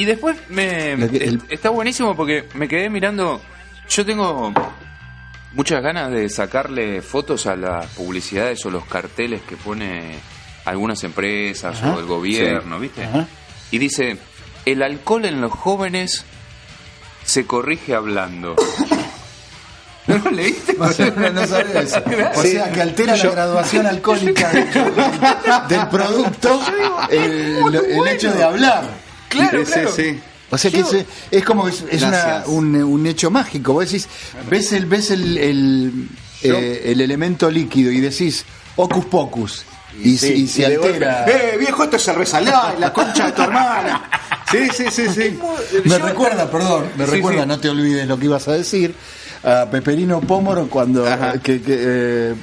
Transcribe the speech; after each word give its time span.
Y 0.00 0.06
después 0.06 0.34
me 0.48 0.92
el- 0.92 1.42
está 1.50 1.68
buenísimo 1.68 2.16
porque 2.16 2.48
me 2.54 2.66
quedé 2.68 2.88
mirando. 2.88 3.38
Yo 3.86 4.06
tengo 4.06 4.50
muchas 5.52 5.82
ganas 5.82 6.10
de 6.10 6.26
sacarle 6.30 7.02
fotos 7.02 7.46
a 7.46 7.54
las 7.54 7.84
publicidades 7.88 8.64
o 8.64 8.70
los 8.70 8.86
carteles 8.86 9.42
que 9.46 9.56
pone 9.58 10.14
algunas 10.64 11.04
empresas 11.04 11.76
Ajá. 11.82 11.96
o 11.96 11.98
el 12.00 12.06
gobierno, 12.06 12.80
¿viste? 12.80 13.04
Ajá. 13.04 13.26
Y 13.70 13.76
dice, 13.76 14.16
el 14.64 14.82
alcohol 14.82 15.26
en 15.26 15.42
los 15.42 15.52
jóvenes 15.52 16.24
se 17.26 17.44
corrige 17.46 17.94
hablando. 17.94 18.56
¿No 20.06 20.16
lo 20.16 20.30
leíste? 20.30 20.76
No, 20.78 20.86
no, 21.30 21.46
sabía 21.46 21.82
eso. 21.82 22.02
O 22.36 22.42
sea, 22.42 22.72
que 22.72 22.80
altera 22.80 23.16
la 23.16 23.30
graduación 23.30 23.86
alcohólica 23.86 24.48
del, 24.50 24.66
del 25.68 25.88
producto 25.90 26.58
el 27.10 28.08
hecho 28.08 28.32
de 28.32 28.42
hablar. 28.42 28.84
Claro, 29.30 29.64
Sí, 29.64 29.72
claro. 29.72 29.92
sí, 29.92 30.02
sí. 30.12 30.20
O 30.50 30.58
sea 30.58 30.70
que 30.70 30.80
es, 30.80 30.96
es 31.30 31.44
como 31.44 31.68
es, 31.68 31.84
es 31.90 32.02
una- 32.02 32.42
un, 32.46 32.74
un 32.82 33.06
hecho 33.06 33.30
mágico. 33.30 33.72
Vos 33.72 33.84
decís, 33.86 34.08
ves 34.50 34.72
el 34.72 34.86
ves 34.86 35.10
el, 35.12 35.38
el, 35.38 36.08
eh, 36.42 36.82
el 36.86 37.00
elemento 37.00 37.50
líquido 37.50 37.90
y 37.92 38.00
decís 38.00 38.44
ocus 38.76 39.04
pocus 39.06 39.64
y, 40.02 40.18
se- 40.18 40.34
y 40.34 40.46
se 40.48 40.68
de 40.68 40.74
altera. 40.76 41.24
golpe, 41.24 41.54
¡Eh, 41.54 41.56
viejo, 41.58 41.84
esto 41.84 41.96
es 41.96 42.02
cerveza 42.02 42.40
light, 42.40 42.78
la 42.80 42.92
concha 42.92 43.26
de 43.26 43.32
tu 43.32 43.42
hermana! 43.42 44.10
Sí, 44.50 44.66
sí, 44.76 44.84
sí, 44.90 45.04
sí. 45.14 45.38
Me 45.84 45.90
Yo- 45.90 45.98
recuerda, 46.00 46.50
perdón, 46.50 46.86
me 46.98 47.04
Sí, 47.04 47.12
recuerda, 47.12 47.42
sí. 47.42 47.48
no 47.48 47.60
te 47.60 47.68
olvides 47.68 48.08
lo 48.08 48.18
que 48.18 48.24
ibas 48.24 48.48
a 48.48 48.52
decir, 48.54 48.92
a 49.44 49.66
Peperino 49.70 50.20
Pómoro 50.20 50.66
cuando, 50.68 51.04
que, 51.40 51.62
que, 51.62 51.76
eh, 51.78 52.34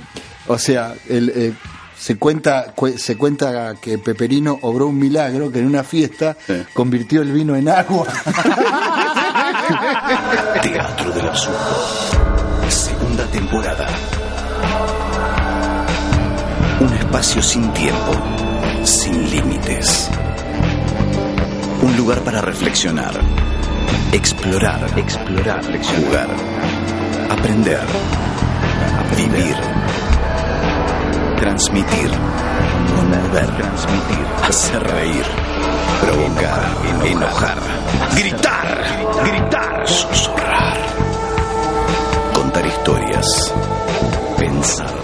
o 0.47 0.57
sea, 0.57 0.93
el, 1.09 1.29
eh, 1.35 1.53
se 1.97 2.17
cuenta 2.17 2.73
cue- 2.75 2.97
se 2.97 3.17
cuenta 3.17 3.75
que 3.81 3.97
Peperino 3.97 4.57
obró 4.61 4.87
un 4.87 4.97
milagro 4.99 5.51
que 5.51 5.59
en 5.59 5.65
una 5.67 5.83
fiesta 5.83 6.35
Sí. 6.45 6.63
convirtió 6.73 7.21
el 7.21 7.31
vino 7.31 7.55
en 7.55 7.69
agua. 7.69 8.07
Teatro 10.61 11.11
del 11.11 11.27
Absurdo. 11.27 12.69
Segunda 12.69 13.25
temporada. 13.25 13.87
Un 16.79 16.93
espacio 16.93 17.41
sin 17.41 17.71
tiempo, 17.73 18.11
sin 18.83 19.29
límites. 19.31 20.09
Un 21.81 21.95
lugar 21.97 22.19
para 22.21 22.41
reflexionar, 22.41 23.13
explorar, 24.11 24.79
explorar, 24.97 25.61
jugar, 25.63 26.27
aprender, 27.29 27.81
vivir, 29.15 29.55
transmitir, 31.37 32.09
conmover, 32.95 33.47
transmitir, 33.57 34.25
hacer 34.43 34.83
reír, 34.83 35.25
provocar, 36.01 36.77
enojar, 37.05 37.57
gritar, 38.15 38.83
gritar, 39.23 39.87
susurrar, 39.87 40.77
contar 42.33 42.65
historias, 42.65 43.53
pensar. 44.37 44.95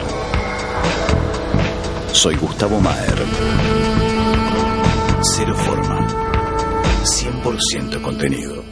Soy 2.12 2.36
Gustavo 2.36 2.80
Maer. 2.80 3.24
Cero 5.22 5.56
forma. 5.56 6.08
100% 7.04 8.02
contenido. 8.02 8.64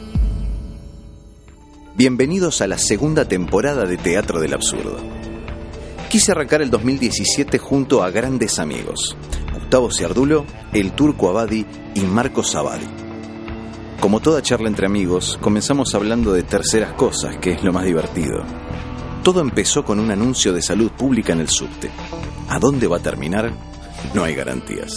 Bienvenidos 1.94 2.62
a 2.62 2.66
la 2.66 2.78
segunda 2.78 3.26
temporada 3.26 3.84
de 3.84 3.98
Teatro 3.98 4.40
del 4.40 4.54
Absurdo. 4.54 5.21
Quise 6.12 6.32
arrancar 6.32 6.60
el 6.60 6.70
2017 6.70 7.58
junto 7.58 8.02
a 8.02 8.10
grandes 8.10 8.58
amigos, 8.58 9.16
Gustavo 9.54 9.90
Ciardulo, 9.90 10.44
el 10.74 10.92
Turco 10.92 11.30
Abadi 11.30 11.64
y 11.94 12.00
Marcos 12.00 12.54
Abadi. 12.54 12.86
Como 13.98 14.20
toda 14.20 14.42
charla 14.42 14.68
entre 14.68 14.84
amigos, 14.86 15.38
comenzamos 15.40 15.94
hablando 15.94 16.34
de 16.34 16.42
terceras 16.42 16.92
cosas, 16.92 17.36
que 17.38 17.52
es 17.52 17.64
lo 17.64 17.72
más 17.72 17.86
divertido. 17.86 18.42
Todo 19.22 19.40
empezó 19.40 19.84
con 19.86 19.98
un 20.00 20.10
anuncio 20.10 20.52
de 20.52 20.60
salud 20.60 20.90
pública 20.90 21.32
en 21.32 21.40
el 21.40 21.48
subte. 21.48 21.88
¿A 22.48 22.58
dónde 22.58 22.88
va 22.88 22.98
a 22.98 23.02
terminar? 23.02 23.50
No 24.12 24.24
hay 24.24 24.34
garantías. 24.34 24.92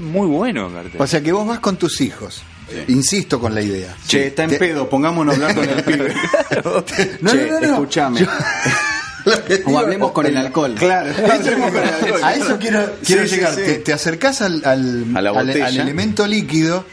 Muy 0.00 0.26
bueno, 0.26 0.72
cartel. 0.72 1.00
o 1.02 1.06
sea 1.06 1.20
que 1.20 1.32
vos 1.32 1.46
vas 1.46 1.58
con 1.60 1.76
tus 1.76 2.00
hijos. 2.00 2.42
Insisto 2.88 3.38
con 3.38 3.54
la 3.54 3.60
idea. 3.60 3.94
Che, 4.06 4.28
está 4.28 4.44
en 4.44 4.50
Te- 4.50 4.56
pedo, 4.58 4.88
pongámonos 4.88 5.34
a 5.38 5.48
hablar 5.50 5.54
con 5.54 5.68
el 5.68 5.84
pibe. 5.84 6.14
No, 6.64 6.82
che, 6.82 7.18
no, 7.20 7.34
no, 7.34 7.80
no. 7.80 7.88
que 7.88 8.26
O 9.66 9.78
hablemos 9.78 10.12
con 10.12 10.26
el 10.26 10.36
alcohol. 10.36 10.74
Claro, 10.78 11.10
hablemos 11.32 11.70
con 11.72 11.82
el 11.82 11.88
alcohol. 11.88 12.20
A 12.24 12.34
eso 12.34 12.58
quiero, 12.58 12.96
quiero 13.04 13.26
Sí, 13.26 13.34
llegar. 13.36 13.54
sí. 13.54 13.62
Te, 13.62 13.74
te 13.76 13.92
acercás 13.92 14.42
al, 14.42 14.62
al, 14.64 15.06
al- 15.16 15.26
al 15.62 15.76
elemento 15.78 16.26
líquido 16.26 16.84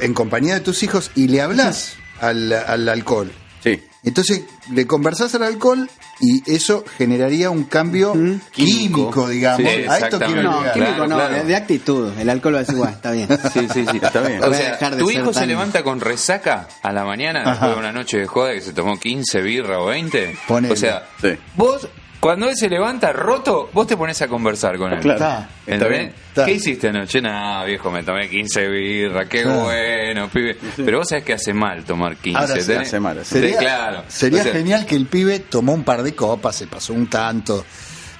en 0.00 0.14
compañía 0.14 0.54
de 0.54 0.60
tus 0.60 0.82
hijos 0.82 1.10
y 1.14 1.28
le 1.28 1.40
hablas 1.42 1.94
al, 2.20 2.52
al 2.52 2.88
alcohol. 2.88 3.30
Sí. 3.62 3.80
Entonces 4.02 4.42
le 4.72 4.86
conversás 4.86 5.34
al 5.34 5.42
alcohol 5.42 5.90
y 6.20 6.42
eso 6.50 6.84
generaría 6.96 7.50
un 7.50 7.64
cambio 7.64 8.14
químico, 8.50 9.28
digamos. 9.28 9.60
Sí, 9.60 9.84
a 9.88 9.98
esto 9.98 10.18
quiero 10.18 10.42
No, 10.42 10.58
llegar. 10.60 10.72
químico 10.74 10.94
Claro, 10.94 11.06
no, 11.08 11.16
claro. 11.16 11.44
de, 11.44 11.56
actitud. 11.56 12.18
El 12.18 12.30
alcohol 12.30 12.54
va 12.54 12.58
a 12.58 12.60
decir, 12.62 12.76
bueno, 12.76 12.92
está 12.92 13.10
bien. 13.12 13.28
Sí, 13.52 13.68
sí, 13.72 13.84
sí. 13.90 14.00
Está 14.02 14.20
bien. 14.22 14.42
O 14.42 14.52
sea, 14.54 14.70
dejar 14.72 14.96
de 14.96 15.02
tu 15.02 15.10
hijo 15.10 15.32
se 15.32 15.46
levanta 15.46 15.82
con 15.82 16.00
resaca 16.00 16.66
a 16.82 16.92
la 16.92 17.04
mañana 17.04 17.44
después 17.50 17.70
de 17.72 17.76
una 17.76 17.92
noche 17.92 18.18
de 18.18 18.26
joda 18.26 18.52
que 18.54 18.60
se 18.60 18.72
tomó 18.72 18.98
15 18.98 19.40
birra 19.42 19.80
o 19.80 19.86
20. 19.86 20.36
Ponele. 20.48 20.72
O 20.72 20.76
sea, 20.76 21.06
Sí. 21.20 21.36
vos, 21.56 21.86
cuando 22.20 22.48
él 22.48 22.56
se 22.56 22.68
levanta 22.68 23.12
roto, 23.12 23.70
vos 23.72 23.86
te 23.86 23.96
pones 23.96 24.20
a 24.22 24.28
conversar 24.28 24.76
con 24.76 24.92
él. 24.92 25.00
Claro. 25.00 25.46
Está, 25.66 25.88
bien, 25.88 26.12
está. 26.28 26.44
¿Qué 26.44 26.52
hiciste 26.52 26.88
anoche? 26.88 27.20
Nada, 27.22 27.64
viejo, 27.64 27.90
me 27.90 28.02
tomé 28.02 28.28
15 28.28 28.68
birra, 28.68 29.26
qué 29.28 29.42
Claro. 29.42 29.60
bueno, 29.64 30.28
pibe. 30.28 30.56
Pero 30.76 30.98
vos 30.98 31.08
sabés 31.08 31.24
que 31.24 31.32
hace 31.32 31.54
mal 31.54 31.82
tomar 31.84 32.16
15. 32.16 32.38
Ahora 32.38 32.54
hace 32.82 33.00
mal, 33.00 33.18
hace 33.18 33.24
Sí, 33.34 33.40
Sería, 33.40 33.56
claro. 33.58 34.04
sería 34.08 34.40
O 34.40 34.44
sea, 34.44 34.52
genial 34.52 34.84
que 34.86 34.96
el 34.96 35.06
pibe 35.06 35.38
tomó 35.40 35.72
un 35.72 35.82
par 35.84 36.02
de 36.02 36.14
copas, 36.14 36.56
se 36.56 36.66
pasó 36.66 36.92
un 36.92 37.08
tanto 37.08 37.64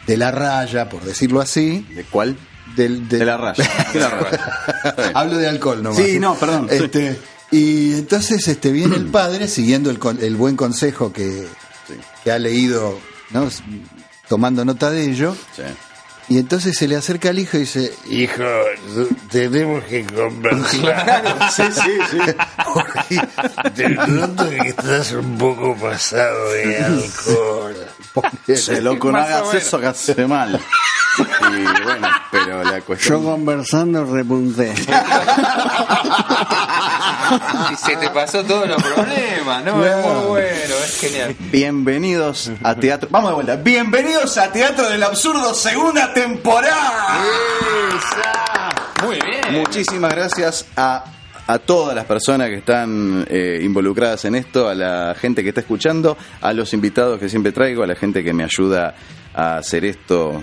de 0.06 0.16
la 0.16 0.30
raya, 0.30 0.88
por 0.88 1.02
decirlo 1.02 1.40
así. 1.40 1.86
¿De 1.94 2.04
cuál? 2.04 2.36
Del, 2.74 3.06
del- 3.08 3.18
De 3.18 3.24
la 3.26 3.36
raya. 3.36 3.64
De 3.92 4.00
la 4.00 4.08
raya. 4.10 5.10
Hablo 5.14 5.36
de 5.36 5.46
alcohol 5.48 5.82
nomás. 5.82 5.98
Sí, 6.02 6.18
no, 6.18 6.36
perdón. 6.36 6.68
Este, 6.70 7.18
y 7.50 7.94
entonces 7.94 8.46
este 8.48 8.70
viene 8.72 8.96
el 8.96 9.06
padre 9.06 9.46
siguiendo 9.48 9.90
el, 9.90 9.98
con- 9.98 10.22
el 10.22 10.36
buen 10.36 10.56
consejo 10.56 11.12
que, 11.12 11.46
que 12.24 12.30
ha 12.30 12.38
leído, 12.38 12.98
¿no? 13.30 13.48
Tomando 14.28 14.64
nota 14.64 14.90
de 14.90 15.04
ello. 15.10 15.36
Sí. 15.56 15.62
Y 16.28 16.38
entonces 16.38 16.76
se 16.76 16.86
le 16.86 16.94
acerca 16.94 17.30
al 17.30 17.40
hijo 17.40 17.56
y 17.56 17.60
dice, 17.60 17.92
hijo, 18.08 18.44
tenemos 19.30 19.82
que 19.82 20.04
conversar. 20.06 21.50
Sí, 21.50 21.62
sí, 21.72 21.90
sí. 22.08 22.18
Porque 22.72 23.20
te 23.74 23.88
noto 23.88 24.48
que 24.48 24.68
estás 24.68 25.10
un 25.10 25.36
poco 25.36 25.74
pasado 25.76 26.50
de 26.52 26.84
alcohol. 26.84 27.74
Se 28.54 28.80
loco, 28.80 29.10
no 29.10 29.18
hagas 29.18 29.54
eso 29.54 29.80
que 29.80 29.86
hace 29.86 30.24
mal. 30.28 30.60
Y 31.18 31.82
bueno, 31.82 32.08
pero 32.30 32.62
la 32.62 32.78
Yo 32.78 32.84
cuestión. 32.84 33.24
conversando 33.24 34.04
repunté. 34.04 34.72
Y 37.72 37.76
se 37.76 37.96
te 37.96 38.10
pasó 38.10 38.42
todos 38.44 38.68
los 38.68 38.82
problemas, 38.82 39.64
¿no? 39.64 39.84
Es 39.84 40.04
muy 40.04 40.26
bueno, 40.26 40.74
es 40.84 41.00
genial. 41.00 41.36
Bienvenidos 41.38 42.50
a 42.62 42.74
Teatro. 42.74 43.08
Vamos 43.12 43.30
de 43.30 43.34
vuelta. 43.34 43.56
Bienvenidos 43.56 44.36
a 44.36 44.50
Teatro 44.50 44.88
del 44.88 45.02
Absurdo, 45.02 45.54
segunda 45.54 46.12
temporada. 46.12 47.20
Muy 49.04 49.18
bien. 49.20 49.60
Muchísimas 49.60 50.12
gracias 50.12 50.66
a, 50.76 51.04
a 51.46 51.58
todas 51.60 51.94
las 51.94 52.04
personas 52.06 52.48
que 52.48 52.56
están 52.56 53.24
eh, 53.30 53.60
involucradas 53.62 54.24
en 54.24 54.34
esto, 54.34 54.68
a 54.68 54.74
la 54.74 55.14
gente 55.14 55.44
que 55.44 55.50
está 55.50 55.60
escuchando, 55.60 56.16
a 56.40 56.52
los 56.52 56.74
invitados 56.74 57.20
que 57.20 57.28
siempre 57.28 57.52
traigo, 57.52 57.84
a 57.84 57.86
la 57.86 57.94
gente 57.94 58.24
que 58.24 58.32
me 58.32 58.42
ayuda 58.42 58.94
a 59.34 59.58
hacer 59.58 59.84
esto. 59.84 60.42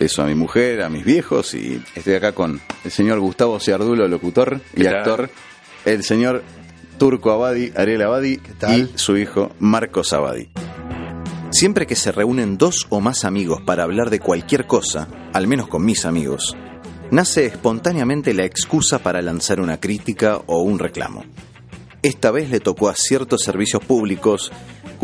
Beso 0.00 0.22
a 0.22 0.26
mi 0.26 0.34
mujer, 0.34 0.82
a 0.82 0.88
mis 0.88 1.04
viejos 1.04 1.54
y 1.54 1.80
estoy 1.94 2.14
acá 2.14 2.32
con 2.32 2.60
el 2.84 2.90
señor 2.90 3.20
Gustavo 3.20 3.60
Ciardulo, 3.60 4.08
locutor 4.08 4.60
y 4.74 4.82
¿Qué 4.82 4.90
tal? 4.90 5.30
El 5.84 6.02
señor 6.04 6.42
Turco 6.98 7.32
Abadi, 7.32 7.72
Ariel 7.76 8.02
Abadi 8.02 8.40
y 8.68 8.98
su 8.98 9.16
hijo 9.16 9.50
Marcos 9.58 10.12
Abadi. 10.12 10.48
Siempre 11.50 11.86
que 11.86 11.94
se 11.94 12.12
reúnen 12.12 12.58
dos 12.58 12.86
o 12.88 13.00
más 13.00 13.24
amigos 13.24 13.60
para 13.62 13.84
hablar 13.84 14.10
de 14.10 14.20
cualquier 14.20 14.66
cosa, 14.66 15.08
al 15.32 15.46
menos 15.46 15.68
con 15.68 15.84
mis 15.84 16.04
amigos, 16.04 16.56
nace 17.10 17.46
espontáneamente 17.46 18.34
la 18.34 18.44
excusa 18.44 18.98
para 18.98 19.22
lanzar 19.22 19.60
una 19.60 19.78
crítica 19.78 20.40
o 20.46 20.62
un 20.62 20.78
reclamo. 20.78 21.24
Esta 22.02 22.30
vez 22.30 22.50
le 22.50 22.60
tocó 22.60 22.88
a 22.88 22.94
ciertos 22.96 23.42
servicios 23.42 23.84
públicos 23.84 24.52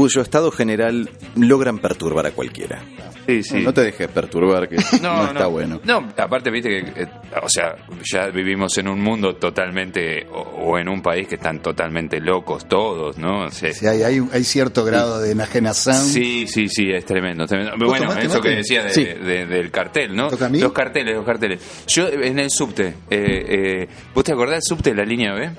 cuyo 0.00 0.22
estado 0.22 0.50
general 0.50 1.10
logran 1.36 1.78
perturbar 1.78 2.24
a 2.24 2.30
cualquiera. 2.30 2.82
Sí, 3.26 3.42
sí. 3.42 3.60
No 3.60 3.74
te 3.74 3.82
dejes 3.82 4.08
perturbar, 4.08 4.66
que 4.66 4.76
no, 5.02 5.24
está 5.26 5.46
bueno. 5.46 5.78
No, 5.84 6.08
aparte, 6.16 6.50
viste 6.50 6.70
que, 6.70 7.02
eh, 7.02 7.06
o 7.42 7.50
sea, 7.50 7.76
ya 8.10 8.28
vivimos 8.28 8.78
en 8.78 8.88
un 8.88 8.98
mundo 8.98 9.36
totalmente, 9.36 10.26
o, 10.32 10.40
o 10.40 10.78
en 10.78 10.88
un 10.88 11.02
país 11.02 11.28
que 11.28 11.34
están 11.34 11.60
totalmente 11.60 12.18
locos 12.18 12.66
todos, 12.66 13.18
¿no? 13.18 13.44
O 13.44 13.50
sea, 13.50 13.74
Sí, 13.74 13.86
hay, 13.86 14.02
hay, 14.02 14.20
hay 14.32 14.42
cierto 14.42 14.86
grado 14.86 15.20
de 15.20 15.32
enajenación. 15.32 15.96
Sí, 15.96 16.46
sí, 16.46 16.68
sí, 16.68 16.90
es 16.90 17.04
tremendo. 17.04 17.44
tremendo. 17.46 17.76
Bueno, 17.86 18.10
eso 18.14 18.40
que 18.40 18.48
decía 18.56 18.82
de- 18.84 18.94
Sí. 18.94 19.04
de- 19.04 19.44
del 19.44 19.70
cartel, 19.70 20.16
¿no? 20.16 20.30
Los 20.30 20.72
carteles, 20.72 21.14
los 21.14 21.26
carteles. 21.26 21.60
Yo 21.88 22.08
en 22.08 22.38
el 22.38 22.48
subte, 22.50 22.86
eh, 22.86 22.94
eh, 23.10 23.88
¿vos 24.14 24.24
te 24.24 24.32
acordás 24.32 24.54
del 24.54 24.62
subte 24.62 24.90
de 24.90 24.96
la 24.96 25.04
línea 25.04 25.34
B? 25.34 25.50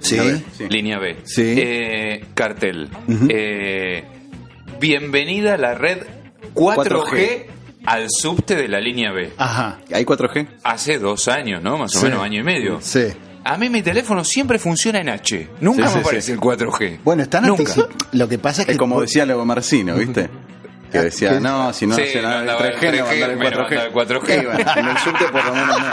Sí. 0.00 0.18
Línea 0.68 0.98
B. 0.98 1.18
Sí. 1.24 1.54
Eh, 1.56 2.24
cartel. 2.34 2.88
Eh, 3.28 4.04
bienvenida 4.80 5.54
a 5.54 5.58
la 5.58 5.74
red 5.74 5.98
4G, 6.54 6.84
4G. 6.84 7.46
al 7.86 8.06
subte 8.10 8.56
de 8.56 8.68
la 8.68 8.80
línea 8.80 9.12
B. 9.12 9.32
Ajá. 9.36 9.78
¿Hay 9.92 10.04
4G? 10.04 10.48
Hace 10.64 10.98
dos 10.98 11.28
años, 11.28 11.62
¿no? 11.62 11.76
Más 11.78 11.94
o 11.96 12.00
Sí. 12.00 12.06
menos 12.06 12.22
año 12.22 12.40
y 12.40 12.44
medio. 12.44 12.78
Sí. 12.80 13.08
A 13.44 13.56
mí 13.56 13.68
mi 13.70 13.82
teléfono 13.82 14.22
siempre 14.24 14.58
funciona 14.58 15.00
en 15.00 15.08
H. 15.08 15.48
Nunca 15.60 15.88
Sí, 15.88 15.94
me 15.94 15.94
sí, 15.94 15.98
aparece 16.00 16.26
sí. 16.26 16.32
el 16.32 16.40
4G. 16.40 16.98
Bueno, 17.04 17.22
están 17.22 17.46
Nunca. 17.46 17.74
Lo 18.12 18.28
que 18.28 18.38
pasa 18.38 18.62
es 18.62 18.66
que 18.66 18.72
Es 18.72 18.78
como 18.78 19.00
decía 19.00 19.24
Leo 19.24 19.44
Marcino, 19.44 19.94
¿viste? 19.96 20.28
Que 20.92 20.98
decía, 21.02 21.30
¿qué? 21.34 21.40
no, 21.40 21.72
si 21.72 21.86
no 21.86 21.94
Sí, 21.94 22.02
no 22.16 22.22
nada 22.22 22.40
andaba 22.40 22.66
el 22.66 22.74
3G, 22.74 22.82
el 22.88 22.98
no 22.98 23.04
va 23.04 23.10
a 23.10 23.12
andar 23.14 23.30
el 23.30 23.38
3G, 23.38 23.38
menos 23.38 23.58
4G. 23.60 23.62
andaba 23.70 23.84
el 23.84 23.92
4G. 23.92 24.42
Y 24.42 24.46
bueno, 24.46 24.70
en 24.76 24.88
el 24.88 24.98
subte 24.98 25.24
por 25.30 25.44
lo 25.44 25.52
menos 25.54 25.80
no. 25.80 25.90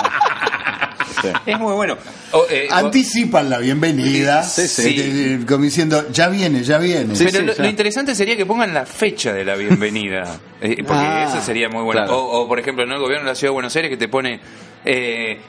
Sí. 1.21 1.27
Es 1.45 1.59
muy 1.59 1.73
bueno. 1.73 1.97
O, 2.31 2.45
eh, 2.49 2.67
anticipan 2.71 3.49
la 3.49 3.57
bienvenida, 3.59 4.43
Sí, 4.43 4.67
sí. 4.67 4.95
eh, 4.97 5.39
como 5.47 5.63
diciendo, 5.63 6.07
ya 6.11 6.27
viene, 6.29 6.63
ya 6.63 6.77
viene. 6.77 7.15
Sí, 7.15 7.25
Pero 7.25 7.39
sí, 7.39 7.45
lo, 7.45 7.53
ya. 7.53 7.63
lo 7.63 7.69
interesante 7.69 8.13
sería 8.15 8.35
que 8.37 8.45
pongan 8.45 8.73
la 8.73 8.85
fecha 8.85 9.33
de 9.33 9.43
la 9.45 9.55
bienvenida. 9.55 10.39
Eh, 10.59 10.77
porque 10.77 10.93
Ah, 11.05 11.27
eso 11.29 11.39
sería 11.45 11.69
muy 11.69 11.83
bueno. 11.83 12.01
claro. 12.01 12.17
O, 12.17 12.41
o, 12.41 12.47
por 12.47 12.59
ejemplo, 12.59 12.83
en 12.83 12.91
el 12.91 12.97
gobierno 12.99 13.25
de 13.25 13.31
la 13.31 13.35
ciudad 13.35 13.51
de 13.51 13.53
Buenos 13.53 13.75
Aires 13.75 13.91
que 13.91 13.97
te 13.97 14.07
pone. 14.07 14.39
eh, 14.85 15.39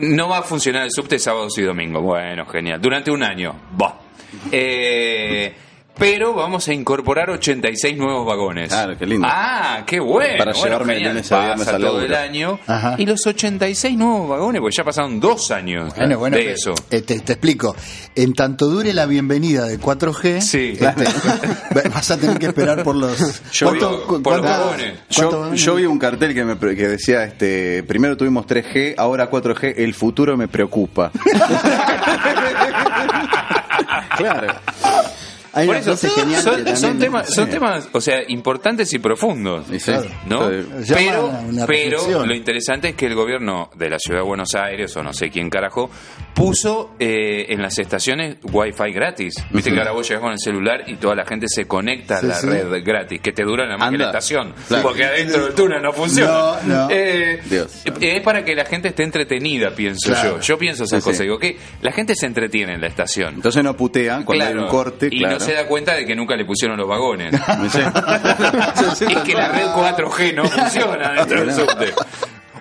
no 0.00 0.28
va 0.28 0.38
a 0.38 0.42
funcionar 0.42 0.82
el 0.84 0.90
subte 0.92 1.18
sábados 1.18 1.56
y 1.58 1.62
domingos. 1.62 2.00
Bueno, 2.02 2.46
genial. 2.46 2.80
Durante 2.80 3.10
un 3.10 3.22
año. 3.24 3.54
Va. 3.80 3.98
Eh, 4.52 5.52
pero 5.96 6.34
vamos 6.34 6.66
a 6.68 6.72
incorporar 6.74 7.30
86 7.30 7.96
nuevos 7.96 8.26
vagones. 8.26 8.68
Claro, 8.68 8.96
qué 8.98 9.06
lindo. 9.06 9.26
Ah, 9.30 9.84
qué 9.86 10.00
bueno. 10.00 10.38
Para 10.38 10.52
bueno, 10.52 10.66
llevarme 10.66 10.94
genial. 10.94 11.12
lunes 11.14 11.32
a 11.32 11.54
Pasa 11.56 11.78
todo 11.78 12.00
el 12.02 12.14
año. 12.14 12.58
Ajá. 12.66 12.96
Y 12.98 13.06
los 13.06 13.24
86 13.26 13.96
nuevos 13.96 14.28
vagones, 14.28 14.60
pues 14.60 14.74
ya 14.76 14.82
pasaron 14.84 15.20
dos 15.20 15.50
años 15.52 15.94
Bueno, 15.96 16.18
bueno, 16.18 16.36
de 16.36 16.52
eso. 16.52 16.74
eh, 16.90 17.00
te, 17.02 17.20
te 17.20 17.32
explico. 17.34 17.76
En 18.16 18.34
tanto 18.34 18.66
dure 18.66 18.92
la 18.92 19.06
bienvenida 19.06 19.66
de 19.66 19.78
4G, 19.78 20.40
Sí. 20.40 20.76
este, 20.80 21.88
vas 21.90 22.10
a 22.10 22.16
tener 22.18 22.38
que 22.38 22.46
esperar 22.46 22.82
por 22.82 22.96
los. 22.96 23.16
Yo 23.52 23.68
¿Cuánto- 23.68 23.90
digo, 23.90 24.06
cu- 24.06 24.22
por 24.22 24.36
los 24.38 24.42
cuánto- 24.46 24.64
vagones. 24.66 24.94
Yo, 25.10 25.54
yo 25.54 25.74
vi 25.76 25.84
un 25.86 25.98
cartel 25.98 26.34
que, 26.34 26.44
me, 26.44 26.56
pre- 26.56 26.74
que 26.74 26.88
decía, 26.88 27.22
este, 27.24 27.82
primero 27.84 28.16
tuvimos 28.16 28.46
3G, 28.46 28.94
ahora 28.98 29.30
4G, 29.30 29.74
el 29.76 29.94
futuro 29.94 30.36
me 30.36 30.48
preocupa. 30.48 31.12
claro. 34.16 34.54
Hay 35.54 35.66
Por 35.66 35.76
eso, 35.76 35.96
genial 35.96 36.42
son, 36.42 36.98
temas, 36.98 37.32
son 37.32 37.48
temas, 37.48 37.88
o 37.92 38.00
sea, 38.00 38.22
importantes 38.28 38.92
y 38.92 38.98
profundos. 38.98 39.66
Sí, 39.78 39.92
¿no? 40.26 40.50
Pero, 40.88 41.32
pero 41.66 42.26
lo 42.26 42.34
interesante 42.34 42.90
es 42.90 42.94
que 42.96 43.06
el 43.06 43.14
gobierno 43.14 43.70
de 43.76 43.90
la 43.90 43.98
ciudad 43.98 44.20
de 44.20 44.26
Buenos 44.26 44.54
Aires, 44.54 44.96
o 44.96 45.02
no 45.02 45.12
sé 45.12 45.30
quién 45.30 45.50
carajo, 45.50 45.90
puso 46.34 46.96
eh, 46.98 47.46
en 47.50 47.62
las 47.62 47.78
estaciones 47.78 48.36
wifi 48.42 48.92
gratis. 48.92 49.34
Viste 49.50 49.70
que 49.72 49.78
ahora 49.78 49.92
vos 49.92 50.06
llegas 50.08 50.22
con 50.22 50.32
el 50.32 50.38
celular 50.38 50.82
y 50.86 50.96
toda 50.96 51.14
la 51.14 51.24
gente 51.24 51.46
se 51.48 51.66
conecta 51.66 52.18
Sí, 52.18 52.26
a 52.26 52.28
la 52.30 52.34
sí. 52.34 52.46
red 52.48 52.84
gratis, 52.84 53.20
que 53.20 53.32
te 53.32 53.44
dura 53.44 53.64
nada 53.66 53.78
más 53.78 53.90
que 53.90 53.98
la 53.98 54.06
estación. 54.06 54.52
Claro. 54.68 54.82
Porque 54.82 55.04
adentro 55.04 55.44
del 55.44 55.54
túnel 55.54 55.80
no 55.82 55.92
funciona. 55.92 56.32
No, 56.32 56.62
no. 56.64 56.88
Eh, 56.90 57.40
Dios. 57.44 57.82
Es 58.00 58.20
para 58.22 58.44
que 58.44 58.54
la 58.54 58.64
gente 58.64 58.88
esté 58.88 59.04
entretenida, 59.04 59.70
pienso 59.70 60.10
Claro. 60.10 60.36
yo. 60.36 60.40
Yo 60.40 60.58
pienso 60.58 60.84
esas 60.84 61.02
cosas. 61.02 61.20
Digo 61.20 61.38
que 61.38 61.56
la 61.82 61.92
gente 61.92 62.14
se 62.16 62.26
entretiene 62.26 62.74
en 62.74 62.80
la 62.80 62.88
estación. 62.88 63.34
entonces 63.34 63.62
no 63.64 63.76
putean 63.76 64.24
cuando 64.24 64.44
hay 64.44 64.54
un 64.54 64.66
corte, 64.68 65.08
y 65.10 65.20
no 65.20 65.38
se 65.40 65.52
da 65.54 65.66
cuenta 65.66 65.94
de 65.94 66.04
que 66.04 66.14
nunca 66.16 66.36
le 66.36 66.44
pusieron 66.44 66.76
los 66.76 66.88
vagones. 66.88 67.32
Es 69.04 69.18
que 69.22 69.34
la 69.34 69.48
red 69.48 69.66
4G 69.68 70.34
no 70.34 70.44
funciona 70.48 71.12
dentro 71.12 71.40
del 71.44 71.52
subte. 71.54 71.92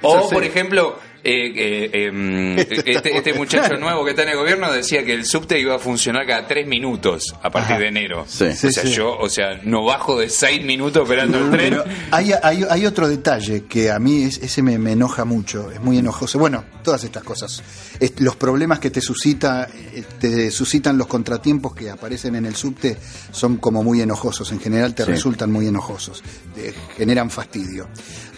O, 0.01 0.29
por 0.29 0.43
ejemplo, 0.43 0.99
eh, 1.23 1.53
eh, 1.55 1.89
em, 2.07 2.57
este, 2.59 3.17
este 3.17 3.33
muchacho 3.37 3.75
nuevo 3.77 4.03
que 4.03 4.11
está 4.11 4.23
en 4.23 4.29
el 4.29 4.37
gobierno 4.37 4.71
decía 4.71 5.03
que 5.05 5.13
el 5.13 5.25
subte 5.25 5.59
iba 5.59 5.75
a 5.75 5.79
funcionar 5.79 6.25
cada 6.27 6.45
tres 6.47 6.67
minutos 6.67 7.33
a 7.41 7.49
partir 7.49 7.77
de 7.77 7.87
enero. 7.87 8.25
Sí. 8.27 8.45
o 8.45 8.53
sea, 8.71 8.83
yo, 8.83 9.17
o 9.17 9.29
sea, 9.29 9.59
no 9.63 9.83
bajo 9.85 10.19
de 10.19 10.29
seis 10.29 10.63
minutos 10.65 11.03
esperando 11.03 11.37
el 11.37 11.51
tren. 11.51 11.69
Pero 11.69 11.83
hay, 12.11 12.31
hay, 12.43 12.65
hay 12.69 12.85
otro 12.85 13.07
detalle 13.07 13.63
que 13.65 13.89
a 13.91 13.99
mí 13.99 14.23
es- 14.23 14.37
ese 14.39 14.61
me, 14.61 14.77
me 14.77 14.91
enoja 14.91 15.23
mucho, 15.25 15.71
es 15.71 15.79
muy 15.79 15.97
enojoso. 15.97 16.37
Bueno, 16.39 16.63
todas 16.83 17.03
estas 17.03 17.23
cosas. 17.23 17.63
Es- 17.99 18.19
los 18.19 18.35
problemas 18.35 18.79
que 18.79 18.89
te 18.89 18.99
suscita, 19.01 19.69
eh, 19.93 20.03
te 20.19 20.51
suscitan 20.51 20.97
los 20.97 21.07
contratiempos 21.07 21.73
que 21.73 21.89
aparecen 21.89 22.35
en 22.35 22.45
el 22.45 22.55
subte 22.55 22.97
son 23.31 23.57
como 23.57 23.81
muy 23.83 24.01
enojosos. 24.01 24.51
En 24.51 24.59
general 24.59 24.93
te 24.93 25.05
Sí. 25.05 25.11
resultan 25.11 25.51
muy 25.51 25.67
enojosos, 25.67 26.21
te 26.53 26.73
generan 26.97 27.29
fastidio. 27.29 27.87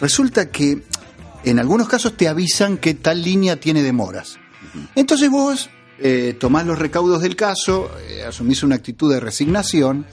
Resulta 0.00 0.50
que 0.50 0.82
en 1.46 1.58
algunos 1.58 1.88
casos 1.88 2.16
te 2.16 2.28
avisan 2.28 2.76
que 2.78 2.94
tal 2.94 3.22
línea 3.22 3.56
tiene 3.56 3.82
demoras. 3.82 4.38
Entonces 4.94 5.30
vos 5.30 5.70
eh, 5.98 6.36
tomás 6.38 6.66
los 6.66 6.78
recaudos 6.78 7.22
del 7.22 7.36
caso, 7.36 7.90
eh, 8.10 8.22
asumís 8.28 8.62
una 8.62 8.74
actitud 8.76 9.10
de 9.10 9.18
resignación, 9.20 10.04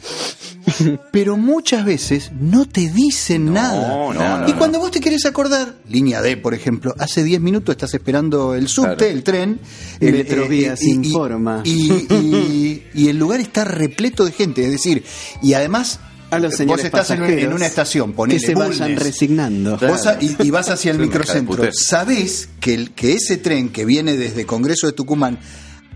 pero 1.11 1.35
muchas 1.35 1.83
veces 1.83 2.31
no 2.39 2.65
te 2.67 2.89
dicen 2.89 3.51
nada. 3.51 3.87
no, 3.89 4.13
no, 4.13 4.47
y 4.47 4.53
cuando 4.53 4.79
vos 4.79 4.91
te 4.91 5.01
querés 5.01 5.25
acordar, 5.25 5.75
línea 5.89 6.21
D, 6.21 6.37
por 6.37 6.53
ejemplo, 6.53 6.95
hace 6.99 7.23
10 7.23 7.41
minutos 7.41 7.73
estás 7.73 7.93
esperando 7.93 8.55
el 8.55 8.67
subte, 8.69 8.95
Claro. 8.95 9.11
el 9.11 9.23
tren. 9.23 9.59
Metrovías 9.99 10.81
informa. 10.83 11.61
Y, 11.65 11.91
y- 11.91 12.83
y 12.93 13.07
el 13.09 13.17
lugar 13.17 13.41
está 13.41 13.65
repleto 13.65 14.23
de 14.23 14.31
gente, 14.31 14.63
es 14.63 14.71
decir, 14.71 15.03
y 15.41 15.53
además 15.53 15.99
A 16.35 16.39
los 16.39 16.65
vos 16.65 16.83
estás 16.83 17.09
en, 17.11 17.53
una 17.53 17.65
estación, 17.65 18.13
ponele 18.13 18.39
que 18.39 18.45
se 18.47 18.55
vayan 18.55 18.89
Bulnes. 18.89 19.03
resignando. 19.03 19.77
Vos 19.77 20.05
a- 20.07 20.17
y, 20.21 20.35
y 20.39 20.49
vas 20.51 20.69
hacia 20.69 20.91
el 20.91 20.99
microcentro. 20.99 21.69
Sabés 21.73 22.49
que, 22.59 22.73
el, 22.73 22.91
que 22.91 23.13
ese 23.13 23.37
tren 23.37 23.69
que 23.69 23.85
viene 23.85 24.17
desde 24.17 24.45
Congreso 24.45 24.87
de 24.87 24.93
Tucumán, 24.93 25.39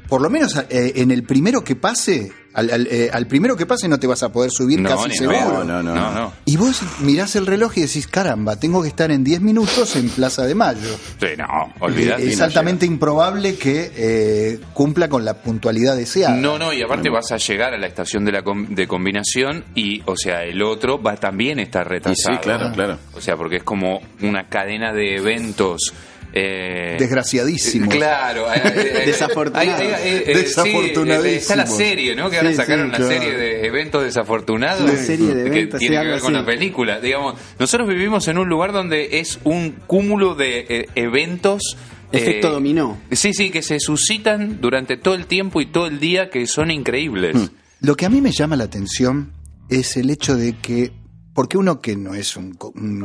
por 0.07 0.21
lo 0.21 0.29
menos 0.29 0.55
eh, 0.69 0.93
en 0.95 1.11
el 1.11 1.23
primero 1.23 1.63
que 1.63 1.75
pase, 1.75 2.31
al, 2.53 2.71
al, 2.71 2.87
eh, 2.87 3.09
al 3.13 3.27
primero 3.27 3.55
que 3.55 3.65
pase 3.65 3.87
no 3.87 3.99
te 3.99 4.07
vas 4.07 4.23
a 4.23 4.31
poder 4.31 4.49
subir 4.51 4.79
No, 4.81 4.89
casi 4.89 5.11
seguro. 5.17 5.63
No, 5.63 5.83
no, 5.83 5.93
no. 5.93 6.33
Y 6.45 6.57
vos 6.57 6.81
mirás 7.01 7.35
el 7.35 7.45
reloj 7.45 7.73
y 7.77 7.81
decís, 7.81 8.07
caramba, 8.07 8.55
tengo 8.55 8.81
que 8.81 8.87
estar 8.87 9.11
en 9.11 9.23
10 9.23 9.41
minutos 9.41 9.95
en 9.95 10.09
Plaza 10.09 10.45
de 10.45 10.55
Mayo. 10.55 10.89
Sí, 11.19 11.27
no, 11.37 11.45
olvidate. 11.79 12.23
Eh, 12.23 12.29
es 12.31 12.41
altamente 12.41 12.85
improbable 12.85 13.55
que 13.57 13.91
eh, 13.95 14.59
cumpla 14.73 15.07
con 15.09 15.23
la 15.25 15.35
puntualidad 15.35 15.95
deseada. 15.95 16.35
No, 16.35 16.57
no, 16.57 16.73
y 16.73 16.81
aparte 16.81 17.09
vas 17.09 17.31
a 17.31 17.37
llegar 17.37 17.73
a 17.73 17.77
la 17.77 17.87
estación 17.87 18.25
de 18.25 18.31
la 18.31 18.41
com- 18.43 18.67
de 18.69 18.87
combinación 18.87 19.65
y, 19.75 20.01
o 20.05 20.15
sea, 20.17 20.43
el 20.43 20.61
otro 20.63 21.01
va 21.01 21.15
también 21.17 21.59
a 21.59 21.63
estar 21.63 21.87
retrasado. 21.87 22.33
Y 22.33 22.37
sí, 22.37 22.41
claro, 22.41 22.71
claro. 22.73 22.97
O 23.13 23.21
sea, 23.21 23.35
porque 23.35 23.57
es 23.57 23.63
como 23.63 23.99
una 24.21 24.47
cadena 24.49 24.93
de 24.93 25.17
eventos. 25.17 25.93
Eh, 26.39 26.97
Desgraciadísimo. 26.99 27.89
Claro. 27.89 28.45
Desafortunado. 29.05 29.81
eh, 29.81 30.23
sí, 30.27 30.33
Desafortunadísimo. 30.33 31.25
está 31.39 31.55
la 31.55 31.65
serie, 31.67 32.15
¿no? 32.15 32.29
Que 32.29 32.37
ahora 32.37 32.49
Sí, 32.51 32.55
sacaron 32.57 32.85
sí, 32.85 32.89
una 32.89 32.97
claro. 32.97 33.11
serie 33.11 33.37
de 33.37 33.65
eventos 33.65 34.03
desafortunados. 34.03 34.81
Una 34.81 34.95
serie 34.97 35.33
de 35.33 35.43
que 35.49 35.57
eventos, 35.57 35.79
tiene 35.79 35.97
sí, 35.97 36.01
que 36.03 36.07
ver 36.09 36.19
con 36.19 36.33
la 36.33 36.45
película. 36.45 36.99
Digamos, 36.99 37.35
nosotros 37.59 37.87
vivimos 37.89 38.27
en 38.27 38.37
un 38.37 38.47
lugar 38.49 38.71
donde 38.71 39.19
es 39.19 39.39
un 39.43 39.71
cúmulo 39.87 40.35
de 40.35 40.65
eh, 40.69 40.85
eventos. 40.95 41.77
Efecto 42.11 42.49
eh, 42.49 42.51
dominó. 42.51 42.97
Sí, 43.11 43.33
sí, 43.33 43.49
que 43.49 43.61
se 43.61 43.79
suscitan 43.79 44.61
durante 44.61 44.95
todo 44.97 45.15
el 45.15 45.25
tiempo 45.25 45.59
y 45.61 45.65
todo 45.65 45.87
el 45.87 45.99
día 45.99 46.29
que 46.29 46.45
son 46.47 46.71
increíbles. 46.71 47.35
Hmm. 47.35 47.47
Lo 47.81 47.95
que 47.95 48.05
a 48.05 48.09
mí 48.09 48.21
me 48.21 48.31
llama 48.31 48.55
la 48.55 48.63
atención 48.65 49.31
es 49.69 49.97
el 49.97 50.09
hecho 50.09 50.35
de 50.35 50.53
que, 50.53 50.91
porque 51.37 51.55
uno 51.55 51.79
que 51.79 51.95
no 51.95 52.15
es 52.15 52.35
un, 52.35 52.57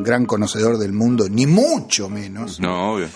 gran 0.03 0.25
conocedor 0.25 0.79
del 0.79 0.95
mundo, 0.95 1.29
ni 1.29 1.45
mucho 1.45 2.09
menos, 2.09 2.61
No, 2.61 2.95
obvio. 2.95 3.09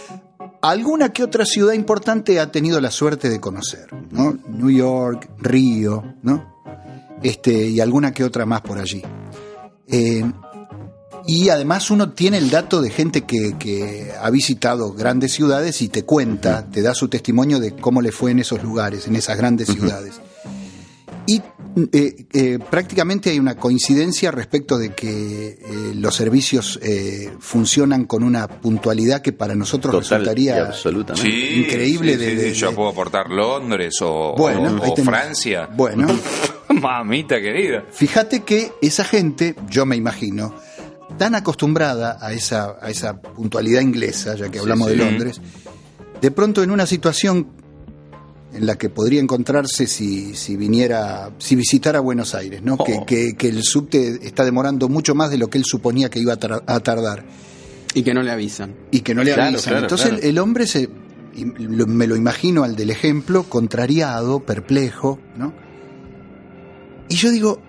alguna 0.61 1.11
que 1.11 1.25
otra 1.25 1.47
ciudad 1.47 1.73
importante 1.73 2.39
ha 2.39 2.53
tenido 2.53 2.83
la 2.83 2.91
suerte 2.91 3.31
de 3.31 3.41
conocer, 3.41 3.87
¿no? 4.11 4.37
New 4.47 4.69
York, 4.69 5.31
Río, 5.39 6.05
¿no? 6.23 6.55
Este, 7.23 7.67
y 7.67 7.81
alguna 7.81 8.13
que 8.13 8.25
otra 8.25 8.45
más 8.45 8.61
por 8.61 8.79
allí. 8.79 9.03
Eh, 9.89 10.23
y 11.27 11.49
además 11.49 11.91
uno 11.91 12.13
tiene 12.13 12.37
el 12.37 12.51
dato 12.51 12.83
de 12.83 12.91
gente 12.91 13.23
que, 13.23 13.57
que 13.59 14.13
ha 14.21 14.29
visitado 14.29 14.93
grandes 14.93 15.33
ciudades 15.33 15.81
y 15.81 15.89
te 15.89 16.05
cuenta, 16.05 16.67
te 16.67 16.83
da 16.83 16.93
su 16.93 17.09
testimonio 17.09 17.59
de 17.59 17.75
cómo 17.75 18.03
le 18.03 18.13
fue 18.13 18.33
en 18.33 18.41
esos 18.41 18.63
lugares, 18.63 19.07
en 19.07 19.17
esas 19.17 19.39
grandes 19.39 19.69
ciudades. 19.69 20.21
Y 21.27 21.41
eh, 21.93 22.27
eh, 22.33 22.59
prácticamente 22.71 23.31
hay 23.31 23.39
una 23.39 23.55
coincidencia 23.57 24.31
respecto 24.31 24.79
de 24.79 24.95
que 24.95 25.49
eh, 25.61 25.93
los 25.95 26.15
servicios 26.15 26.79
eh, 26.83 27.31
funcionan 27.39 28.07
con 28.07 28.23
una 28.23 28.49
puntualidad 28.49 29.21
que 29.21 29.33
para 29.33 29.55
nosotros 29.55 29.93
Total 29.93 30.21
resultaría 30.21 30.65
absolutamente. 30.67 31.31
Sí, 31.31 31.65
increíble 31.67 32.13
sí, 32.15 32.19
de- 32.19 32.31
sí, 32.31 32.37
de- 32.37 32.55
sí, 32.55 32.61
yo 32.61 32.75
puedo 32.75 32.89
aportar 32.89 33.29
Londres 33.31 33.97
o, 34.01 34.35
Bueno, 34.37 34.79
o- 34.83 34.93
o. 34.93 34.97
Francia. 34.97 35.69
Bueno, 35.77 36.07
Mamita 36.69 37.41
querida. 37.41 37.85
fíjate 37.93 38.41
que 38.41 38.73
esa 38.81 39.05
gente, 39.05 39.55
yo 39.69 39.85
me 39.87 39.97
imagino, 39.97 40.55
tan 41.19 41.35
acostumbrada 41.35 42.19
a 42.21 42.33
esa, 42.33 42.77
a 42.81 42.91
esa 42.91 43.21
puntualidad 43.21 43.81
inglesa, 43.83 44.35
ya 44.35 44.49
que 44.51 44.59
hablamos 44.59 44.91
sí. 44.91 44.97
de 44.97 45.05
Londres, 45.05 45.41
de 46.21 46.31
pronto 46.31 46.63
en 46.63 46.71
una 46.71 46.87
situación 46.87 47.49
en 48.57 48.67
la 48.67 48.77
que 48.77 48.89
podría 48.89 49.21
encontrarse 49.21 49.87
si, 49.87 50.35
si 50.35 50.57
viniera, 50.57 51.31
si 51.39 51.55
visitara 51.57 52.01
Buenos 52.01 52.35
Aires, 52.35 52.63
¿no? 52.63 52.77
Que, 52.79 52.95
Oh. 53.01 53.07
que- 53.07 53.35
que 53.37 53.49
el 53.49 53.63
subte 53.63 54.19
está 54.27 54.45
demorando 54.45 54.89
mucho 54.89 55.15
más 55.15 55.31
de 55.31 55.39
lo 55.39 55.49
que 55.49 55.59
él 55.59 55.65
suponía 55.65 56.09
que 56.11 56.19
iba 56.21 56.33
a, 56.35 56.37
tar- 56.39 56.63
a 56.67 56.81
tardar 56.81 57.25
Y 57.95 58.03
que 58.03 58.15
no 58.15 58.23
le 58.23 58.31
avisan. 58.31 58.75
y 58.91 59.01
que 59.01 59.15
no 59.15 59.23
le 59.25 59.33
Claro, 59.35 59.51
avisan. 59.51 59.71
claro, 59.73 59.85
Entonces 59.87 60.09
claro. 60.09 60.23
El, 60.23 60.29
el 60.31 60.39
hombre 60.39 60.67
se 60.67 60.89
y 61.35 61.45
lo- 61.45 61.87
me 61.87 62.07
lo 62.07 62.17
imagino 62.17 62.65
al 62.65 62.77
del 62.77 62.89
ejemplo, 62.91 63.43
contrariado, 63.45 64.41
perplejo, 64.41 65.19
¿no? 65.37 65.53
Y 67.11 67.15
yo 67.17 67.31
digo, 67.31 67.61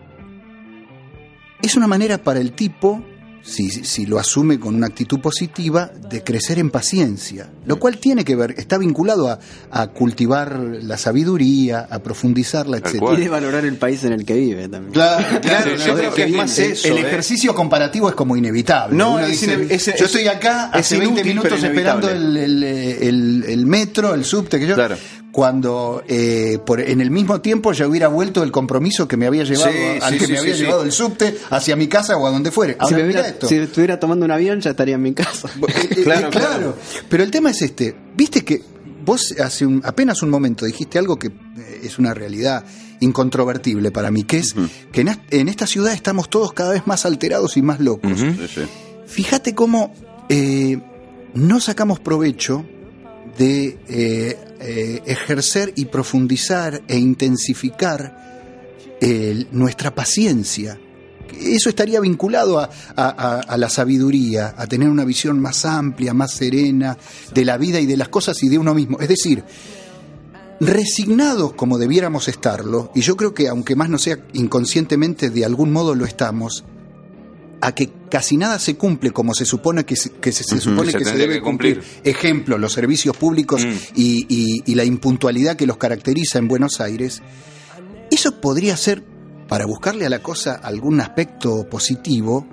es 1.62 1.76
una 1.76 1.88
manera 1.88 2.18
para 2.24 2.40
el 2.40 2.54
tipo, 2.54 3.04
si, 3.44 3.70
si 3.70 4.06
lo 4.06 4.20
asume 4.20 4.60
con 4.60 4.76
una 4.76 4.88
actitud 4.88 5.20
positiva, 5.20 5.90
de 6.10 6.24
crecer 6.24 6.60
en 6.60 6.70
paciencia, 6.70 7.50
lo 7.66 7.80
cual 7.80 7.98
tiene 7.98 8.26
que 8.26 8.36
ver, 8.36 8.56
está 8.58 8.78
vinculado 8.78 9.30
a, 9.30 9.40
a 9.72 9.88
cultivar 9.88 10.60
la 10.60 10.98
sabiduría, 10.98 11.88
a 11.90 12.00
profundizarla, 12.00 12.78
etc. 12.78 13.02
Y 13.14 13.22
de 13.22 13.30
valorar 13.30 13.66
el 13.66 13.76
país 13.78 14.04
en 14.04 14.14
el 14.14 14.26
que 14.26 14.34
vive 14.36 14.68
también. 14.68 14.94
Claro, 14.94 15.40
claro, 15.42 15.72
Sí, 15.78 15.84
yo 15.88 15.96
creo 15.96 16.10
es 16.10 16.16
que 16.16 16.24
es 16.26 16.32
más 16.36 16.60
el- 16.60 16.72
eso, 16.74 16.88
el 16.90 16.98
¿eh? 16.98 17.02
ejercicio 17.08 17.56
comparativo 17.56 18.10
es 18.10 18.16
como 18.16 18.36
inevitable. 18.36 18.98
No, 18.98 19.14
Uno 19.16 19.20
es 19.26 19.32
dice, 19.32 19.46
ine- 19.58 19.68
es- 19.74 19.86
yo 19.86 19.92
es- 19.94 20.02
estoy 20.02 20.28
acá 20.28 20.72
es 20.74 20.80
hace 20.82 20.98
20 21.00 21.14
inútil, 21.22 21.28
minutos 21.36 21.52
pero 21.60 21.68
esperando 21.72 22.10
el, 22.10 22.38
el- 22.38 22.64
el- 22.64 23.44
el 23.48 23.66
metro, 23.66 24.14
el 24.14 24.26
subte, 24.26 24.60
que 24.60 24.68
yo. 24.68 24.76
Claro. 24.76 24.98
Cuando 25.38 26.02
eh, 26.08 26.58
por, 26.66 26.82
en 26.82 27.00
el 27.00 27.12
mismo 27.12 27.42
tiempo 27.42 27.72
ya 27.72 27.88
hubiera 27.88 28.08
vuelto 28.08 28.42
el 28.42 28.52
compromiso 28.52 29.08
que 29.08 29.18
me 29.18 29.28
había 29.28 29.44
llevado, 29.44 29.70
Sí, 29.72 29.78
al 30.02 30.14
sí, 30.14 30.18
que 30.18 30.26
sí, 30.26 30.32
me 30.32 30.40
había 30.40 30.56
llevado 30.56 30.82
el 30.82 30.92
subte 30.92 31.38
hacia 31.52 31.76
mi 31.76 31.88
casa 31.88 32.18
o 32.18 32.26
a 32.26 32.32
donde 32.32 32.50
fuere. 32.50 32.74
Si, 32.74 32.80
Ahora, 32.80 32.98
me 32.98 33.04
mira 33.04 33.20
hubiera- 33.20 33.28
esto. 33.36 33.48
si 33.48 33.56
estuviera 33.58 34.00
tomando 34.00 34.26
un 34.26 34.32
avión 34.32 34.60
ya 34.62 34.72
estaría 34.72 34.96
en 34.96 35.04
mi 35.04 35.14
casa. 35.14 35.48
Eh, 35.68 35.90
eh, 35.92 35.96
Claro, 36.04 36.28
eh, 36.30 36.32
claro. 36.32 36.76
Pero 37.08 37.22
el 37.24 37.30
tema 37.30 37.52
es 37.52 37.62
este. 37.62 37.96
Viste 38.16 38.44
que 38.44 38.64
vos 39.06 39.36
hace 39.40 39.64
un- 39.68 39.84
apenas 39.86 40.24
un 40.24 40.32
momento 40.32 40.66
dijiste 40.66 40.98
algo 40.98 41.20
que 41.20 41.30
es 41.84 42.00
una 42.00 42.16
realidad 42.16 42.66
incontrovertible 43.00 43.92
para 43.92 44.10
mí, 44.10 44.24
que 44.24 44.40
es 44.40 44.56
que 44.92 45.02
en, 45.02 45.10
en 45.30 45.50
esta 45.50 45.68
ciudad 45.68 45.94
estamos 45.94 46.32
todos 46.32 46.52
cada 46.54 46.72
vez 46.72 46.88
más 46.88 47.06
alterados 47.06 47.58
y 47.58 47.62
más 47.62 47.80
locos. 47.80 48.12
Fíjate 49.06 49.54
cómo 49.54 49.94
eh, 50.30 50.80
no 51.36 51.60
sacamos 51.60 52.00
provecho 52.00 52.66
de 53.38 53.78
eh, 53.88 54.38
eh, 54.60 55.02
ejercer 55.06 55.74
y 55.76 55.86
profundizar 55.86 56.82
e 56.88 56.98
intensificar 56.98 58.96
eh, 59.00 59.46
nuestra 59.52 59.94
paciencia. 59.94 60.80
Eso 61.40 61.70
estaría 61.70 62.00
vinculado 62.00 62.58
a, 62.60 63.58
la 63.58 63.70
sabiduría, 63.70 64.56
a 64.58 64.66
tener 64.66 64.90
una 64.90 65.04
visión 65.04 65.40
más 65.40 65.66
amplia, 65.66 66.14
más 66.14 66.32
serena 66.32 66.98
de 67.34 67.46
la 67.46 67.58
vida 67.58 67.82
y 67.82 67.86
de 67.86 67.98
las 67.98 68.08
cosas 68.08 68.42
y 68.44 68.50
de 68.50 68.58
uno 68.58 68.74
mismo. 68.74 69.00
Es 69.02 69.10
decir, 69.10 69.44
resignados 70.62 71.54
como 71.54 71.78
debiéramos 71.78 72.30
estarlo, 72.30 72.92
y 72.96 73.02
yo 73.02 73.18
creo 73.18 73.34
que 73.34 73.50
aunque 73.50 73.76
más 73.76 73.90
no 73.90 73.98
sea 73.98 74.20
inconscientemente, 74.34 75.30
de 75.30 75.44
algún 75.44 75.74
modo 75.74 75.96
lo 75.96 76.06
estamos, 76.06 76.64
a 77.62 77.74
que 77.74 77.90
casi 78.10 78.38
nada 78.38 78.60
se 78.60 78.76
cumple 78.76 79.12
como 79.12 79.34
se 79.34 79.44
supone 79.46 79.84
que 79.86 79.96
se, 79.96 80.12
que 80.12 80.32
se, 80.32 80.44
se 80.44 80.60
supone 80.60 80.92
se 80.92 80.98
que 81.00 81.06
se 81.06 81.18
debe 81.18 81.36
que 81.36 81.42
cumplir. 81.42 81.80
cumplir. 81.80 82.02
Ejemplo, 82.04 82.58
los 82.58 82.74
servicios 82.74 83.18
públicos 83.18 83.66
Mm. 83.66 83.72
y, 83.96 84.26
y- 84.30 84.64
y 84.66 84.76
la 84.76 84.86
impuntualidad 84.86 85.56
que 85.56 85.66
los 85.66 85.78
caracteriza 85.78 86.38
en 86.38 86.48
Buenos 86.48 86.80
Aires. 86.82 87.22
Eso 88.12 88.40
podría 88.40 88.78
ser, 88.78 89.04
para 89.48 89.66
buscarle 89.66 90.06
a 90.06 90.10
la 90.10 90.20
cosa 90.22 90.54
algún 90.54 91.02
aspecto 91.02 91.68
positivo, 91.70 92.46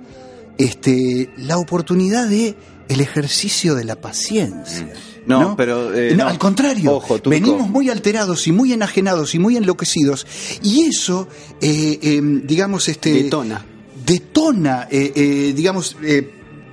este, 0.57 1.29
la 1.37 1.57
oportunidad 1.57 2.27
de 2.27 2.55
el 2.87 3.01
ejercicio 3.01 3.75
de 3.75 3.83
la 3.83 3.95
paciencia. 3.95 4.87
No, 5.25 5.55
pero, 5.55 5.93
eh, 5.93 6.11
No, 6.15 6.25
no. 6.25 6.29
al 6.29 6.37
contrario, 6.37 6.93
Ojo, 6.93 7.19
venimos 7.25 7.67
muy 7.67 7.89
alterados 7.89 8.45
y 8.47 8.51
muy 8.51 8.73
enajenados 8.73 9.33
y 9.33 9.39
muy 9.39 9.57
enloquecidos 9.57 10.27
y 10.61 10.83
eso, 10.85 11.27
eh, 11.61 11.97
eh, 12.01 12.21
digamos, 12.43 12.87
este 12.89 13.11
Detona. 13.23 13.65
Detona, 14.05 14.87
eh, 14.91 15.11
eh, 15.15 15.53
digamos, 15.55 15.97
eh, 16.03 16.31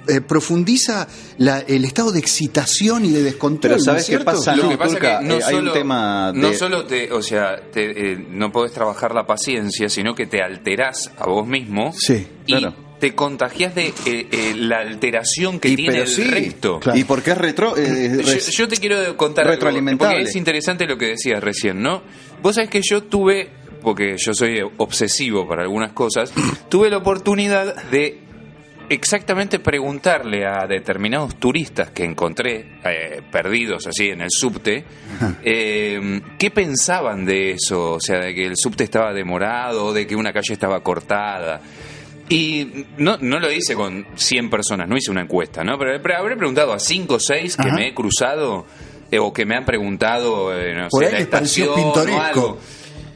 eh, 0.09 0.21
profundiza 0.21 1.07
la- 1.39 1.61
el 1.61 1.85
estado 1.85 2.11
de 2.11 2.19
excitación 2.19 3.05
y 3.05 3.11
de 3.11 3.23
descontrol. 3.23 3.61
Pero 3.75 3.77
¿no 3.77 3.85
¿sabes 3.85 4.09
es 4.09 4.19
qué 4.19 4.25
pasa? 4.25 4.57
Lo 4.57 4.65
No, 4.65 4.69
que 4.71 4.77
pasa 4.77 4.91
Turca, 4.95 5.19
que 5.21 5.25
no 5.27 5.35
eh, 5.35 5.43
hay 5.45 5.55
un 5.55 5.61
solo, 5.61 5.73
tema 5.73 6.33
de- 6.33 6.39
no 6.41 6.53
solo 6.55 6.85
te, 6.87 7.13
o 7.13 7.23
sea, 7.23 7.57
te, 7.73 8.13
eh, 8.13 8.27
no 8.31 8.51
podés 8.51 8.73
trabajar 8.73 9.15
la 9.15 9.27
paciencia, 9.27 9.89
sino 9.89 10.15
que 10.15 10.27
te 10.27 10.43
alterás 10.43 11.11
a 11.19 11.27
vos 11.27 11.47
mismo 11.47 11.93
Sí, 11.97 12.27
y 12.47 12.53
claro. 12.59 12.75
te 12.99 13.15
contagias 13.15 13.77
de 13.77 13.87
eh, 14.07 14.27
eh, 14.33 14.55
la 14.57 14.79
alteración 14.81 15.61
que 15.61 15.69
Y 15.69 15.77
tiene 15.77 15.93
pero 15.93 16.05
el 16.05 16.09
sí, 16.11 16.25
resto. 16.25 16.81
Claro. 16.81 16.99
Y 16.99 17.05
porque 17.05 17.31
es 17.31 17.39
retro. 17.39 17.77
eh, 17.77 18.23
Yo, 18.25 18.33
res- 18.33 18.49
yo 18.51 18.67
te 18.67 18.77
quiero 18.79 19.17
contar 19.17 19.47
algo, 19.47 19.71
porque 19.99 20.23
es 20.23 20.35
interesante 20.35 20.85
lo 20.87 20.99
que 20.99 21.07
decías 21.11 21.41
recién, 21.41 21.81
¿no? 21.81 22.03
Vos 22.43 22.57
sabés 22.57 22.71
que 22.71 22.81
yo 22.83 23.05
tuve, 23.05 23.51
porque 23.83 24.17
yo 24.19 24.33
soy 24.35 24.61
obsesivo 24.79 25.47
para 25.49 25.63
algunas 25.63 25.93
cosas, 25.93 26.33
tuve 26.69 26.91
la 26.91 26.99
oportunidad 26.99 27.75
de 27.91 28.21
exactamente 28.89 29.59
preguntarle 29.59 30.45
a 30.47 30.67
determinados 30.67 31.37
turistas 31.37 31.91
que 31.91 32.05
encontré 32.05 32.79
eh, 32.85 33.23
perdidos 33.31 33.87
así 33.87 34.09
en 34.11 34.21
el 34.21 34.29
subte 34.31 34.85
eh, 35.45 36.21
qué 36.39 36.51
pensaban 36.51 37.25
de 37.25 37.53
eso, 37.53 37.93
o 37.93 38.01
sea, 38.01 38.19
de 38.21 38.35
que 38.35 38.45
el 38.45 38.57
subte 38.57 38.85
estaba 38.85 39.13
demorado, 39.13 39.93
de 39.93 40.07
que 40.07 40.15
una 40.17 40.33
calle 40.33 40.53
estaba 40.55 40.81
cortada. 40.83 41.61
Y 42.29 42.87
no, 42.99 43.19
no 43.21 43.41
lo 43.41 43.51
hice 43.53 43.75
con 43.75 44.07
100 44.15 44.49
personas, 44.49 44.89
no 44.89 44.97
hice 44.97 45.11
una 45.11 45.23
encuesta, 45.23 45.65
¿no? 45.65 45.77
Pero 45.79 46.17
habré 46.17 46.37
preguntado 46.37 46.73
a 46.73 46.79
5 46.79 47.15
o 47.15 47.21
6 47.21 47.57
que 47.57 47.63
Ajá. 47.69 47.75
me 47.75 47.89
he 47.89 47.95
cruzado 47.95 48.65
eh, 49.11 49.19
o 49.19 49.33
que 49.33 49.45
me 49.45 49.55
han 49.55 49.67
preguntado, 49.67 50.57
eh, 50.57 50.75
no 50.75 50.89
Por 50.89 51.03
sé, 51.03 51.09
ahí 51.09 51.13
la 51.13 51.19
estación 51.19 51.69
o 51.71 51.75
pintoresco. 51.75 52.21
algo. 52.21 52.59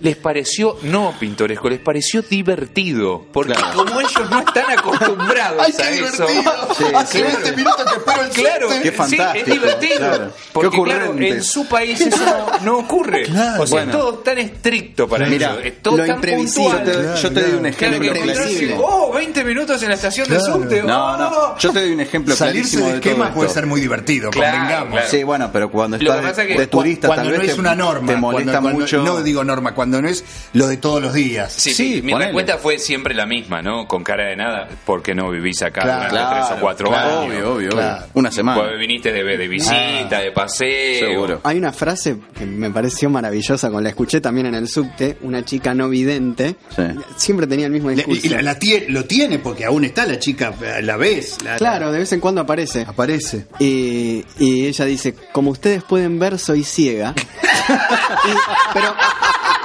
Les 0.01 0.17
pareció, 0.17 0.77
no 0.83 1.15
pintoresco, 1.19 1.69
les 1.71 1.81
pareció 1.81 2.23
divertido. 2.23 3.25
Porque 3.33 3.55
como 3.75 4.01
ellos 4.01 4.31
no 4.31 4.39
están 4.41 4.71
acostumbrados 4.79 5.63
¡Ay, 5.67 5.73
a 5.73 5.77
qué 5.91 5.99
eso. 6.05 6.27
divertido! 6.27 6.53
Sí, 6.77 6.85
Hace 6.95 7.21
claro. 7.23 7.37
20 7.43 7.57
minutos 7.57 7.85
que 7.87 7.97
espero 7.97 8.23
el 8.23 8.29
Claro. 8.31 8.69
Qué 8.69 8.83
sí, 8.83 8.91
fantástico, 8.91 9.47
es 9.47 9.47
divertido. 9.47 9.97
claro. 9.99 10.33
Porque 10.53 10.77
Qué 10.77 10.83
claro, 10.83 11.15
en 11.19 11.43
su 11.43 11.67
país 11.69 12.01
eso 12.01 12.25
no, 12.25 12.59
no 12.65 12.79
ocurre. 12.79 13.23
Claro. 13.25 13.63
o 13.63 13.67
sea, 13.67 13.77
Bueno. 13.77 13.93
es 13.93 13.99
todo 13.99 14.15
tan 14.19 14.39
estricto 14.39 15.09
para 15.09 15.27
Mira, 15.27 15.53
ellos. 15.55 15.65
Es 15.65 15.83
todo 15.83 15.97
lo 15.97 16.05
tan 16.07 16.17
imprevisible. 16.17 16.71
puntual. 16.75 16.87
Yo 16.87 16.93
te, 16.93 17.23
yo 17.23 17.29
te 17.29 17.35
Claro, 17.35 17.47
doy 17.47 17.57
un 17.57 17.73
Claro, 17.73 17.95
ejemplo 17.97 18.23
clarísimo. 18.35 18.85
oh, 18.87 19.13
20 19.15 19.45
minutos 19.45 19.83
en 19.83 19.89
la 19.89 19.95
estación 19.95 20.29
de 20.29 20.37
Claro. 20.37 20.53
subte. 20.53 20.83
No, 20.83 21.05
oh, 21.07 21.17
no, 21.17 21.59
yo 21.59 21.73
te 21.73 21.81
doy 21.81 21.93
un 21.93 22.01
ejemplo 22.01 22.37
Salirse 22.37 22.77
clarísimo 22.77 22.89
de 22.89 22.95
esquema 22.97 23.33
puede 23.33 23.51
ser 23.51 23.67
muy 23.67 23.81
divertido, 23.81 24.31
Claro, 24.31 24.57
convengamos. 24.59 24.91
claro. 24.93 25.09
Sí, 25.11 25.23
bueno, 25.23 25.51
pero 25.53 25.71
cuando 25.71 25.97
Lo 25.97 26.03
estás 26.03 26.17
que 26.21 26.29
pasa 26.29 26.43
de, 26.43 26.49
es 26.49 26.55
que 26.57 26.61
de 26.61 26.67
turista 26.67 27.07
cuando 27.09 27.25
tal 27.25 27.33
no 27.33 27.39
vez 27.41 27.49
es 27.51 27.55
te- 27.55 27.61
una 27.61 27.75
norma, 27.75 28.07
te 28.13 28.17
molesta 28.17 28.61
mucho. 28.61 29.03
no 29.03 29.23
digo 29.23 29.45
norma, 29.45 29.75
cuando 29.75 29.86
no 29.87 30.09
es 30.09 30.25
lo 30.53 30.67
de 30.67 30.77
todos 30.77 31.03
los 31.03 31.15
días. 31.15 31.53
Sí, 31.53 31.73
Sí, 31.73 32.01
mi 32.03 32.13
ponele. 32.13 32.27
respuesta 32.33 32.59
fue 32.59 32.79
siempre 32.79 33.15
la 33.15 33.27
misma, 33.27 33.63
¿no? 33.63 33.87
Con 33.87 34.03
cara 34.05 34.29
de 34.29 34.37
nada, 34.37 34.69
porque 34.85 35.15
no 35.15 35.31
vivís 35.31 35.63
acá 35.63 35.83
Claro, 35.83 36.11
durante 36.11 36.35
tres 36.37 36.59
o 36.59 36.61
cuatro 36.61 36.89
claro, 36.89 37.21
años. 37.21 37.27
Obvio, 37.37 37.53
obvio, 37.55 37.71
Claro. 37.71 37.97
obvio. 38.05 38.11
Una 38.15 38.31
semana. 38.31 38.61
Pues 38.63 38.79
viniste 38.79 39.13
de, 39.13 39.25
de 39.37 39.49
visita, 39.49 40.21
de 40.21 40.33
paseo. 40.33 41.09
Seguro. 41.09 41.41
Hay 41.45 41.59
una 41.59 41.73
frase 41.73 42.17
que 42.37 42.47
me 42.47 42.71
pareció 42.71 43.09
maravillosa, 43.11 43.69
cuando 43.69 43.83
la 43.83 43.91
escuché 43.91 44.21
también 44.21 44.47
en 44.47 44.55
el 44.55 44.69
subte, 44.69 45.17
una 45.23 45.45
chica 45.45 45.75
no 45.75 45.89
vidente, 45.89 46.57
Sí. 46.75 46.83
siempre 47.17 47.47
tenía 47.47 47.67
el 47.67 47.73
mismo 47.73 47.91
discurso. 47.91 48.27
y 48.27 48.29
la- 48.31 48.43
la 48.43 48.59
tie- 48.59 48.87
lo 48.89 49.05
tiene 49.05 49.39
porque 49.39 49.65
aún 49.65 49.85
está 49.85 50.07
la 50.07 50.19
chica, 50.19 50.53
la 50.83 50.97
ves. 50.97 51.39
la- 51.45 51.57
Claro, 51.57 51.93
de 51.93 51.99
vez 52.01 52.13
en 52.13 52.21
cuando 52.21 52.41
aparece. 52.41 52.85
aparece. 52.89 53.47
Y, 53.59 54.25
y 54.39 54.67
ella 54.67 54.85
dice, 54.85 55.15
como 55.33 55.51
ustedes 55.51 55.83
pueden 55.83 56.19
ver, 56.19 56.39
soy 56.39 56.65
ciega. 56.65 57.15
Y- 57.69 58.73
pero 58.75 58.95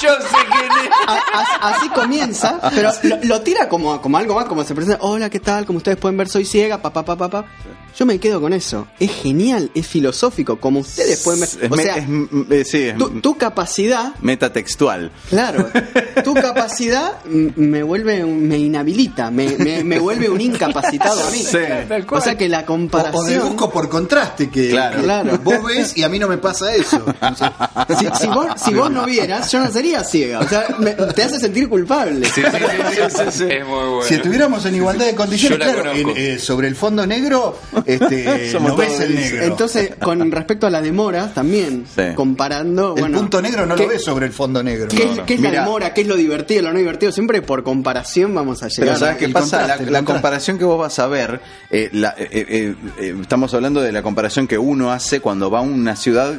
Yo 0.00 0.10
sé 0.14 0.36
quién 0.52 0.64
es. 0.86 0.90
a- 1.06 1.38
a- 1.68 1.70
así 1.70 1.88
comienza, 1.90 2.60
pero 2.74 2.90
lo, 3.02 3.16
lo 3.24 3.40
tira 3.42 3.68
como, 3.68 4.00
como 4.00 4.16
algo 4.18 4.34
más, 4.34 4.44
como 4.46 4.64
se 4.64 4.74
presenta, 4.74 4.98
hola, 5.02 5.28
¿qué 5.30 5.40
tal? 5.40 5.64
Como 5.66 5.78
ustedes 5.78 5.96
pueden 5.98 6.16
ver, 6.16 6.28
soy 6.28 6.44
ciega, 6.44 6.80
papá, 6.80 7.04
papá, 7.04 7.28
papá. 7.28 7.48
Yo 7.98 8.06
me 8.06 8.20
quedo 8.20 8.40
con 8.40 8.52
eso. 8.52 8.86
Es 9.00 9.10
genial, 9.10 9.72
es 9.74 9.84
filosófico, 9.86 10.60
como 10.60 10.80
ustedes 10.80 11.20
pueden 11.24 11.40
ver. 11.40 11.48
Es 11.62 11.70
O 11.72 11.76
sea, 11.76 11.96
es 11.96 12.04
eh, 12.50 12.64
sí, 12.64 12.82
es 12.84 12.96
tu, 12.98 13.08
tu 13.20 13.36
capacidad 13.36 14.14
metatextual. 14.20 15.10
Claro, 15.30 15.68
tu 16.22 16.34
capacidad 16.34 17.24
me 17.24 17.82
vuelve, 17.82 18.24
me 18.24 18.56
inhabilita, 18.58 19.30
me, 19.32 19.48
me, 19.58 19.82
me 19.82 19.98
vuelve 19.98 20.28
un 20.30 20.40
incapacitado 20.40 21.26
a 21.26 21.30
mí. 21.30 21.38
Sí. 21.38 21.58
O 22.10 22.20
sea 22.20 22.36
que 22.38 22.48
la 22.48 22.60
O, 22.60 22.62
o 22.62 22.66
comparación. 22.66 23.26
deduzco 23.26 23.70
por 23.70 23.88
contraste 23.88 24.48
que, 24.48 24.70
Claro. 24.70 24.98
que 24.98 25.02
Claro. 25.02 25.38
vos 25.42 25.64
ves 25.64 25.96
y 25.96 26.04
a 26.04 26.08
mí 26.08 26.18
no 26.20 26.28
me 26.28 26.38
pasa 26.38 26.72
eso. 26.74 27.04
Si, 27.98 28.06
si 28.20 28.26
vos, 28.28 28.46
si 28.64 28.74
vos 28.74 28.90
no 28.90 29.04
vieras, 29.06 29.50
yo 29.50 29.57
no 29.58 29.70
sería 29.70 30.02
ciega. 30.04 30.40
O 30.40 30.48
sea, 30.48 30.66
me- 30.78 30.92
te 30.92 31.22
hace 31.22 31.38
sentir 31.38 31.68
culpable. 31.68 32.26
Sí, 32.26 32.42
sí, 32.42 32.50
sí, 32.50 32.92
sí, 32.94 33.02
sí, 33.10 33.24
sí. 33.30 33.44
Es 33.50 33.66
muy 33.66 33.74
bueno. 33.78 34.02
Si 34.02 34.14
estuviéramos 34.14 34.64
en 34.66 34.74
igualdad 34.76 35.06
de 35.06 35.14
condiciones, 35.14 35.58
Yo 35.58 35.64
la 35.66 35.72
claro, 35.72 35.90
conozco. 35.90 36.10
en- 36.10 36.16
eh, 36.34 36.38
sobre 36.38 36.68
el 36.68 36.76
fondo 36.76 37.06
negro, 37.06 37.58
este, 37.86 38.50
Somos 38.52 38.70
no 38.72 38.76
ves 38.76 39.00
el 39.00 39.14
negro. 39.14 39.42
Entonces, 39.44 39.90
con 40.02 40.30
respecto 40.30 40.66
a 40.66 40.70
la 40.70 40.80
demora, 40.82 41.32
también, 41.32 41.84
Sí. 41.94 42.02
comparando. 42.14 42.94
el 42.96 43.00
bueno, 43.00 43.18
punto 43.18 43.42
negro 43.42 43.66
no 43.66 43.74
¿qué- 43.76 43.82
lo 43.84 43.88
ves 43.90 44.04
sobre 44.04 44.26
el 44.26 44.32
fondo 44.32 44.62
negro. 44.62 44.88
¿Qué, 44.88 45.02
es- 45.04 45.20
qué 45.26 45.34
es 45.34 45.40
la 45.40 45.50
demora? 45.50 45.92
¿Qué 45.94 46.02
es 46.02 46.06
lo 46.06 46.16
divertido, 46.16 46.62
lo 46.62 46.72
no 46.72 46.78
divertido? 46.78 47.12
Siempre 47.12 47.42
por 47.42 47.62
comparación 47.62 48.34
vamos 48.34 48.62
a 48.62 48.68
llegar 48.68 48.86
Pero 48.88 48.98
¿sabes 48.98 49.14
a- 49.14 49.18
qué 49.18 49.28
pasa? 49.28 49.76
la 49.78 50.02
comparación 50.04 50.58
que 50.58 50.64
vos 50.64 50.78
vas 50.78 50.98
a 50.98 51.06
ver, 51.06 51.40
eh, 51.70 51.88
la- 51.92 52.14
eh, 52.18 52.28
eh, 52.30 52.74
eh, 52.98 53.14
estamos 53.20 53.52
hablando 53.54 53.80
de 53.80 53.92
la 53.92 54.02
comparación 54.02 54.46
que 54.46 54.58
uno 54.58 54.92
hace 54.92 55.20
cuando 55.20 55.50
va 55.50 55.58
a 55.60 55.62
una 55.62 55.96
ciudad, 55.96 56.34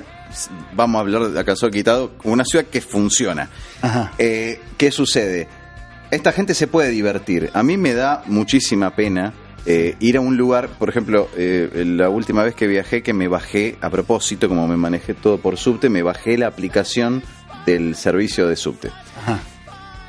vamos 0.74 1.00
a 1.00 1.02
hablar 1.02 1.30
de 1.30 1.40
acaso 1.40 1.70
quitado, 1.70 2.12
una 2.24 2.44
ciudad 2.46 2.66
que 2.66 2.82
funciona. 2.82 3.50
Ajá. 3.82 4.14
Eh, 4.18 4.60
¿Qué 4.78 4.92
sucede? 4.92 5.48
Esta 6.12 6.32
gente 6.32 6.54
se 6.54 6.68
puede 6.68 6.90
divertir. 6.90 7.52
A 7.54 7.64
mí 7.64 7.78
me 7.78 7.94
da 7.94 8.24
muchísima 8.26 8.96
pena 8.96 9.34
eh, 9.66 9.96
ir 10.00 10.18
a 10.18 10.22
un 10.22 10.38
lugar, 10.38 10.70
por 10.70 10.90
ejemplo, 10.90 11.30
eh, 11.36 11.84
la 11.86 12.10
última 12.10 12.44
vez 12.44 12.56
que 12.56 12.68
viajé, 12.68 13.04
que 13.04 13.14
me 13.14 13.28
bajé, 13.28 13.78
a 13.82 13.90
propósito, 13.90 14.48
como 14.48 14.68
me 14.68 14.78
manejé 14.78 15.14
todo 15.14 15.38
por 15.38 15.58
subte, 15.58 15.90
me 15.90 16.02
bajé 16.02 16.38
la 16.38 16.48
aplicación 16.48 17.22
del 17.66 17.96
servicio 17.96 18.48
de 18.48 18.56
subte. 18.56 18.90
Ajá. 19.22 19.40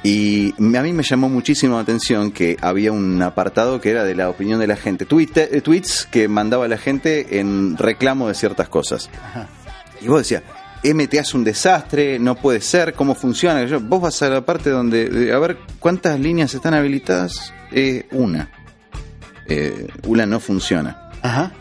Y 0.03 0.55
a 0.55 0.83
mí 0.83 0.93
me 0.95 1.03
llamó 1.03 1.29
muchísimo 1.29 1.77
la 1.77 1.83
atención 1.83 2.31
que 2.31 2.57
había 2.63 2.91
un 2.91 3.21
apartado 3.21 3.81
que 3.81 3.91
era 3.91 4.05
de 4.05 4.15
la 4.15 4.31
opinión 4.31 4.59
de 4.59 4.67
la 4.67 4.77
gente. 4.77 5.07
Eh, 5.11 5.61
tweets 5.61 6.09
que 6.11 6.27
mandaba 6.27 6.67
la 6.69 6.79
gente 6.79 7.39
en 7.39 7.77
reclamo 7.77 8.29
de 8.29 8.35
ciertas 8.35 8.71
cosas. 8.71 9.11
Y 10.01 10.09
vos 10.09 10.19
decías, 10.21 10.43
MTA 10.83 11.21
es 11.21 11.35
un 11.35 11.45
desastre, 11.45 12.19
no 12.19 12.35
puede 12.37 12.61
ser, 12.61 12.95
¿cómo 12.95 13.15
funciona? 13.15 13.65
Yo, 13.65 13.81
vos 13.81 14.01
vas 14.01 14.23
a 14.23 14.29
la 14.31 14.41
parte 14.41 14.71
donde, 14.71 15.31
a 15.35 15.39
ver, 15.39 15.59
¿cuántas 15.79 16.19
líneas 16.19 16.55
están 16.55 16.75
habilitadas? 16.75 17.53
Eh, 17.73 18.07
una. 18.13 18.51
Eh, 19.47 19.89
una 20.07 20.27
no 20.27 20.41
funciona. 20.41 21.11
Ajá. 21.23 21.53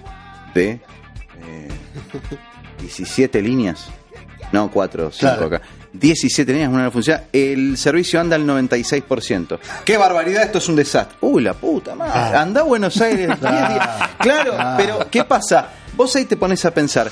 De 0.53 0.79
eh, 1.43 1.67
17 2.81 3.41
líneas. 3.41 3.88
No, 4.51 4.72
4, 4.72 5.12
5 5.12 5.19
Claro. 5.19 5.46
acá. 5.48 5.62
17 5.91 6.51
líneas, 6.53 6.69
una 6.72 6.84
no 6.84 6.91
funciona. 6.91 7.24
El 7.34 7.77
servicio 7.77 8.19
anda 8.22 8.36
al 8.36 8.46
96%. 8.46 9.60
¡Qué 9.84 9.98
barbaridad! 9.98 10.43
Esto 10.43 10.60
es 10.60 10.69
un 10.69 10.75
desastre. 10.75 11.17
¡Uy, 11.22 11.43
la 11.43 11.53
puta 11.55 11.96
madre! 11.96 12.12
Ah. 12.15 12.41
Anda 12.41 12.62
a 12.62 12.63
Buenos 12.63 13.00
Aires 13.01 13.27
10 13.27 13.39
días. 13.41 13.89
Claro, 14.19 14.53
Ah. 14.58 14.75
pero 14.77 15.08
¿qué 15.10 15.24
pasa? 15.24 15.69
Vos 15.96 16.15
ahí 16.15 16.25
te 16.25 16.38
pones 16.38 16.63
a 16.65 16.72
pensar. 16.74 17.10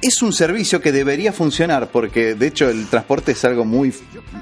Es 0.00 0.22
un 0.22 0.32
servicio 0.32 0.80
que 0.80 0.92
debería 0.92 1.32
funcionar 1.32 1.88
porque 1.90 2.34
de 2.36 2.46
hecho 2.46 2.68
el 2.70 2.86
transporte 2.86 3.32
es 3.32 3.44
algo 3.44 3.64
muy 3.64 3.92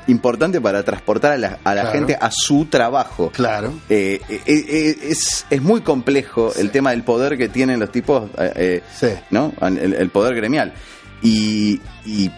importante 0.06 0.60
para 0.60 0.82
transportar 0.82 1.32
a 1.32 1.38
la, 1.38 1.58
a 1.64 1.74
la 1.74 1.80
Claro. 1.82 1.92
gente 1.98 2.18
a 2.20 2.30
su 2.30 2.66
trabajo. 2.66 3.30
Claro. 3.34 3.72
Eh, 3.88 4.20
eh, 4.28 4.40
eh, 4.46 4.96
es, 5.04 5.46
es 5.48 5.62
muy 5.62 5.80
complejo 5.80 6.52
el 6.58 6.70
tema 6.70 6.90
del 6.90 7.04
poder 7.04 7.38
que 7.38 7.48
tienen 7.48 7.80
los 7.80 7.90
tipos, 7.90 8.28
eh, 8.38 8.82
Sí. 8.94 9.08
¿no? 9.30 9.54
El, 9.62 9.94
el 9.94 10.10
poder 10.10 10.34
gremial. 10.36 10.74
Y, 11.22 11.80
y 12.04 12.30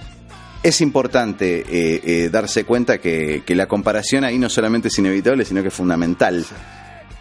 es 0.62 0.80
importante 0.80 1.64
eh, 1.68 2.00
eh, 2.04 2.28
darse 2.30 2.62
cuenta 2.62 2.98
que, 2.98 3.42
que 3.44 3.56
la 3.56 3.66
comparación 3.66 4.22
ahí 4.22 4.38
no 4.38 4.48
solamente 4.48 4.88
es 4.88 4.98
inevitable, 4.98 5.44
sino 5.44 5.60
que 5.62 5.68
es 5.68 5.74
fundamental. 5.74 6.46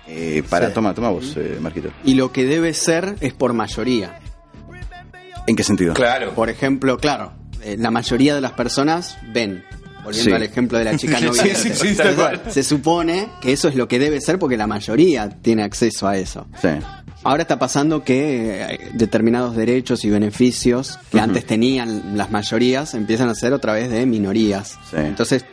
Eh, 0.08 0.44
para, 0.48 0.68
Sí. 0.68 0.74
toma, 0.74 0.94
toma 0.94 1.10
vos, 1.10 1.34
eh, 1.38 1.58
Marquito. 1.60 1.90
Y 2.06 2.14
lo 2.14 2.32
que 2.32 2.46
debe 2.46 2.74
ser 2.76 3.16
es 3.20 3.34
por 3.34 3.54
mayoría. 3.54 4.20
¿En 5.48 5.56
qué 5.56 5.64
sentido? 5.64 5.94
Claro. 5.96 6.34
Por 6.36 6.50
ejemplo, 6.50 6.98
claro, 7.00 7.32
eh, 7.64 7.76
la 7.80 7.90
mayoría 7.90 8.36
de 8.36 8.42
las 8.42 8.52
personas 8.52 9.18
ven. 9.34 9.64
Volviendo 10.04 10.30
Sí. 10.30 10.36
al 10.36 10.44
ejemplo 10.44 10.78
de 10.78 10.86
la 10.86 10.96
chica 10.98 11.20
no 11.22 11.34
Sí, 11.34 11.50
sí, 11.56 11.70
sí, 11.74 11.96
tal 11.96 12.16
cual. 12.16 12.42
Se 12.50 12.64
supone 12.64 13.28
que 13.42 13.52
eso 13.52 13.68
es 13.68 13.76
lo 13.76 13.88
que 13.88 14.00
debe 14.00 14.22
ser 14.22 14.40
porque 14.40 14.56
la 14.56 14.68
mayoría 14.68 15.30
tiene 15.30 15.64
acceso 15.64 16.08
a 16.08 16.16
eso. 16.18 16.48
Sí. 16.62 16.70
Ahora 17.24 17.42
está 17.42 17.60
pasando 17.60 18.04
que 18.06 18.62
eh, 18.62 18.80
determinados 18.94 19.56
derechos 19.58 20.06
y 20.06 20.10
beneficios 20.10 20.98
que 21.12 21.20
antes 21.20 21.46
tenían 21.46 22.16
las 22.18 22.32
mayorías 22.32 22.94
empiezan 22.94 23.28
a 23.28 23.36
ser 23.36 23.52
otra 23.52 23.74
vez 23.74 23.90
de 23.90 24.06
minorías. 24.06 24.78
Sí. 24.90 24.98
Entonces 24.98 25.44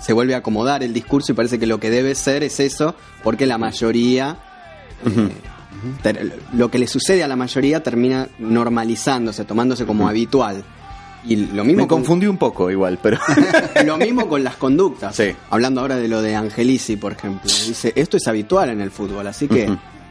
se 0.00 0.12
vuelve 0.12 0.34
a 0.36 0.38
acomodar 0.38 0.84
el 0.84 0.92
discurso 0.92 1.32
y 1.32 1.34
parece 1.34 1.58
que 1.58 1.66
lo 1.66 1.80
que 1.80 1.90
debe 1.90 2.14
ser 2.14 2.44
es 2.44 2.60
eso, 2.60 2.94
porque 3.24 3.46
la 3.46 3.58
mayoría, 3.58 4.36
eh, 5.04 5.28
lo 6.54 6.70
que 6.70 6.78
le 6.78 6.86
sucede 6.86 7.22
a 7.24 7.28
la 7.28 7.36
mayoría 7.36 7.82
termina 7.82 8.28
normalizándose, 8.38 9.44
tomándose 9.44 9.84
como 9.86 10.08
habitual. 10.08 10.64
Y 11.24 11.36
lo 11.36 11.64
mismo 11.64 11.82
Me 11.82 11.88
con- 11.88 11.98
confundí 12.00 12.26
un 12.26 12.36
poco 12.38 12.70
igual, 12.70 12.98
pero... 13.02 13.18
lo 13.84 13.96
mismo 13.98 14.28
con 14.28 14.44
las 14.44 14.56
conductas. 14.56 15.16
Sí. 15.16 15.34
Hablando 15.50 15.80
ahora 15.80 15.96
de 15.96 16.06
lo 16.08 16.22
de 16.22 16.36
Angelici, 16.36 16.96
por 16.96 17.12
ejemplo. 17.12 17.50
Dice, 17.66 17.92
esto 17.96 18.16
es 18.16 18.26
habitual 18.28 18.70
en 18.70 18.80
el 18.80 18.90
fútbol, 18.90 19.26
así 19.26 19.48
que... 19.48 19.68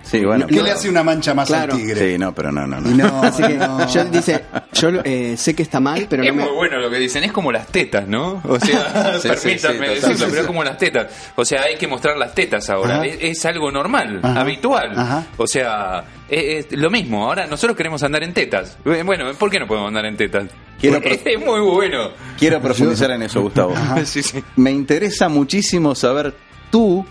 Sí, 0.10 0.24
bueno. 0.24 0.46
No- 0.46 0.48
¿Qué 0.48 0.62
le 0.64 0.72
hace 0.72 0.90
una 0.90 1.04
mancha 1.04 1.34
más 1.34 1.48
Claro. 1.48 1.74
al 1.74 1.80
tigre? 1.80 2.12
Sí, 2.14 2.18
no, 2.18 2.34
pero 2.34 2.52
no, 2.52 2.66
no, 2.66 2.80
no. 2.80 2.90
No, 2.90 3.22
Así 3.24 3.44
que 3.44 3.56
no. 3.56 3.88
yo 3.88 4.06
dice, 4.06 4.44
yo 4.74 4.90
eh, 5.04 5.36
sé 5.38 5.54
que 5.54 5.64
está 5.64 5.80
mal, 5.80 6.08
pero 6.10 6.24
es 6.24 6.30
no 6.30 6.36
me... 6.36 6.44
muy 6.44 6.54
bueno 6.56 6.78
lo 6.80 6.90
que 6.90 6.98
dicen, 6.98 7.24
es 7.24 7.32
como 7.32 7.52
las 7.52 7.68
tetas, 7.68 8.08
¿no? 8.08 8.42
O 8.46 8.60
sea, 8.60 9.20
Sí, 9.22 9.28
permítanme 9.30 9.88
sí, 9.88 9.94
decirlo, 9.96 10.16
Sí, 10.18 10.24
sí, 10.24 10.26
pero 10.30 10.42
es 10.42 10.48
como 10.48 10.64
las 10.64 10.78
tetas. 10.78 11.08
O 11.36 11.44
sea, 11.46 11.64
hay 11.64 11.76
que 11.76 11.88
mostrar 11.88 12.18
las 12.18 12.34
tetas 12.34 12.70
ahora. 12.70 13.06
Es, 13.06 13.18
es 13.22 13.46
algo 13.46 13.72
normal, 13.72 14.20
Ajá. 14.24 14.42
habitual. 14.42 14.92
Ajá. 14.98 15.26
O 15.38 15.46
sea, 15.48 16.04
es, 16.30 16.66
es 16.72 16.80
lo 16.80 16.90
mismo. 16.90 17.26
Ahora 17.28 17.46
nosotros 17.48 17.76
queremos 17.76 18.02
andar 18.04 18.24
en 18.24 18.34
tetas. 18.34 18.78
Eh, 18.86 19.04
Bueno, 19.06 19.32
¿por 19.34 19.50
qué 19.50 19.60
no 19.60 19.68
podemos 19.68 19.90
andar 19.90 20.06
en 20.06 20.16
tetas? 20.18 20.46
Quiero 20.80 20.98
es 21.04 21.40
muy 21.46 21.60
bueno. 21.60 22.12
Quiero 22.38 22.62
profundizar 22.62 23.10
en 23.12 23.24
eso, 23.24 23.42
Gustavo. 23.42 23.74
Sí, 24.06 24.22
sí. 24.24 24.44
Me 24.58 24.72
interesa 24.72 25.28
muchísimo 25.28 25.96
saber 25.96 26.34
tu 26.70 27.04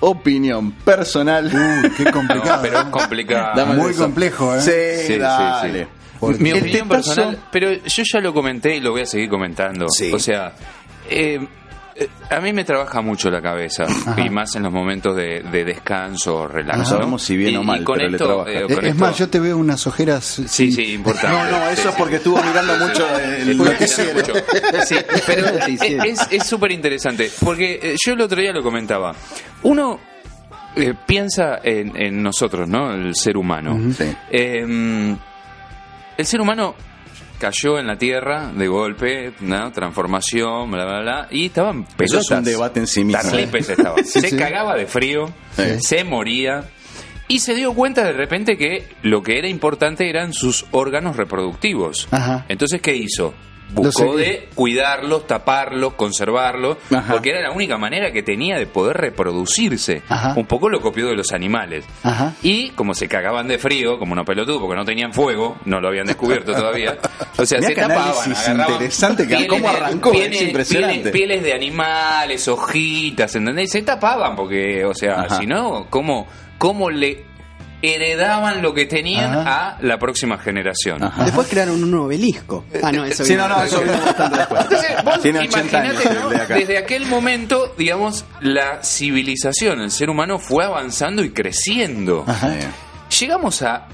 opinión 0.00 0.72
personal. 0.72 1.46
Uh, 1.46 1.90
qué 1.96 2.04
No, 2.04 2.12
complicado. 2.12 2.62
pero 2.62 2.78
es 2.80 2.86
¿eh? 2.86 2.90
complicado. 2.90 3.52
Dame 3.56 3.74
Muy 3.74 3.90
eso. 3.92 4.02
complejo, 4.02 4.54
¿eh? 4.56 4.60
Sí, 4.60 5.02
Sí, 5.06 5.12
sí, 5.14 5.18
dale. 5.18 5.82
sí. 5.84 5.88
Porque 6.20 6.42
Mi 6.42 6.52
opinión 6.52 6.88
personal, 6.88 7.38
pero 7.50 7.72
yo 7.72 8.02
ya 8.12 8.20
lo 8.20 8.32
comenté 8.32 8.76
y 8.76 8.80
lo 8.80 8.92
voy 8.92 9.02
a 9.02 9.06
seguir 9.06 9.28
comentando. 9.28 9.86
Sí. 9.90 10.10
O 10.12 10.18
sea, 10.18 10.54
eh, 11.10 11.46
a 12.30 12.40
mí 12.40 12.52
me 12.52 12.64
trabaja 12.64 13.00
mucho 13.00 13.30
la 13.30 13.40
cabeza 13.40 13.84
y 14.16 14.28
más 14.30 14.54
en 14.56 14.64
los 14.64 14.72
momentos 14.72 15.14
de, 15.14 15.42
de 15.42 15.64
descanso 15.64 16.36
o 16.38 16.48
relax. 16.48 16.78
No 16.78 16.84
sabemos 16.84 17.22
si 17.22 17.36
bien 17.36 17.52
Y- 17.52 17.56
o 17.56 17.62
y 17.62 17.66
mal, 17.66 17.84
con 17.84 17.96
pero 17.98 18.10
le 18.10 18.18
trabaja. 18.18 18.50
eh, 18.50 18.66
Es, 18.68 18.74
con 18.74 18.84
es 18.84 18.90
esto- 18.92 19.04
más, 19.04 19.18
yo 19.18 19.28
te 19.28 19.40
veo 19.40 19.56
unas 19.58 19.86
ojeras. 19.86 20.24
Sí, 20.48 20.72
sí, 20.72 20.94
importante. 20.94 21.28
No, 21.50 21.58
no, 21.58 21.68
eso 21.70 21.90
es 21.90 21.94
porque 21.94 22.16
estuvo 22.16 22.42
mirando 22.42 22.76
mucho 22.78 23.06
el 23.20 23.56
noticiero. 23.56 24.24
Sí, 24.86 24.96
pero 25.26 25.48
es 26.30 26.46
súper 26.46 26.72
interesante. 26.72 27.30
Porque 27.44 27.78
eh, 27.82 27.96
yo 28.04 28.12
el 28.14 28.20
otro 28.20 28.40
día 28.40 28.52
lo 28.52 28.62
comentaba. 28.62 29.14
Uno 29.62 30.00
eh, 30.76 30.94
piensa 31.06 31.60
en, 31.62 31.96
en 31.96 32.22
nosotros, 32.22 32.68
¿no? 32.68 32.92
El 32.92 33.14
ser 33.14 33.36
humano. 33.36 33.78
Eh, 34.30 35.16
el 36.16 36.26
ser 36.26 36.40
humano 36.40 36.74
cayó 37.44 37.78
en 37.78 37.86
la 37.86 37.96
tierra 37.98 38.50
de 38.54 38.66
golpe, 38.68 39.32
¿no? 39.40 39.70
transformación, 39.72 40.70
bla, 40.70 40.84
bla, 40.84 41.00
bla, 41.00 41.28
y 41.30 41.46
estaban 41.46 41.82
Eso 41.82 41.96
pelotas. 41.96 42.24
es 42.30 42.38
un 42.38 42.44
debate 42.44 42.80
en 42.80 42.86
sí 42.86 43.04
mismo. 43.04 43.20
Estaba. 43.58 44.02
se 44.02 44.28
sí. 44.30 44.36
cagaba 44.36 44.74
de 44.76 44.86
frío, 44.86 45.32
Sí. 45.56 45.62
se 45.80 46.04
moría. 46.04 46.64
Y 47.28 47.38
se 47.40 47.54
dio 47.54 47.72
cuenta 47.74 48.04
de 48.04 48.12
repente 48.12 48.56
que 48.58 48.86
lo 49.02 49.22
que 49.22 49.38
era 49.38 49.48
importante 49.48 50.08
eran 50.10 50.32
sus 50.32 50.66
órganos 50.72 51.16
reproductivos. 51.16 52.06
Ajá. 52.10 52.44
Entonces, 52.48 52.80
¿qué 52.82 52.94
hizo? 52.96 53.34
Buscó 53.70 54.14
de 54.16 54.48
cuidarlos, 54.54 55.26
taparlos, 55.26 55.94
conservarlos, 55.94 56.76
Ajá. 56.92 57.12
porque 57.12 57.30
era 57.30 57.40
la 57.40 57.50
única 57.50 57.76
manera 57.76 58.12
que 58.12 58.22
tenía 58.22 58.56
de 58.56 58.66
poder 58.66 58.96
reproducirse. 58.98 60.02
Ajá. 60.08 60.34
Un 60.36 60.46
poco 60.46 60.68
lo 60.68 60.80
copió 60.80 61.08
de 61.08 61.16
los 61.16 61.32
animales. 61.32 61.84
Ajá. 62.04 62.34
Y 62.42 62.70
como 62.70 62.94
se 62.94 63.08
cagaban 63.08 63.48
de 63.48 63.58
frío, 63.58 63.98
como 63.98 64.14
no 64.14 64.24
pelotudo, 64.24 64.60
porque 64.60 64.76
no 64.76 64.84
tenían 64.84 65.12
fuego, 65.12 65.58
no 65.64 65.80
lo 65.80 65.88
habían 65.88 66.06
descubierto 66.06 66.52
todavía. 66.54 66.96
O 67.36 67.44
sea, 67.44 67.58
Mirá 67.58 67.68
se 67.68 67.74
tapaban. 67.74 68.70
interesante 68.70 69.26
que- 69.26 69.46
cómo 69.48 69.68
arrancó, 69.68 70.12
es 70.12 70.20
pieles- 70.20 70.42
impresionante. 70.42 70.94
Pieles, 71.10 71.12
pieles 71.12 71.42
de 71.42 71.52
animales, 71.54 72.46
hojitas, 72.48 73.34
¿entendés? 73.34 73.70
Se 73.72 73.82
tapaban 73.82 74.36
porque, 74.36 74.84
o 74.84 74.94
sea, 74.94 75.28
si 75.30 75.46
no, 75.46 75.86
¿cómo, 75.90 76.28
¿cómo 76.58 76.90
le 76.90 77.24
heredaban 77.84 78.62
lo 78.62 78.72
que 78.74 78.86
tenían 78.86 79.32
Ajá. 79.38 79.76
a 79.76 79.82
la 79.82 79.98
próxima 79.98 80.38
generación? 80.38 81.02
Ajá. 81.02 81.24
Después 81.24 81.46
crearon 81.48 81.82
un 81.82 81.94
obelisco. 81.94 82.64
Ah, 82.82 82.90
no, 82.92 83.04
eso 83.04 83.24
Sí, 83.24 83.34
no, 83.36 83.48
no, 83.48 83.62
eso 83.62 83.80
vino 83.80 83.92
bastante 83.92 84.38
después. 84.38 84.62
Entonces, 84.62 85.04
vos 85.04 85.20
Tiene 85.22 85.38
80 85.40 85.80
años 85.80 85.94
imaginate, 85.94 86.20
¿no? 86.20 86.30
de 86.30 86.54
desde 86.60 86.78
aquel 86.78 87.06
momento, 87.06 87.74
digamos, 87.76 88.24
la 88.40 88.82
civilización, 88.82 89.80
el 89.80 89.90
ser 89.90 90.10
humano 90.10 90.38
fue 90.38 90.64
avanzando 90.64 91.22
y 91.24 91.30
creciendo. 91.30 92.24
Ajá. 92.26 92.54
Llegamos 93.20 93.62
a 93.62 93.86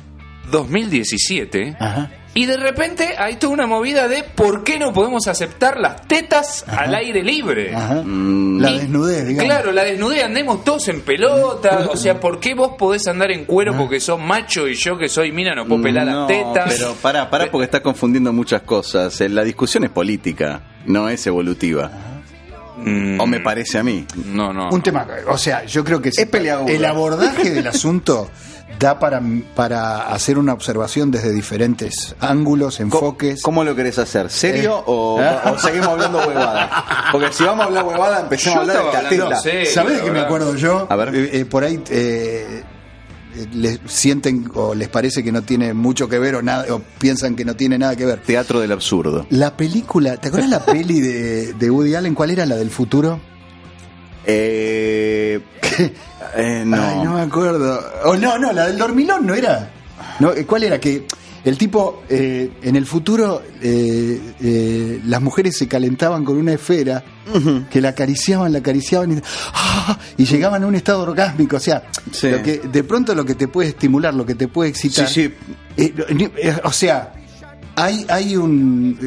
2017 0.51 1.77
Ajá. 1.79 2.11
Y 2.33 2.47
de 2.47 2.57
repente 2.57 3.17
hay 3.19 3.37
toda 3.37 3.53
una 3.53 3.67
movida 3.67 4.07
de 4.07 4.23
por 4.23 4.63
qué 4.63 4.79
no 4.79 4.93
podemos 4.93 5.27
aceptar 5.27 5.81
las 5.81 6.07
tetas 6.07 6.65
al 6.69 6.95
aire 6.95 7.23
libre. 7.25 7.75
Ajá. 7.75 8.03
Mm, 8.05 8.61
La 8.61 8.71
desnudez, 8.73 9.27
digamos. 9.27 9.45
Claro, 9.53 9.73
la 9.73 9.83
desnudez, 9.85 10.23
andemos 10.25 10.63
todos 10.63 10.87
en 10.89 11.01
pelota. 11.03 11.89
O 11.91 11.97
sea, 11.97 12.21
¿por 12.21 12.39
qué 12.39 12.55
vos 12.55 12.73
podés 12.79 13.07
andar 13.09 13.31
en 13.33 13.45
cuero 13.47 13.77
porque 13.77 13.99
sos 13.99 14.21
macho 14.21 14.69
y 14.69 14.75
yo 14.75 14.97
que 14.97 15.09
soy 15.09 15.33
mina 15.33 15.55
no 15.57 15.67
puedo 15.67 15.83
pelar 15.83 16.07
no, 16.07 16.21
las 16.21 16.29
tetas? 16.29 16.75
Pero 16.79 16.95
pará, 16.95 17.29
pará 17.29 17.51
porque 17.51 17.65
está 17.65 17.83
confundiendo 17.83 18.33
muchas 18.33 18.63
cosas. 18.63 19.21
Eh, 19.21 19.29
La 19.29 19.43
discusión 19.43 19.83
es 19.85 19.91
política, 19.91 20.61
no 20.87 21.09
es 21.09 21.27
evolutiva. 21.27 21.91
Mm, 22.83 23.21
O 23.21 23.27
me 23.27 23.41
parece 23.41 23.79
a 23.79 23.83
mí. 23.83 24.07
No, 24.27 24.53
no. 24.53 24.71
Un 24.71 24.81
tema, 24.83 25.07
o 25.29 25.37
sea, 25.37 25.65
yo 25.67 25.85
creo 25.85 26.01
que 26.01 26.13
sí, 26.13 26.25
peleagudo. 26.27 26.73
el 26.73 26.85
abordaje 26.85 27.51
del 27.51 27.67
asunto 27.67 28.31
da 28.79 28.99
para, 28.99 29.21
para 29.55 30.13
hacer 30.13 30.39
una 30.39 30.53
observación 30.53 31.11
desde 31.11 31.33
diferentes 31.33 32.15
ángulos, 32.21 32.81
enfoques. 32.81 33.43
¿Cómo 33.43 33.65
lo 33.65 33.75
querés 33.75 33.99
hacer? 33.99 34.31
¿Serio 34.31 34.79
Eh. 34.79 34.83
o, 34.87 35.21
o 35.53 35.59
seguimos 35.59 35.89
hablando 35.89 36.19
huevada? 36.19 37.09
Porque 37.13 37.33
si 37.33 37.45
vamos 37.45 37.65
a 37.65 37.69
hablar 37.69 37.85
huevada, 37.85 38.21
empecemos 38.21 38.67
Yo 38.67 38.73
a 38.73 38.79
hablar 38.81 39.09
de 39.11 39.37
serio. 39.37 39.71
¿Sabés 39.71 39.99
de 39.99 40.05
qué 40.05 40.11
me 40.11 40.21
acuerdo 40.21 40.55
yo? 40.57 40.87
A 40.89 40.97
ver. 40.97 41.15
Eh, 41.15 41.31
eh, 41.41 41.45
por 41.45 41.65
ahí 41.65 41.83
eh, 41.91 42.63
eh, 43.37 43.47
les 43.53 43.81
sienten 43.87 44.51
o 44.55 44.75
les 44.75 44.89
parece 44.89 45.23
que 45.23 45.31
no 45.33 45.43
tiene 45.43 45.75
mucho 45.75 46.09
que 46.09 46.19
ver 46.19 46.37
o, 46.37 46.43
nada, 46.43 46.73
o 46.75 46.81
piensan 46.99 47.37
que 47.37 47.45
no 47.45 47.55
tiene 47.57 47.77
nada 47.79 47.97
que 47.97 48.07
ver. 48.07 48.21
Teatro 48.23 48.61
del 48.61 48.73
absurdo. 48.73 49.27
La 49.31 49.57
película, 49.57 50.17
¿te 50.17 50.29
acuerdas 50.29 50.51
la 50.51 50.65
peli 50.65 51.01
de, 51.01 51.53
de 51.53 51.71
Woody 51.71 51.95
Allen? 51.97 52.15
¿Cuál 52.15 52.31
era 52.31 52.47
la 52.47 52.57
del 52.57 52.71
futuro? 52.71 53.21
Eh, 54.27 55.41
eh, 56.37 56.63
no. 56.67 56.77
Ay, 56.83 57.05
no 57.05 57.15
me 57.15 57.21
acuerdo. 57.23 57.81
Oh, 58.05 58.17
no, 58.17 58.39
no, 58.39 58.53
la 58.53 58.67
del 58.67 58.79
dormilón 58.79 59.27
no 59.27 59.35
era. 59.35 59.71
No, 60.21 60.33
eh, 60.33 60.45
¿Cuál 60.47 60.65
era? 60.65 60.79
Que 60.79 61.07
el 61.45 61.57
tipo, 61.57 62.03
eh, 62.09 62.51
en 62.63 62.77
el 62.77 62.85
futuro, 62.85 63.43
eh, 63.63 64.21
eh, 64.43 65.01
las 65.07 65.23
mujeres 65.23 65.57
se 65.57 65.67
calentaban 65.67 66.25
con 66.25 66.37
una 66.37 66.53
esfera 66.53 67.03
que 67.71 67.81
la 67.81 67.91
acariciaban, 67.91 68.53
la 68.53 68.59
acariciaban 68.59 69.13
y, 69.13 69.21
¡ah! 69.55 69.99
y 70.19 70.25
llegaban 70.27 70.63
a 70.65 70.67
un 70.67 70.75
estado 70.75 71.03
orgásmico. 71.03 71.57
O 71.57 71.61
sea, 71.61 71.85
Sí. 72.13 72.29
lo 72.29 72.43
que, 72.43 72.59
de 72.59 72.85
pronto 72.85 73.15
lo 73.15 73.25
que 73.25 73.35
te 73.35 73.49
puede 73.49 73.71
estimular, 73.71 74.13
lo 74.13 74.27
que 74.27 74.35
te 74.35 74.49
puede 74.49 74.69
excitar. 74.71 75.09
Sí, 75.09 75.33
sí. 75.77 75.95
ni- 76.15 76.29
o 76.65 76.73
sea, 76.73 77.15
hay, 77.77 78.05
hay 78.11 78.37
un. 78.37 78.99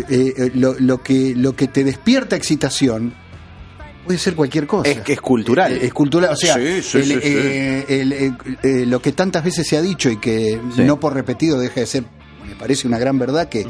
lo, 0.56 0.74
lo 0.80 1.04
que, 1.04 1.34
lo 1.36 1.56
que 1.56 1.68
te 1.68 1.84
despierta 1.84 2.36
excitación 2.36 3.14
puede 4.04 4.20
ser 4.20 4.36
cualquier 4.36 4.68
cosa. 4.68 4.90
Es 4.90 5.02
que 5.02 5.14
es 5.14 5.22
cultural. 5.22 5.74
Eh, 5.74 5.86
Es 5.88 5.94
cultural, 5.94 6.32
o 6.32 6.36
sea, 6.36 6.56
Sí, 6.56 6.82
sí, 6.82 6.98
el- 7.00 7.04
sí, 7.06 7.20
eh, 7.24 7.86
el- 7.90 8.14
eh, 8.14 8.86
lo 8.86 9.02
que 9.02 9.12
tantas 9.12 9.44
veces 9.44 9.68
se 9.68 9.78
ha 9.78 9.82
dicho 9.82 10.10
y 10.10 10.18
que 10.18 10.60
no 10.78 11.00
por 11.00 11.14
repetido 11.14 11.60
deja 11.60 11.80
de 11.82 11.86
ser, 11.86 12.04
me 12.54 12.60
parece 12.60 12.88
una 12.88 13.00
gran 13.00 13.18
verdad, 13.18 13.50
que 13.50 13.66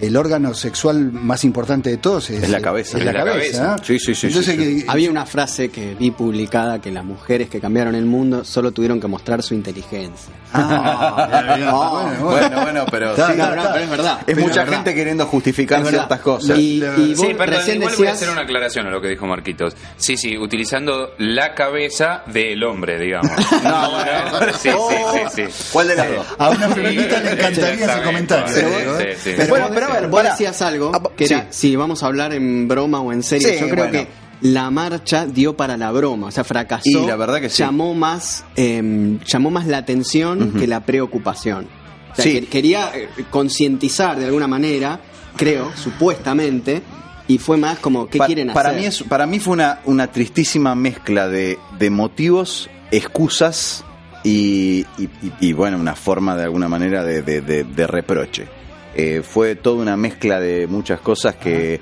el 0.00 0.16
órgano 0.16 0.54
sexual 0.54 1.10
más 1.12 1.42
importante 1.44 1.90
de 1.90 1.96
todos 1.96 2.30
es, 2.30 2.44
Es 2.44 2.48
la 2.50 2.60
cabeza. 2.60 2.96
es 2.98 3.04
la 3.04 3.10
Es 3.10 3.16
la 3.16 3.24
cabeza. 3.24 3.62
cabeza. 3.66 3.84
Sí, 3.84 3.98
sí, 3.98 4.14
sí, 4.14 4.26
Entonces, 4.28 4.54
sí, 4.56 4.62
sí. 4.80 4.84
que- 4.84 4.90
Había 4.90 5.10
una 5.10 5.26
frase 5.26 5.70
que 5.70 5.94
vi 5.96 6.10
publicada 6.12 6.80
que 6.80 6.90
las 6.92 7.04
mujeres 7.04 7.48
que 7.48 7.60
cambiaron 7.60 7.94
el 7.94 8.04
mundo 8.04 8.44
solo 8.44 8.70
tuvieron 8.72 9.00
que 9.00 9.08
mostrar 9.08 9.42
su 9.42 9.54
inteligencia. 9.54 10.32
Ah, 10.52 11.28
bueno, 11.46 11.90
bueno. 11.90 12.24
Bueno, 12.38 12.60
bueno, 12.62 12.86
pero 12.90 13.10
Está, 13.10 13.26
sí, 13.26 13.32
está, 13.32 13.54
no, 13.54 13.56
no, 13.56 13.68
pero 13.72 13.84
es 13.84 13.90
verdad. 13.90 14.18
es 14.20 14.24
Pero 14.26 14.40
mucha 14.40 14.60
verdad. 14.60 14.74
gente 14.76 14.94
queriendo 14.94 15.26
justificar 15.26 15.84
ciertas 15.86 16.20
cosas. 16.20 16.58
Y, 16.58 16.76
y 16.82 17.14
vos 17.14 17.26
Sí, 17.26 17.34
perdón, 17.34 17.56
recién 17.56 17.76
igual 17.78 17.94
voy 17.96 18.06
a 18.06 18.10
decías... 18.10 18.12
hacer 18.22 18.30
una 18.30 18.42
aclaración 18.42 18.86
a 18.86 18.90
lo 18.90 19.00
que 19.00 19.08
dijo 19.08 19.26
Marquitos. 19.26 19.74
Sí, 19.96 20.16
sí, 20.16 20.38
utilizando 20.38 21.10
la 21.18 21.54
cabeza 21.54 22.22
del 22.26 22.62
hombre, 22.64 22.98
digamos. 22.98 23.30
No, 23.62 23.90
bueno. 23.90 24.52
Sí, 24.58 24.70
sí, 24.70 24.96
sí, 25.34 25.42
sí. 25.48 25.64
¿Cuál 25.72 25.88
de 25.88 25.96
las 25.96 26.08
dos? 26.08 26.26
A 26.38 26.50
una 26.50 26.68
feminista 26.70 27.20
le 27.20 27.30
encantaría 27.32 27.72
ese 27.72 27.84
Exactamente. 27.84 28.27
Comentario. 28.28 28.98
Sí, 28.98 29.04
sí, 29.16 29.30
sí. 29.30 29.34
Pero 29.36 29.48
Bueno, 29.48 29.66
pero 29.74 29.86
a 29.88 29.92
ver, 30.00 30.08
vos 30.08 30.22
decías 30.22 30.60
algo 30.62 30.92
Ah, 30.94 31.02
que 31.16 31.24
era, 31.24 31.46
si 31.50 31.74
vamos 31.76 32.02
a 32.02 32.06
hablar 32.06 32.32
en 32.34 32.68
broma 32.68 33.00
o 33.00 33.12
en 33.12 33.22
serio, 33.22 33.48
yo 33.52 33.68
creo 33.68 33.88
bueno. 33.88 33.92
que 33.92 34.08
la 34.40 34.70
marcha 34.70 35.26
dio 35.26 35.56
para 35.56 35.76
la 35.76 35.90
broma, 35.90 36.28
o 36.28 36.30
sea, 36.30 36.44
fracasó. 36.44 36.88
Y 36.88 37.06
la 37.06 37.16
verdad 37.16 37.40
que 37.40 37.48
sí. 37.48 37.58
Llamó 37.58 37.94
más, 37.94 38.44
eh, 38.56 39.18
llamó 39.26 39.50
más 39.50 39.66
la 39.66 39.78
atención 39.78 40.52
que 40.52 40.66
la 40.66 40.80
preocupación. 40.84 41.66
O 42.12 42.14
sea, 42.14 42.24
que- 42.24 42.46
quería 42.46 42.90
eh, 42.94 43.08
concientizar 43.30 44.16
de 44.18 44.26
alguna 44.26 44.46
manera, 44.46 45.00
creo, 45.36 45.72
supuestamente, 45.76 46.82
y 47.26 47.38
fue 47.38 47.56
más 47.56 47.78
como, 47.80 48.08
¿qué 48.08 48.18
Pa- 48.18 48.26
quieren 48.26 48.52
para 48.52 48.70
hacer? 48.70 48.80
Mí 48.80 48.86
es, 48.86 49.02
para 49.02 49.26
mí 49.26 49.38
fue 49.40 49.52
una, 49.54 49.80
una 49.84 50.10
tristísima 50.10 50.74
mezcla 50.74 51.28
de, 51.28 51.58
de 51.78 51.90
motivos, 51.90 52.70
excusas 52.90 53.84
y, 54.28 54.86
y- 54.98 55.08
y- 55.40 55.52
bueno, 55.52 55.78
una 55.78 55.94
forma 55.94 56.36
de 56.36 56.44
alguna 56.44 56.68
manera 56.68 57.02
de- 57.04 57.22
de 57.64 57.86
reproche. 57.86 58.46
Eh, 58.94 59.22
fue 59.22 59.54
toda 59.54 59.82
una 59.82 59.96
mezcla 59.96 60.40
de 60.40 60.66
muchas 60.66 61.00
cosas 61.00 61.36
que 61.36 61.80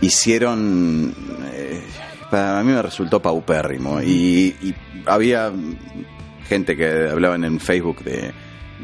hicieron... 0.00 1.14
eh, 1.52 1.80
para 2.30 2.62
mí 2.62 2.72
me 2.72 2.82
resultó 2.82 3.20
paupérrimo 3.22 4.00
y, 4.02 4.54
y 4.62 4.74
había 5.06 5.50
gente 6.46 6.76
que 6.76 7.08
hablaban 7.10 7.44
en 7.44 7.58
Facebook 7.58 8.02
de, 8.04 8.32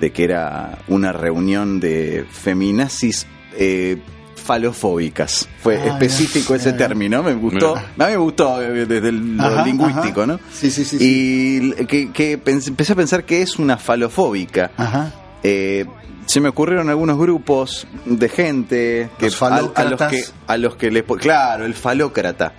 de 0.00 0.11
que 0.12 0.24
era 0.24 0.78
una 0.88 1.12
reunión 1.12 1.78
de 1.80 2.24
feminazis 2.30 3.26
eh, 3.59 3.98
falofóbicas. 4.44 5.48
Fue 5.62 5.76
Ah, 5.80 5.87
específico 5.87 6.54
ese 6.54 6.72
término, 6.74 7.22
me 7.22 7.35
gustó. 7.35 7.74
A 7.76 7.80
mí 7.80 8.04
me 8.12 8.16
gustó 8.16 8.62
eh, 8.62 8.87
desde 8.87 9.09
el- 9.09 9.37
lo 9.37 9.44
Ajá, 9.44 9.64
lingüístico, 9.64 10.22
ajá. 10.22 10.26
¿no? 10.33 10.40
Sí, 10.52 10.70
sí, 10.70 10.85
sí, 10.85 10.96
Y 11.00 11.85
que, 11.87 12.12
que 12.12 12.33
empecé 12.44 12.92
a 12.92 12.96
pensar 12.96 13.24
que 13.24 13.42
es 13.42 13.59
una 13.59 13.76
falofóbica. 13.78 14.70
Ajá. 14.76 15.12
Eh, 15.42 15.85
se 16.26 16.40
me 16.40 16.48
ocurrieron 16.48 16.88
algunos 16.88 17.18
grupos 17.18 17.87
de 18.07 18.28
gente 18.30 19.11
que 19.18 19.26
Los 19.26 19.42
a, 19.42 19.57
a 19.57 19.85
los 19.85 20.00
que 20.09 20.24
a 20.46 20.57
los 20.57 20.76
que 20.76 20.90
les 20.90 21.02
claro 21.02 21.66
el 21.66 21.74
falócrata 21.74 22.54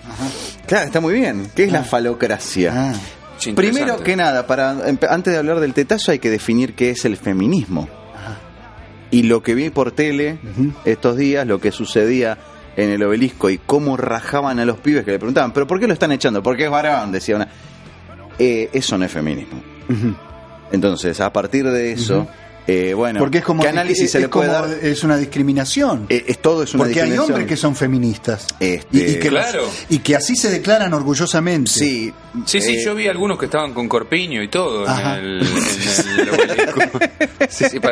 claro 0.67 0.85
está 0.85 1.01
muy 1.01 1.15
bien 1.15 1.49
qué 1.55 1.63
es 1.63 1.71
la 1.71 1.83
falocracia 1.83 2.71
Ah. 2.75 2.93
Primero 3.55 3.97
que 4.03 4.15
nada 4.15 4.45
para 4.45 4.75
empe- 4.87 5.07
antes 5.09 5.33
de 5.33 5.39
hablar 5.39 5.59
del 5.59 5.73
tetazo 5.73 6.11
hay 6.11 6.19
que 6.19 6.29
definir 6.29 6.75
qué 6.75 6.91
es 6.91 7.05
el 7.05 7.17
feminismo 7.17 7.89
y 9.15 9.23
lo 9.23 9.41
que 9.41 9.55
vi 9.55 9.69
por 9.69 9.93
tele 9.93 10.39
estos 10.83 11.15
días 11.15 11.47
lo 11.47 11.61
que 11.61 11.71
sucedía 11.71 12.37
en 12.75 12.89
el 12.89 13.01
obelisco 13.01 13.49
y 13.49 13.57
cómo 13.57 13.95
rajaban 13.95 14.59
a 14.59 14.65
los 14.65 14.77
pibes 14.79 15.05
que 15.05 15.11
le 15.11 15.19
preguntaban 15.19 15.53
pero 15.53 15.65
por 15.65 15.79
qué 15.79 15.87
lo 15.87 15.93
están 15.93 16.11
echando 16.11 16.43
porque 16.43 16.65
es 16.65 16.69
varón 16.69 17.13
decía 17.13 17.37
una. 17.37 17.47
Eh, 18.37 18.69
eso 18.73 18.97
no 18.97 19.05
es 19.05 19.11
feminismo. 19.13 19.61
Entonces 20.69 21.21
a 21.21 21.31
partir 21.31 21.65
de 21.65 21.93
eso 21.93 22.27
eh, 22.67 22.93
bueno 22.93 23.19
Porque 23.19 23.37
es 23.39 23.43
como 23.43 23.61
qué 23.63 23.69
análisis 23.69 24.05
es, 24.05 24.11
se 24.11 24.19
le 24.19 24.25
es 24.25 24.31
puede 24.31 24.49
como- 24.51 24.67
dar 24.67 24.77
es 24.83 25.03
una 25.03 25.17
discriminación. 25.17 26.05
Eh, 26.09 26.25
es 26.27 26.39
todo 26.41 26.63
es 26.63 26.73
una 26.73 26.85
Porque 26.85 27.01
hay 27.01 27.17
hombres 27.17 27.45
que 27.45 27.55
son 27.57 27.75
feministas. 27.75 28.47
Este, 28.59 28.97
y, 28.97 29.01
y 29.11 29.19
que 29.19 29.29
los- 29.31 29.45
y 29.89 29.99
que 29.99 30.15
así 30.15 30.35
se 30.35 30.49
declaran 30.49 30.93
orgullosamente. 30.93 31.69
sí 31.71 32.13
Sí, 32.45 32.59
sí, 32.59 32.75
eh, 32.77 32.83
yo 32.83 32.93
vi 32.95 33.07
algunos 33.07 33.37
que 33.39 33.45
estaban 33.45 33.73
con 33.73 33.87
corpiño 33.87 34.43
y 34.43 34.49
todo 34.49 34.85
Ajá. 34.87 35.19
en 35.19 35.25
el, 35.25 35.39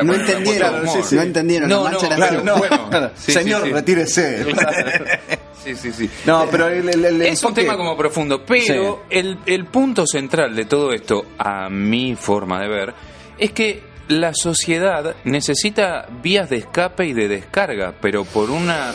No 0.03 0.13
entendieron, 0.13 0.83
no 1.11 1.21
entendieron, 1.21 1.69
No, 1.69 1.89
no, 1.89 1.97
claro, 1.97 2.43
no, 2.43 2.57
bueno. 2.57 2.89
Sí, 3.15 3.31
señor 3.31 3.61
sí, 3.61 3.67
sí. 3.67 3.73
retírese 3.73 4.45
Sí, 5.63 5.75
sí, 5.75 5.91
sí. 5.93 6.09
no 6.25 6.45
pero 6.51 6.67
el, 6.67 6.89
el- 6.89 7.05
el 7.05 7.21
Es 7.21 7.41
un 7.43 7.53
tema 7.53 7.77
como 7.77 7.95
profundo, 7.95 8.43
pero 8.45 9.03
el, 9.09 9.37
el 9.45 9.65
punto 9.67 10.05
central 10.05 10.53
de 10.55 10.65
todo 10.65 10.91
esto, 10.91 11.25
a 11.37 11.69
mi 11.69 12.15
forma 12.15 12.59
de 12.59 12.67
ver, 12.67 12.93
es 13.37 13.51
que 13.51 13.81
la 14.07 14.33
sociedad 14.33 15.15
necesita 15.23 16.07
vías 16.21 16.49
de 16.49 16.57
escape 16.57 17.05
y 17.07 17.13
de 17.13 17.27
descarga, 17.27 17.93
pero 18.01 18.25
por 18.25 18.49
una 18.49 18.91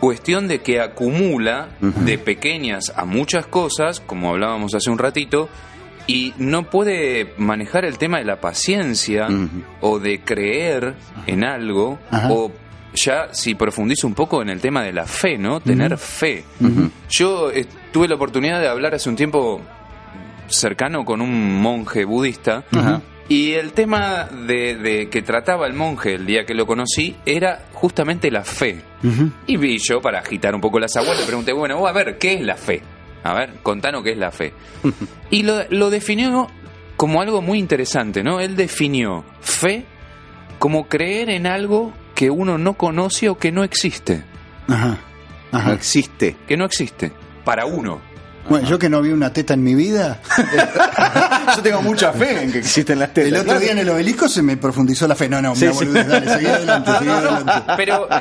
cuestión 0.00 0.48
de 0.48 0.60
que 0.60 0.80
acumula 0.80 1.68
de 1.80 2.18
pequeñas 2.18 2.92
a 2.96 3.04
muchas 3.04 3.46
cosas, 3.46 4.00
como 4.00 4.30
hablábamos 4.30 4.74
hace 4.74 4.90
un 4.90 4.98
ratito, 4.98 5.48
y 6.06 6.32
no 6.38 6.68
puede 6.68 7.34
manejar 7.36 7.84
el 7.84 7.98
tema 7.98 8.18
de 8.18 8.24
la 8.24 8.40
paciencia 8.40 9.28
o 9.80 9.98
de 9.98 10.20
creer 10.20 10.94
en 11.26 11.44
algo 11.44 11.98
Ajá. 12.10 12.32
o 12.32 12.50
ya 12.94 13.28
si 13.32 13.54
profundizo 13.54 14.06
un 14.06 14.14
poco 14.14 14.42
en 14.42 14.48
el 14.48 14.60
tema 14.60 14.82
de 14.82 14.92
la 14.92 15.06
fe, 15.06 15.38
¿no? 15.38 15.60
Tener 15.60 15.96
fe. 15.98 16.44
Yo 17.08 17.50
eh, 17.52 17.66
tuve 17.92 18.08
la 18.08 18.16
oportunidad 18.16 18.60
de 18.60 18.68
hablar 18.68 18.94
hace 18.94 19.08
un 19.08 19.16
tiempo 19.16 19.60
cercano 20.48 21.04
con 21.04 21.20
un 21.20 21.60
monje 21.60 22.04
budista. 22.04 22.64
Y 23.30 23.52
el 23.52 23.72
tema 23.72 24.24
de, 24.24 24.74
de 24.76 25.08
que 25.08 25.22
trataba 25.22 25.66
el 25.66 25.72
monje 25.72 26.14
el 26.16 26.26
día 26.26 26.44
que 26.44 26.52
lo 26.52 26.66
conocí 26.66 27.16
era 27.24 27.62
justamente 27.72 28.30
la 28.30 28.44
fe. 28.44 28.82
Ujú. 29.04 29.30
Y 29.46 29.56
vi 29.56 29.78
yo, 29.78 30.02
para 30.02 30.18
agitar 30.18 30.54
un 30.54 30.60
poco 30.60 30.78
las 30.80 30.96
aguas, 30.96 31.18
le 31.18 31.24
pregunté, 31.24 31.52
bueno, 31.52 31.78
vos, 31.78 31.88
a 31.88 31.92
ver, 31.92 32.18
¿qué 32.18 32.34
es 32.34 32.40
la 32.42 32.56
fe? 32.56 32.82
A 33.22 33.32
ver, 33.32 33.54
contanos 33.62 34.02
qué 34.02 34.10
es 34.10 34.18
la 34.18 34.30
fe. 34.32 34.52
Y 35.30 35.44
lo, 35.44 35.62
lo 35.70 35.90
definió 35.90 36.48
como 36.96 37.22
algo 37.22 37.40
muy 37.40 37.58
interesante, 37.60 38.22
¿no? 38.24 38.40
Él 38.40 38.56
definió 38.56 39.24
fe 39.40 39.84
como 40.58 40.88
creer 40.88 41.30
en 41.30 41.46
algo 41.46 41.92
que 42.16 42.30
uno 42.30 42.58
no 42.58 42.74
conoce 42.74 43.28
o 43.28 43.38
que 43.38 43.52
no 43.52 43.62
existe. 43.62 44.24
Ajá. 44.68 44.98
no 45.52 45.58
Ajá. 45.58 45.72
existe 45.72 46.36
Que 46.48 46.56
no 46.56 46.64
existe. 46.64 47.12
Para 47.44 47.64
uno. 47.64 48.00
Bueno, 48.48 48.68
yo 48.68 48.78
que 48.78 48.88
no 48.88 49.00
vi 49.02 49.10
una 49.10 49.32
teta 49.32 49.54
en 49.54 49.62
mi 49.62 49.74
vida, 49.74 50.20
yo 51.56 51.62
tengo 51.62 51.82
mucha 51.82 52.12
fe 52.12 52.42
en 52.42 52.52
que 52.52 52.58
existen 52.58 52.98
las 52.98 53.12
tetas 53.14 53.28
el 53.32 53.36
otro 53.38 53.60
día 53.60 53.72
en 53.72 53.78
el 53.78 53.88
obelisco 53.88 54.28
se 54.28 54.42
me 54.42 54.56
profundizó 54.56 55.06
la 55.06 55.14
fe. 55.14 55.28
No, 55.28 55.40
no, 55.40 55.54
Sí, 55.54 55.66
me 55.66 55.72
sí. 55.72 55.78
boludez, 55.84 56.06
dale, 56.08 56.28
seguí 56.28 56.46
adelante, 56.46 56.90
seguí 56.98 57.10
adelante. 57.10 57.52
Pero 57.76 58.08
eh, 58.10 58.18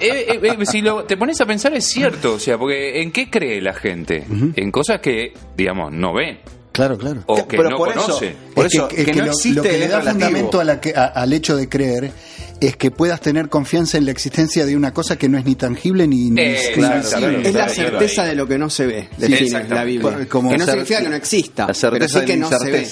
eh, 0.00 0.40
eh, 0.60 0.66
si 0.66 0.80
lo, 0.80 1.04
te 1.04 1.16
pones 1.16 1.40
a 1.40 1.46
pensar 1.46 1.72
es 1.74 1.84
cierto, 1.86 2.34
o 2.34 2.38
sea, 2.38 2.58
porque 2.58 3.00
¿en 3.02 3.12
qué 3.12 3.30
cree 3.30 3.60
la 3.60 3.74
gente? 3.74 4.24
En 4.56 4.70
cosas 4.70 5.00
que, 5.00 5.34
digamos, 5.56 5.92
no 5.92 6.12
ve 6.14 6.40
Claro, 6.72 6.96
claro. 6.96 7.22
o 7.26 7.46
que 7.48 7.56
Pero 7.56 7.70
no 7.70 7.76
por 7.76 7.88
eso- 7.90 8.00
conoce. 8.02 8.34
Por 8.54 8.66
Es 8.66 8.72
que- 8.72 8.78
eso, 8.78 8.88
es 8.88 8.94
que, 9.04 9.04
que 9.12 9.18
no 9.18 9.24
lo, 9.26 9.32
existe 9.32 9.56
lo 9.56 9.62
que 9.62 9.72
le 9.78 9.88
da 9.88 9.98
relativo. 9.98 10.12
fundamento 10.26 10.60
a 10.60 10.64
la 10.64 10.80
que- 10.80 10.94
a- 10.96 11.04
al 11.06 11.32
hecho 11.32 11.56
de 11.56 11.68
creer 11.68 12.12
es 12.60 12.76
que 12.76 12.90
puedas 12.90 13.20
tener 13.20 13.48
confianza 13.48 13.96
en 13.98 14.04
la 14.04 14.10
existencia 14.10 14.66
de 14.66 14.76
una 14.76 14.92
cosa 14.92 15.16
que 15.16 15.28
no 15.28 15.38
es 15.38 15.44
ni 15.44 15.54
tangible 15.54 16.06
ni, 16.06 16.30
ni 16.30 16.40
Eh, 16.40 16.58
ni 16.70 16.74
claro, 16.74 17.02
claro. 17.08 17.38
Es 17.40 17.54
la 17.54 17.68
certeza 17.68 18.22
ahí. 18.22 18.28
de 18.30 18.34
lo 18.34 18.46
que 18.46 18.58
no 18.58 18.68
se 18.70 18.86
ve, 18.86 19.08
Sí, 19.18 19.28
define 19.28 19.64
la 19.68 19.84
Biblia. 19.84 20.26
Como 20.28 20.50
que 20.50 20.58
no 20.58 20.66
significa 20.66 21.00
que 21.02 21.08
no 21.08 21.16
exista, 21.16 21.66
la 21.66 21.74
certeza 21.74 21.90
pero 21.98 22.20
sí 22.20 22.26
que 22.26 22.36
la 22.36 22.50
no 22.50 22.58
se 22.58 22.70
ve, 22.70 22.88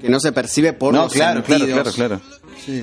que 0.00 0.08
no 0.08 0.20
se 0.20 0.32
percibe 0.32 0.72
por 0.72 0.94
no 0.94 1.02
los 1.04 1.12
claro 1.12 1.42
claro 1.42 1.64
sentidos. 1.66 1.94
claro 1.94 2.18
claro 2.20 2.40
Sí. 2.64 2.82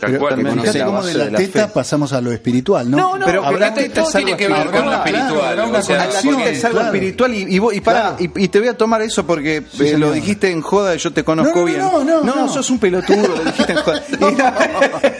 Tal 0.00 0.12
Pero 0.12 0.20
cual. 0.22 0.42
la 0.42 0.84
cómo 0.86 1.02
de 1.02 1.12
la 1.14 1.24
de 1.26 1.30
la 1.30 1.38
teta 1.38 1.66
fe. 1.68 1.72
pasamos 1.74 2.14
a 2.14 2.22
lo 2.22 2.32
espiritual, 2.32 2.90
¿no? 2.90 2.96
No, 2.96 3.18
no, 3.18 3.26
Pero 3.26 3.44
habrá- 3.44 3.74
todo 3.74 4.06
es 4.06 4.12
tiene 4.12 4.34
que 4.34 4.48
ver 4.48 4.62
que- 4.70 4.76
con 4.78 4.86
lo 4.86 4.94
espiritual. 4.94 5.54
claro, 5.54 5.78
o 5.78 5.82
sea, 5.82 6.04
es 6.08 6.64
algo 6.64 6.78
claro. 6.78 6.94
espiritual 6.94 7.34
y, 7.34 7.54
y, 7.54 7.58
vos- 7.58 7.74
y 7.74 7.80
pará, 7.82 8.16
y, 8.18 8.30
y 8.44 8.48
te 8.48 8.60
voy 8.60 8.68
a 8.68 8.78
tomar 8.78 9.02
eso 9.02 9.26
porque 9.26 9.62
eh, 9.78 9.98
lo 9.98 10.10
dijiste 10.10 10.50
en 10.50 10.62
joda 10.62 10.94
y 10.94 10.98
yo 10.98 11.12
te 11.12 11.22
conozco 11.22 11.52
No, 11.52 11.60
no, 11.60 11.64
bien. 11.66 11.78
no, 11.80 12.04
no, 12.04 12.34
no. 12.34 12.48
sos 12.48 12.70
un 12.70 12.78
pelotudo, 12.78 13.28
lo 13.28 13.44
dijiste 13.44 13.72
en 13.72 13.78
joda. 13.78 14.02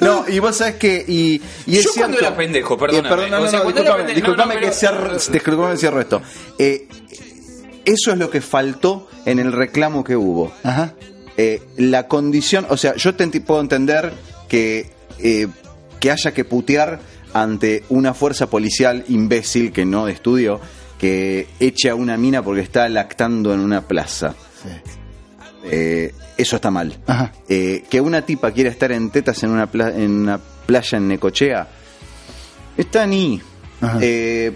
no, 0.00 0.24
y 0.28 0.38
vos 0.38 0.56
sabés 0.56 0.76
que 0.76 1.04
y, 1.06 1.40
y 1.66 1.76
es 1.78 1.84
Yo 1.84 1.90
cuando 1.96 2.18
cierto- 2.18 2.28
era 2.28 2.36
pendejo, 2.36 2.76
perdóname. 2.78 3.08
Eh, 3.08 3.10
perdón, 3.10 3.30
no, 3.30 3.36
O 3.36 3.40
no, 3.40 3.48
sea, 3.50 3.58
no, 3.60 3.70
era 3.70 4.04
disculpame, 4.06 4.14
pendejo- 4.14 4.36
no, 4.36 4.48
que 4.54 4.58
pero- 4.60 4.72
cierro, 4.72 5.18
disculpame 5.32 5.72
que 5.72 5.78
cierro 5.78 6.00
esto. 6.00 6.22
Eh, 6.58 6.88
eso 7.84 8.12
es 8.12 8.18
lo 8.18 8.30
que 8.30 8.40
faltó 8.40 9.08
en 9.24 9.38
el 9.38 9.52
reclamo 9.52 10.04
que 10.04 10.16
hubo. 10.16 10.52
Ajá. 10.62 10.94
Eh, 11.36 11.62
la 11.76 12.08
condición, 12.08 12.66
o 12.68 12.76
sea, 12.76 12.94
yo 12.96 13.14
te 13.14 13.26
puedo 13.40 13.60
entender 13.60 14.12
que, 14.48 14.90
eh, 15.18 15.48
que 15.98 16.10
haya 16.10 16.32
que 16.32 16.44
putear 16.44 17.00
ante 17.32 17.84
una 17.88 18.12
fuerza 18.14 18.48
policial 18.50 19.04
imbécil 19.08 19.72
que 19.72 19.84
no 19.86 20.06
estudió, 20.08 20.60
que 20.98 21.48
eche 21.58 21.88
a 21.88 21.94
una 21.94 22.16
mina 22.16 22.42
porque 22.42 22.60
está 22.60 22.88
lactando 22.88 23.52
en 23.54 23.60
una 23.60 23.80
plaza. 23.88 24.34
Eh, 25.64 26.12
eso 26.36 26.56
está 26.56 26.70
mal. 26.70 26.98
Ajá. 27.06 27.32
Eh, 27.48 27.84
que 27.90 28.00
una 28.00 28.22
tipa 28.22 28.50
quiera 28.50 28.70
estar 28.70 28.90
en 28.92 29.10
tetas 29.10 29.42
en 29.42 29.50
una, 29.50 29.66
pla- 29.70 29.94
en 29.94 30.10
una 30.10 30.38
playa 30.66 30.98
en 30.98 31.08
Necochea, 31.08 31.68
está 32.76 33.06
ni. 33.06 33.40
Ajá. 33.80 33.98
Eh, 34.00 34.52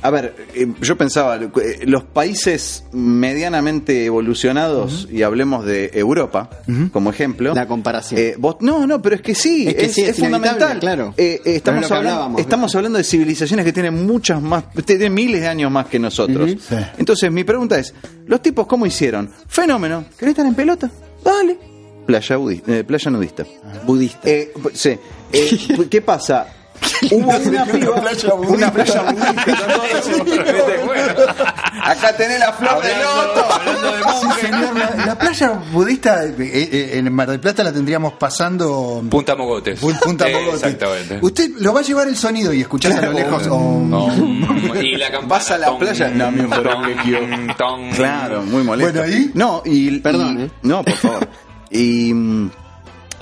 a 0.00 0.10
ver, 0.10 0.34
eh, 0.54 0.66
yo 0.80 0.96
pensaba, 0.96 1.36
eh, 1.36 1.50
los 1.86 2.04
países 2.04 2.84
medianamente 2.92 4.04
evolucionados, 4.04 5.08
y 5.10 5.22
hablemos 5.22 5.64
de 5.64 5.90
Europa 5.94 6.48
como 6.92 7.10
ejemplo. 7.10 7.54
La 7.54 7.66
comparación. 7.66 8.20
eh, 8.20 8.34
vos- 8.38 8.56
no, 8.60 8.86
no, 8.86 9.02
pero 9.02 9.16
es 9.16 9.22
que 9.22 9.34
sí, 9.34 9.66
Es 9.66 9.74
es, 9.74 9.80
que 9.80 9.88
sí, 9.88 10.00
es 10.02 10.08
es 10.10 10.18
fundamental. 10.18 10.78
claro. 10.78 11.14
Eh, 11.16 11.40
eh, 11.44 11.56
estamos, 11.56 11.90
hablando, 12.74 12.98
de 12.98 13.04
civilizaciones 13.04 13.64
que 13.64 13.72
tienen 13.72 14.06
muchas 14.06 14.40
más, 14.40 14.64
tienen 14.84 15.12
miles 15.14 15.40
de 15.40 15.48
años 15.48 15.70
más 15.70 15.86
que 15.86 15.98
nosotros. 15.98 16.50
Sí. 16.50 16.76
Entonces, 16.98 17.30
mi 17.32 17.44
pregunta 17.44 17.78
es: 17.78 17.94
¿los 18.26 18.40
tipos 18.40 18.66
cómo 18.66 18.86
hicieron? 18.86 19.30
Fenómeno, 19.48 20.04
¿querés 20.18 20.32
estar 20.32 20.46
en 20.46 20.54
pelota? 20.54 20.90
Dale. 21.24 21.58
Playa, 22.06 22.38
budi- 22.38 22.62
eh, 22.66 22.84
playa 22.84 23.10
nudista. 23.10 23.44
Budista. 23.84 24.20
Eh, 24.28 24.52
sí. 24.72 24.96
Eh, 25.32 25.58
¿Qué 25.90 26.00
pasa? 26.00 26.46
Hubo 27.10 27.28
una 27.48 27.64
piba, 27.64 27.94
playa 28.00 28.34
budista. 28.34 28.54
una 28.54 28.72
playa 28.72 29.02
budista. 29.02 29.34
Acá 31.84 32.16
tenés 32.16 32.38
la 32.40 32.52
flor 32.52 32.82
de 32.82 32.94
loto. 32.96 33.44
hablando 33.52 33.92
de 33.92 33.98
Sí, 34.18 34.26
señor, 34.40 34.76
la, 34.76 35.06
la 35.06 35.18
playa 35.18 35.50
budista 35.72 36.24
eh, 36.24 36.34
eh, 36.38 36.90
en 36.94 37.12
Mar 37.12 37.28
del 37.30 37.40
Plata 37.40 37.62
la 37.64 37.72
tendríamos 37.72 38.14
pasando 38.14 39.02
Punta 39.10 39.34
Mogotes. 39.36 39.80
Pu- 39.80 39.98
Punta 40.00 40.28
Eh, 40.28 40.32
Mogote. 40.34 40.56
Exactamente. 40.56 41.18
Usted 41.22 41.50
lo 41.60 41.72
va 41.72 41.80
a 41.80 41.82
llevar 41.82 42.08
el 42.08 42.16
sonido 42.16 42.52
y 42.52 42.60
escuchás 42.62 42.96
a 42.96 43.02
lo 43.06 43.12
lejos. 43.12 43.46
oh, 43.50 43.80
No. 43.84 44.08
Y 44.80 44.96
la 44.96 45.06
campana. 45.10 45.28
Vas 45.28 45.50
a 45.50 45.58
la 45.58 45.66
Tom, 45.68 45.78
playa. 45.78 46.08
No, 46.08 46.30
mi. 46.30 46.42
Claro, 47.94 48.42
muy 48.42 48.62
molesto. 48.62 49.00
Bueno, 49.00 49.14
¿y? 49.16 49.30
No, 49.34 49.62
y. 49.64 49.98
Perdón, 50.00 50.40
y- 50.40 50.44
¿eh? 50.44 50.50
No, 50.62 50.82
por 50.82 50.94
favor. 50.94 51.28
y. 51.70 52.12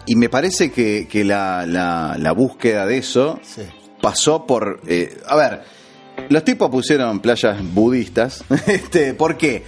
Y 0.06 0.16
me 0.16 0.28
parece 0.28 0.70
que, 0.70 1.06
que 1.10 1.24
la, 1.24 1.66
la, 1.66 2.16
la 2.18 2.32
búsqueda 2.32 2.86
de 2.86 2.98
eso 2.98 3.40
Sí. 3.42 3.62
pasó 4.00 4.46
por. 4.46 4.80
eh, 4.86 5.18
a 5.26 5.36
ver, 5.36 5.62
los 6.28 6.44
tipos 6.44 6.70
pusieron 6.70 7.20
playas 7.20 7.58
budistas. 7.74 8.44
este, 8.66 9.14
¿Por 9.14 9.36
qué? 9.36 9.64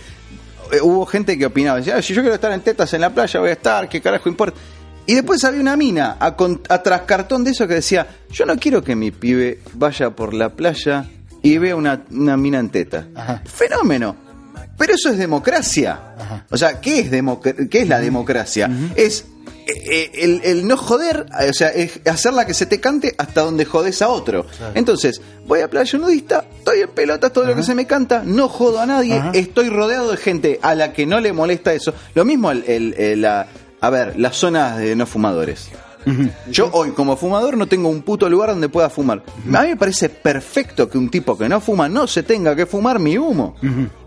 Eh, 0.72 0.80
Hubo 0.80 1.04
gente 1.06 1.36
que 1.38 1.46
opinaba, 1.46 1.78
decía, 1.78 1.96
"Ah, 1.96 2.02
si 2.02 2.14
yo 2.14 2.20
quiero 2.22 2.34
estar 2.34 2.52
en 2.52 2.60
tetas 2.60 2.92
en 2.94 3.00
la 3.00 3.10
playa, 3.10 3.40
voy 3.40 3.50
a 3.50 3.52
estar, 3.52 3.88
¿qué 3.88 4.00
carajo 4.00 4.28
importa? 4.28 4.58
Y 5.06 5.14
después 5.14 5.42
había 5.44 5.60
una 5.60 5.76
mina 5.76 6.16
a, 6.20 6.36
con- 6.36 6.60
a 6.68 6.82
trascartón 6.82 7.42
de 7.42 7.52
eso 7.52 7.66
que 7.66 7.74
decía, 7.74 8.06
yo 8.30 8.44
no 8.44 8.56
quiero 8.56 8.84
que 8.84 8.94
mi 8.94 9.10
pibe 9.10 9.60
vaya 9.72 10.10
por 10.10 10.34
la 10.34 10.50
playa 10.50 11.06
y 11.42 11.56
vea 11.56 11.74
una, 11.74 12.02
una 12.10 12.36
mina 12.36 12.58
en 12.58 12.68
teta. 12.68 13.06
Ajá. 13.14 13.42
Fenómeno. 13.46 14.14
Pero 14.76 14.94
eso 14.94 15.08
es 15.08 15.16
democracia. 15.16 16.14
Ajá. 16.18 16.46
O 16.50 16.56
sea, 16.58 16.78
¿qué 16.80 17.00
es, 17.00 17.10
democ- 17.10 17.68
qué 17.70 17.80
es 17.80 17.88
la 17.88 17.98
democracia? 18.00 18.70
Es 18.94 19.24
el, 19.68 20.40
el 20.44 20.66
no 20.66 20.76
joder, 20.76 21.26
o 21.48 21.52
sea, 21.52 21.68
es 21.68 22.00
hacerla 22.06 22.46
que 22.46 22.54
se 22.54 22.66
te 22.66 22.80
cante 22.80 23.14
hasta 23.18 23.42
donde 23.42 23.64
jodes 23.64 24.00
a 24.02 24.08
otro. 24.08 24.46
Entonces, 24.74 25.20
voy 25.46 25.60
a 25.60 25.68
playa 25.68 25.98
nudista, 25.98 26.44
estoy 26.58 26.80
en 26.80 26.90
pelotas 26.90 27.32
todo 27.32 27.44
lo 27.44 27.54
que 27.54 27.62
se 27.62 27.74
me 27.74 27.86
canta, 27.86 28.22
no 28.24 28.48
jodo 28.48 28.80
a 28.80 28.86
nadie, 28.86 29.14
Ajá. 29.14 29.30
estoy 29.34 29.68
rodeado 29.68 30.10
de 30.10 30.16
gente 30.16 30.58
a 30.62 30.74
la 30.74 30.92
que 30.92 31.06
no 31.06 31.20
le 31.20 31.32
molesta 31.32 31.72
eso. 31.74 31.92
Lo 32.14 32.24
mismo 32.24 32.50
el, 32.50 32.64
el- 32.66 32.94
el- 32.94 33.20
la, 33.22 33.46
a 33.80 33.90
ver, 33.90 34.18
las 34.18 34.36
zonas 34.36 34.78
de 34.78 34.96
no 34.96 35.06
fumadores. 35.06 35.68
Yo 36.50 36.70
hoy 36.72 36.90
como 36.92 37.16
fumador 37.16 37.56
no 37.56 37.66
tengo 37.66 37.88
un 37.88 38.02
puto 38.02 38.28
lugar 38.28 38.50
donde 38.50 38.68
pueda 38.68 38.88
fumar. 38.90 39.22
A 39.52 39.62
mí 39.62 39.68
me 39.68 39.76
parece 39.76 40.08
perfecto 40.08 40.88
que 40.88 40.98
un 40.98 41.08
tipo 41.10 41.36
que 41.36 41.48
no 41.48 41.60
fuma 41.60 41.88
no 41.88 42.06
se 42.06 42.22
tenga 42.22 42.54
que 42.56 42.66
fumar 42.66 42.98
mi 42.98 43.18
humo. 43.18 43.56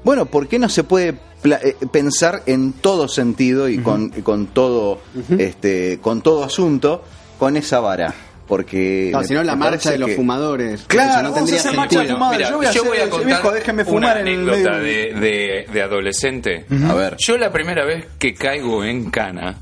Bueno, 0.04 0.26
¿por 0.26 0.48
qué 0.48 0.58
no 0.60 0.70
se 0.70 0.84
puede 0.84 1.16
eh, 1.44 1.76
pensar 1.92 2.44
en 2.46 2.74
todo 2.74 3.08
sentido 3.08 3.70
y 3.70 3.78
con, 3.80 4.12
y 4.16 4.22
con 4.22 4.48
todo 4.48 5.00
este 5.38 6.00
con 6.02 6.22
todo 6.22 6.44
asunto 6.44 7.04
con 7.38 7.58
esa 7.58 7.80
vara? 7.80 8.14
Porque 8.48 9.12
No, 9.14 9.22
me- 9.22 9.28
si 9.28 9.34
no, 9.34 9.44
la 9.44 9.56
marcha 9.56 9.92
de 9.92 9.98
los 9.98 10.10
que- 10.10 10.16
fumadores. 10.18 10.84
Claro, 10.88 11.22
no 11.24 11.32
vamos 11.32 11.32
a 11.32 11.36
tendría 11.36 11.60
hacer 11.60 11.72
sentido. 11.72 11.82
marcha 11.82 12.00
de 12.02 12.14
fumadores. 12.14 12.38
Mira, 12.40 12.50
yo 12.50 12.58
voy 12.58 12.66
a 12.66 12.70
hacer 12.70 12.82
eso, 12.82 13.10
contar 13.12 13.26
viejo, 13.28 13.52
déjeme 13.52 13.82
una 13.84 13.92
fumar 13.92 14.18
en 14.18 14.28
el 14.28 14.50
anécdota 14.50 14.78
medio. 14.78 14.84
de, 14.84 15.20
de, 15.22 15.66
de 15.72 15.82
adolescente. 15.82 16.66
A 16.90 16.94
ver. 16.94 17.16
Yo 17.18 17.38
la 17.38 17.52
primera 17.54 17.86
vez 17.86 18.08
que 18.20 18.34
caigo 18.34 18.84
en 18.84 19.10
cana, 19.10 19.56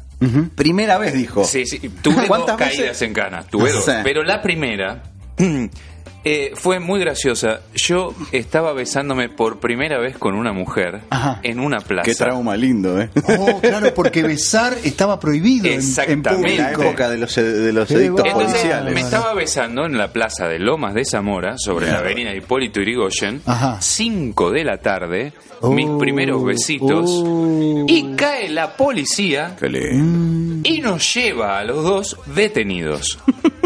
Primera 0.56 0.98
vez 0.98 1.14
dijo. 1.14 1.44
sí, 1.46 1.66
sí, 1.66 1.80
tuve 2.02 2.16
dos 2.16 2.26
¿Cuántas 2.28 2.58
veces? 2.58 2.78
caídas 2.78 3.02
en 3.02 3.14
cana, 3.14 3.44
tuve 3.44 3.72
dos. 3.72 3.86
Sí. 3.86 3.92
Pero 4.04 4.24
la 4.24 4.42
primera 4.42 5.04
eh, 6.24 6.52
fue 6.56 6.80
muy 6.80 7.00
graciosa. 7.00 7.62
Yo 7.76 8.14
estaba 8.32 8.74
besándome 8.74 9.30
por 9.30 9.60
primera 9.60 10.00
vez 10.00 10.18
con 10.18 10.36
una 10.36 10.52
mujer 10.54 11.02
Ajá. 11.10 11.40
en 11.44 11.60
una 11.60 11.80
plaza. 11.80 12.04
Qué 12.06 12.16
trauma 12.16 12.56
lindo, 12.58 13.00
¿eh? 13.02 13.10
Oh, 13.40 13.60
claro, 13.62 13.94
porque 13.94 14.24
besar 14.24 14.76
estaba 14.84 15.20
prohibido 15.20 15.66
en, 15.68 15.74
en 15.74 15.80
Exactamente. 15.80 16.52
En 16.52 16.58
la 16.58 16.64
público. 16.72 16.84
época 16.84 17.10
de 17.10 17.18
los, 17.18 17.36
de 17.36 17.74
los 17.74 17.90
edictos. 17.92 18.26
Entonces 18.26 18.52
policiales. 18.52 18.94
me 18.94 19.02
estaba 19.02 19.34
besando 19.34 19.86
en 19.86 19.98
la 19.98 20.12
plaza 20.12 20.48
de 20.48 20.60
Lomas 20.60 20.94
de 20.94 21.06
Zamora, 21.06 21.56
sobre 21.58 21.88
la 21.88 22.00
avenida 22.00 22.34
Hipólito 22.36 22.80
Yrigoyen, 22.82 23.42
Ajá. 23.46 23.78
5 23.82 24.52
de 24.52 24.64
la 24.64 24.78
tarde, 24.78 25.34
Oh, 25.62 25.74
mis 25.74 25.90
primeros 26.00 26.42
besitos, 26.46 27.10
oh. 27.26 27.84
y 27.86 28.14
cae 28.16 28.48
la 28.48 28.78
policía 28.78 29.58
Qué 29.60 29.68
lindo. 29.68 30.62
y 30.70 30.80
nos 30.80 31.14
lleva 31.14 31.60
a 31.60 31.66
los 31.66 31.84
dos 31.84 32.18
detenidos. 32.34 33.20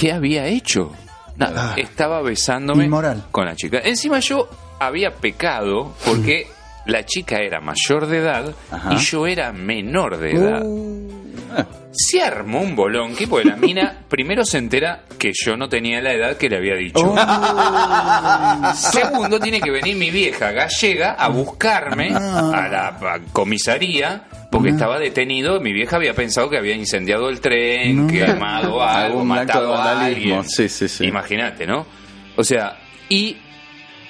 ¿Qué 0.00 0.12
había 0.12 0.46
hecho? 0.46 0.92
Nada, 1.36 1.72
Ah. 1.72 1.74
estaba 1.76 2.22
besándome 2.22 2.84
Inmoral. 2.86 3.24
con 3.30 3.44
la 3.44 3.54
chica. 3.54 3.80
Encima 3.84 4.18
yo 4.20 4.48
había 4.78 5.10
pecado 5.16 5.94
porque 6.06 6.46
la 6.86 7.04
chica 7.04 7.36
era 7.40 7.60
mayor 7.60 8.06
de 8.06 8.16
edad 8.18 8.54
Ajá. 8.70 8.94
y 8.94 8.96
yo 8.96 9.26
era 9.26 9.52
menor 9.52 10.16
de 10.16 10.30
edad. 10.32 10.62
Se 11.92 12.22
armó 12.22 12.60
un 12.60 12.76
bolón, 12.76 13.14
que 13.16 13.26
porque 13.26 13.48
la 13.48 13.56
mina 13.56 14.04
primero 14.08 14.44
se 14.44 14.58
entera 14.58 15.04
que 15.18 15.32
yo 15.34 15.56
no 15.56 15.68
tenía 15.68 16.00
la 16.00 16.12
edad 16.12 16.36
que 16.36 16.48
le 16.48 16.56
había 16.56 16.76
dicho. 16.76 17.14
Segundo, 18.74 19.40
tiene 19.40 19.60
que 19.60 19.70
venir 19.70 19.96
mi 19.96 20.10
vieja 20.10 20.52
gallega 20.52 21.12
a 21.12 21.28
buscarme 21.28 22.10
a 22.14 22.68
la 22.68 23.20
comisaría 23.32 24.24
porque 24.50 24.70
estaba 24.70 24.98
detenido. 24.98 25.60
Mi 25.60 25.72
vieja 25.72 25.96
había 25.96 26.14
pensado 26.14 26.48
que 26.48 26.58
había 26.58 26.74
incendiado 26.74 27.28
el 27.28 27.40
tren, 27.40 28.08
quemado 28.08 28.82
algo, 28.82 28.82
Algún 28.82 29.32
acto 29.32 29.60
de 29.60 29.68
matado 29.68 29.76
a 29.76 30.04
alguien. 30.04 30.44
Sí, 30.44 30.68
sí, 30.68 30.88
sí. 30.88 31.04
Imagínate, 31.06 31.66
¿no? 31.66 31.86
O 32.36 32.44
sea, 32.44 32.78
y 33.08 33.36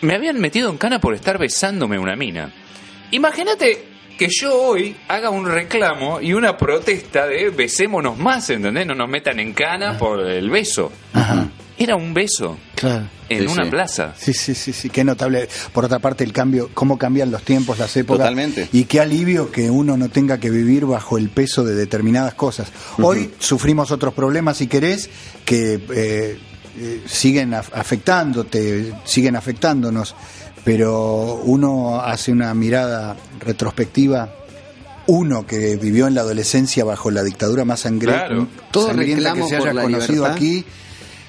me 0.02 0.14
habían 0.14 0.38
metido 0.38 0.70
en 0.70 0.78
cana 0.78 1.00
por 1.00 1.14
estar 1.14 1.38
besándome 1.38 1.98
una 1.98 2.16
mina. 2.16 2.52
Imagínate 3.10 3.89
que 4.20 4.28
yo 4.30 4.54
hoy 4.54 4.94
haga 5.08 5.30
un 5.30 5.46
reclamo 5.46 6.20
y 6.20 6.34
una 6.34 6.54
protesta 6.58 7.26
de 7.26 7.48
besémonos 7.48 8.18
más, 8.18 8.50
¿entendés? 8.50 8.86
No 8.86 8.94
nos 8.94 9.08
metan 9.08 9.40
en 9.40 9.54
cana 9.54 9.96
por 9.96 10.20
el 10.28 10.50
beso. 10.50 10.92
Ajá, 11.14 11.48
Era 11.78 11.96
un 11.96 12.12
beso 12.12 12.58
claro. 12.74 13.06
en 13.30 13.38
Sí, 13.40 13.46
una 13.46 13.64
sí. 13.64 13.70
plaza. 13.70 14.14
Sí, 14.18 14.34
sí, 14.34 14.54
sí, 14.54 14.74
sí, 14.74 14.90
qué 14.90 15.04
notable. 15.04 15.48
Por 15.72 15.86
otra 15.86 16.00
parte, 16.00 16.22
el 16.22 16.34
cambio, 16.34 16.68
cómo 16.74 16.98
cambian 16.98 17.30
los 17.30 17.42
tiempos, 17.44 17.78
las 17.78 17.96
épocas. 17.96 18.18
Totalmente. 18.18 18.68
Y 18.74 18.84
qué 18.84 19.00
alivio 19.00 19.50
que 19.50 19.70
uno 19.70 19.96
no 19.96 20.10
tenga 20.10 20.36
que 20.36 20.50
vivir 20.50 20.84
bajo 20.84 21.16
el 21.16 21.30
peso 21.30 21.64
de 21.64 21.74
determinadas 21.74 22.34
cosas. 22.34 22.70
Hoy 22.98 23.30
sufrimos 23.38 23.90
otros 23.90 24.12
problemas, 24.12 24.58
si 24.58 24.66
querés, 24.66 25.08
que 25.46 25.80
eh, 25.94 26.38
eh, 26.78 27.00
siguen 27.06 27.52
af- 27.52 27.70
afectándote, 27.72 28.92
siguen 29.04 29.34
afectándonos, 29.36 30.14
pero 30.64 31.40
uno 31.44 32.00
hace 32.00 32.32
una 32.32 32.52
mirada 32.54 33.16
retrospectiva. 33.40 34.34
Uno 35.06 35.46
que 35.46 35.76
vivió 35.76 36.06
en 36.06 36.14
la 36.14 36.20
adolescencia 36.20 36.84
bajo 36.84 37.10
la 37.10 37.22
dictadura 37.24 37.64
más 37.64 37.80
sangre- 37.80 38.12
Claro. 38.12 38.46
Todo 38.70 38.88
sangrienta 38.88 39.32
que 39.34 39.42
se 39.44 39.56
haya 39.56 39.72
conocido 39.82 40.12
libertad. 40.14 40.36
aquí. 40.36 40.64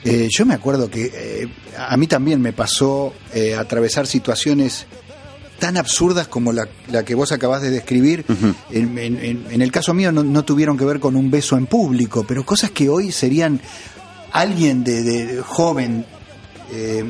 Eh, 0.04 0.28
yo 0.32 0.46
me 0.46 0.54
acuerdo 0.56 0.90
que 0.90 1.12
eh, 1.14 1.48
a 1.78 1.96
mí 1.98 2.08
también 2.08 2.42
me 2.42 2.54
pasó 2.54 3.14
eh, 3.34 3.56
atravesar 3.56 4.08
situaciones 4.08 4.86
tan 5.60 5.78
absurdas 5.78 6.28
como 6.28 6.52
la, 6.52 6.68
la 6.92 7.04
que 7.06 7.14
vos 7.16 7.32
acabás 7.32 7.62
de 7.62 7.70
describir. 7.70 8.26
en, 8.72 8.98
en- 8.98 9.18
en- 9.24 9.46
en 9.50 9.62
el 9.62 9.72
caso 9.72 9.94
mío 9.94 10.12
no, 10.12 10.24
no 10.24 10.44
tuvieron 10.44 10.76
que 10.78 10.86
ver 10.86 11.00
con 11.00 11.16
un 11.16 11.30
beso 11.32 11.56
en 11.56 11.68
público, 11.68 12.26
pero 12.28 12.44
cosas 12.46 12.72
que 12.72 12.90
hoy 12.90 13.12
serían 13.12 13.62
alguien 14.32 14.84
de, 14.84 15.04
de 15.04 15.42
joven, 15.42 16.06
eh, 16.72 17.04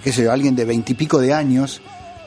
qué 0.00 0.12
sé 0.12 0.24
yo, 0.24 0.32
alguien 0.32 0.54
de 0.56 0.64
veintipico 0.64 1.18
de 1.20 1.32
años, 1.34 1.80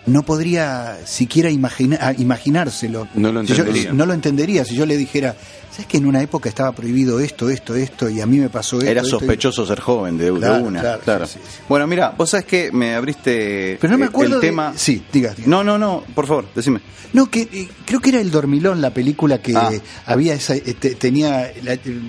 no 0.06 0.24
podría 0.24 0.98
siquiera 1.06 1.50
imagina- 1.50 2.14
imaginárselo. 2.18 3.08
No 3.16 3.32
lo 3.32 3.42
Si 3.46 3.54
yo- 3.54 3.60
entendería. 3.64 3.94
no 3.94 4.06
lo 4.06 4.14
entendería 4.14 4.66
si 4.66 4.76
yo 4.76 4.86
le 4.86 4.98
dijera, 4.98 5.34
¿sabes 5.72 5.88
que 5.88 5.96
en 5.98 6.06
una 6.06 6.22
época 6.22 6.50
estaba 6.50 6.74
prohibido 6.74 7.22
esto, 7.22 7.50
esto, 7.50 7.74
esto, 7.76 8.10
y 8.10 8.20
a 8.20 8.26
mí 8.26 8.38
me 8.38 8.50
pasó 8.50 8.80
esto? 8.80 8.90
Era 8.92 9.02
esto, 9.02 9.16
y-". 9.16 9.20
sospechoso 9.22 9.66
ser 9.66 9.80
joven 9.80 10.18
de, 10.18 10.30
una. 10.30 10.82
claro, 10.82 11.02
Claro. 11.04 11.26
sí, 11.26 11.40
sí, 11.42 11.50
sí. 11.50 11.60
Bueno, 11.70 11.88
mira, 11.88 12.14
vos 12.18 12.30
sabés 12.32 12.46
que 12.46 12.70
me 12.74 12.96
abriste 12.96 13.78
Pero 13.80 13.92
no 13.94 13.98
me 13.98 14.06
eh, 14.06 14.10
acuerdo 14.10 14.36
el 14.36 14.42
de- 14.42 14.48
tema. 14.48 14.74
Sí, 14.76 15.02
diga, 15.12 15.34
diga. 15.34 15.48
No, 15.48 15.64
no, 15.64 15.78
no, 15.78 16.04
por 16.14 16.28
favor, 16.28 16.46
decime. 16.54 16.82
No, 17.14 17.30
que 17.30 17.42
eh, 17.54 17.70
creo 17.86 18.02
que 18.02 18.10
era 18.10 18.20
el 18.20 18.30
Dormilón 18.30 18.82
la 18.82 18.90
película 18.90 19.38
que 19.42 19.56
Ah. 19.56 19.72
había 20.06 20.34
esa 20.34 20.56
eh, 20.56 20.76
te- 20.78 20.96
tenía 20.96 21.50
la- 21.64 21.74
eh, 21.76 22.02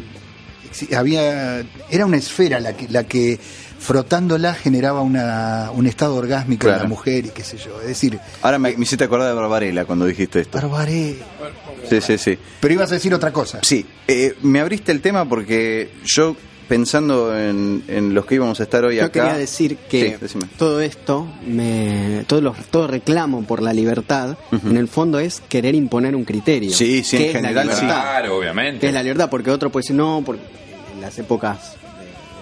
había 0.96 1.60
era 1.90 2.06
una 2.06 2.16
esfera 2.16 2.58
la 2.58 2.72
que 2.76 2.88
la 2.88 3.04
que 3.04 3.38
frotándola 3.84 4.54
generaba 4.54 5.02
una, 5.02 5.70
un 5.74 5.86
estado 5.86 6.16
orgásmico 6.16 6.66
en 6.66 6.72
Claro. 6.72 6.82
la 6.84 6.88
mujer 6.88 7.26
y 7.26 7.28
qué 7.28 7.44
sé 7.44 7.58
yo. 7.58 7.80
Es 7.82 7.88
decir, 7.88 8.18
Ahora 8.42 8.58
me, 8.58 8.74
me 8.76 8.82
hiciste 8.84 9.04
acordar 9.04 9.28
de 9.28 9.34
Barbarella 9.34 9.84
cuando 9.84 10.06
dijiste 10.06 10.40
esto. 10.40 10.58
barbaré. 10.58 11.16
Sí, 11.88 12.00
sí, 12.00 12.16
sí. 12.18 12.38
Pero 12.60 12.74
ibas 12.74 12.90
a 12.90 12.94
decir 12.94 13.12
otra 13.12 13.30
cosa. 13.32 13.58
Sí, 13.62 13.84
eh, 14.08 14.34
me 14.42 14.60
abriste 14.60 14.90
el 14.90 15.00
tema 15.02 15.28
porque 15.28 15.90
yo, 16.04 16.34
pensando 16.66 17.38
en, 17.38 17.84
en 17.88 18.14
los 18.14 18.24
que 18.24 18.36
íbamos 18.36 18.58
a 18.58 18.62
estar 18.62 18.82
hoy 18.86 18.96
Yo 18.96 19.04
acá. 19.04 19.20
quería 19.24 19.36
decir 19.38 19.76
que 19.76 20.18
Sí, 20.26 20.38
todo 20.56 20.80
esto, 20.80 21.26
me, 21.46 22.24
todo, 22.26 22.40
los, 22.40 22.56
todo 22.70 22.86
reclamo 22.86 23.44
por 23.44 23.60
la 23.60 23.74
libertad, 23.74 24.38
en 24.50 24.78
el 24.78 24.88
fondo 24.88 25.18
es 25.18 25.42
querer 25.48 25.74
imponer 25.74 26.16
un 26.16 26.24
criterio. 26.24 26.72
Sí, 26.72 27.04
sí, 27.04 27.16
en 27.16 27.22
¿Qué 27.22 27.28
es 27.28 27.34
la 27.34 27.40
general, 27.40 27.68
sí. 27.68 27.74
libertad? 27.82 28.00
Claro, 28.02 28.24
¿Qué 28.30 28.30
obviamente. 28.38 28.86
es 28.88 28.94
la 28.94 29.02
libertad? 29.02 29.28
Porque 29.28 29.50
otro 29.50 29.70
puede 29.70 29.82
decir, 29.82 29.96
no, 29.96 30.22
porque 30.24 30.42
en 30.94 31.02
las 31.02 31.18
épocas 31.18 31.76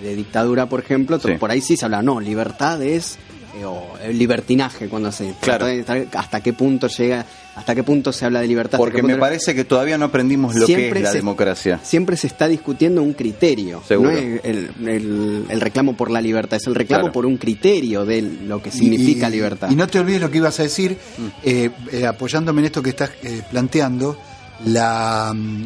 de, 0.02 0.14
dictadura, 0.16 0.66
por 0.66 0.80
ejemplo, 0.80 1.18
Sí. 1.20 1.32
por 1.38 1.50
ahí 1.50 1.60
sí 1.60 1.76
se 1.76 1.84
habla, 1.84 2.02
no, 2.02 2.20
libertad 2.20 2.82
es 2.82 3.18
eh, 3.54 3.66
o 3.66 3.98
el 4.02 4.18
libertinaje 4.18 4.88
cuando 4.88 5.12
se 5.12 5.34
Claro. 5.40 5.66
trata 5.66 5.92
de- 5.94 6.08
hasta 6.16 6.40
qué 6.40 6.54
punto 6.54 6.86
llega, 6.88 7.26
hasta 7.54 7.74
qué 7.74 7.82
punto 7.82 8.10
se 8.10 8.24
habla 8.24 8.40
de 8.40 8.46
libertad. 8.48 8.78
Porque 8.78 9.02
me 9.02 9.16
parece 9.16 9.54
que 9.54 9.64
todavía 9.66 9.98
no 9.98 10.06
aprendimos 10.06 10.54
lo 10.54 10.66
que 10.66 10.88
es 10.88 11.00
la 11.02 11.10
se- 11.10 11.18
democracia. 11.18 11.78
Siempre 11.82 12.16
se 12.16 12.28
está 12.28 12.48
discutiendo 12.48 13.02
un 13.02 13.12
criterio. 13.12 13.82
Seguro. 13.86 14.10
No 14.12 14.16
es 14.16 14.40
el, 14.44 14.70
el- 14.88 15.44
el 15.50 15.60
reclamo 15.60 15.94
por 15.94 16.10
la 16.10 16.22
libertad, 16.22 16.56
es 16.56 16.66
el 16.66 16.74
reclamo 16.74 17.02
Claro. 17.02 17.12
por 17.12 17.26
un 17.26 17.36
criterio 17.36 18.06
de 18.06 18.22
lo 18.22 18.62
que 18.62 18.70
significa 18.70 19.28
Y- 19.28 19.32
libertad. 19.32 19.70
Y 19.70 19.76
no 19.76 19.86
te 19.86 19.98
olvides 20.00 20.22
lo 20.22 20.30
que 20.30 20.38
ibas 20.38 20.58
a 20.58 20.62
decir, 20.62 20.96
Mm. 21.18 21.22
eh, 21.44 21.70
eh, 21.92 22.06
apoyándome 22.06 22.60
en 22.62 22.64
esto 22.64 22.82
que 22.82 22.88
estás 22.88 23.10
eh, 23.22 23.42
planteando, 23.50 24.16
la 24.64 25.32
mm, 25.34 25.64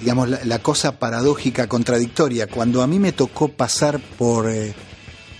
digamos 0.00 0.28
la, 0.28 0.40
la 0.44 0.58
cosa 0.60 0.98
paradójica, 0.98 1.66
contradictoria. 1.68 2.46
Cuando 2.46 2.82
a 2.82 2.86
mí 2.86 2.98
me 2.98 3.12
tocó 3.12 3.48
pasar 3.48 4.00
por 4.18 4.48
eh, 4.50 4.74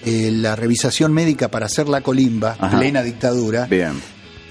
eh, 0.05 0.31
la 0.33 0.57
revisación 0.57 1.13
médica 1.13 1.49
para 1.49 1.67
hacer 1.67 1.89
la 1.89 2.01
colimba, 2.01 2.57
Ajá. 2.59 2.77
plena 2.79 3.03
dictadura, 3.03 3.67
Bien. 3.67 3.93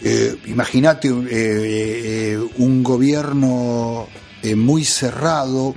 eh, 0.03 0.35
imagínate 0.47 1.11
un, 1.11 1.27
eh, 1.29 2.39
un 2.57 2.83
gobierno 2.83 4.07
muy 4.55 4.85
cerrado, 4.85 5.73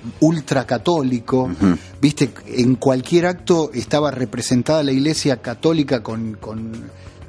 ultracatólico, 0.58 1.44
Ujú. 1.44 1.78
viste, 2.02 2.30
en 2.48 2.74
cualquier 2.74 3.24
acto 3.26 3.70
estaba 3.72 4.10
representada 4.10 4.82
la 4.82 4.92
iglesia 4.92 5.38
católica 5.38 6.02
con, 6.02 6.34
con, 6.34 6.72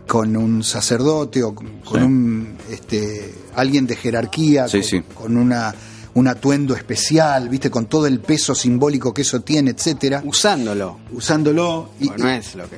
con 0.05 0.35
un 0.35 0.63
sacerdote 0.63 1.41
o 1.43 1.55
con, 1.55 1.67
con 1.79 1.99
Sí. 1.99 2.05
un 2.05 2.57
este 2.69 3.33
alguien 3.55 3.85
de 3.87 3.95
jerarquía, 3.95 4.67
Sí, 4.67 4.79
con, 4.79 4.83
sí. 4.89 5.01
con 5.13 5.37
una 5.37 5.73
un 6.19 6.27
atuendo 6.27 6.75
especial, 6.75 7.49
viste, 7.49 7.69
con 7.71 7.85
todo 7.87 8.05
el 8.07 8.19
peso 8.19 8.53
simbólico 8.53 9.13
que 9.13 9.21
eso 9.23 9.39
tiene, 9.41 9.71
etcétera, 9.71 10.21
Usándolo. 10.25 10.99
usándolo 11.13 11.91
y, 11.99 12.07
Bueno, 12.07 12.25
no 12.25 12.29
es 12.31 12.55
lo 12.55 12.69
que. 12.69 12.77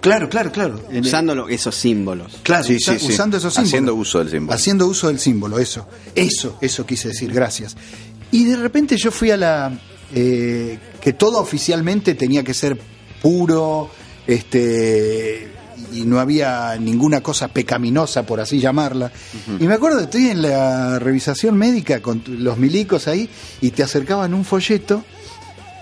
claro, 0.00 0.28
claro, 0.28 0.50
claro. 0.50 0.80
Usándolo 1.00 1.48
esos 1.48 1.74
símbolos. 1.74 2.38
Claro, 2.42 2.64
sí, 2.64 2.78
sí. 2.80 2.92
usando 3.08 3.36
esos 3.36 3.52
símbolos. 3.54 3.68
Haciendo 3.70 3.94
uso 3.94 4.18
del 4.20 4.30
símbolo. 4.30 4.52
Haciendo 4.54 4.86
uso 4.86 5.08
del 5.08 5.18
símbolo, 5.18 5.58
eso. 5.58 5.86
Eso, 6.14 6.56
eso 6.60 6.84
quise 6.86 7.08
decir, 7.08 7.32
gracias. 7.32 7.76
Y 8.32 8.44
de 8.44 8.56
repente 8.56 8.96
yo 8.96 9.10
fui 9.10 9.30
a 9.30 9.36
la. 9.36 9.78
eh, 10.14 10.78
que 11.00 11.12
todo 11.12 11.38
oficialmente 11.40 12.14
tenía 12.14 12.42
que 12.42 12.54
ser 12.54 12.80
puro, 13.22 13.90
este. 14.26 15.52
Y 15.92 16.04
no 16.04 16.20
había 16.20 16.76
ninguna 16.78 17.20
cosa 17.20 17.48
pecaminosa, 17.48 18.24
por 18.24 18.40
así 18.40 18.60
llamarla. 18.60 19.10
Y 19.58 19.66
me 19.66 19.74
acuerdo, 19.74 20.00
estoy 20.00 20.28
en 20.28 20.42
la 20.42 20.98
revisación 20.98 21.56
médica 21.56 22.00
con 22.00 22.22
los 22.26 22.58
milicos 22.58 23.08
ahí 23.08 23.28
y 23.60 23.70
te 23.70 23.82
acercaban 23.82 24.34
un 24.34 24.44
folleto 24.44 25.04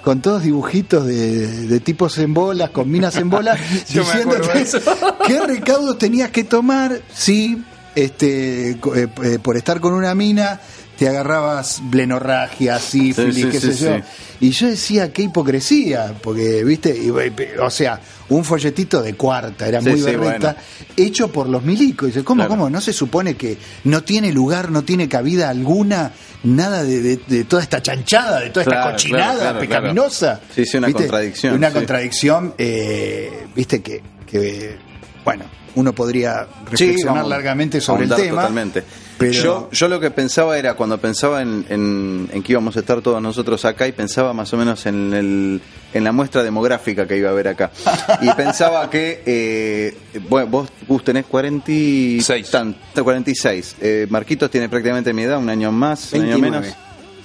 con 0.02 0.22
todos 0.22 0.42
dibujitos 0.42 1.04
de, 1.04 1.66
de 1.66 1.80
tipos 1.80 2.16
en 2.18 2.32
bolas, 2.32 2.70
con 2.70 2.90
minas 2.90 3.16
en 3.16 3.28
bolas, 3.28 3.58
diciéndote 3.88 4.64
qué 5.26 5.40
recaudos 5.40 5.98
tenías 5.98 6.30
que 6.30 6.44
tomar. 6.44 7.02
Si 7.12 7.62
este 7.94 8.70
eh, 8.70 8.78
eh, 8.94 9.38
por 9.42 9.56
estar 9.56 9.80
con 9.80 9.92
una 9.92 10.14
mina 10.14 10.60
te 10.98 11.08
agarrabas 11.08 11.80
blenorragia, 11.84 12.78
sífilis, 12.80 13.34
Sí, 13.37 13.42
sí, 13.42 13.48
qué 13.50 13.61
sí, 13.61 13.72
sé 13.72 13.84
yo. 13.84 14.00
Y 14.40 14.50
yo 14.50 14.66
decía, 14.66 15.12
qué 15.12 15.22
hipocresía, 15.22 16.14
porque, 16.22 16.64
viste, 16.64 16.96
Y, 16.96 17.11
o 17.11 17.70
sea, 17.70 18.00
un 18.30 18.44
folletito 18.44 19.00
de 19.00 19.14
cuarta, 19.14 19.68
era 19.68 19.80
muy 19.80 20.00
berreta, 20.00 20.54
bueno. 20.54 20.88
hecho 20.96 21.30
por 21.30 21.48
los 21.48 21.62
milicos. 21.62 22.08
Y 22.08 22.12
dice, 22.12 22.24
¿cómo, 22.24 22.38
Claro. 22.40 22.50
cómo? 22.50 22.68
¿No 22.70 22.80
se 22.80 22.92
supone 22.92 23.37
que 23.37 23.56
no 23.84 24.02
tiene 24.02 24.32
lugar, 24.32 24.70
no 24.72 24.82
tiene 24.82 25.08
cabida 25.08 25.48
alguna, 25.50 26.11
nada 26.42 26.82
de, 26.82 27.00
de- 27.00 27.20
de 27.26 27.44
toda 27.44 27.62
esta 27.62 27.80
chanchada, 27.80 28.40
de 28.40 28.50
toda 28.50 28.64
esta 28.64 28.90
cochinada 28.92 29.38
claro, 29.38 29.61
pecaminosa? 29.61 30.40
Sí, 30.54 30.64
sí, 30.66 30.76
una 30.78 30.88
¿Viste? 30.88 31.02
contradicción, 31.04 31.54
Una 31.54 31.70
contradicción, 31.70 32.54
eh, 32.58 33.46
viste, 33.54 33.80
que, 33.82 34.02
que, 34.26 34.76
bueno, 35.24 35.44
uno 35.76 35.92
podría 35.94 36.46
reflexionar 36.68 37.14
vamos, 37.14 37.30
largamente 37.30 37.80
sobre 37.80 38.04
el 38.04 38.11
tema. 38.14 38.42
Totalmente. 38.42 38.82
Pero 39.18 39.33
Yo, 39.33 39.68
yo 39.72 39.88
lo 39.88 39.98
que 39.98 40.11
pensaba 40.12 40.57
era, 40.59 40.74
cuando 40.74 40.98
pensaba 40.98 41.42
en, 41.42 41.64
en- 41.68 42.28
en 42.33 42.42
que 42.42 42.52
íbamos 42.52 42.76
a 42.76 42.81
estar 42.81 43.00
todos 43.02 43.20
nosotros 43.20 43.64
acá, 43.64 43.87
y 43.88 43.92
pensaba 43.92 44.33
más 44.33 44.52
o 44.52 44.57
menos 44.57 44.87
en, 44.87 45.12
el, 45.12 45.61
en 45.92 46.04
la 46.04 46.12
muestra 46.12 46.42
demográfica 46.44 47.07
que 47.09 47.16
iba 47.16 47.28
a 47.28 47.33
haber 47.33 47.48
acá. 47.48 47.72
Y 48.22 48.31
pensaba 48.35 48.88
que, 48.88 49.22
eh, 49.26 49.96
bueno, 50.28 50.46
vos, 50.48 50.68
Gus, 50.87 51.02
tenés 51.04 51.26
46. 51.26 52.24
Seis. 52.24 52.50
tan- 52.50 52.76
46. 53.02 53.76
Eh, 53.81 54.07
Marquitos 54.09 54.50
tiene 54.50 54.68
prácticamente 54.68 55.12
mi 55.12 55.22
edad, 55.22 55.38
un 55.38 55.48
año 55.50 55.72
más, 55.72 56.12
un 56.12 56.20
año 56.22 56.28
29. 56.38 56.61
menos. 56.61 56.76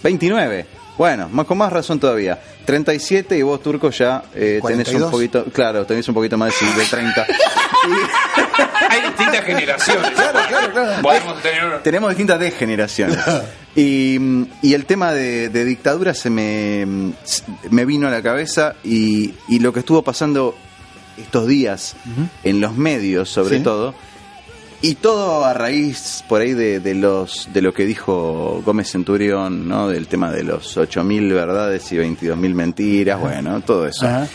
29. 0.03 0.65
Bueno, 0.97 1.27
más 1.29 1.45
con 1.45 1.57
más 1.57 1.73
razón 1.73 1.99
todavía. 1.99 2.39
37 2.65 3.37
y 3.37 3.41
vos, 3.41 3.61
Turco, 3.63 3.89
ya 3.89 4.23
eh, 4.35 4.59
tenés 4.65 4.89
un 4.89 4.99
42. 5.01 5.11
poquito, 5.11 5.45
claro, 5.51 5.85
tenés 5.85 6.07
un 6.07 6.13
poquito 6.13 6.37
más 6.37 6.53
de, 6.59 6.81
de 6.81 6.85
30. 6.87 7.25
Hay 8.89 9.01
distintas 9.01 9.43
generaciones. 9.43 10.11
Podemos 11.01 11.41
tener. 11.41 11.83
Tenemos 11.83 12.09
distintas 12.09 12.39
degeneraciones. 12.39 13.17
Y, 13.75 14.19
y 14.61 14.75
el 14.75 14.85
tema 14.85 15.13
de, 15.13 15.49
de 15.49 15.65
dictadura 15.65 16.13
se 16.13 16.29
me, 16.29 16.85
mm, 16.85 17.11
me 17.71 17.85
vino 17.85 18.07
a 18.07 18.11
la 18.11 18.21
cabeza 18.21 18.75
y, 18.83 19.33
y 19.47 19.57
lo 19.57 19.73
que 19.73 19.79
estuvo 19.79 20.03
pasando 20.03 20.55
estos 21.17 21.47
días 21.47 21.95
en 22.43 22.61
los 22.61 22.75
medios, 22.77 23.29
sobre 23.29 23.57
Sí. 23.57 23.63
todo, 23.63 23.95
y 24.83 24.95
todo 24.95 25.43
a 25.45 25.53
raíz 25.53 26.23
por 26.29 26.41
ahí 26.41 26.53
de, 26.53 26.79
de 26.79 26.93
los 26.93 27.49
de 27.53 27.61
lo 27.63 27.73
que 27.73 27.85
dijo 27.85 28.61
Gómez 28.65 28.91
Centurión, 28.91 29.67
¿no? 29.67 29.87
Del 29.87 30.05
tema 30.07 30.29
de 30.31 30.43
los 30.43 30.77
8.000 30.77 31.33
verdades 31.33 31.91
y 31.91 31.95
22.000 31.95 32.53
mentiras, 32.53 33.19
bueno, 33.19 33.61
todo 33.61 33.87
eso 33.87 34.05
Ajá. 34.05 34.27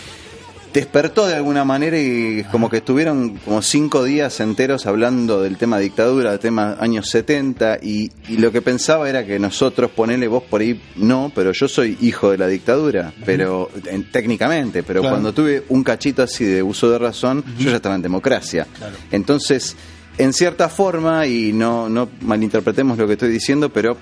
despertó 0.73 1.27
de 1.27 1.35
alguna 1.35 1.65
manera 1.65 1.99
y 1.99 2.45
como 2.51 2.71
que 2.71 2.79
estuvieron 2.79 3.37
como 3.45 3.61
cinco 3.63 4.05
días 4.05 4.41
enteros 4.41 4.87
hablando 4.87 5.43
del 5.43 5.59
tema 5.59 5.79
dictadura, 5.79 6.31
del 6.31 6.39
tema 6.41 6.77
años 6.81 7.09
70 7.11 7.79
y, 7.83 8.11
y 8.29 8.39
lo 8.39 8.51
que 8.51 8.63
pensaba 8.63 9.09
era 9.09 9.27
que 9.27 9.39
nosotros, 9.39 9.91
ponele 9.91 10.29
vos 10.29 10.45
por 10.45 10.63
ahí, 10.63 10.81
no, 10.97 11.31
pero 11.35 11.53
yo 11.53 11.69
soy 11.69 11.97
hijo 12.01 12.31
de 12.31 12.39
la 12.39 12.47
dictadura, 12.47 13.13
pero 13.27 13.71
en- 13.85 14.11
técnicamente, 14.11 14.83
pero 14.83 15.01
Claro. 15.01 15.15
cuando 15.17 15.33
tuve 15.35 15.65
un 15.69 15.83
cachito 15.85 16.23
así 16.23 16.45
de 16.47 16.63
uso 16.63 16.91
de 16.91 16.99
razón, 16.99 17.45
yo 17.59 17.69
ya 17.71 17.77
estaba 17.77 17.97
en 17.97 18.03
democracia. 18.03 18.67
Entonces, 19.11 19.77
en 20.19 20.33
cierta 20.33 20.69
forma, 20.69 21.27
y 21.27 21.53
no, 21.53 21.89
no 21.89 22.09
malinterpretemos 22.23 22.99
lo 22.99 23.07
que 23.07 23.15
estoy 23.15 23.31
diciendo, 23.31 23.71
pero 23.73 23.97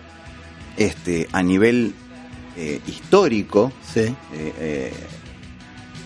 este 0.76 1.28
a 1.32 1.42
nivel 1.42 1.94
eh, 2.56 2.80
histórico, 2.86 3.72
Sí. 3.92 4.00
eh, 4.00 4.14
eh, 4.34 4.92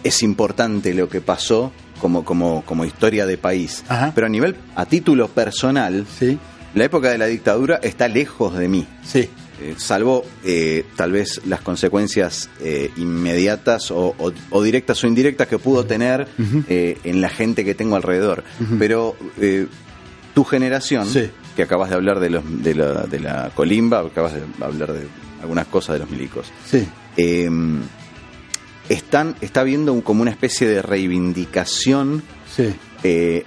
es 0.02 0.22
importante 0.22 0.94
lo 0.94 1.08
que 1.08 1.20
pasó 1.20 1.72
como, 2.00 2.24
como, 2.24 2.62
como 2.64 2.84
historia 2.84 3.26
de 3.26 3.36
país. 3.38 3.84
Ajá. 3.88 4.12
Pero 4.14 4.26
a 4.26 4.30
nivel, 4.30 4.56
a 4.74 4.86
título 4.86 5.28
personal, 5.28 6.06
Sí. 6.18 6.38
la 6.74 6.84
época 6.84 7.10
de 7.10 7.18
la 7.18 7.26
dictadura 7.26 7.78
está 7.82 8.08
lejos 8.08 8.56
de 8.56 8.68
mí. 8.68 8.86
Sí. 9.04 9.28
Salvo 9.76 10.24
tal 10.96 11.12
vez 11.12 11.42
las 11.46 11.60
consecuencias 11.60 12.48
inmediatas 12.96 13.90
o, 13.90 14.14
o- 14.18 14.32
o 14.48 14.62
directas 14.62 15.04
o 15.04 15.06
indirectas 15.06 15.48
que 15.48 15.58
pudo 15.58 15.84
tener 15.84 16.26
en 16.68 17.20
la 17.20 17.28
gente 17.28 17.62
que 17.62 17.74
tengo 17.74 17.94
alrededor. 17.96 18.42
Pero 18.78 19.16
tu 20.34 20.44
generación, 20.44 21.06
Sí. 21.06 21.30
que 21.56 21.62
acabas 21.62 21.90
de 21.90 21.96
hablar 21.96 22.20
de, 22.20 22.30
los, 22.30 22.42
de, 22.62 22.74
la, 22.74 23.02
de 23.04 23.20
la 23.20 23.50
colimba, 23.54 24.00
acabas 24.00 24.34
de 24.34 24.42
hablar 24.64 24.92
de 24.92 25.06
algunas 25.42 25.66
cosas 25.66 25.94
de 25.94 25.98
los 26.00 26.10
milicos, 26.10 26.46
Sí. 26.70 26.86
eh, 27.16 27.48
están, 28.88 29.36
está 29.40 29.60
habiendo 29.60 29.92
un- 29.92 30.00
como 30.02 30.22
una 30.22 30.30
especie 30.30 30.66
de 30.68 30.82
reivindicación 30.82 32.22
Sí. 32.54 32.74
eh, 33.02 33.44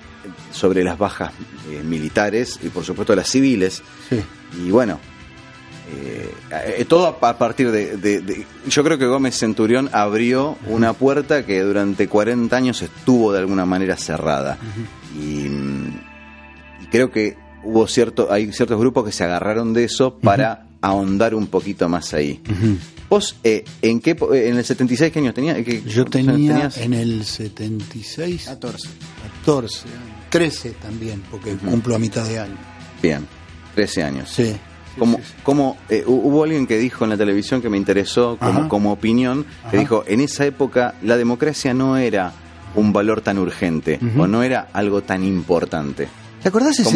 sobre 0.52 0.84
las 0.84 0.98
bajas 0.98 1.34
eh, 1.70 1.82
militares 1.84 2.60
y 2.64 2.70
por 2.70 2.84
supuesto 2.86 3.16
las 3.16 3.30
civiles. 3.30 3.82
Y 4.66 4.70
bueno, 4.70 5.00
eh, 5.92 6.86
todo 6.88 7.08
a 7.08 7.38
partir 7.38 7.72
de, 7.72 7.98
de, 7.98 8.46
Yo 8.68 8.84
creo 8.84 8.98
que 8.98 9.06
Gómez 9.06 9.38
Centurión 9.38 9.90
abrió 9.92 10.58
una 10.68 10.94
puerta 10.94 11.46
que 11.46 11.62
durante 11.62 12.08
40 12.08 12.56
años 12.56 12.82
estuvo 12.82 13.34
de 13.34 13.40
alguna 13.40 13.66
manera 13.66 13.98
cerrada. 13.98 14.58
y, 15.20 15.46
y, 15.48 15.83
creo 16.94 17.10
que 17.10 17.36
hubo 17.64 17.88
cierto, 17.88 18.32
hay 18.32 18.54
ciertos 18.54 18.80
grupos 18.80 19.04
que 19.04 19.12
se 19.12 19.24
agarraron 19.24 19.74
de 19.74 19.86
eso 19.86 20.20
para 20.20 20.68
ahondar 20.80 21.34
un 21.34 21.48
poquito 21.48 21.90
más 21.90 22.14
ahí. 22.14 22.40
¿Vos 23.10 23.36
eh, 23.44 23.66
en 23.82 24.00
qué 24.00 24.16
en 24.34 24.58
el 24.58 24.64
76 24.64 25.12
qué 25.12 25.18
años 25.18 25.34
tenías? 25.34 25.58
Yo 25.88 26.06
tenía 26.06 26.70
en 26.76 26.94
el 26.94 27.26
76 27.26 28.46
14. 28.46 28.90
14, 29.40 29.88
13 30.30 30.70
también, 30.74 31.24
porque 31.32 31.56
cumplo 31.56 31.96
a 31.96 32.00
mitad 32.00 32.28
de 32.28 32.38
año. 32.38 32.58
Bien, 33.02 33.26
13 33.74 34.04
años. 34.04 34.30
Sí. 34.30 34.56
Como, 35.44 35.78
eh, 35.90 36.04
hubo 36.06 36.44
alguien 36.44 36.68
que 36.68 36.78
dijo 36.78 37.06
en 37.06 37.10
la 37.10 37.18
televisión 37.18 37.60
que 37.60 37.70
me 37.70 37.78
interesó 37.78 38.38
como, 38.38 38.70
como 38.70 38.92
opinión, 38.92 39.48
que 39.72 39.80
dijo, 39.80 40.04
en 40.06 40.22
esa 40.22 40.46
época 40.46 40.94
la 41.02 41.18
democracia 41.18 41.74
no 41.74 41.98
era 41.98 42.34
un 42.76 42.94
valor 42.94 43.22
tan 43.22 43.40
urgente 43.40 44.00
o 44.16 44.28
no 44.28 44.44
era 44.44 44.68
algo 44.74 45.02
tan 45.02 45.24
importante. 45.24 46.08
¿Te 46.44 46.50
acordás 46.50 46.78
ese, 46.78 46.90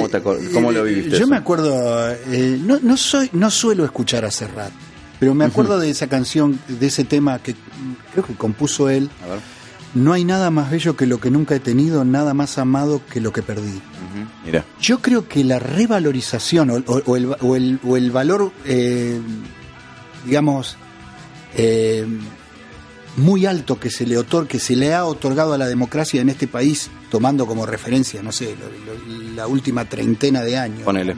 ¿Cómo, 0.54 0.74
lo 0.74 0.84
viviste? 0.84 1.18
Yo 1.18 1.26
me 1.26 1.38
acuerdo, 1.38 2.12
eh, 2.12 2.60
no, 2.62 2.80
no, 2.82 2.98
soy, 2.98 3.30
no 3.32 3.50
suelo 3.50 3.86
escuchar 3.86 4.26
a 4.26 4.32
Serrat, 4.32 4.74
pero 5.22 5.34
me 5.34 5.46
acuerdo 5.46 5.80
de 5.80 5.90
esa 5.90 6.08
canción, 6.08 6.60
de 6.68 6.88
ese 6.88 7.06
tema 7.06 7.40
que 7.40 7.56
creo 8.12 8.26
que 8.26 8.36
compuso 8.36 8.90
él. 8.90 9.10
No 9.94 10.12
hay 10.12 10.26
nada 10.26 10.52
más 10.52 10.70
bello 10.70 10.98
que 10.98 11.06
lo 11.06 11.22
que 11.22 11.32
nunca 11.32 11.56
he 11.56 11.62
tenido, 11.62 12.04
nada 12.04 12.34
más 12.34 12.58
amado 12.58 13.02
que 13.10 13.22
lo 13.22 13.32
que 13.32 13.42
perdí. 13.42 13.82
Mira. 14.46 14.66
Yo 14.82 15.00
creo 15.00 15.30
que 15.30 15.46
la 15.46 15.60
revalorización 15.60 16.70
o, 16.70 17.16
el, 17.16 17.38
o 17.42 17.96
el, 17.96 18.12
valor, 18.12 18.52
eh, 18.66 19.18
digamos, 20.26 20.76
eh, 21.56 22.06
muy 23.18 23.46
alto 23.46 23.80
que 23.80 23.90
se 23.90 24.06
le 24.06 24.18
otor 24.18 24.48
que 24.48 24.60
se 24.60 24.76
le 24.76 24.94
ha 24.94 25.06
otorgado 25.06 25.54
a 25.54 25.58
la 25.58 25.68
democracia 25.68 26.22
en 26.22 26.30
este 26.30 26.48
país, 26.48 26.90
tomando 27.10 27.46
como 27.46 27.66
referencia, 27.66 28.22
no 28.24 28.32
sé, 28.32 28.56
la 29.36 29.48
última 29.48 29.86
treintena 29.86 30.44
de 30.44 30.58
años. 30.58 30.84
Ponele. 30.84 31.16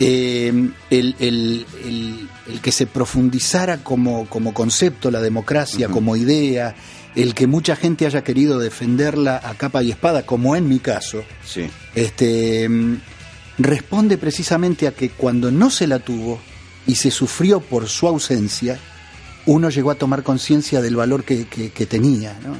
Eh, 0.00 0.70
el, 0.90 1.66
que 2.62 2.70
se 2.70 2.86
profundizara 2.86 3.78
como, 3.78 4.26
como 4.28 4.54
concepto 4.54 5.10
la 5.10 5.20
democracia, 5.20 5.88
como 5.88 6.14
idea, 6.14 6.76
el 7.16 7.34
que 7.34 7.46
mucha 7.46 7.74
gente 7.74 8.06
haya 8.06 8.22
querido 8.22 8.58
defenderla 8.58 9.40
a 9.42 9.54
capa 9.54 9.82
y 9.82 9.90
espada, 9.90 10.24
como 10.24 10.54
en 10.54 10.68
mi 10.68 10.78
caso, 10.78 11.24
sí. 11.44 11.68
este, 11.94 12.68
responde 13.58 14.18
precisamente 14.18 14.86
a 14.86 14.92
que 14.92 15.10
cuando 15.10 15.50
no 15.50 15.70
se 15.70 15.88
la 15.88 15.98
tuvo 15.98 16.38
y 16.86 16.94
se 16.94 17.10
sufrió 17.10 17.60
por 17.60 17.88
su 17.88 18.06
ausencia, 18.06 18.78
uno 19.48 19.70
llegó 19.70 19.90
a 19.90 19.94
tomar 19.94 20.22
conciencia 20.22 20.82
del 20.82 20.94
valor 20.94 21.24
que, 21.24 21.46
tenía. 21.88 22.38
¿no? 22.44 22.56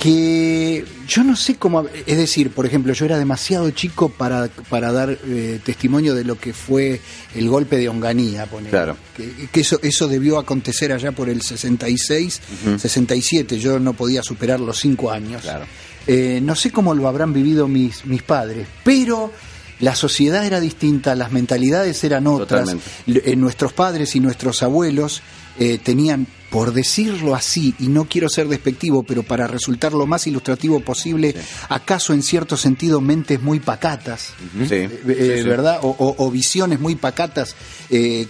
Que 0.00 0.84
yo 1.06 1.24
no 1.24 1.36
sé 1.36 1.56
cómo, 1.56 1.84
es 2.06 2.16
decir, 2.16 2.50
por 2.50 2.66
ejemplo, 2.66 2.92
yo 2.92 3.04
era 3.04 3.16
demasiado 3.16 3.70
chico 3.70 4.08
para, 4.08 4.48
para 4.68 4.92
dar 4.92 5.16
eh, 5.24 5.60
testimonio 5.64 6.14
de 6.14 6.24
lo 6.24 6.38
que 6.38 6.52
fue 6.52 7.00
el 7.34 7.48
golpe 7.48 7.76
de 7.76 7.88
Onganía, 7.88 8.46
poner. 8.46 8.70
Claro. 8.70 8.96
Que, 9.16 9.60
eso, 9.60 9.78
eso 9.82 10.08
debió 10.08 10.38
acontecer 10.38 10.92
allá 10.92 11.12
por 11.12 11.28
el 11.28 11.42
66, 11.42 12.40
67, 12.76 13.58
yo 13.58 13.78
no 13.78 13.92
podía 13.92 14.22
superar 14.22 14.58
los 14.58 14.78
cinco 14.78 15.12
años. 15.12 15.42
Claro. 15.42 15.64
Eh, 16.06 16.40
no 16.42 16.56
sé 16.56 16.72
cómo 16.72 16.94
lo 16.94 17.06
habrán 17.06 17.32
vivido 17.32 17.68
mis, 17.68 18.04
mis 18.04 18.22
padres, 18.22 18.66
pero 18.82 19.32
la 19.80 19.94
sociedad 19.94 20.44
era 20.44 20.58
distinta, 20.58 21.14
las 21.14 21.30
mentalidades 21.30 22.02
eran 22.02 22.26
otras. 22.26 22.74
Eh, 23.06 23.36
nuestros 23.36 23.72
padres 23.72 24.16
y 24.16 24.20
nuestros 24.20 24.62
abuelos 24.62 25.22
eh, 25.58 25.78
tenían, 25.78 26.26
por 26.50 26.72
decirlo 26.72 27.34
así, 27.34 27.74
y 27.78 27.88
no 27.88 28.06
quiero 28.06 28.28
ser 28.28 28.48
despectivo, 28.48 29.02
pero 29.02 29.22
para 29.22 29.46
resultar 29.46 29.92
lo 29.92 30.06
más 30.06 30.26
ilustrativo 30.26 30.80
posible, 30.80 31.34
acaso 31.68 32.12
en 32.12 32.22
cierto 32.22 32.56
sentido 32.56 33.00
mentes 33.00 33.42
muy 33.42 33.60
pacatas, 33.60 34.34
eh, 34.60 35.42
¿verdad? 35.46 35.80
O, 35.82 36.30
visiones 36.30 36.80
muy 36.80 36.94
pacatas 36.94 37.56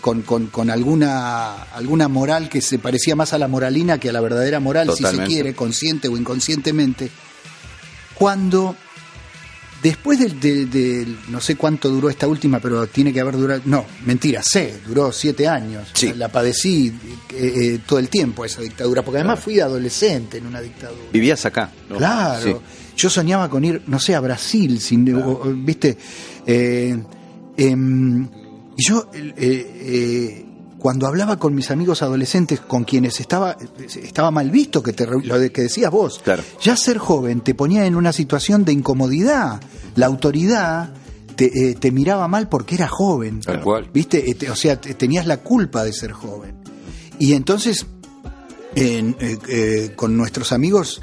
con, 0.01 0.23
con, 0.23 0.71
alguna, 0.71 1.63
alguna 1.75 2.09
moral 2.09 2.49
que 2.49 2.61
se 2.61 2.79
parecía 2.79 3.15
más 3.15 3.33
a 3.33 3.39
la 3.39 3.49
moralina 3.49 3.99
que 3.99 4.09
a 4.09 4.13
la 4.13 4.21
verdadera 4.21 4.61
moral, 4.61 4.91
si 4.97 5.05
se 5.05 5.19
quiere, 5.25 5.55
consciente 5.55 6.09
o 6.09 6.17
inconscientemente. 6.17 7.11
Cuando 8.15 8.75
Después 9.83 10.19
del, 10.19 11.19
no 11.29 11.41
sé 11.41 11.55
cuánto 11.55 11.89
duró 11.89 12.11
esta 12.11 12.27
última, 12.27 12.59
pero 12.59 12.87
tiene 12.89 13.13
que 13.13 13.21
haber 13.21 13.37
durado, 13.37 13.63
no, 13.65 13.85
mentira, 14.05 14.43
sé, 14.43 14.81
duró 14.85 15.13
siete 15.13 15.47
años. 15.47 15.93
La 16.17 16.29
padecí 16.29 16.93
eh, 17.33 17.53
eh, 17.57 17.81
todo 17.87 18.01
el 18.01 18.09
tiempo 18.09 18.45
esa 18.45 18.61
dictadura, 18.61 19.03
porque 19.03 19.19
además 19.19 19.39
fui 19.39 19.61
adolescente 19.61 20.39
en 20.39 20.47
una 20.47 20.61
dictadura. 20.61 21.05
Vivías 21.13 21.47
acá. 21.47 21.71
Claro. 21.97 22.63
Yo 22.97 23.09
soñaba 23.09 23.49
con 23.49 23.65
ir, 23.65 23.83
no 23.87 24.01
sé, 24.01 24.17
a 24.17 24.21
Brasil, 24.21 24.81
sin, 24.81 25.65
viste. 25.65 25.97
Eh, 26.45 27.01
em, 27.57 28.29
y 28.77 28.89
yo 28.89 29.09
cuando 30.89 31.07
hablaba 31.07 31.39
con 31.39 31.55
mis 31.55 31.71
amigos 31.71 32.01
adolescentes 32.01 32.61
con 32.61 32.85
quienes 32.85 33.21
estaba, 33.21 33.59
estaba 33.79 34.31
mal 34.31 34.51
visto, 34.51 34.83
que 34.83 34.95
te, 34.95 35.07
lo 35.07 35.39
de 35.39 35.53
que 35.53 35.61
decías 35.61 35.91
vos, 35.91 36.23
ya 36.63 36.77
ser 36.77 36.97
joven 36.97 37.43
te 37.43 37.55
ponía 37.55 37.85
en 37.85 37.95
una 37.95 38.11
situación 38.11 38.65
de 38.65 38.73
incomodidad. 38.73 39.61
La 39.97 40.07
autoridad 40.07 40.95
te, 41.37 41.73
eh, 41.73 41.93
miraba 41.93 42.27
mal 42.27 42.49
porque 42.49 42.77
era 42.77 42.89
joven. 42.89 43.41
Tal 43.41 43.61
cual. 43.61 43.91
¿Viste? 43.93 44.31
Eh, 44.31 44.51
o 44.51 44.57
sea, 44.57 44.81
tenías 44.81 45.27
la 45.27 45.43
culpa 45.43 45.85
de 45.85 45.93
ser 45.93 46.13
joven. 46.13 46.55
Y 47.19 47.35
entonces, 47.35 47.85
eh, 48.75 49.93
con 49.95 50.17
nuestros 50.17 50.53
amigos, 50.53 51.03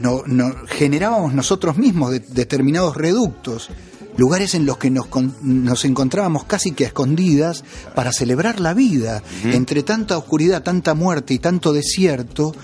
no, 0.00 0.22
generábamos 0.68 1.34
nosotros 1.34 1.76
mismos 1.76 2.12
determinados 2.30 2.96
reductos 2.96 3.68
lugares 4.16 4.54
en 4.54 4.66
los 4.66 4.78
que 4.78 4.90
nos, 4.90 5.08
nos 5.42 5.84
encontrábamos 5.84 6.44
casi 6.44 6.72
que 6.72 6.84
a 6.84 6.88
escondidas 6.88 7.64
para 7.94 8.12
celebrar 8.12 8.60
la 8.60 8.74
vida. 8.74 9.22
Entre 9.44 9.82
tanta 9.82 10.16
oscuridad, 10.18 10.62
tanta 10.62 10.94
muerte 10.94 11.34
y 11.34 11.38
tanto 11.38 11.72
desierto, 11.72 12.54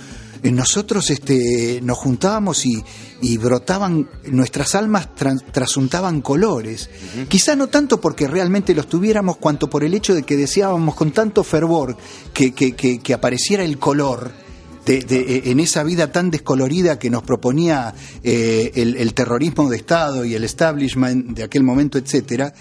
eh, 0.42 0.50
nosotros 0.50 1.10
este, 1.10 1.80
nos 1.82 1.98
juntábamos 1.98 2.64
y, 2.64 3.36
brotaban, 3.38 4.08
nuestras 4.26 4.74
almas 4.74 5.08
trasuntaban 5.52 6.22
colores. 6.22 6.88
Quizá 7.28 7.56
no 7.56 7.68
tanto 7.68 8.00
porque 8.00 8.26
realmente 8.26 8.74
los 8.74 8.88
tuviéramos, 8.88 9.36
cuanto 9.36 9.68
por 9.68 9.84
el 9.84 9.94
hecho 9.94 10.14
de 10.14 10.22
que 10.22 10.36
deseábamos 10.36 10.94
con 10.94 11.12
tanto 11.12 11.44
fervor 11.44 11.96
que, 12.32 12.52
que, 12.52 12.72
que 12.74 13.14
apareciera 13.14 13.64
el 13.64 13.78
color 13.78 14.49
de, 14.84 15.42
en 15.46 15.60
esa 15.60 15.82
vida 15.82 16.10
tan 16.12 16.30
descolorida 16.30 16.98
que 16.98 17.10
nos 17.10 17.22
proponía 17.22 17.94
eh, 18.22 18.72
el, 18.74 19.14
terrorismo 19.14 19.68
de 19.68 19.76
Estado 19.76 20.24
y 20.24 20.34
el 20.34 20.44
establishment 20.44 21.36
de 21.36 21.44
aquel 21.44 21.62
momento, 21.62 21.98
etcétera, 21.98 22.52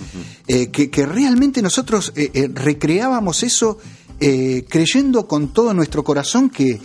eh, 0.48 0.70
que, 0.70 1.06
realmente 1.06 1.62
nosotros 1.62 2.12
eh, 2.16 2.50
recreábamos 2.54 3.44
eso 3.44 3.78
creyendo 4.20 5.30
con 5.30 5.54
todo 5.54 5.74
nuestro 5.74 6.04
corazón 6.04 6.50
que 6.50 6.78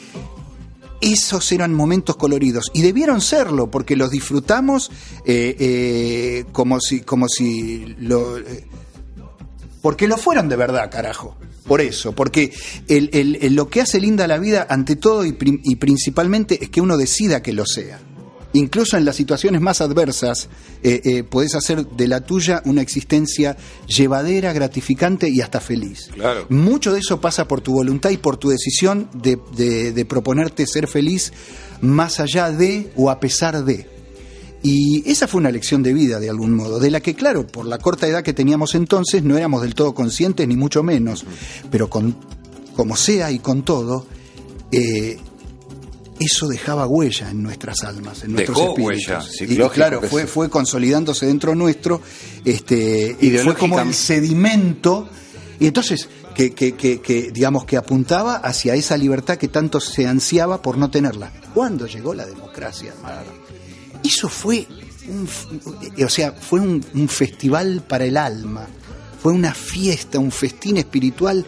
esos 1.00 1.50
eran 1.50 1.74
momentos 1.74 2.14
coloridos. 2.14 2.70
Y 2.72 2.82
debieron 2.82 3.20
serlo 3.20 3.72
porque 3.72 3.96
los 3.96 4.12
disfrutamos 4.12 4.88
como 6.52 6.78
si 6.80 7.00
como 7.00 7.28
si 7.28 7.96
lo 7.98 8.36
porque 9.84 10.08
lo 10.08 10.16
fueron 10.16 10.48
de 10.48 10.56
verdad, 10.56 10.90
carajo. 10.90 11.36
Por 11.66 11.82
eso, 11.82 12.12
porque 12.12 12.54
lo 13.50 13.68
que 13.68 13.82
hace 13.82 14.00
linda 14.00 14.26
la 14.26 14.38
vida, 14.38 14.66
ante 14.70 14.96
todo 14.96 15.26
y, 15.26 15.34
principalmente, 15.34 16.64
es 16.64 16.70
que 16.70 16.80
uno 16.80 16.96
decida 16.96 17.42
que 17.42 17.52
lo 17.52 17.66
sea. 17.66 18.00
Incluso 18.54 18.96
en 18.96 19.04
las 19.04 19.16
situaciones 19.16 19.60
más 19.60 19.82
adversas, 19.82 20.48
eh, 20.82 21.02
eh, 21.04 21.22
podés 21.22 21.54
hacer 21.54 21.86
de 21.86 22.08
la 22.08 22.22
tuya 22.22 22.62
una 22.64 22.80
existencia 22.80 23.58
llevadera, 23.86 24.54
gratificante 24.54 25.28
y 25.28 25.42
hasta 25.42 25.60
feliz. 25.60 26.08
Mucho 26.48 26.90
de 26.94 27.00
eso 27.00 27.20
pasa 27.20 27.46
por 27.46 27.60
tu 27.60 27.74
voluntad 27.74 28.08
y 28.08 28.16
por 28.16 28.38
tu 28.38 28.48
decisión 28.48 29.10
de 29.12 30.06
proponerte 30.08 30.66
ser 30.66 30.88
feliz 30.88 31.30
más 31.82 32.20
allá 32.20 32.50
de 32.50 32.90
o 32.96 33.10
a 33.10 33.20
pesar 33.20 33.66
de. 33.66 33.93
Y 34.66 35.02
esa 35.10 35.28
fue 35.28 35.40
una 35.40 35.50
lección 35.50 35.82
de 35.82 35.92
vida, 35.92 36.18
de 36.18 36.30
algún 36.30 36.54
modo, 36.54 36.80
de 36.80 36.90
la 36.90 37.00
que, 37.00 37.14
claro, 37.14 37.46
por 37.46 37.66
la 37.66 37.76
corta 37.76 38.08
edad 38.08 38.22
que 38.22 38.32
teníamos 38.32 38.74
entonces, 38.74 39.22
no 39.22 39.36
éramos 39.36 39.60
del 39.60 39.74
todo 39.74 39.94
conscientes, 39.94 40.48
ni 40.48 40.56
mucho 40.56 40.82
menos, 40.82 41.26
pero 41.70 41.90
con, 41.90 42.16
como 42.74 42.96
sea 42.96 43.30
y 43.30 43.40
con 43.40 43.62
todo, 43.62 44.06
eh, 44.72 45.18
eso 46.18 46.48
dejaba 46.48 46.86
huella 46.86 47.28
en 47.28 47.42
nuestras 47.42 47.84
almas, 47.84 48.24
en 48.24 48.32
nuestros 48.32 48.58
espíritus. 48.58 49.42
y, 49.42 49.56
claro, 49.68 50.00
fue, 50.00 50.26
fue 50.26 50.48
consolidándose 50.48 51.26
dentro 51.26 51.54
nuestro, 51.54 52.00
este, 52.42 53.18
y 53.20 53.32
fue 53.32 53.54
como 53.56 53.78
el 53.78 53.92
sedimento, 53.92 55.10
y 55.60 55.66
entonces, 55.66 56.08
que, 56.34 56.54
que, 56.54 56.74
que, 56.74 57.30
digamos 57.32 57.66
que 57.66 57.76
apuntaba 57.76 58.36
hacia 58.36 58.74
esa 58.74 58.96
libertad 58.96 59.36
que 59.36 59.48
tanto 59.48 59.78
se 59.78 60.06
ansiaba 60.06 60.62
por 60.62 60.78
no 60.78 60.90
tenerla. 60.90 61.30
¿Cuándo 61.52 61.86
llegó 61.86 62.14
la 62.14 62.24
democracia, 62.24 62.94
Eso 64.04 64.28
fue 64.28 64.66
un, 65.08 65.28
o 66.04 66.08
sea, 66.08 66.32
fue 66.32 66.60
un, 66.60 66.84
un 66.94 67.08
festival 67.08 67.82
para 67.88 68.04
el 68.04 68.16
alma, 68.16 68.66
fue 69.22 69.32
una 69.32 69.54
fiesta, 69.54 70.18
un 70.18 70.30
festín 70.30 70.76
espiritual 70.76 71.44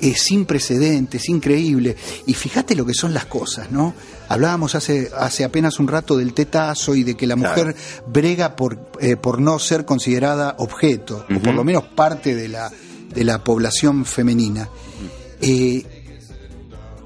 es 0.00 0.22
sin 0.22 0.44
precedentes, 0.44 1.28
increíble. 1.28 1.96
Y 2.26 2.34
fíjate 2.34 2.74
lo 2.74 2.84
que 2.84 2.94
son 2.94 3.14
las 3.14 3.26
cosas, 3.26 3.70
¿no? 3.70 3.94
Hablábamos 4.28 4.74
hace, 4.74 5.10
hace 5.16 5.44
apenas 5.44 5.78
un 5.78 5.88
rato 5.88 6.16
del 6.16 6.34
tetazo 6.34 6.94
y 6.94 7.04
de 7.04 7.16
que 7.16 7.26
la 7.26 7.36
mujer 7.36 7.74
brega 8.06 8.56
por, 8.56 8.90
eh, 9.00 9.16
por 9.16 9.40
no 9.40 9.58
ser 9.58 9.84
considerada 9.84 10.56
objeto, 10.58 11.26
o 11.34 11.40
por 11.40 11.54
lo 11.54 11.64
menos 11.64 11.84
parte 11.84 12.34
de 12.34 12.48
la, 12.48 12.70
de 13.14 13.24
la 13.24 13.42
población 13.44 14.04
femenina. 14.04 14.68
Eh, 15.40 15.84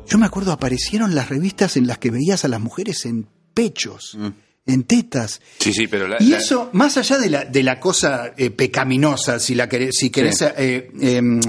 yo 0.06 0.18
me 0.18 0.26
acuerdo, 0.26 0.52
aparecieron 0.52 1.14
las 1.14 1.28
revistas 1.28 1.76
en 1.76 1.86
las 1.86 1.98
que 1.98 2.10
veías 2.10 2.44
a 2.44 2.48
las 2.48 2.60
mujeres 2.60 3.04
en 3.04 3.26
pechos. 3.54 4.16
Mm 4.18 4.47
en 4.68 4.84
tetas. 4.84 5.40
Sí, 5.58 5.72
sí, 5.72 5.88
pero 5.88 6.06
y 6.20 6.34
eso, 6.34 6.68
más 6.72 6.96
allá 6.98 7.18
de 7.18 7.30
la, 7.30 7.44
de 7.44 7.62
la 7.62 7.80
cosa 7.80 8.32
eh, 8.36 8.50
pecaminosa, 8.50 9.40
si 9.40 9.54
la 9.54 9.68
querés, 9.68 9.96
si 9.96 10.10
querés, 10.10 10.42
eh, 10.42 10.90
em, 11.00 11.40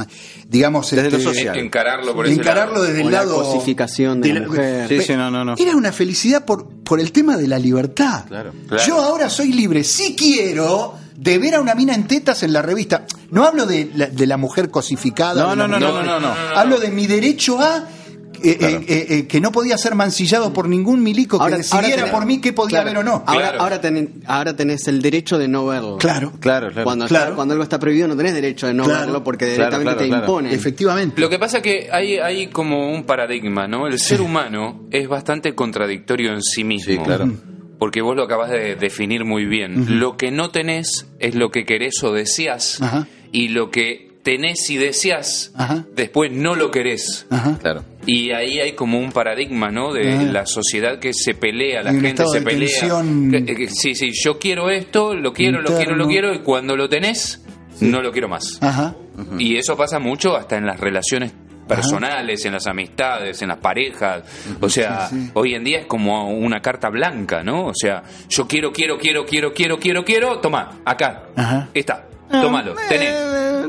digamos, 0.48 0.90
desde 0.90 1.12
lo 1.12 1.20
social. 1.20 1.58
encararlo 1.58 2.16
por 2.16 2.28
encararlo 2.28 2.82
desde 2.82 3.02
el 3.02 3.12
lado 3.12 3.38
la 3.38 3.44
cosificación 3.44 4.22
de, 4.22 4.34
la, 4.34 4.48
mujer. 4.48 4.88
Sí, 4.88 5.02
sí, 5.02 5.14
no, 5.14 5.30
no, 5.30 5.44
no. 5.44 5.56
Era 5.58 5.76
una 5.76 5.92
felicidad 5.92 6.46
por, 6.46 6.68
por 6.84 7.02
el 7.02 7.12
tema 7.12 7.36
de 7.36 7.48
la 7.48 7.60
libertad. 7.60 8.26
Claro, 8.28 8.54
Yo 8.88 9.02
ahora 9.02 9.30
soy 9.30 9.52
libre, 9.52 9.84
si 9.84 10.16
quiero 10.16 10.96
de 11.16 11.38
ver 11.38 11.56
a 11.56 11.60
una 11.60 11.76
mina 11.76 11.94
en 11.94 12.08
tetas 12.08 12.44
en 12.44 12.54
la 12.54 12.62
revista. 12.62 13.06
No 13.32 13.44
hablo 13.44 13.66
de 13.66 13.92
la, 13.94 14.06
de 14.08 14.26
la 14.26 14.38
mujer 14.38 14.72
cosificada. 14.72 15.44
no, 15.44 15.56
no, 15.56 15.68
no, 15.68 15.78
no, 15.78 16.02
no, 16.02 16.20
no. 16.22 16.34
Hablo 16.56 16.80
de 16.80 16.90
mi 16.90 17.06
derecho 17.06 17.60
a 17.60 17.86
eh, 18.42 18.58
eh, 18.62 19.06
eh, 19.10 19.28
que 19.28 19.42
no 19.42 19.52
podía 19.52 19.78
ser 19.78 19.96
mancillado 19.96 20.54
por 20.54 20.70
ningún 20.70 21.04
milico 21.04 21.44
que 21.44 21.58
decidiera 21.58 22.10
por 22.12 22.26
mí 22.26 22.40
qué 22.40 22.54
podía 22.54 22.84
ver 22.84 22.98
o 22.98 23.04
no. 23.04 23.24
Ahora, 23.26 23.56
ahora, 23.58 23.82
ahora, 24.28 24.56
tenés 24.56 24.88
el 24.88 25.02
derecho 25.02 25.38
de 25.38 25.48
no 25.48 25.66
verlo. 25.66 25.98
Claro, 25.98 26.34
claro, 26.40 26.70
Cuando, 26.84 27.08
cuando 27.36 27.54
algo 27.54 27.64
está 27.64 27.80
prohibido 27.80 28.08
no 28.08 28.16
tenés 28.16 28.34
derecho 28.34 28.68
de 28.68 28.74
no 28.74 28.88
verlo 28.88 29.24
porque 29.24 29.46
directamente 29.46 29.96
te 29.96 30.08
impone. 30.08 30.54
Efectivamente. 30.54 31.20
Lo 31.20 31.30
que 31.30 31.38
pasa 31.38 31.58
es 31.58 31.64
que 31.64 31.90
hay, 31.92 32.18
hay 32.18 32.48
como 32.48 32.92
un 32.92 33.04
paradigma, 33.04 33.68
¿no? 33.68 33.88
El 33.88 34.00
ser 34.00 34.22
humano 34.22 34.84
es 34.92 35.08
bastante 35.08 35.54
contradictorio 35.54 36.32
en 36.34 36.42
sí 36.42 36.64
mismo. 36.64 37.04
claro. 37.04 37.30
Porque 37.78 38.02
vos 38.02 38.14
lo 38.14 38.24
acabas 38.24 38.50
de 38.52 38.76
definir 38.76 39.24
muy 39.24 39.46
bien. 39.46 40.00
Lo 40.00 40.18
que 40.18 40.32
no 40.32 40.52
tenés 40.52 41.08
es 41.20 41.36
lo 41.36 41.50
que 41.50 41.64
querés 41.66 42.04
o 42.04 42.12
deseas. 42.12 42.80
Y 43.32 43.50
lo 43.50 43.72
que 43.72 44.10
tenés 44.24 44.70
y 44.70 44.78
deseas, 44.78 45.54
después 45.96 46.32
no 46.32 46.56
lo 46.56 46.72
querés. 46.72 47.26
Claro. 47.62 47.84
Y 48.06 48.32
ahí 48.32 48.60
hay 48.60 48.72
como 48.74 48.98
un 48.98 49.12
paradigma, 49.12 49.70
¿no? 49.70 49.94
De 49.94 50.24
la 50.32 50.46
sociedad 50.46 51.00
que 51.00 51.12
se 51.14 51.34
pelea, 51.36 51.84
la 51.84 51.92
gente 51.92 52.24
se 52.32 52.42
pelea. 52.42 53.04
sí, 53.70 53.94
sí, 53.96 54.12
yo 54.14 54.40
quiero 54.40 54.70
esto, 54.70 55.14
lo 55.16 55.34
quiero, 55.34 55.62
lo 55.62 55.76
quiero, 55.76 55.96
lo 55.96 56.08
quiero, 56.08 56.34
y 56.34 56.40
cuando 56.40 56.76
lo 56.76 56.88
tenés, 56.90 57.44
no 57.82 58.02
lo 58.02 58.12
quiero 58.12 58.28
más. 58.30 58.60
Y 59.38 59.58
eso 59.58 59.76
pasa 59.76 60.00
mucho 60.00 60.36
hasta 60.36 60.58
en 60.58 60.66
las 60.66 60.80
relaciones 60.80 61.34
personales, 61.68 62.44
en 62.46 62.54
las 62.54 62.66
amistades, 62.66 63.42
en 63.44 63.50
las 63.50 63.58
parejas. 63.60 64.24
O 64.60 64.70
sea, 64.70 65.10
hoy 65.34 65.54
en 65.54 65.64
día 65.64 65.80
es 65.82 65.86
como 65.86 66.30
una 66.32 66.62
carta 66.62 66.90
blanca, 66.90 67.44
¿no? 67.44 67.66
O 67.68 67.74
sea, 67.76 68.02
yo 68.28 68.48
quiero, 68.48 68.72
quiero, 68.74 68.98
quiero, 68.98 69.24
quiero, 69.26 69.54
quiero, 69.54 69.78
quiero, 69.78 70.04
quiero, 70.04 70.40
toma, 70.40 70.80
acá, 70.84 71.26
está, 71.74 72.08
tómalo, 72.32 72.74
tenés. 72.90 73.14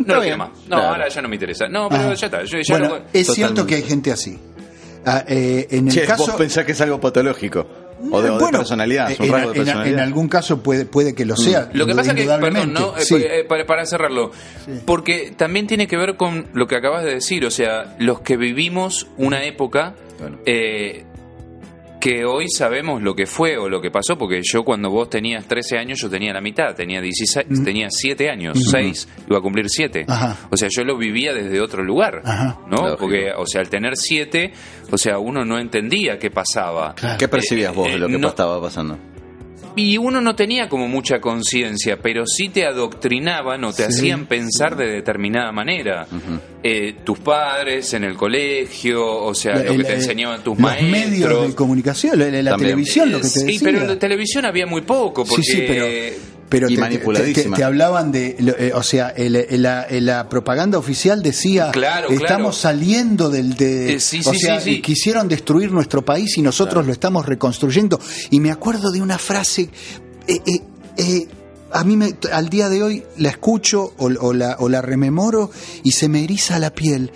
No 0.06 0.14
lo 0.14 0.20
quiero 0.20 0.38
más. 0.38 0.50
No, 0.68 0.76
ahora 0.76 1.08
ya 1.08 1.22
no 1.22 1.28
me 1.28 1.36
interesa. 1.36 1.68
No, 1.68 1.88
pero 1.88 2.14
ya 2.14 2.26
está. 2.26 2.42
Es 3.12 3.26
cierto 3.28 3.66
que 3.66 3.76
hay 3.76 3.82
gente 3.82 4.12
así. 4.12 4.38
Ah, 5.04 5.24
eh, 5.26 5.66
en 5.70 5.88
el 5.88 6.06
caso, 6.06 6.26
vos 6.26 6.36
pensás 6.36 6.64
que 6.66 6.72
es 6.72 6.80
algo 6.80 7.00
patológico. 7.00 7.66
O 8.10 8.22
de, 8.22 8.30
personalidad, 8.50 9.10
en, 9.10 9.18
de 9.18 9.30
personalidad. 9.30 9.86
En, 9.86 10.00
algún 10.00 10.28
caso 10.28 10.62
puede, 10.62 10.86
puede 10.86 11.14
que 11.14 11.26
lo 11.26 11.36
sea. 11.36 11.68
Lo 11.74 11.86
que 11.86 11.94
pasa 11.94 12.12
es 12.12 12.16
que, 12.16 12.26
perdón, 12.26 12.72
¿no? 12.72 12.94
Eh, 12.96 13.44
para, 13.46 13.66
para, 13.66 13.84
cerrarlo, 13.84 14.30
porque 14.86 15.34
también 15.36 15.66
tiene 15.66 15.86
que 15.86 15.98
ver 15.98 16.16
con 16.16 16.48
lo 16.54 16.66
que 16.66 16.76
acabas 16.76 17.04
de 17.04 17.14
decir, 17.14 17.44
o 17.44 17.50
sea, 17.50 17.96
los 17.98 18.20
que 18.20 18.38
vivimos 18.38 19.06
una 19.18 19.44
época 19.44 19.94
eh, 20.46 21.04
que 22.00 22.24
hoy 22.24 22.46
sabemos 22.48 23.02
lo 23.02 23.14
que 23.14 23.26
fue 23.26 23.58
o 23.58 23.68
lo 23.68 23.80
que 23.80 23.90
pasó, 23.90 24.16
porque 24.16 24.40
yo 24.42 24.64
cuando 24.64 24.90
vos 24.90 25.10
tenías 25.10 25.46
13 25.46 25.78
años, 25.78 26.00
yo 26.00 26.08
tenía 26.08 26.32
la 26.32 26.40
mitad, 26.40 26.74
tenía 26.74 27.00
16, 27.00 27.46
mm. 27.48 27.64
tenía 27.64 27.88
7 27.90 28.30
años, 28.30 28.58
6, 28.70 29.08
iba 29.28 29.38
a 29.38 29.42
cumplir 29.42 29.68
7. 29.68 30.06
O 30.50 30.56
sea, 30.56 30.68
yo 30.70 30.82
lo 30.84 30.96
vivía 30.96 31.32
desde 31.34 31.60
otro 31.60 31.84
lugar, 31.84 32.22
¿no? 32.68 32.96
Porque, 32.96 33.32
o 33.36 33.46
sea, 33.46 33.60
al 33.60 33.68
tener 33.68 33.96
7, 33.96 34.52
o 34.90 34.98
sea, 34.98 35.18
uno 35.18 35.44
no 35.44 35.58
entendía 35.58 36.18
qué 36.18 36.30
pasaba. 36.30 36.94
¿Qué 37.18 37.28
percibías 37.28 37.74
vos 37.74 37.88
de 37.88 37.98
lo 37.98 38.08
que 38.08 38.14
eh, 38.14 38.26
estaba 38.26 38.60
pasando? 38.60 38.98
Y 39.76 39.96
uno 39.98 40.20
no 40.20 40.34
tenía 40.34 40.68
como 40.68 40.88
mucha 40.88 41.20
conciencia, 41.20 41.98
pero 42.02 42.26
sí 42.26 42.48
te 42.48 42.66
adoctrinaban 42.66 43.62
o 43.64 43.72
te 43.72 43.84
hacían 43.84 44.26
pensar 44.26 44.76
de 44.76 44.86
determinada 44.86 45.52
manera. 45.52 46.06
Eh, 46.62 46.96
tus 47.04 47.18
padres 47.20 47.94
en 47.94 48.04
el 48.04 48.16
colegio, 48.16 49.06
o 49.06 49.34
sea, 49.34 49.62
lo 49.62 49.76
que 49.76 49.84
te 49.84 49.94
enseñaban 49.94 50.42
tus 50.42 50.58
los 50.58 50.82
medios 50.82 51.48
de 51.48 51.54
comunicación, 51.54 52.18
la, 52.18 52.56
televisión, 52.56 53.12
lo 53.12 53.18
que 53.18 53.28
te 53.28 53.40
decía. 53.40 53.58
Sí, 53.58 53.60
pero 53.62 53.78
en 53.78 53.88
la 53.88 53.98
televisión 53.98 54.44
había 54.44 54.66
muy 54.66 54.82
poco, 54.82 55.24
porque... 55.24 55.42
Sí, 55.42 55.64
pero 55.66 55.86
pero 56.50 56.66
te, 56.68 57.64
hablaban 57.64 58.10
de, 58.10 58.36
eh, 58.38 58.72
o 58.74 58.82
sea, 58.82 59.14
la, 59.16 60.28
propaganda 60.28 60.78
oficial 60.78 61.22
decía, 61.22 61.70
claro, 61.70 62.10
estamos 62.10 62.58
saliendo 62.58 63.30
del, 63.30 63.54
de, 63.54 63.94
eh, 63.94 63.96
o 64.24 64.34
sea, 64.34 64.58
quisieron 64.58 65.28
destruir 65.28 65.70
nuestro 65.70 66.04
país 66.04 66.36
y 66.36 66.42
nosotros 66.42 66.84
lo 66.84 66.92
estamos 66.92 67.24
reconstruyendo. 67.24 68.00
Y 68.30 68.40
me 68.40 68.50
acuerdo 68.50 68.90
de 68.90 69.00
una 69.00 69.16
frase, 69.16 69.70
eh, 70.26 71.28
a 71.72 71.84
mí 71.84 71.96
me, 71.96 72.16
al 72.32 72.48
día 72.48 72.68
de 72.68 72.82
hoy 72.82 73.04
la 73.16 73.28
escucho 73.28 73.94
o, 73.96 74.32
la, 74.32 74.56
o 74.58 74.68
la 74.68 74.82
rememoro 74.82 75.52
y 75.84 75.92
se 75.92 76.08
me 76.08 76.24
eriza 76.24 76.58
la 76.58 76.74
piel. 76.74 77.12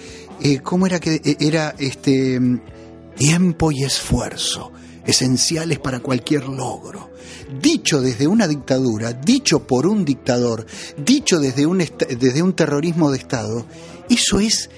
¿Cómo 0.62 0.86
era 0.86 1.00
que 1.00 1.36
era 1.40 1.74
este 1.78 2.40
tiempo 3.16 3.72
y 3.72 3.82
esfuerzo 3.82 4.72
esenciales 5.06 5.78
para 5.78 6.00
cualquier 6.00 6.48
logro? 6.48 7.14
dicho 7.60 8.00
desde 8.00 8.26
una 8.26 8.48
dictadura, 8.48 9.12
dicho 9.12 9.66
por 9.66 9.86
un 9.86 10.04
dictador, 10.04 10.66
dicho 10.96 11.40
desde 11.40 11.66
un, 11.66 11.78
desde 11.78 12.42
un 12.42 12.54
terrorismo 12.54 13.10
de 13.10 13.18
Estado, 13.18 13.66
eso 14.08 14.40
es 14.40 14.70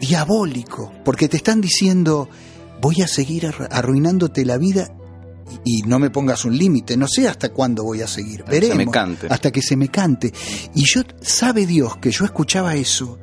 diabólico, 0.00 0.92
porque 1.04 1.28
te 1.28 1.36
están 1.36 1.60
diciendo, 1.60 2.28
voy 2.80 3.02
a 3.02 3.08
seguir 3.08 3.52
arruinándote 3.70 4.44
la 4.44 4.58
vida 4.58 4.94
y 5.64 5.82
no 5.82 5.98
me 5.98 6.10
pongas 6.10 6.44
un 6.44 6.56
límite, 6.56 6.96
no 6.96 7.08
sé 7.08 7.28
hasta 7.28 7.50
cuándo 7.50 7.82
voy 7.82 8.02
a 8.02 8.06
seguir, 8.06 8.44
veremos, 8.44 8.94
hasta 9.28 9.50
que 9.50 9.62
se 9.62 9.76
me 9.76 9.88
cante. 9.88 10.32
Y 10.74 10.84
yo, 10.84 11.02
sabe 11.20 11.66
Dios 11.66 11.96
que 11.98 12.10
yo 12.10 12.24
escuchaba 12.24 12.76
eso 12.76 13.18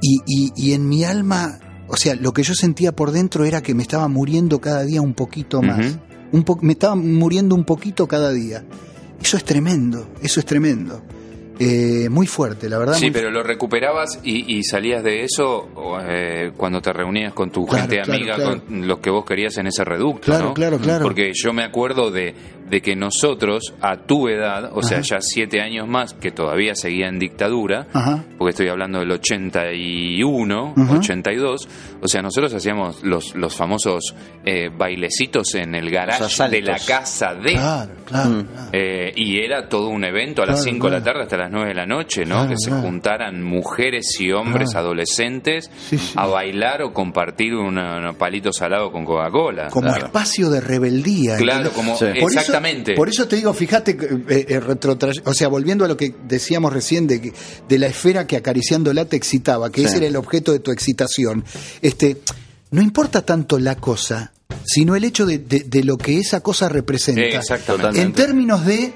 y, 0.00 0.52
y, 0.56 0.72
en 0.72 0.88
mi 0.88 1.04
alma, 1.04 1.58
o 1.88 1.96
sea, 1.96 2.14
lo 2.14 2.32
que 2.32 2.42
yo 2.42 2.54
sentía 2.54 2.92
por 2.92 3.12
dentro 3.12 3.44
era 3.44 3.62
que 3.62 3.74
me 3.74 3.82
estaba 3.82 4.08
muriendo 4.08 4.60
cada 4.60 4.84
día 4.84 5.02
un 5.02 5.14
poquito 5.14 5.62
más 5.62 5.98
me 6.60 6.72
estaba 6.72 6.96
muriendo 6.96 7.54
un 7.54 7.64
poquito 7.64 8.06
cada 8.06 8.32
día. 8.32 8.64
Eso 9.20 9.36
es 9.36 9.44
tremendo, 9.44 10.08
eso 10.22 10.40
es 10.40 10.46
tremendo. 10.46 11.02
Eh, 11.58 12.08
muy 12.10 12.26
fuerte, 12.26 12.68
la 12.68 12.78
verdad. 12.78 12.94
Sí, 12.94 13.12
pero 13.12 13.30
lo 13.30 13.44
recuperabas 13.44 14.18
y, 14.24 14.60
salías 14.64 15.04
de 15.04 15.22
eso 15.22 15.68
eh, 16.08 16.50
cuando 16.56 16.80
te 16.80 16.92
reunías 16.92 17.32
con 17.32 17.50
tu 17.50 17.64
gente 17.66 18.00
amiga, 18.00 18.36
con 18.42 18.88
los 18.88 18.98
que 18.98 19.10
vos 19.10 19.24
querías 19.24 19.56
en 19.58 19.68
ese 19.68 19.84
reducto, 19.84 20.22
claro, 20.22 20.52
Claro, 20.52 20.78
claro. 20.78 21.04
Porque 21.04 21.30
yo 21.32 21.52
me 21.52 21.62
acuerdo 21.62 22.10
de, 22.10 22.34
de 22.68 22.80
que 22.80 22.96
nosotros, 22.96 23.74
a 23.80 23.96
tu 23.98 24.28
edad, 24.28 24.70
o 24.72 24.82
sea, 24.82 25.00
ya 25.00 25.20
siete 25.20 25.60
años 25.60 25.86
más, 25.86 26.14
que 26.14 26.30
todavía 26.30 26.74
seguía 26.74 27.08
en 27.08 27.18
dictadura, 27.18 27.86
porque 28.38 28.50
estoy 28.50 28.68
hablando 28.68 29.00
del 29.00 29.10
81, 29.12 30.74
82, 30.98 31.68
o 32.00 32.08
sea, 32.08 32.22
nosotros 32.22 32.54
hacíamos 32.54 33.02
los, 33.02 33.34
los 33.34 33.54
famosos 33.54 34.14
eh, 34.44 34.70
bailecitos 34.74 35.54
en 35.54 35.74
el 35.74 35.90
garage 35.90 36.48
de 36.48 36.62
la 36.62 36.78
casa 36.78 37.34
de. 37.34 37.52
Claro, 37.52 37.92
claro. 38.04 38.44
y 39.14 39.38
era 39.38 39.68
todo 39.68 39.88
un 39.88 40.04
evento 40.04 40.42
a 40.42 40.46
las 40.46 40.62
5 40.62 40.86
de 40.86 40.92
la 40.92 41.02
tarde 41.02 41.22
hasta 41.22 41.36
las 41.36 41.50
9 41.50 41.68
de 41.68 41.74
la 41.74 41.86
noche, 41.86 42.24
¿no? 42.24 42.48
que 42.48 42.56
se 42.56 42.70
juntaran 42.70 43.42
mujeres 43.42 44.18
y 44.20 44.32
hombres 44.32 44.74
adolescentes 44.74 45.70
a 46.16 46.26
bailar 46.26 46.82
o 46.82 46.92
compartir 46.92 47.54
un 47.54 47.78
palito 48.18 48.52
salado 48.52 48.90
con 48.90 49.04
Coca-Cola. 49.04 49.68
Como 49.68 49.94
espacio 49.94 50.50
de 50.50 50.60
rebeldía. 50.60 51.36
Claro, 51.36 51.70
como 51.72 51.96
exactamente. 52.56 52.94
por 52.94 53.08
eso 53.08 53.26
te 53.28 53.36
digo, 53.36 53.52
fíjate, 53.52 53.96
eh, 54.28 54.46
eh 54.48 55.20
o 55.24 55.34
sea, 55.34 55.48
volviendo 55.48 55.84
a 55.84 55.88
lo 55.88 55.96
que 55.96 56.14
decíamos 56.26 56.72
recién 56.72 57.06
de, 57.06 57.32
de 57.68 57.78
la 57.78 57.86
esfera 57.86 58.26
que 58.26 58.36
acariciándola 58.36 59.04
te 59.04 59.16
excitaba, 59.16 59.70
que 59.70 59.84
ese 59.84 59.98
era 59.98 60.06
el 60.06 60.16
objeto 60.16 60.52
de 60.52 60.60
tu 60.60 60.70
excitación. 60.70 61.44
Este, 61.82 62.18
no 62.70 62.82
importa 62.82 63.22
tanto 63.22 63.58
la 63.58 63.76
cosa, 63.76 64.32
sino 64.64 64.96
el 64.96 65.04
hecho 65.04 65.26
de, 65.26 65.38
de, 65.38 65.84
lo 65.84 65.96
que 65.96 66.18
esa 66.18 66.40
cosa 66.40 66.68
representa. 66.68 67.22
Exactamente. 67.22 68.00
En 68.00 68.12
términos 68.12 68.64
de 68.64 68.92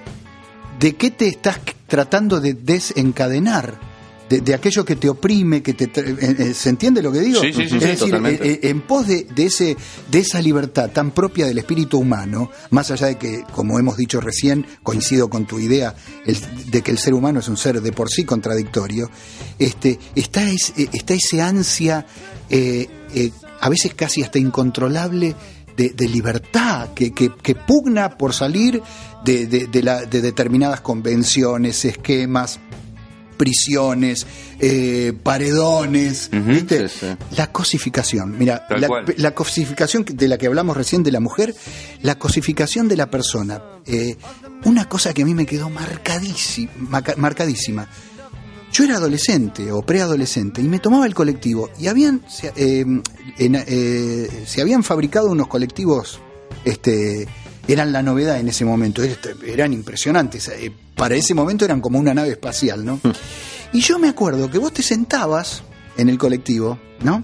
de 0.79 0.95
qué 0.95 1.11
te 1.11 1.27
estás 1.27 1.59
tratando 1.87 2.41
de 2.41 2.55
desencadenar. 2.55 3.88
De, 4.29 4.41
de 4.41 4.55
aquello 4.55 4.85
que 4.85 4.97
te 4.97 5.09
oprime, 5.09 5.63
que 5.63 5.75
te 5.75 5.85
eh, 5.85 6.17
eh, 6.39 6.55
¿se 6.55 6.69
entiende 6.71 7.03
lo 7.03 7.11
que 7.13 7.21
digo? 7.21 7.41
Sí, 7.41 7.53
sí, 7.53 7.69
sí, 7.69 7.77
es 7.77 7.81
decir, 7.81 7.99
totalmente. 7.99 8.51
eh, 8.53 8.61
en 8.65 8.81
pos 8.83 9.07
de, 9.07 9.25
de 9.25 9.47
ese 9.47 9.77
de 10.11 10.19
esa 10.19 10.41
libertad 10.41 10.91
tan 10.91 11.11
propia 11.13 11.47
del 11.47 11.59
espíritu 11.59 11.99
humano, 11.99 12.51
más 12.71 12.91
allá 12.91 13.07
de 13.09 13.17
que, 13.19 13.43
como 13.53 13.79
hemos 13.79 13.97
dicho 13.97 14.21
recién, 14.21 14.67
coincido 14.83 15.29
con 15.31 15.47
tu 15.47 15.59
idea 15.59 15.95
el- 16.27 16.39
de 16.71 16.83
que 16.83 16.91
el 16.91 16.99
ser 16.99 17.15
humano 17.15 17.41
es 17.41 17.49
un 17.49 17.57
ser 17.57 17.81
de 17.81 17.93
por 17.93 18.11
sí 18.11 18.25
contradictorio, 18.25 19.11
este, 19.59 19.99
está, 20.15 20.49
es- 20.51 20.73
está 20.77 21.15
ese 21.15 21.41
ansia, 21.43 22.07
eh, 22.51 22.87
eh, 23.15 23.31
a 23.61 23.69
veces 23.69 23.95
casi 23.95 24.23
hasta 24.23 24.39
incontrolable, 24.39 25.35
de, 25.77 25.91
de 25.91 26.09
libertad, 26.09 26.89
que, 26.93 27.13
que- 27.13 27.31
que 27.41 27.55
pugna 27.55 28.19
por 28.19 28.35
salir 28.35 28.83
de, 29.25 29.47
de- 29.47 29.69
de 29.69 29.83
la- 29.85 30.05
de 30.07 30.21
determinadas 30.21 30.81
convenciones, 30.81 31.85
esquemas, 31.85 32.59
prisiones, 33.39 34.27
eh, 34.61 35.15
paredones. 35.23 36.29
¿viste? 36.31 36.89
Sí, 36.89 36.95
sí. 37.01 37.07
La 37.37 37.51
cosificación. 37.51 38.37
Mira, 38.39 38.67
la, 39.17 39.31
cosificación 39.35 40.05
de 40.05 40.29
la 40.29 40.37
que 40.37 40.47
hablamos 40.47 40.77
recién 40.77 41.03
de 41.03 41.13
la 41.13 41.21
mujer, 41.21 41.55
la 42.03 42.19
cosificación 42.19 42.89
de 42.89 42.97
la 42.97 43.11
persona. 43.11 43.63
eh, 43.87 44.17
una 44.65 44.87
cosa 44.89 45.15
que 45.15 45.23
a 45.23 45.25
mí 45.25 45.35
me 45.35 45.47
quedó 45.47 45.71
marcadísima. 47.17 47.89
Yo 48.73 48.85
era 48.85 48.97
adolescente 48.97 49.73
o 49.73 49.81
preadolescente 49.83 50.61
y 50.61 50.65
me 50.69 50.79
tomaba 50.79 51.07
el 51.07 51.15
colectivo 51.15 51.71
y 51.79 51.87
habían 51.87 52.23
se, 52.29 52.53
eh, 52.57 52.85
en- 53.39 54.47
se 54.47 54.61
habían 54.61 54.83
fabricado 54.83 55.29
unos 55.31 55.47
colectivos 55.49 56.21
este 56.65 57.27
eran 57.69 57.93
la 57.93 58.03
novedad 58.03 58.41
en 58.41 58.49
ese 58.49 58.65
momento 58.65 59.03
eran 59.47 59.73
impresionantes 59.73 60.49
eh, 60.49 60.73
para 60.97 61.15
ese 61.15 61.35
momento 61.35 61.65
eran 61.65 61.81
como 61.81 61.99
una 61.99 62.15
nave 62.15 62.31
espacial 62.31 62.85
no 62.85 62.99
y 63.73 63.81
yo 63.81 63.99
me 63.99 64.09
acuerdo 64.09 64.51
que 64.51 64.59
vos 64.59 64.73
te 64.73 64.83
sentabas 64.83 65.63
en 65.97 66.09
el 66.09 66.19
colectivo 66.19 66.79
no 67.03 67.23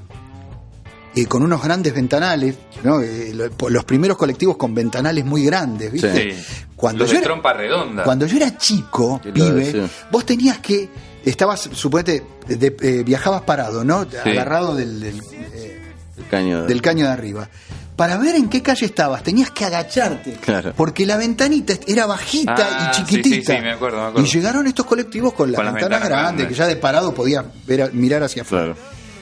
Eh, 1.17 1.27
con 1.27 1.43
unos 1.45 1.63
grandes 1.63 1.95
ventanales 1.95 2.57
no 2.83 3.01
Eh, 3.01 3.33
los 3.69 3.85
primeros 3.85 4.17
colectivos 4.19 4.57
con 4.57 4.75
ventanales 4.75 5.25
muy 5.25 5.45
grandes 5.45 5.91
viste 5.93 6.33
Sí. 6.35 6.43
cuando 6.77 7.05
Los 7.05 7.11
yo 7.11 7.15
de 7.15 7.19
era- 7.19 7.27
trompa 7.29 7.53
redonda. 7.53 8.03
cuando 8.05 8.27
yo 8.27 8.37
era 8.37 8.59
chico, 8.59 9.21
pibe, 9.33 9.89
vos 10.11 10.27
tenías 10.27 10.59
que. 10.59 10.89
Estabas, 11.25 11.71
suponete, 11.73 12.23
de- 12.49 12.77
eh, 12.83 13.03
viajabas 13.03 13.43
parado, 13.43 13.83
¿no? 13.85 14.05
Agarrado 14.25 14.75
del, 14.75 15.01
del, 15.01 15.21
eh, 15.55 15.81
El 16.19 16.27
caño. 16.29 16.65
del 16.67 16.83
caño 16.83 17.07
de 17.07 17.13
arriba. 17.13 17.49
Para 17.97 18.17
ver 18.19 18.35
en 18.35 18.49
qué 18.49 18.61
calle 18.61 18.87
estabas, 18.87 19.23
tenías 19.23 19.51
que 19.53 19.65
agacharte. 19.65 20.33
Claro. 20.41 20.73
Porque 20.77 21.07
la 21.07 21.17
ventanita 21.17 21.75
era 21.87 22.07
bajita 22.07 22.55
Ah, 22.59 22.91
y 22.93 22.97
chiquitita. 22.97 23.53
sí, 23.53 23.57
sí, 23.59 23.63
me 23.63 23.71
acuerdo, 23.73 23.99
me 23.99 24.07
acuerdo. 24.09 24.27
Y 24.27 24.31
llegaron 24.33 24.67
estos 24.67 24.85
colectivos 24.87 25.33
con 25.33 25.53
las 25.53 25.57
Con 25.57 25.67
las 25.67 25.75
ventanas 25.75 26.03
grandes, 26.09 26.49
que 26.49 26.55
ya 26.55 26.67
de 26.67 26.75
parado 26.77 27.15
podías 27.15 27.45
ver, 27.67 27.93
mirar 27.95 28.23
hacia 28.25 28.43
afuera. 28.43 28.75
Claro. 28.75 28.81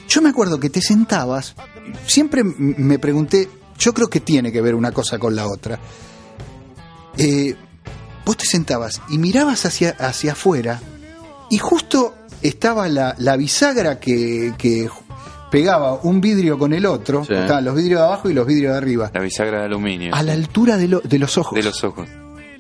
Yo 0.09 0.23
me 0.23 0.31
acuerdo 0.31 0.59
que 0.59 0.71
te 0.71 0.81
sentabas, 0.81 1.55
siempre 2.07 2.43
me 2.45 2.99
pregunté, 2.99 3.49
yo 3.79 3.93
creo 3.93 4.09
que 4.09 4.21
tiene 4.21 4.51
que 4.51 4.61
ver 4.63 4.75
una 4.75 4.91
cosa 4.91 5.19
con 5.19 5.37
la 5.37 5.47
otra. 5.47 5.79
Eh, 7.19 7.55
vos 8.25 8.37
te 8.37 8.47
sentabas 8.47 9.01
y 9.11 9.19
mirabas 9.19 9.67
hacia, 9.67 9.91
hacia 9.99 10.33
afuera 10.33 10.81
y 11.51 11.59
justo 11.59 12.15
estaba 12.41 12.89
la, 12.89 13.15
la 13.19 13.37
bisagra 13.37 14.01
que, 14.01 14.55
que 14.57 14.89
pegaba 15.53 16.01
un 16.03 16.21
vidrio 16.23 16.59
con 16.59 16.73
el 16.73 16.87
otro, 16.87 17.25
Sí. 17.25 17.35
estaban 17.35 17.65
los 17.65 17.77
vidrios 17.77 18.01
de 18.01 18.07
abajo 18.07 18.31
y 18.31 18.33
los 18.35 18.47
vidrios 18.47 18.73
de 18.73 18.79
arriba, 18.79 19.11
La 19.13 19.21
bisagra 19.21 19.59
de 19.61 19.65
aluminio. 19.67 20.15
a 20.15 20.23
la 20.23 20.33
altura 20.33 20.79
de, 20.79 20.89
lo- 20.89 21.01
de 21.01 21.19
los 21.19 21.37
ojos. 21.37 21.55
De 21.55 21.63
los 21.63 21.85
ojos. 21.85 22.09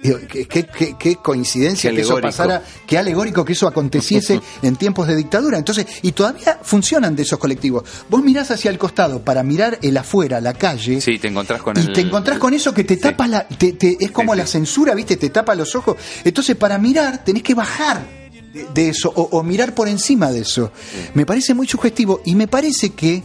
Digo, 0.02 0.18
Qué, 0.28 0.46
qué- 0.48 0.96
qué- 0.98 1.14
coincidencia 1.16 1.90
Qué 1.90 1.96
que 1.96 2.02
eso 2.02 2.20
pasara, 2.20 2.60
qué 2.88 2.98
alegórico 2.98 3.44
que 3.44 3.52
eso 3.52 3.68
aconteciese 3.68 4.40
en 4.62 4.74
tiempos 4.76 5.06
de 5.06 5.14
dictadura. 5.14 5.56
Entonces, 5.58 5.86
y 6.02 6.10
todavía 6.10 6.58
funcionan 6.60 7.14
de 7.16 7.22
esos 7.22 7.38
colectivos. 7.38 7.84
Vos 8.10 8.20
mirás 8.22 8.50
hacia 8.50 8.70
el 8.72 8.78
costado 8.78 9.20
para 9.22 9.42
mirar 9.44 9.78
el 9.80 9.96
afuera, 9.96 10.40
la 10.40 10.54
calle, 10.54 11.00
Sí, 11.00 11.18
te 11.20 11.28
encontrás 11.28 11.62
con 11.62 11.76
y 11.78 11.80
el... 11.82 11.92
te 11.92 12.00
encontrás 12.00 12.38
con 12.40 12.52
eso 12.52 12.74
que 12.74 12.82
te 12.84 12.96
Sí. 12.96 13.00
tapa 13.00 13.28
la. 13.28 13.46
te- 13.46 13.74
te- 13.74 13.96
es 14.00 14.10
como 14.10 14.32
Sí, 14.32 14.38
la 14.40 14.46
censura, 14.46 14.92
¿viste? 14.94 15.16
Te 15.16 15.30
tapa 15.30 15.54
los 15.54 15.74
ojos. 15.76 15.96
Entonces, 16.24 16.56
para 16.56 16.76
mirar, 16.78 17.22
tenés 17.24 17.44
que 17.44 17.54
bajar 17.54 18.21
de, 18.52 18.66
de 18.74 18.88
eso 18.88 19.12
o, 19.14 19.22
o 19.38 19.42
mirar 19.42 19.74
por 19.74 19.88
encima 19.88 20.30
de 20.30 20.40
eso. 20.40 20.70
Me 21.14 21.26
parece 21.26 21.54
muy 21.54 21.66
sugestivo 21.66 22.20
y 22.24 22.34
me 22.34 22.48
parece 22.48 22.90
que. 22.90 23.22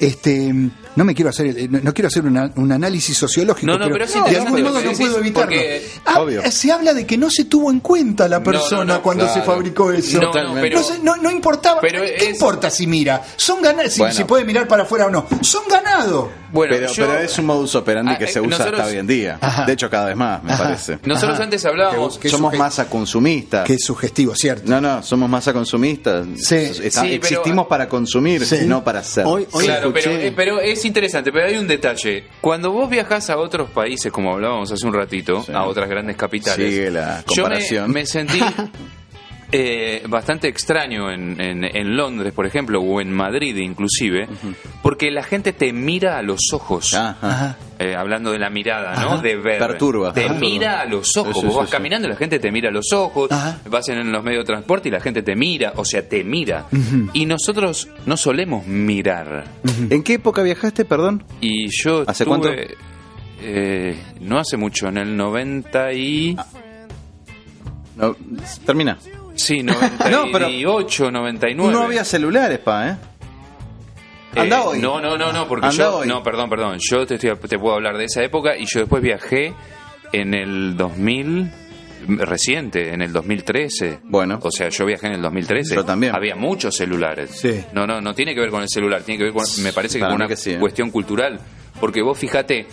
Este, 0.00 0.54
no 0.96 1.04
me 1.04 1.14
quiero 1.14 1.30
hacer, 1.30 1.46
el- 1.46 1.70
no, 1.70 1.80
no 1.82 1.94
quiero 1.94 2.08
hacer 2.08 2.24
una- 2.24 2.50
un 2.56 2.72
análisis 2.72 3.16
sociológico, 3.16 3.66
No, 3.66 3.78
no, 3.78 3.88
pero 3.90 4.04
es 4.04 4.12
de 4.12 4.18
interesante 4.18 4.46
algún 4.48 4.62
lo 4.62 4.68
modo 4.70 4.80
que 4.82 4.86
no 4.86 4.92
puedo 4.98 5.18
evitarlo. 5.18 5.46
porque- 5.50 5.90
Ah, 6.04 6.20
Obvio. 6.20 6.50
se 6.50 6.72
habla 6.72 6.92
de 6.94 7.06
que 7.06 7.16
no 7.18 7.30
se 7.30 7.44
tuvo 7.44 7.70
en 7.70 7.80
cuenta 7.80 8.28
la 8.28 8.42
persona 8.42 8.84
no, 8.84 8.94
no, 8.94 9.02
cuando 9.02 9.28
se 9.32 9.42
fabricó 9.42 9.92
eso. 9.92 10.20
No, 10.20 10.32
no, 10.32 10.54
pero- 10.60 10.80
No 11.22 11.30
importaba. 11.30 11.80
pero 11.80 12.02
¿Qué 12.02 12.16
es- 12.16 12.30
importa 12.34 12.70
si 12.70 12.86
mira? 12.86 13.22
Son 13.36 13.62
ganados, 13.62 13.92
si, 13.92 13.98
Bueno. 14.00 14.14
si 14.14 14.24
puede 14.24 14.44
mirar 14.44 14.66
para 14.68 14.82
afuera 14.84 15.06
o 15.06 15.10
no. 15.10 15.26
Son 15.42 15.62
ganados. 15.70 16.28
Bueno, 16.52 16.74
pero, 16.74 16.92
yo- 16.92 17.06
pero 17.06 17.18
es 17.20 17.38
un 17.38 17.46
modus 17.46 17.74
operandi 17.76 18.12
Ah, 18.14 18.18
que 18.18 18.24
eh, 18.24 18.28
se 18.28 18.40
usa 18.40 18.50
nosotros- 18.50 18.80
hasta 18.80 18.92
hoy 18.92 18.98
en 18.98 19.06
día. 19.06 19.38
Ajá. 19.40 19.64
De 19.66 19.72
hecho, 19.72 19.88
cada 19.88 20.06
vez 20.06 20.16
más, 20.16 20.42
me 20.42 20.52
Ajá. 20.52 20.64
parece. 20.64 20.98
Nosotros 21.04 21.34
Ajá. 21.34 21.44
antes 21.44 21.64
hablábamos... 21.64 22.18
Qué 22.18 22.28
somos 22.28 22.54
masa 22.56 22.88
consumistas. 22.88 23.64
Qué 23.66 23.78
sugestivo, 23.78 24.34
¿cierto? 24.34 24.68
No, 24.68 24.80
no, 24.80 25.02
somos 25.04 25.30
masa 25.30 25.52
consumistas. 25.52 26.26
Sí. 26.36 26.56
Está- 26.56 27.02
Sí, 27.02 27.06
pero- 27.08 27.14
existimos 27.16 27.66
para 27.68 27.88
consumir, 27.88 28.44
no 28.66 28.82
para 28.82 29.04
ser. 29.04 29.26
Hoy- 29.26 29.46
hoy 29.52 29.64
Claro, 29.64 29.92
pero, 29.92 30.10
eh, 30.10 30.32
pero 30.34 30.60
es 30.80 30.84
interesante, 30.86 31.30
pero 31.32 31.46
hay 31.46 31.56
un 31.56 31.66
detalle. 31.68 32.24
Cuando 32.40 32.72
vos 32.72 32.88
viajás 32.90 33.30
a 33.30 33.36
otros 33.38 33.70
países, 33.70 34.10
como 34.10 34.32
hablábamos 34.32 34.72
hace 34.72 34.86
un 34.86 34.94
ratito, 34.94 35.42
Sí. 35.42 35.52
a 35.52 35.64
otras 35.64 35.88
grandes 35.88 36.16
capitales, 36.16 36.70
Sigue 36.70 36.90
la 36.90 37.18
yo 37.18 37.18
me- 37.18 37.24
comparación. 37.42 37.90
me, 37.92 38.06
sentí 38.06 38.38
eh, 39.52 40.02
bastante 40.08 40.48
extraño 40.48 41.10
en, 41.10 41.40
en- 41.40 41.64
en 41.64 41.96
Londres, 41.96 42.32
por 42.32 42.46
ejemplo, 42.46 42.80
o 42.80 43.00
en 43.00 43.12
Madrid 43.12 43.56
inclusive, 43.56 44.28
porque 44.82 45.10
la 45.10 45.22
gente 45.22 45.52
te 45.52 45.72
mira 45.72 46.18
a 46.18 46.22
los 46.22 46.40
ojos. 46.52 46.94
Ajá. 46.94 47.56
Eh, 47.78 47.94
hablando 47.96 48.30
de 48.30 48.38
la 48.38 48.50
mirada, 48.50 48.94
¿no? 49.02 49.12
Ajá. 49.14 49.22
De 49.22 49.36
ver. 49.36 49.58
Perturba. 49.58 50.12
Te 50.12 50.20
Perturba. 50.22 50.40
mira 50.40 50.80
a 50.82 50.84
los 50.84 51.16
ojos. 51.16 51.34
Sí, 51.34 51.40
sí, 51.40 51.46
Vos 51.46 51.56
vas 51.56 51.66
sí. 51.70 51.72
caminando 51.72 52.06
y 52.08 52.10
la 52.10 52.16
gente 52.16 52.38
te 52.38 52.52
mira 52.52 52.68
a 52.68 52.72
los 52.72 52.92
ojos. 52.92 53.32
Ajá. 53.32 53.58
Vas 53.70 53.88
en 53.88 54.12
los 54.12 54.22
medios 54.22 54.42
de 54.44 54.52
transporte 54.52 54.88
y 54.88 54.92
la 54.92 55.00
gente 55.00 55.22
te 55.22 55.34
mira. 55.34 55.72
O 55.76 55.84
sea, 55.84 56.06
te 56.06 56.22
mira. 56.22 56.66
Y 57.14 57.24
nosotros 57.26 57.88
no 58.06 58.16
solemos 58.18 58.66
mirar. 58.66 59.44
¿En 59.88 60.02
qué 60.02 60.14
época 60.14 60.42
viajaste, 60.42 60.84
perdón? 60.84 61.24
Y 61.40 61.68
yo 61.70 62.04
¿Hace 62.06 62.24
estuve, 62.24 62.26
cuánto? 62.38 62.48
eh, 63.42 63.96
no 64.20 64.38
hace 64.38 64.58
mucho, 64.58 64.88
en 64.88 64.98
el 64.98 65.16
90 65.16 65.92
y... 65.94 66.36
No, 67.96 68.14
termina. 68.66 68.98
Sí, 69.40 69.62
No, 69.62 69.74
pero 70.02 70.20
98, 70.20 71.10
99. 71.10 71.72
No 71.72 71.82
había 71.82 72.04
celulares, 72.04 72.58
pa, 72.58 72.88
¿eh? 72.90 72.96
Anda 74.36 74.58
Eh, 74.58 74.62
hoy. 74.64 74.78
No, 74.78 75.00
no, 75.00 75.16
no, 75.18 75.32
no, 75.32 75.48
porque 75.48 75.66
Anda 75.66 75.76
yo... 75.84 75.96
hoy. 75.98 76.06
No, 76.08 76.22
perdón, 76.22 76.48
perdón. 76.50 76.78
Yo 76.80 77.06
te, 77.06 77.14
estoy- 77.16 77.34
te 77.48 77.58
puedo 77.58 77.74
hablar 77.74 77.96
de 77.96 78.04
esa 78.04 78.22
época 78.22 78.56
y 78.56 78.64
yo 78.66 78.80
después 78.80 79.02
viajé 79.02 79.54
en 80.12 80.34
el 80.34 80.76
2000 80.76 81.50
reciente, 82.08 82.92
en 82.94 83.02
el 83.02 83.12
2013. 83.12 84.00
Bueno. 84.04 84.38
O 84.42 84.50
sea, 84.50 84.68
yo 84.68 84.86
viajé 84.86 85.08
en 85.08 85.14
el 85.14 85.22
2013. 85.22 85.74
Yo 85.74 85.84
también. 85.84 86.14
Había 86.14 86.36
muchos 86.36 86.76
celulares. 86.76 87.30
Sí. 87.32 87.64
No, 87.72 87.86
no, 87.86 88.00
no 88.00 88.14
tiene 88.14 88.34
que 88.34 88.40
ver 88.40 88.50
con 88.50 88.62
el 88.62 88.68
celular, 88.68 89.02
tiene 89.02 89.18
que 89.18 89.24
ver 89.24 89.32
con, 89.32 89.44
me 89.62 89.72
parece 89.72 89.98
que 89.98 90.00
Para 90.00 90.12
con 90.12 90.18
mí 90.18 90.24
una 90.24 90.28
que 90.28 90.36
sí, 90.36 90.52
¿eh? 90.52 90.58
cuestión 90.58 90.90
cultural. 90.90 91.40
Porque 91.80 92.02
vos 92.02 92.16
fíjate, 92.18 92.66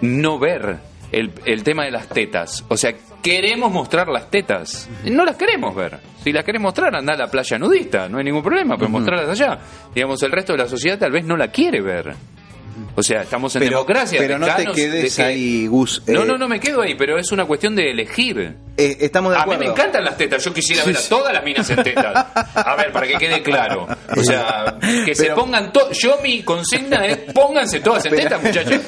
no 0.00 0.38
ver 0.38 0.78
el, 1.12 1.32
el 1.44 1.62
tema 1.62 1.84
de 1.84 1.90
las 1.90 2.08
tetas. 2.08 2.64
O 2.68 2.76
sea, 2.76 2.94
queremos 3.22 3.72
mostrar 3.72 4.08
las 4.08 4.30
tetas. 4.30 4.88
No 5.04 5.24
las 5.24 5.36
queremos 5.36 5.74
ver. 5.74 5.98
Si 6.22 6.32
las 6.32 6.44
querés 6.44 6.60
mostrar, 6.60 6.94
anda 6.96 7.14
a 7.14 7.16
la 7.16 7.26
playa 7.30 7.58
nudista, 7.58 8.08
no 8.08 8.18
hay 8.18 8.24
ningún 8.24 8.42
problema, 8.42 8.76
pero 8.76 8.90
mostrarlas 8.90 9.28
allá. 9.40 9.58
Digamos, 9.94 10.22
el 10.22 10.32
resto 10.32 10.52
de 10.52 10.58
la 10.58 10.68
sociedad 10.68 10.98
tal 10.98 11.12
vez 11.12 11.24
no 11.24 11.36
la 11.36 11.48
quiere 11.48 11.80
ver. 11.80 12.14
O 12.94 13.02
sea, 13.02 13.22
estamos 13.22 13.54
en 13.56 13.60
Pero, 13.60 13.78
democracia. 13.78 14.18
pero 14.18 14.38
no 14.38 14.46
te 14.54 14.66
quedes 14.66 15.16
de 15.16 15.22
que- 15.22 15.28
ahí, 15.28 15.66
Gus. 15.66 16.02
No, 16.06 16.22
eh, 16.22 16.26
no, 16.26 16.38
no 16.38 16.48
me 16.48 16.60
quedo 16.60 16.82
ahí, 16.82 16.94
pero 16.94 17.18
es 17.18 17.30
una 17.32 17.44
cuestión 17.44 17.74
de 17.74 17.90
elegir. 17.90 18.56
eh, 18.78 18.96
estamos 19.00 19.32
de 19.32 19.38
A 19.38 19.42
acuerdo. 19.42 19.60
mí 19.60 19.66
me 19.66 19.72
encantan 19.72 20.04
las 20.04 20.16
tetas, 20.18 20.44
yo 20.44 20.52
quisiera 20.52 20.84
ver 20.84 20.96
a 20.96 21.00
todas 21.08 21.32
las 21.32 21.42
minas 21.42 21.68
en 21.70 21.82
tetas. 21.82 22.26
A 22.54 22.76
ver, 22.76 22.92
para 22.92 23.06
que 23.06 23.14
quede 23.14 23.42
claro. 23.42 23.86
O 24.16 24.22
sea, 24.22 24.76
que 25.04 25.14
se 25.14 25.30
pongan 25.30 25.72
todas. 25.72 25.96
Yo 25.98 26.18
mi 26.22 26.42
consigna 26.42 27.06
es 27.06 27.16
pónganse 27.32 27.80
todas 27.80 28.04
en 28.06 28.14
tetas, 28.16 28.42
muchachos. 28.42 28.80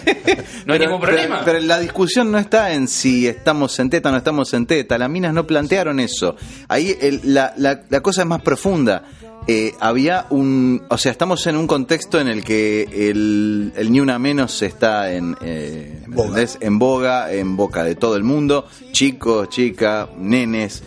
No 0.67 0.75
hay 0.75 0.79
ningún 0.85 1.01
problema. 1.01 1.41
Pero, 1.45 1.59
pero 1.59 1.61
la 1.67 1.79
discusión 1.79 2.31
no 2.31 2.39
está 2.39 2.73
en 2.73 2.87
si 2.89 3.27
estamos 3.27 3.79
en 3.79 3.89
teta 3.91 4.11
o 4.11 4.13
no 4.13 4.19
estamos 4.19 4.53
en 4.53 4.67
teta. 4.67 4.99
Las 4.99 5.09
minas 5.09 5.33
no 5.33 5.47
plantearon 5.47 6.01
eso. 6.01 6.37
Ahí 6.69 6.95
el- 7.01 7.21
la, 7.25 7.55
la- 7.57 7.81
la 7.89 8.01
cosa 8.01 8.23
es 8.23 8.27
más 8.29 8.43
profunda. 8.43 9.03
Eh, 9.51 9.75
había 9.81 10.27
un. 10.29 10.83
O 10.89 10.99
sea, 10.99 11.11
estamos 11.11 11.47
en 11.47 11.57
un 11.57 11.67
contexto 11.67 12.21
en 12.21 12.29
el 12.29 12.45
que 12.45 12.83
el, 13.11 13.73
el 13.77 13.91
ni 13.91 13.99
una 14.01 14.19
menos 14.19 14.61
está 14.61 15.11
en, 15.13 15.37
eh, 15.41 16.03
En 16.05 16.11
boga. 16.13 16.47
en 16.61 16.79
boga, 16.79 17.33
en 17.33 17.57
boca 17.57 17.83
de 17.83 17.95
todo 17.95 18.17
el 18.17 18.25
mundo. 18.25 18.67
Chicos, 18.93 19.49
chicas, 19.49 20.11
nenes. 20.19 20.83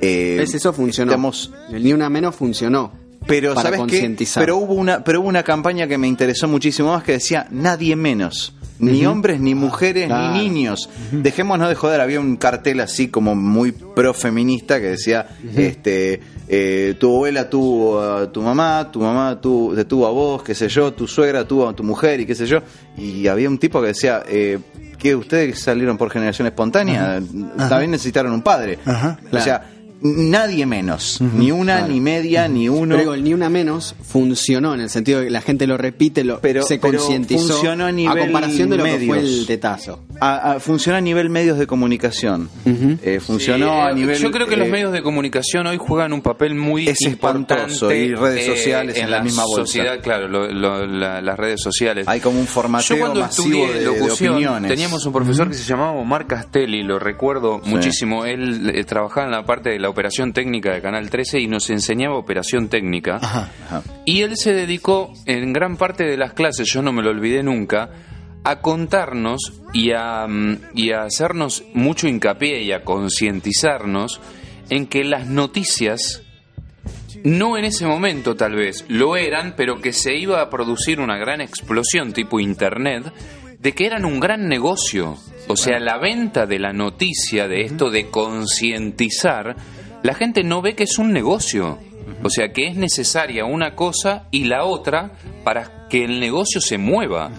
eh, 0.00 0.36
¿Ves? 0.38 0.54
Eso 0.54 0.72
funcionó. 0.72 1.10
estamos- 1.10 1.50
El 1.72 1.82
ni 1.82 1.92
una 1.92 2.08
menos 2.08 2.36
funcionó. 2.36 2.92
pero 3.26 3.54
para 3.54 3.62
sabes 3.70 3.80
qué? 3.90 3.96
Pero 4.42 4.58
hubo 4.58 4.74
una, 4.74 5.02
pero 5.02 5.20
hubo 5.20 5.28
una 5.28 5.42
campaña 5.42 5.88
que 5.88 5.98
me 5.98 6.06
interesó 6.06 6.46
muchísimo 6.46 6.92
más 6.92 7.02
que 7.02 7.12
decía 7.12 7.48
nadie 7.50 7.96
menos. 7.96 8.52
Ni 8.78 9.06
hombres, 9.06 9.40
ni 9.40 9.54
mujeres, 9.54 10.06
Claro. 10.06 10.34
ni 10.34 10.48
niños. 10.48 10.88
Dejémonos 11.12 11.68
de 11.68 11.74
joder, 11.74 12.00
había 12.00 12.20
un 12.20 12.36
cartel 12.36 12.80
así 12.80 13.08
como 13.08 13.34
muy 13.34 13.72
profeminista 13.72 14.80
que 14.80 14.86
decía, 14.90 15.26
este, 15.56 16.20
eh, 16.48 16.94
tu 16.98 17.14
abuela 17.14 17.48
tuvo 17.48 18.00
a 18.00 18.30
tu 18.32 18.42
mamá, 18.42 18.90
tu 18.92 19.00
mamá 19.00 19.40
tu, 19.40 19.72
te 19.74 19.84
tuvo 19.84 20.06
a 20.06 20.10
vos, 20.10 20.42
qué 20.42 20.54
sé 20.54 20.68
yo, 20.68 20.92
tu 20.92 21.06
suegra 21.06 21.46
tuvo 21.46 21.68
a 21.68 21.74
tu 21.74 21.82
mujer 21.82 22.20
y 22.20 22.26
qué 22.26 22.34
sé 22.34 22.46
yo. 22.46 22.58
Y 22.96 23.26
había 23.28 23.48
un 23.48 23.58
tipo 23.58 23.80
que 23.80 23.88
decía, 23.88 24.22
eh, 24.28 24.58
que 24.98 25.14
ustedes 25.14 25.60
salieron 25.60 25.98
por 25.98 26.10
generación 26.10 26.46
espontánea, 26.46 27.20
también 27.68 27.90
necesitaron 27.90 28.32
un 28.32 28.42
padre. 28.42 28.78
O 29.32 29.40
sea, 29.40 29.70
nadie 30.04 30.66
menos, 30.66 31.18
ni 31.20 31.50
una, 31.50 31.86
ni 31.88 31.98
media, 32.00 32.46
ni 32.46 32.68
uno. 32.68 32.88
Pero 32.96 32.98
digo, 33.00 33.14
el 33.14 33.24
ni 33.24 33.32
una 33.32 33.48
menos 33.48 33.94
funcionó 34.02 34.74
en 34.74 34.80
el 34.82 34.90
sentido 34.90 35.20
de 35.20 35.26
que 35.26 35.30
la 35.30 35.40
gente 35.40 35.66
lo 35.66 35.76
repite, 35.78 36.22
lo, 36.24 36.40
Pero- 36.40 36.62
se 36.62 36.78
pero 36.78 36.98
concientizó 36.98 37.48
funcionó 37.54 37.86
a 37.86 37.92
nivel 37.92 38.18
comparación 38.18 38.68
de 38.70 38.76
lo 38.76 38.84
que 38.84 38.90
fue 38.90 38.98
medios. 39.16 39.40
el 39.40 39.46
tetazo. 39.46 40.04
A- 40.20 40.52
a- 40.52 40.60
funciona 40.60 40.98
a 40.98 41.00
nivel 41.00 41.30
medios 41.30 41.58
de 41.58 41.66
comunicación. 41.66 42.48
Eh, 42.66 43.18
funcionó 43.20 43.66
Sí, 43.66 43.72
a 43.72 43.90
eh, 43.90 43.94
nivel. 43.94 44.18
Yo 44.18 44.30
creo 44.30 44.46
que 44.46 44.56
los 44.56 44.68
eh, 44.68 44.70
medios 44.70 44.92
de 44.92 45.02
comunicación 45.02 45.66
hoy 45.66 45.78
juegan 45.78 46.12
un 46.12 46.20
papel 46.22 46.54
muy 46.54 46.86
Es 46.88 47.00
espantoso, 47.02 47.90
importante 47.92 47.98
y 48.04 48.14
redes 48.14 48.46
eh, 48.48 48.56
sociales 48.56 48.96
en 48.98 49.10
la 49.10 49.22
misma 49.22 49.42
bolsa. 49.44 49.62
sociedad, 49.66 50.00
claro, 50.02 50.28
lo- 50.28 50.50
lo- 50.52 50.86
la- 50.86 51.20
las 51.22 51.36
redes 51.38 51.60
sociales. 51.62 52.06
Hay 52.08 52.20
como 52.20 52.38
un 52.38 52.46
formateo 52.46 52.96
Yo 52.96 53.00
cuando 53.00 53.20
masivo 53.20 53.66
de- 53.66 53.88
opiniones. 53.88 54.70
teníamos 54.70 55.04
un 55.06 55.12
profesor 55.12 55.48
que 55.48 55.54
se 55.54 55.64
llamaba 55.64 55.92
Omar 55.92 56.26
Castelli, 56.26 56.82
lo 56.82 56.98
recuerdo 56.98 57.60
muchísimo. 57.64 58.24
Él 58.26 58.70
eh, 58.74 58.84
trabajaba 58.84 59.26
en 59.26 59.32
la 59.32 59.44
parte 59.44 59.70
de 59.70 59.78
la 59.78 59.88
operación 59.94 60.32
técnica 60.32 60.74
de 60.74 60.82
Canal 60.82 61.08
13 61.08 61.40
y 61.40 61.46
nos 61.46 61.70
enseñaba 61.70 62.16
operación 62.16 62.68
técnica. 62.68 63.16
Ajá. 63.16 63.50
Ajá. 63.66 63.82
Y 64.04 64.22
él 64.22 64.36
se 64.36 64.52
dedicó 64.52 65.12
en 65.24 65.52
gran 65.52 65.76
parte 65.76 66.04
de 66.04 66.16
las 66.16 66.34
clases, 66.34 66.68
yo 66.70 66.82
no 66.82 66.92
me 66.92 67.02
lo 67.02 67.10
olvidé 67.10 67.42
nunca, 67.42 67.90
a 68.44 68.60
contarnos 68.60 69.54
y 69.72 69.92
a, 69.92 70.26
mm, 70.26 70.58
y 70.74 70.90
a 70.90 71.04
hacernos 71.04 71.64
mucho 71.72 72.08
hincapié 72.08 72.62
y 72.62 72.72
a 72.72 72.84
concientizarnos 72.84 74.20
en 74.68 74.86
que 74.86 75.04
las 75.04 75.26
noticias, 75.26 76.22
no 77.22 77.56
en 77.56 77.64
ese 77.64 77.86
momento 77.86 78.36
tal 78.36 78.54
vez, 78.54 78.84
lo 78.88 79.16
eran, 79.16 79.54
pero 79.56 79.80
que 79.80 79.92
se 79.92 80.16
iba 80.16 80.42
a 80.42 80.50
producir 80.50 81.00
una 81.00 81.16
gran 81.16 81.40
explosión 81.40 82.12
tipo 82.12 82.40
Internet, 82.40 83.12
de 83.64 83.72
que 83.72 83.86
eran 83.86 84.04
un 84.04 84.20
gran 84.20 84.46
negocio. 84.46 85.16
O 85.48 85.56
sea, 85.56 85.78
la 85.78 85.98
venta 85.98 86.44
de 86.46 86.58
la 86.58 86.74
noticia, 86.74 87.48
de 87.48 87.62
esto 87.62 87.90
de 87.90 88.10
concientizar, 88.10 89.56
la 90.04 90.12
gente 90.12 90.44
no 90.44 90.60
ve 90.60 90.74
que 90.74 90.84
es 90.84 90.98
un 90.98 91.12
negocio. 91.14 91.78
O 92.22 92.28
sea, 92.28 92.52
que 92.52 92.66
es 92.66 92.76
necesaria 92.76 93.46
una 93.46 93.74
cosa 93.74 94.28
y 94.30 94.44
la 94.44 94.64
otra 94.64 95.12
para 95.44 95.83
que 95.94 96.02
el 96.02 96.18
negocio 96.18 96.60
se 96.60 96.76
mueva. 96.76 97.30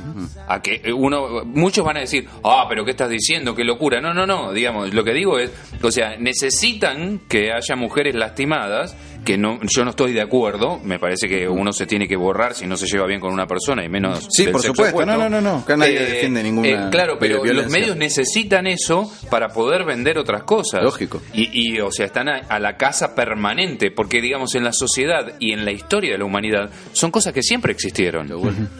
A 0.48 0.62
que 0.62 0.82
uno, 0.94 1.44
muchos 1.44 1.84
van 1.84 1.98
a 1.98 2.00
decir, 2.00 2.26
ah, 2.46 2.66
pero 2.70 2.86
¿qué 2.86 2.92
estás 2.92 3.10
diciendo? 3.10 3.54
¡Qué 3.54 3.66
locura! 3.66 4.00
No, 4.00 4.14
no, 4.14 4.26
no, 4.26 4.54
digamos, 4.54 4.94
lo 4.94 5.04
que 5.04 5.12
digo 5.12 5.38
es, 5.38 5.52
o 5.82 5.92
sea, 5.92 6.16
necesitan 6.18 7.20
que 7.28 7.52
haya 7.52 7.76
mujeres 7.76 8.16
lastimadas, 8.16 8.96
que 9.26 9.38
no, 9.38 9.60
yo 9.64 9.84
no 9.84 9.90
estoy 9.90 10.14
de 10.14 10.22
acuerdo, 10.22 10.80
me 10.84 11.00
parece 11.00 11.28
que 11.28 11.50
uno 11.50 11.74
se 11.74 11.86
tiene 11.88 12.08
que 12.08 12.16
borrar 12.16 12.54
si 12.54 12.68
no 12.68 12.78
se 12.78 12.86
lleva 12.86 13.08
bien 13.08 13.20
con 13.20 13.34
una 13.34 13.48
persona 13.48 13.84
y 13.84 13.90
menos. 13.90 14.28
Sí, 14.30 14.44
del 14.44 14.52
por 14.54 14.62
sexo 14.62 14.74
supuesto. 14.76 15.02
opuesto. 15.02 15.18
No, 15.18 15.30
no, 15.30 15.42
no, 15.42 15.42
no. 15.42 15.58
Acá 15.64 15.76
nadie 15.76 16.00
defiende 16.00 16.44
ninguna 16.44 16.68
eh, 16.70 16.90
claro, 16.92 17.18
pero 17.20 17.42
violencia. 17.42 17.64
los 17.64 17.72
medios 17.72 17.98
necesitan 17.98 18.68
eso 18.68 19.12
para 19.32 19.50
poder 19.50 19.84
vender 19.84 20.18
otras 20.20 20.44
cosas. 20.44 20.84
Lógico. 20.84 21.22
Y, 21.34 21.50
y, 21.52 21.80
o 21.82 21.92
sea, 21.92 22.06
están 22.06 22.30
a, 22.30 22.38
a 22.48 22.60
la 22.60 22.78
casa 22.78 23.16
permanente, 23.16 23.90
porque 23.90 24.22
digamos 24.22 24.54
en 24.56 24.64
la 24.64 24.72
sociedad 24.72 25.34
y 25.40 25.54
en 25.54 25.66
la 25.66 25.72
historia 25.72 26.12
de 26.14 26.20
la 26.20 26.26
humanidad 26.26 26.70
son 26.94 27.10
cosas 27.10 27.34
que 27.34 27.42
siempre 27.42 27.74
existieron. 27.74 28.28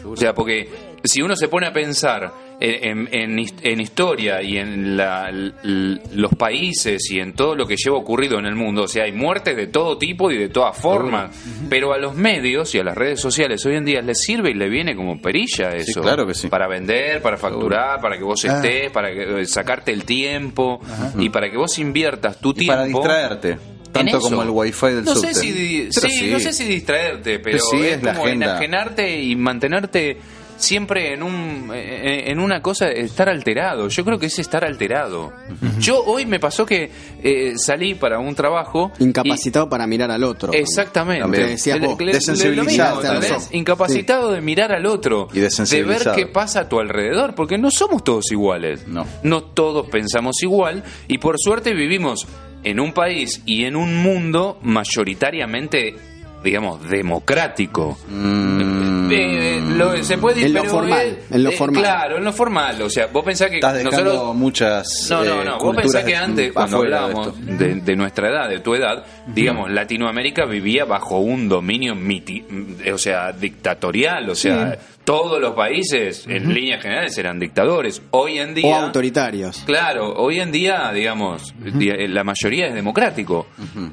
O 0.04 0.16
sea, 0.16 0.34
porque 0.34 0.68
si 1.04 1.22
uno 1.22 1.36
se 1.36 1.48
pone 1.48 1.66
a 1.66 1.72
pensar 1.72 2.32
en, 2.58 3.06
en- 3.06 3.08
en 3.12 3.38
his- 3.38 3.54
en 3.62 3.80
historia 3.80 4.42
y 4.42 4.56
en 4.58 4.96
la- 4.96 5.30
los 5.32 6.34
países 6.36 7.10
y 7.10 7.20
en 7.20 7.34
todo 7.34 7.54
lo 7.54 7.66
que 7.66 7.76
lleva 7.76 7.96
ocurrido 7.98 8.38
en 8.38 8.46
el 8.46 8.54
mundo, 8.54 8.84
o 8.84 8.88
sea, 8.88 9.04
hay 9.04 9.12
muertes 9.12 9.56
de 9.56 9.66
todo 9.66 9.98
tipo 9.98 10.30
y 10.30 10.38
de 10.38 10.48
todas 10.48 10.76
formas, 10.76 11.36
pero 11.68 11.92
a 11.92 11.98
los 11.98 12.14
medios 12.14 12.74
y 12.74 12.78
a 12.78 12.84
las 12.84 12.96
redes 12.96 13.20
sociales 13.20 13.64
hoy 13.66 13.76
en 13.76 13.84
día 13.84 14.00
les 14.00 14.20
sirve 14.22 14.50
y 14.50 14.54
le 14.54 14.68
viene 14.68 14.96
como 14.96 15.20
perilla 15.20 15.74
eso. 15.76 16.00
claro 16.02 16.26
que 16.26 16.34
sí. 16.34 16.48
Para 16.48 16.66
vender, 16.66 17.20
para 17.22 17.36
facturar, 17.36 18.00
para 18.00 18.16
que 18.16 18.24
vos 18.24 18.44
Ah. 18.46 18.56
estés, 18.56 18.90
para 18.90 19.12
que, 19.12 19.40
eh, 19.40 19.46
sacarte 19.46 19.92
el 19.92 20.04
tiempo 20.04 20.80
y 21.18 21.28
para 21.28 21.50
que 21.50 21.56
vos 21.58 21.78
inviertas 21.78 22.40
tu 22.40 22.50
Y 22.50 22.54
tiempo. 22.54 22.74
para 22.74 22.84
distraerte. 22.86 23.58
Tanto 23.96 24.18
eso. 24.18 24.28
como 24.28 24.42
el 24.42 24.50
wifi 24.50 24.86
del 24.86 25.04
no 25.04 25.14
subte. 25.14 25.34
Sé 25.34 25.40
si, 25.40 25.52
di- 25.52 25.88
Pero 25.94 26.08
sí, 26.08 26.30
no 26.30 26.40
sé 26.40 26.52
si 26.52 26.64
distraerte, 26.64 27.38
pero, 27.38 27.58
Pero 27.58 27.64
sí 27.70 27.76
es, 27.86 27.96
es 27.96 28.02
la 28.02 28.12
como 28.12 28.26
agenda. 28.26 28.46
enajenarte 28.46 29.20
y 29.22 29.36
mantenerte 29.36 30.16
siempre 30.58 31.12
en 31.12 31.22
un 31.22 31.70
eh, 31.74 32.30
en 32.30 32.40
una 32.40 32.62
cosa 32.62 32.88
estar 32.88 33.28
alterado. 33.28 33.88
Yo 33.88 34.02
creo 34.06 34.18
que 34.18 34.24
es 34.26 34.38
estar 34.38 34.64
alterado. 34.64 35.30
Yo 35.78 36.02
hoy 36.02 36.24
me 36.24 36.40
pasó 36.40 36.64
que 36.64 36.90
eh, 37.22 37.52
salí 37.58 37.94
para 37.94 38.18
un 38.18 38.34
trabajo 38.34 38.90
y- 38.98 39.04
Incapacitado 39.04 39.68
para 39.68 39.86
mirar 39.86 40.10
al 40.10 40.24
otro. 40.24 40.54
Exactamente. 40.54 41.46
Decías 41.46 41.78
vos. 41.78 42.00
le- 42.00 42.12
Desensibilizado 42.12 43.02
lo 43.02 43.20
mismo, 43.20 43.36
Incapacitado 43.52 44.32
de 44.32 44.40
mirar 44.40 44.72
al 44.72 44.86
otro. 44.86 45.28
Y 45.34 45.40
de 45.40 45.82
ver 45.84 46.02
qué 46.14 46.26
pasa 46.26 46.60
a 46.60 46.68
tu 46.70 46.80
alrededor. 46.80 47.34
Porque 47.34 47.58
no 47.58 47.70
somos 47.70 48.02
todos 48.02 48.32
iguales. 48.32 48.88
No. 48.88 49.06
No 49.24 49.42
todos 49.42 49.88
pensamos 49.90 50.42
igual. 50.42 50.82
Y 51.06 51.18
por 51.18 51.36
suerte 51.38 51.74
vivimos 51.74 52.26
en 52.68 52.80
un 52.80 52.92
país 52.92 53.42
y 53.46 53.64
en 53.64 53.76
un 53.76 54.02
mundo 54.02 54.58
mayoritariamente, 54.62 55.94
digamos, 56.42 56.88
democrático. 56.88 57.96
Mm. 58.08 59.10
Eh, 59.10 59.60
lo- 59.76 60.02
se 60.02 60.18
puede 60.18 60.44
En 60.46 60.52
lo 60.52 60.64
formal, 60.64 61.06
eh, 61.06 61.22
en 61.30 61.44
lo 61.44 61.50
eh, 61.50 61.56
formal. 61.56 61.82
Claro, 61.82 62.16
en 62.18 62.24
lo 62.24 62.32
formal. 62.32 62.82
O 62.82 62.90
sea, 62.90 63.06
vos 63.06 63.24
pensás 63.24 63.50
que 63.50 63.56
Estás 63.56 63.82
nosotros 63.84 64.34
muchas. 64.34 65.06
no, 65.10 65.24
no, 65.24 65.42
eh, 65.42 65.44
no. 65.44 65.58
Vos 65.58 65.76
pensás 65.76 66.04
que 66.04 66.16
antes, 66.16 66.52
cuando 66.52 66.78
de 66.80 66.84
hablábamos 66.86 67.46
de, 67.58 67.74
de 67.76 67.96
nuestra 67.96 68.28
edad, 68.30 68.48
de 68.48 68.58
tu 68.60 68.74
edad, 68.74 69.04
digamos, 69.28 69.70
Latinoamérica 69.70 70.44
vivía 70.44 70.84
bajo 70.84 71.18
un 71.20 71.48
dominio, 71.48 71.94
miti- 71.94 72.44
eh, 72.84 72.92
o 72.92 72.98
sea, 72.98 73.32
dictatorial. 73.32 74.28
O 74.30 74.34
sea, 74.34 74.76
todos 75.06 75.40
los 75.40 75.54
países, 75.54 76.26
en 76.28 76.52
líneas 76.52 76.82
generales, 76.82 77.16
eran 77.16 77.38
dictadores. 77.38 78.02
Hoy 78.10 78.38
en 78.38 78.50
O 78.50 78.54
día. 78.54 78.82
autoritarios. 78.82 79.62
Claro, 79.64 80.12
hoy 80.16 80.40
en 80.40 80.50
día, 80.50 80.90
digamos, 80.92 81.54
di- 81.58 81.88
eh, 81.90 82.08
la 82.08 82.24
mayoría 82.24 82.66
es 82.66 82.74
democrático. 82.74 83.46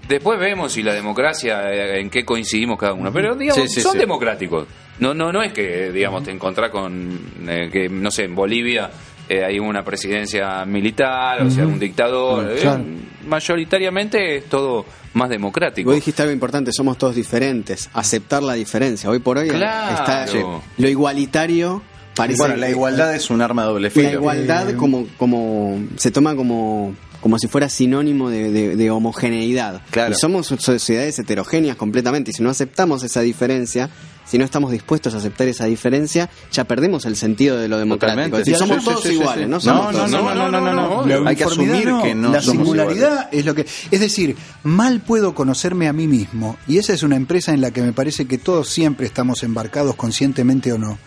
Después 0.07 0.39
vemos 0.39 0.74
si 0.74 0.82
la 0.82 0.93
democracia, 0.93 1.72
eh, 1.72 1.99
en 2.01 2.09
qué 2.09 2.26
coincidimos 2.26 2.80
cada 2.80 2.93
uno. 2.93 3.14
Pero, 3.14 3.36
digamos, 3.36 3.61
Sí, 3.70 3.76
sí, 3.76 3.82
son 3.82 3.91
sí. 3.93 3.99
democráticos. 3.99 4.68
No, 4.99 5.14
no, 5.14 5.32
no 5.32 5.43
es 5.43 5.53
que, 5.53 5.91
digamos, 5.91 6.24
te 6.24 6.32
encontrás 6.32 6.72
con, 6.72 7.20
eh, 7.47 7.70
que, 7.72 7.88
no 7.89 8.09
sé, 8.09 8.24
en 8.24 8.34
Bolivia 8.36 8.89
eh, 9.30 9.43
hay 9.45 9.59
una 9.59 9.84
presidencia 9.84 10.66
militar, 10.66 11.43
o 11.43 11.49
sea, 11.51 11.66
un 11.66 11.80
dictador. 11.80 12.51
eh, 12.51 12.59
claro. 12.59 12.84
mayoritariamente 13.28 14.38
es 14.38 14.45
todo 14.45 14.86
más 15.14 15.30
democrático. 15.30 15.89
Vos 15.89 15.95
dijiste 15.95 16.22
algo 16.22 16.34
importante, 16.34 16.72
somos 16.74 16.97
todos 16.97 17.16
diferentes. 17.16 17.89
Aceptar 17.93 18.43
la 18.43 18.53
diferencia. 18.53 19.09
Hoy 19.09 19.20
por 19.20 19.38
hoy 19.38 19.47
Claro. 19.49 19.95
está 19.95 20.28
Sí. 20.28 20.38
lo 20.78 20.89
igualitario 20.89 21.82
parece 22.16 22.39
Bueno, 22.39 22.55
la 22.57 22.68
que- 22.68 22.72
igualdad 22.74 23.16
es 23.16 23.30
un 23.30 23.41
arma 23.41 23.64
de 23.64 23.68
doble 23.70 23.89
filo. 23.89 24.07
la 24.07 24.14
igualdad 24.14 24.76
como 24.76 25.07
como 25.18 25.80
se 25.97 26.11
toma 26.11 26.36
como 26.36 26.95
como 27.22 27.39
si 27.39 27.47
fuera 27.47 27.70
sinónimo 27.70 28.30
de, 28.30 28.51
de- 28.51 28.76
de 28.76 28.91
homogeneidad. 28.91 29.82
Claro. 29.91 30.11
Y 30.14 30.16
somos 30.20 30.47
sociedades 30.47 31.18
heterogéneas 31.20 31.78
completamente. 31.78 32.32
Y 32.32 32.34
si 32.34 32.43
no 32.43 32.49
aceptamos 32.49 33.01
esa 33.03 33.22
diferencia, 33.22 33.89
si 34.26 34.38
no 34.38 34.45
estamos 34.45 34.71
dispuestos 34.71 35.13
a 35.13 35.17
aceptar 35.17 35.47
esa 35.47 35.65
diferencia, 35.65 36.30
ya 36.51 36.63
perdemos 36.63 37.05
el 37.05 37.15
sentido 37.15 37.57
de 37.57 37.67
lo 37.67 37.78
democrático. 37.78 38.38
Es 38.38 38.45
decir, 38.45 38.57
somos 38.57 38.84
todos 38.84 39.05
iguales, 39.05 39.47
no 39.47 39.59
No, 39.59 39.91
no, 39.91 40.07
no, 40.07 40.49
no, 40.49 41.05
no, 41.05 41.28
Hay 41.28 41.36
que 41.36 41.43
asumir 41.43 41.88
no, 41.88 42.03
que 42.03 42.15
no 42.15 42.32
la 42.32 42.41
singularidad 42.41 43.30
es 43.32 43.45
lo 43.45 43.55
que 43.55 43.65
es 43.91 43.99
decir 43.99 44.36
mal 44.63 45.01
puedo 45.01 45.34
conocerme 45.36 45.88
a 45.88 45.93
mí 45.93 46.07
mismo 46.07 46.57
y 46.67 46.78
esa 46.78 46.93
es 46.93 47.03
una 47.03 47.15
empresa 47.15 47.53
en 47.53 47.61
la 47.61 47.71
que 47.71 47.82
me 47.82 47.93
parece 47.93 48.26
que 48.26 48.38
todos 48.38 48.69
siempre 48.69 49.05
estamos 49.05 49.43
embarcados 49.43 49.95
conscientemente 49.95 50.71
o 50.71 50.78
no. 50.78 50.97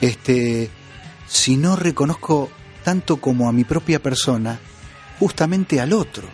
Este 0.00 0.70
si 1.26 1.56
no 1.56 1.76
reconozco 1.76 2.50
tanto 2.84 3.18
como 3.18 3.48
a 3.48 3.52
mi 3.52 3.64
propia 3.64 4.02
persona 4.02 4.58
justamente 5.18 5.80
al 5.80 5.92
otro. 5.92 6.28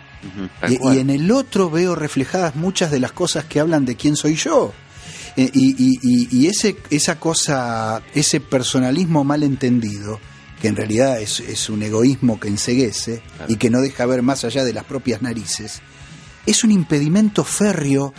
Y, 0.67 0.97
en 0.97 1.09
el 1.09 1.31
otro 1.31 1.69
veo 1.69 1.95
reflejadas 1.95 2.57
muchas 2.57 2.91
de 2.91 2.99
las 2.99 3.13
cosas 3.13 3.45
que 3.45 3.61
hablan 3.61 3.85
de 3.85 3.95
quién 3.95 4.17
soy 4.17 4.35
yo 4.35 4.73
y, 5.53 5.75
y- 5.77 5.99
y- 6.01 6.37
y 6.37 6.47
ese 6.47 6.75
esa 6.89 7.19
cosa 7.19 8.01
ese 8.13 8.39
personalismo 8.39 9.23
mal 9.23 9.43
entendido 9.43 10.19
que 10.61 10.67
en 10.67 10.75
realidad 10.75 11.21
es, 11.21 11.39
es 11.39 11.69
un 11.69 11.81
egoísmo 11.83 12.39
que 12.39 12.49
enseguece 12.49 13.21
y 13.47 13.55
que 13.55 13.69
no 13.69 13.79
deja 13.79 14.05
ver 14.05 14.21
más 14.21 14.43
allá 14.43 14.65
de 14.65 14.73
las 14.73 14.83
propias 14.83 15.21
narices, 15.21 15.81
es 16.45 16.63
un 16.65 16.71
impedimento 16.71 17.45
férreo 17.45 18.13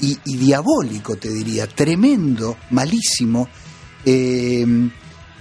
y, 0.00 0.18
y 0.24 0.36
diabólico, 0.38 1.14
te 1.16 1.28
diría, 1.30 1.68
tremendo, 1.68 2.56
malísimo, 2.70 3.48
eh, 4.04 4.66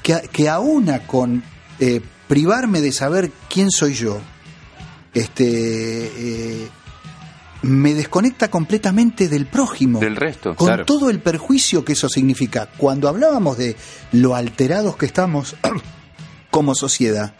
que, 0.03 0.29
que 0.31 0.47
aúna 0.47 1.07
con 1.07 1.43
eh, 1.79 2.01
privarme 2.27 2.81
de 2.81 2.91
saber 2.91 3.31
quién 3.49 3.71
soy 3.71 3.95
yo, 3.95 4.21
este, 5.13 5.45
eh, 5.45 6.67
me 7.63 7.93
desconecta 7.93 8.49
completamente 8.49 9.29
del 9.29 9.45
prójimo 9.45 9.99
Del 9.99 10.17
resto, 10.17 10.55
con 10.55 10.67
claro. 10.67 10.85
todo 10.85 11.09
el 11.09 11.19
perjuicio 11.19 11.83
que 11.83 11.93
eso 11.93 12.09
significa. 12.09 12.69
Cuando 12.77 13.07
hablábamos 13.07 13.57
de 13.57 13.75
lo 14.11 14.35
alterados 14.35 14.97
que 14.97 15.05
estamos, 15.05 15.55
como 16.51 16.75
sociedad, 16.75 17.33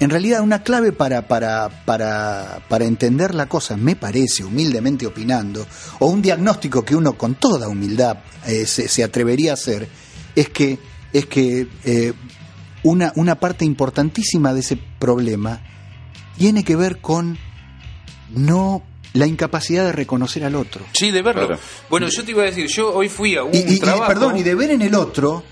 en 0.00 0.10
realidad 0.10 0.40
una 0.40 0.62
clave 0.62 0.92
para, 0.92 1.28
para, 1.28 1.68
para, 1.84 2.62
para 2.68 2.84
entender 2.84 3.34
la 3.34 3.46
cosa, 3.46 3.76
me 3.76 3.96
parece, 3.96 4.44
humildemente 4.44 5.06
opinando, 5.06 5.66
o 6.00 6.06
un 6.06 6.20
diagnóstico 6.20 6.84
que 6.84 6.96
uno 6.96 7.16
con 7.16 7.36
toda 7.36 7.68
humildad 7.68 8.18
eh, 8.46 8.66
se, 8.66 8.88
se 8.88 9.04
atrevería 9.04 9.52
a 9.52 9.54
hacer, 9.54 9.88
es 10.34 10.48
que, 10.48 10.78
es 11.12 11.26
que 11.26 11.68
eh, 11.84 12.12
una, 12.82 13.12
una 13.14 13.38
parte 13.38 13.64
importantísima 13.64 14.52
de 14.52 14.60
ese 14.60 14.78
problema 14.98 15.60
tiene 16.36 16.64
que 16.64 16.76
ver 16.76 17.00
con 17.00 17.38
no 18.30 18.82
la 19.14 19.26
incapacidad 19.26 19.84
de 19.84 19.92
reconocer 19.92 20.44
al 20.44 20.54
otro. 20.54 20.84
Sí, 20.92 21.10
de 21.10 21.22
verlo. 21.22 21.46
Claro. 21.48 21.62
Bueno, 21.88 22.08
yo 22.08 22.24
te 22.24 22.30
iba 22.30 22.42
a 22.42 22.46
decir, 22.46 22.66
yo 22.68 22.92
hoy 22.94 23.08
fui 23.08 23.36
a 23.36 23.42
un 23.44 23.54
Y, 23.54 23.58
y- 23.58 23.74
y, 23.74 23.78
trabajo. 23.80 24.06
perdón, 24.06 24.36
y 24.36 24.42
de 24.42 24.54
ver 24.54 24.70
en 24.70 24.82
el 24.82 24.94
otro 24.94 25.42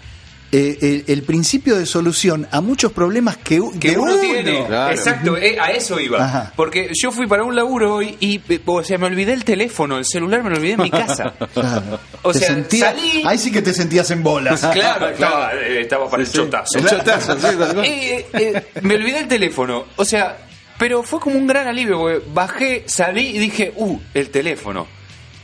eh, 0.50 0.78
el, 0.80 1.12
el 1.12 1.22
principio 1.24 1.76
de 1.76 1.84
solución 1.84 2.48
a 2.50 2.62
muchos 2.62 2.90
problemas 2.92 3.36
que, 3.36 3.60
que 3.78 3.98
uno, 3.98 4.16
tiene. 4.18 4.64
Claro. 4.66 4.94
Exacto, 4.94 5.36
eh, 5.36 5.58
a 5.60 5.72
eso 5.72 6.00
iba. 6.00 6.24
Ajá. 6.24 6.52
Porque 6.56 6.90
yo 6.94 7.10
fui 7.12 7.26
para 7.26 7.44
un 7.44 7.54
laburo 7.54 7.96
hoy 7.96 8.16
y, 8.18 8.40
eh, 8.48 8.58
o 8.64 8.82
sea, 8.82 8.96
me 8.96 9.06
olvidé 9.06 9.34
el 9.34 9.44
teléfono, 9.44 9.98
el 9.98 10.06
celular 10.06 10.42
me 10.42 10.48
lo 10.48 10.56
olvidé 10.56 10.72
en 10.74 10.82
mi 10.82 10.90
casa. 10.90 11.34
Claro. 11.52 12.00
O 12.22 12.32
sea, 12.32 12.48
sentías- 12.48 12.94
salí- 12.94 13.22
Ahí 13.26 13.36
sí 13.36 13.50
que 13.52 13.60
te 13.60 13.74
sentías 13.74 14.10
en 14.10 14.22
bolas. 14.22 14.64
Claro, 14.72 15.08
estaba, 15.08 15.52
eh, 15.52 15.82
estaba 15.82 16.08
para 16.08 16.22
el 16.22 16.32
chotazo. 16.32 16.78
El 16.78 16.86
chotazo, 16.86 17.36
sí. 17.38 17.46
Eh, 17.84 18.26
eh, 18.32 18.66
me 18.80 18.94
olvidé 18.94 19.18
el 19.18 19.28
teléfono. 19.28 19.84
O 19.96 20.04
sea, 20.06 20.47
pero 20.78 21.02
fue 21.02 21.20
como 21.20 21.36
un 21.36 21.46
gran 21.46 21.66
alivio. 21.68 21.98
porque 21.98 22.20
bajé, 22.32 22.84
salí 22.86 23.36
y 23.36 23.38
dije, 23.38 23.72
uh, 23.76 23.98
el 24.14 24.30
teléfono. 24.30 24.86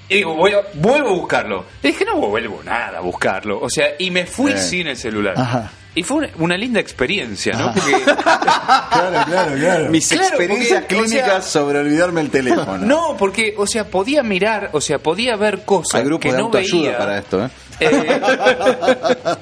Y 0.09 0.17
digo, 0.17 0.35
voy 0.35 0.53
a- 0.53 0.63
vuelvo 0.75 1.09
a 1.09 1.13
buscarlo. 1.13 1.65
Y 1.83 1.89
dije, 1.89 2.05
no 2.05 2.17
vuelvo 2.19 2.63
nada 2.63 2.99
a 2.99 3.01
buscarlo. 3.01 3.59
O 3.61 3.71
sea, 3.71 3.95
y 3.99 4.11
me 4.11 4.27
fui 4.27 4.53
Eh. 4.53 4.59
sin 4.59 4.87
el 4.87 4.97
celular. 4.97 5.35
Ajá. 5.37 5.71
Y 5.97 6.03
fue 6.03 6.17
una, 6.19 6.31
una 6.39 6.57
linda 6.57 6.81
experiencia, 6.81 7.53
¿no? 7.57 7.73
Porque, 7.75 7.93
Claro, 8.05 9.25
claro, 9.27 9.55
claro. 9.57 9.91
Mis 9.91 10.09
Claro, 10.09 10.25
experiencias 10.29 10.81
porque, 10.81 10.95
o 10.97 11.03
clínicas 11.03 11.27
sea- 11.29 11.43
sobre 11.43 11.79
olvidarme 11.79 12.21
el 12.21 12.31
teléfono. 12.31 12.79
no, 12.79 13.17
porque, 13.17 13.55
o 13.57 13.67
sea, 13.67 13.85
podía 13.89 14.23
mirar, 14.23 14.71
o 14.73 14.81
sea, 14.81 14.99
podía 14.99 15.37
ver 15.37 15.65
cosas 15.65 16.01
Hay 16.01 16.05
grupos 16.07 16.23
que 16.31 16.33
de 16.37 16.43
no 16.43 16.51
veía. 16.51 16.99
para 16.99 17.19
esto, 17.19 17.45
¿eh? 17.45 17.49
Eh, 17.81 18.21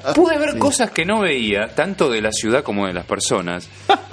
pude 0.15 0.37
ver 0.37 0.57
cosas 0.57 0.89
que 0.91 1.05
no 1.05 1.19
veía, 1.21 1.67
tanto 1.75 2.09
de 2.09 2.21
la 2.21 2.31
ciudad 2.31 2.63
como 2.63 2.87
de 2.87 2.93
las 2.93 3.05
personas. 3.05 3.67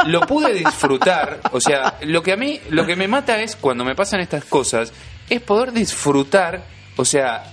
Lo 0.06 0.20
pude 0.22 0.52
disfrutar, 0.54 1.40
o 1.52 1.60
sea, 1.60 1.96
lo 2.02 2.22
que 2.22 2.32
a 2.32 2.36
mí, 2.36 2.60
lo 2.70 2.86
que 2.86 2.96
me 2.96 3.08
mata 3.08 3.40
es 3.40 3.56
cuando 3.56 3.84
me 3.84 3.94
pasan 3.94 4.20
estas 4.20 4.44
cosas, 4.44 4.92
es 5.28 5.40
poder 5.40 5.72
disfrutar, 5.72 6.62
o 6.96 7.04
sea, 7.04 7.44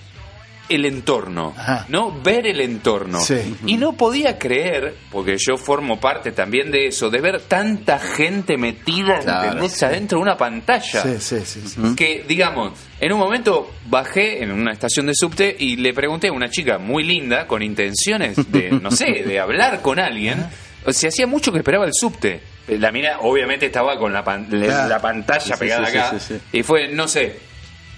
el 0.70 0.86
entorno, 0.86 1.54
Ajá. 1.58 1.86
¿no? 1.90 2.12
Ver 2.22 2.48
el 2.48 2.62
entorno. 2.62 3.20
Sí. 3.20 3.56
Y 3.66 3.78
no 3.78 3.94
podía 3.94 4.38
creer, 4.38 4.96
porque 5.12 5.36
yo 5.38 5.58
formo 5.58 6.00
parte 6.00 6.32
también 6.32 6.72
de 6.72 6.88
eso, 6.88 7.10
de 7.10 7.22
ver 7.22 7.42
tanta 7.42 8.00
gente 8.00 8.58
metida, 8.58 9.20
Claro, 9.20 9.46
¿entendés? 9.54 9.82
adentro 9.84 10.18
de 10.20 10.24
una 10.24 10.38
pantalla 10.38 11.02
Sí, 11.04 11.16
sí, 11.20 11.40
sí. 11.46 11.62
sí. 11.68 11.96
que 11.96 12.26
digamos, 12.28 12.74
en 13.00 13.14
un 13.14 13.20
momento 13.20 13.72
bajé 13.90 14.44
en 14.44 14.52
una 14.52 14.72
estación 14.74 15.06
de 15.08 15.14
subte 15.16 15.56
y 15.58 15.78
le 15.78 15.94
pregunté 15.94 16.28
a 16.28 16.34
una 16.34 16.50
chica 16.50 16.78
muy 16.78 17.04
linda 17.04 17.48
con 17.48 17.62
intenciones 17.64 18.52
de, 18.52 18.72
no 18.72 18.92
sé, 18.92 19.24
de 19.26 19.40
hablar 19.42 19.82
con 19.82 20.00
alguien. 20.00 20.46
O 20.86 20.92
sea, 20.94 21.10
hacía 21.10 21.28
mucho 21.28 21.52
que 21.52 21.58
esperaba 21.60 21.86
el 21.86 21.92
subte. 21.94 22.42
La 22.68 22.92
mina 22.92 23.20
obviamente 23.22 23.66
estaba 23.68 23.98
con 23.98 24.12
la, 24.14 24.24
pan- 24.24 24.48
la- 24.50 24.66
Claro. 24.66 24.90
la 24.90 25.00
pantalla 25.02 25.56
pegada 25.58 25.88
acá 25.88 26.20
sí, 26.20 26.36
sí. 26.36 26.58
y 26.58 26.64
fue, 26.64 26.90
no 26.90 27.08
sé, 27.08 27.40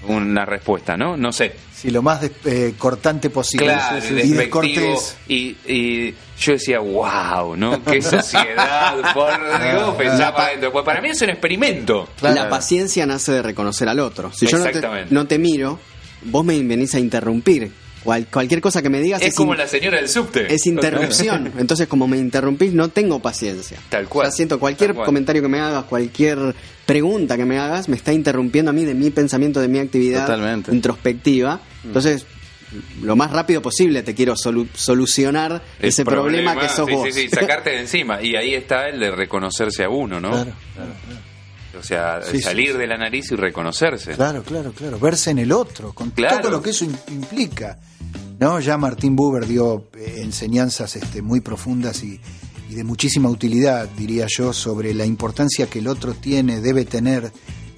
una 0.08 0.46
respuesta, 0.46 0.96
¿no? 0.98 1.18
No 1.18 1.32
sé. 1.32 1.54
Sí, 1.76 1.90
lo 1.92 2.02
más 2.02 2.22
des- 2.22 2.32
eh, 2.46 2.74
cortante 2.78 3.30
posible. 3.30 3.68
Claro, 3.68 4.02
Sí, 4.02 4.08
sí. 4.22 4.28
y 4.28 4.32
descortés. 4.34 5.18
Y, 5.28 5.58
y 5.68 6.16
yo 6.40 6.54
decía, 6.54 6.80
wow, 6.80 7.56
¿no? 7.56 7.84
Qué 7.84 8.02
sociedad, 8.02 9.14
por 9.14 9.32
Dios, 9.62 9.96
pensaba. 9.96 10.50
Pues 10.72 10.86
para 10.86 11.02
mí 11.02 11.10
es 11.10 11.22
un 11.22 11.30
experimento. 11.30 12.08
Claro. 12.20 12.36
La 12.36 12.50
paciencia 12.50 13.06
nace 13.06 13.34
de 13.34 13.42
reconocer 13.42 13.88
al 13.90 14.00
otro. 14.00 14.32
Si 14.34 14.46
yo 14.48 14.58
no 14.58 14.66
te, 14.66 14.82
no 15.10 15.28
te 15.28 15.38
miro, 15.40 15.80
vos 16.24 16.44
me 16.46 16.58
venís 16.64 16.96
a 16.96 17.00
interrumpir. 17.00 17.72
Cual- 18.04 18.28
cualquier 18.28 18.62
cosa 18.62 18.82
que 18.82 18.90
me 18.90 19.02
digas 19.02 19.22
Es 19.22 19.36
como 19.36 19.54
in- 19.54 19.60
la 19.60 19.68
señora 19.68 19.98
del 19.98 20.08
subte. 20.08 20.54
es 20.54 20.66
interrupción. 20.66 21.52
Entonces, 21.58 21.88
como 21.88 22.08
me 22.08 22.18
interrumpís, 22.18 22.74
no 22.74 22.88
tengo 22.90 23.20
paciencia. 23.22 23.78
Tal 23.90 24.08
cual. 24.08 24.28
Ya 24.28 24.32
siento 24.32 24.60
cualquier 24.60 24.94
cual. 24.94 25.06
comentario 25.06 25.42
que 25.42 25.48
me 25.50 25.60
hagas, 25.60 25.84
cualquier 25.86 26.56
pregunta 26.86 27.36
que 27.38 27.46
me 27.46 27.58
hagas, 27.60 27.90
me 27.90 27.96
está 27.98 28.14
interrumpiendo 28.14 28.72
a 28.72 28.74
mí 28.74 28.86
de 28.86 28.94
mi 28.96 29.10
pensamiento, 29.10 29.60
de 29.60 29.68
mi 29.68 29.80
actividad 29.80 30.26
Totalmente. 30.26 30.74
introspectiva. 30.74 31.60
Entonces, 31.84 32.26
lo 33.02 33.16
más 33.16 33.32
rápido 33.32 33.62
posible 33.62 34.04
te 34.04 34.14
quiero 34.16 34.36
solu- 34.36 34.70
solucionar 34.74 35.62
El 35.80 35.90
ese 35.90 36.06
problema, 36.06 36.56
que 36.58 36.70
sos 36.70 36.88
sí, 36.88 36.94
vos. 36.94 37.04
Sí, 37.14 37.24
sí, 37.24 37.30
sacarte 37.30 37.72
de 37.72 37.80
encima. 37.80 38.22
Y 38.22 38.36
ahí 38.36 38.54
está 38.54 38.88
el 38.90 39.00
de 39.00 39.12
reconocerse 39.12 39.84
a 39.84 39.90
uno, 39.90 40.20
¿no? 40.22 40.30
Claro, 40.32 40.52
O 41.78 41.84
sea, 41.84 42.22
Sí, 42.24 42.42
salir 42.42 42.72
sí. 42.72 42.78
de 42.78 42.88
la 42.88 42.98
nariz 42.98 43.32
y 43.32 43.36
reconocerse. 43.36 44.14
claro, 44.14 44.42
claro, 44.44 44.72
claro. 44.72 45.00
Verse 45.00 45.32
en 45.32 45.40
el 45.40 45.52
otro, 45.52 45.94
con 45.94 46.10
Claro. 46.12 46.40
todo 46.42 46.52
lo 46.52 46.62
que 46.62 46.72
eso 46.72 46.86
im- 46.86 46.98
implica. 47.12 47.78
¿No? 48.40 48.60
Ya 48.62 48.78
Martín 48.78 49.16
Buber 49.18 49.46
dio 49.46 49.90
eh, 49.98 50.22
enseñanzas 50.24 50.96
este, 50.96 51.22
muy 51.22 51.42
profundas 51.42 52.02
y, 52.04 52.20
y 52.70 52.74
de 52.76 52.84
muchísima 52.86 53.30
utilidad, 53.30 53.88
diría 53.98 54.26
yo, 54.30 54.54
sobre 54.54 54.94
la 54.94 55.06
importancia 55.06 55.68
que 55.70 55.80
el 55.80 55.88
otro 55.90 56.14
tiene, 56.14 56.62
debe 56.62 56.86
tener 56.86 57.32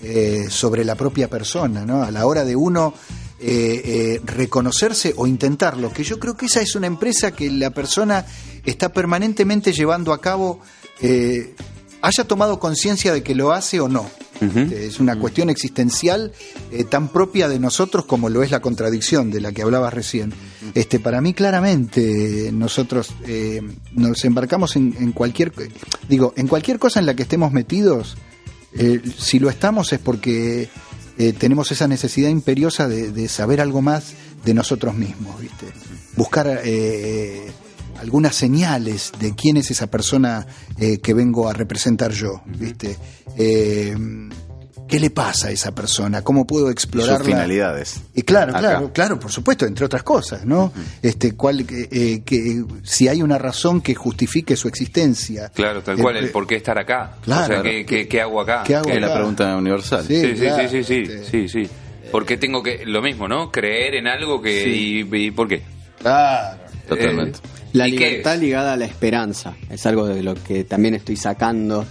eh, 0.03 0.45
sobre 0.49 0.85
la 0.85 0.93
propia 0.95 1.27
persona, 1.29 1.83
¿no? 1.85 2.03
A 2.03 2.11
la 2.11 2.25
hora 2.27 2.45
de 2.45 2.55
uno 2.55 2.93
eh, 3.39 3.81
eh, 3.83 4.21
reconocerse 4.23 5.13
o 5.17 5.25
intentarlo, 5.25 5.91
que 5.91 6.03
yo 6.03 6.19
creo 6.19 6.37
que 6.37 6.45
esa 6.45 6.61
es 6.61 6.75
una 6.75 6.85
empresa 6.87 7.31
que 7.31 7.49
la 7.49 7.71
persona 7.71 8.23
está 8.63 8.89
permanentemente 8.89 9.73
llevando 9.73 10.13
a 10.13 10.21
cabo, 10.21 10.59
haya 12.01 12.23
tomado 12.25 12.59
conciencia 12.59 13.13
de 13.13 13.23
que 13.23 13.35
lo 13.35 13.51
hace 13.51 13.79
o 13.79 13.87
no. 13.87 14.09
Este, 14.41 14.87
Es 14.87 14.99
una 14.99 15.19
cuestión 15.19 15.51
existencial 15.51 16.31
eh, 16.71 16.83
tan 16.83 17.09
propia 17.09 17.47
de 17.47 17.59
nosotros 17.59 18.05
como 18.05 18.27
lo 18.27 18.41
es 18.41 18.49
la 18.49 18.59
contradicción 18.59 19.29
de 19.29 19.39
la 19.39 19.51
que 19.51 19.61
hablabas 19.61 19.93
recién. 19.93 20.33
Este, 20.73 20.99
para 20.99 21.21
mí 21.21 21.35
claramente 21.35 22.49
nosotros 22.51 23.13
eh, 23.27 23.61
nos 23.93 24.25
embarcamos 24.25 24.75
en, 24.75 24.95
en 24.99 25.11
cualquier, 25.11 25.53
digo, 26.09 26.33
en 26.35 26.47
cualquier 26.47 26.79
cosa 26.79 26.99
en 26.99 27.05
la 27.05 27.13
que 27.13 27.21
estemos 27.23 27.51
metidos, 27.51 28.17
eh, 28.73 28.99
si 29.17 29.37
lo 29.37 29.49
estamos 29.49 29.93
es 29.93 29.99
porque 29.99 30.69
tenemos 31.37 31.71
esa 31.71 31.87
necesidad 31.87 32.29
imperiosa 32.29 32.87
de, 32.87 33.11
de 33.11 33.27
saber 33.27 33.61
algo 33.61 33.83
más 33.83 34.13
de 34.43 34.55
nosotros 34.55 34.95
mismos, 34.95 35.39
¿viste? 35.39 35.67
Buscar 36.15 36.61
algunas 38.01 38.35
señales 38.35 39.11
de 39.19 39.33
quién 39.35 39.57
es 39.57 39.71
esa 39.71 39.87
persona 39.87 40.45
eh, 40.79 40.97
que 40.99 41.13
vengo 41.13 41.47
a 41.47 41.53
representar 41.53 42.11
yo, 42.11 42.41
¿viste? 42.45 42.97
Eh, 43.37 43.95
¿Qué 44.87 44.99
le 44.99 45.09
pasa 45.09 45.47
a 45.47 45.51
esa 45.51 45.73
persona? 45.73 46.21
¿Cómo 46.21 46.45
puedo 46.45 46.65
Sus 46.65 46.73
explorarla? 46.73 47.23
finalidades. 47.25 48.01
Y 48.13 48.23
claro, 48.23 48.51
Acá. 48.51 48.59
claro, 48.59 48.91
claro, 48.93 49.19
por 49.19 49.31
supuesto, 49.31 49.65
entre 49.65 49.85
otras 49.85 50.03
cosas, 50.03 50.43
¿no? 50.45 50.73
Este, 51.01 51.31
cuál, 51.33 51.61
eh, 51.61 51.87
eh, 51.91 52.21
que 52.25 52.61
si 52.83 53.07
hay 53.07 53.21
una 53.21 53.37
razón 53.37 53.79
que 53.79 53.95
justifique 53.95 54.57
su 54.57 54.67
existencia. 54.67 55.47
Claro, 55.55 55.81
tal 55.81 55.97
cual, 55.97 56.17
Eh, 56.17 56.19
el 56.19 56.31
por 56.31 56.45
qué 56.45 56.57
estar 56.57 56.77
acá. 56.77 57.15
Claro. 57.23 57.43
o 57.43 57.47
sea, 57.47 57.63
¿qué, 57.63 57.85
qué, 57.85 58.05
qué 58.09 58.19
hago 58.19 58.41
acá? 58.41 58.63
¿Qué 58.65 58.75
hago 58.75 58.89
es 58.89 58.99
la 58.99 59.13
pregunta 59.13 59.55
universal. 59.55 60.03
Sí. 60.05 60.19
Sí, 60.19 60.27
sí, 60.35 60.41
claro, 60.41 60.69
sí, 60.69 60.83
sí, 60.83 60.83
sí, 60.83 61.01
este. 61.13 61.25
sí, 61.47 61.47
sí. 61.47 61.69
¿Por 62.11 62.25
qué 62.25 62.35
tengo 62.35 62.61
que, 62.61 62.85
lo 62.85 63.01
mismo, 63.01 63.29
¿no? 63.29 63.49
Creer 63.49 63.95
en 63.95 64.07
algo 64.07 64.41
que, 64.41 64.67
y, 64.67 65.07
y 65.09 65.31
¿por 65.31 65.47
qué? 65.47 65.61
Claro. 66.01 66.57
Totalmente. 66.89 67.39
Eh, 67.39 67.60
La 67.73 67.87
¿y 67.87 67.95
qué 67.95 68.09
libertad 68.09 68.37
ligada 68.37 68.73
a 68.73 68.77
la 68.77 68.85
esperanza 68.85 69.55
es 69.69 69.85
algo 69.85 70.05
de 70.05 70.23
lo 70.23 70.35
que 70.35 70.63
también 70.63 70.93
estoy 70.93 71.15
sacando 71.15 71.85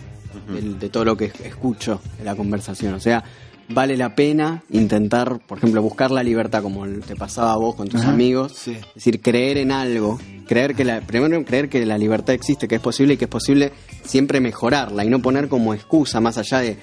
de, 0.49 0.89
todo 0.89 1.05
lo 1.05 1.17
que 1.17 1.33
escucho 1.45 2.01
en 2.19 2.25
la 2.25 2.35
conversación. 2.35 2.95
O 2.95 3.01
sea, 3.01 3.25
vale 3.69 3.97
la 3.97 4.15
pena 4.15 4.63
intentar, 4.71 5.41
por 5.47 5.59
ejemplo, 5.59 5.83
buscar 5.83 6.11
la 6.11 6.23
libertad 6.23 6.63
como 6.63 6.87
te 6.87 7.17
pasaba 7.17 7.53
a 7.53 7.57
vos 7.57 7.75
con 7.75 7.89
tus 7.89 8.03
amigos. 8.03 8.53
sí. 8.55 8.73
Es 8.73 8.95
decir, 8.95 9.21
creer 9.21 9.59
en 9.59 9.73
algo. 9.73 10.19
Creer 10.47 10.75
que 10.75 10.85
la, 10.85 11.01
primero 11.01 11.45
creer 11.45 11.69
que 11.69 11.85
la 11.87 11.97
libertad 11.97 12.35
existe, 12.35 12.67
que 12.67 12.77
es 12.77 12.81
posible 12.81 13.15
y 13.15 13.17
que 13.17 13.27
es 13.27 13.31
posible 13.31 13.73
siempre 14.05 14.41
mejorarla 14.41 15.05
y 15.05 15.09
no 15.09 15.23
poner 15.23 15.49
como 15.49 15.75
excusa 15.75 16.21
más 16.21 16.39
allá 16.39 16.59
de 16.59 16.77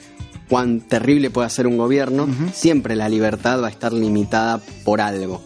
cuán 0.47 0.79
terrible 0.79 1.29
puede 1.29 1.49
ser 1.49 1.67
un 1.67 1.77
gobierno, 1.77 2.29
siempre 2.53 2.95
la 2.95 3.09
libertad 3.09 3.61
va 3.61 3.67
a 3.67 3.69
estar 3.69 3.91
limitada 3.91 4.61
por 4.85 5.01
algo. 5.01 5.43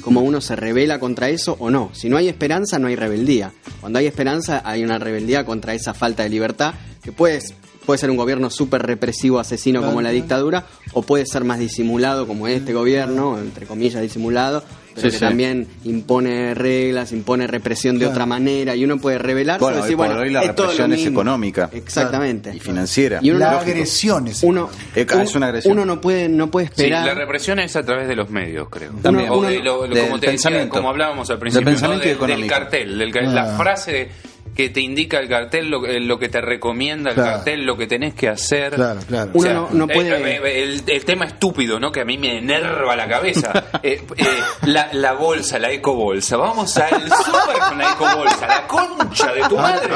Como 0.00 0.20
uno 0.20 0.40
se 0.40 0.56
revela 0.56 0.98
contra 0.98 1.28
eso 1.28 1.56
o 1.58 1.70
no. 1.70 1.90
Si 1.92 2.08
no 2.08 2.16
hay 2.16 2.28
esperanza, 2.28 2.78
no 2.78 2.88
hay 2.88 2.96
rebeldía. 2.96 3.52
Cuando 3.80 3.98
hay 3.98 4.06
esperanza, 4.06 4.62
hay 4.64 4.84
una 4.84 4.98
rebeldía 4.98 5.44
contra 5.44 5.74
esa 5.74 5.94
falta 5.94 6.22
de 6.22 6.28
libertad, 6.28 6.74
que 7.02 7.12
puede, 7.12 7.40
puede 7.84 7.98
ser 7.98 8.10
un 8.10 8.16
gobierno 8.16 8.50
súper 8.50 8.82
represivo, 8.82 9.38
asesino 9.38 9.82
como 9.82 10.02
la 10.02 10.10
dictadura, 10.10 10.66
o 10.92 11.02
puede 11.02 11.26
ser 11.26 11.44
más 11.44 11.58
disimulado 11.58 12.26
como 12.26 12.48
este 12.48 12.72
gobierno, 12.72 13.38
entre 13.38 13.66
comillas 13.66 14.02
disimulado, 14.02 14.64
pero 14.96 15.08
Sí, 15.08 15.12
que 15.12 15.18
sí. 15.18 15.24
también 15.24 15.68
impone 15.84 16.54
reglas, 16.54 17.12
impone 17.12 17.46
represión 17.46 17.96
de 17.96 18.06
Claro. 18.06 18.12
otra 18.12 18.26
manera, 18.26 18.74
y 18.74 18.84
uno 18.84 18.98
puede 18.98 19.18
rebelarse 19.18 19.60
Bueno, 19.60 19.78
y 19.78 19.82
decir, 19.82 19.96
bueno, 19.96 20.16
hoy 20.16 20.30
la 20.30 20.40
es 20.40 20.46
represión 20.48 20.92
es 20.94 21.06
económica. 21.06 21.70
Exactamente. 21.72 22.50
Y 22.56 22.58
financiera. 22.60 23.20
Y 23.22 23.30
uno 23.30 23.38
La 23.40 23.52
no- 23.52 23.58
agresión 23.58 24.26
es 24.28 24.42
uno, 24.42 24.68
es 24.94 25.34
una 25.34 25.46
agresión. 25.46 25.74
uno 25.74 25.84
no 25.86 26.00
puede, 26.00 26.28
no 26.28 26.50
puede 26.50 26.66
Sí, 26.66 26.72
esperar. 26.72 27.06
la 27.06 27.14
represión 27.14 27.58
es 27.60 27.76
a 27.76 27.84
través 27.84 28.08
de 28.08 28.16
los 28.16 28.30
medios, 28.30 28.68
creo. 28.70 28.92
También. 29.02 29.28
O 29.30 29.42
de 29.42 29.60
lo- 29.60 29.86
lo- 29.86 29.94
Del 29.94 30.04
como 30.06 30.18
te 30.18 30.30
decía, 30.32 30.68
como 30.68 30.88
hablábamos 30.88 31.28
al 31.30 31.36
Del 31.36 31.40
principio, 31.40 31.64
¿no? 31.66 31.70
pensamiento 31.72 32.26
Del- 32.26 32.40
del 32.40 32.50
cartel, 32.50 32.98
del 32.98 33.12
ca- 33.12 33.20
la 33.22 33.54
Ah. 33.54 33.56
frase 33.56 34.08
que 34.56 34.70
te 34.70 34.80
indica 34.80 35.18
el 35.18 35.28
cartel, 35.28 35.68
lo, 35.68 35.86
eh, 35.86 36.00
lo 36.00 36.18
que 36.18 36.28
te 36.28 36.40
recomienda 36.40 37.10
el 37.10 37.14
Claro. 37.16 37.30
cartel, 37.36 37.64
lo 37.66 37.76
que 37.76 37.86
tenés 37.86 38.14
que 38.14 38.28
hacer. 38.28 38.72
Claro, 38.74 39.00
claro. 39.06 39.30
O 39.34 39.42
sea, 39.42 39.52
Uno 39.52 39.68
no- 39.70 39.86
no 39.86 39.86
puede- 39.86 40.16
eh, 40.16 40.40
eh, 40.42 40.62
el, 40.62 40.82
el 40.86 41.04
tema 41.04 41.26
estúpido, 41.26 41.78
¿no? 41.78 41.92
Que 41.92 42.00
a 42.00 42.04
mí 42.04 42.16
me 42.18 42.38
enerva 42.38 42.96
la 42.96 43.06
cabeza. 43.08 43.52
Eh, 43.82 44.02
eh, 44.16 44.24
la, 44.62 44.88
la 44.92 45.12
bolsa, 45.12 45.58
la 45.58 45.70
ecobolsa. 45.70 46.36
Vamos 46.38 46.76
al 46.78 46.88
súper 47.24 47.58
con 47.68 47.78
la 47.78 47.92
ecobolsa. 47.92 48.46
La 48.46 48.66
concha 48.66 49.32
de 49.32 49.42
tu 49.48 49.56
madre. 49.58 49.88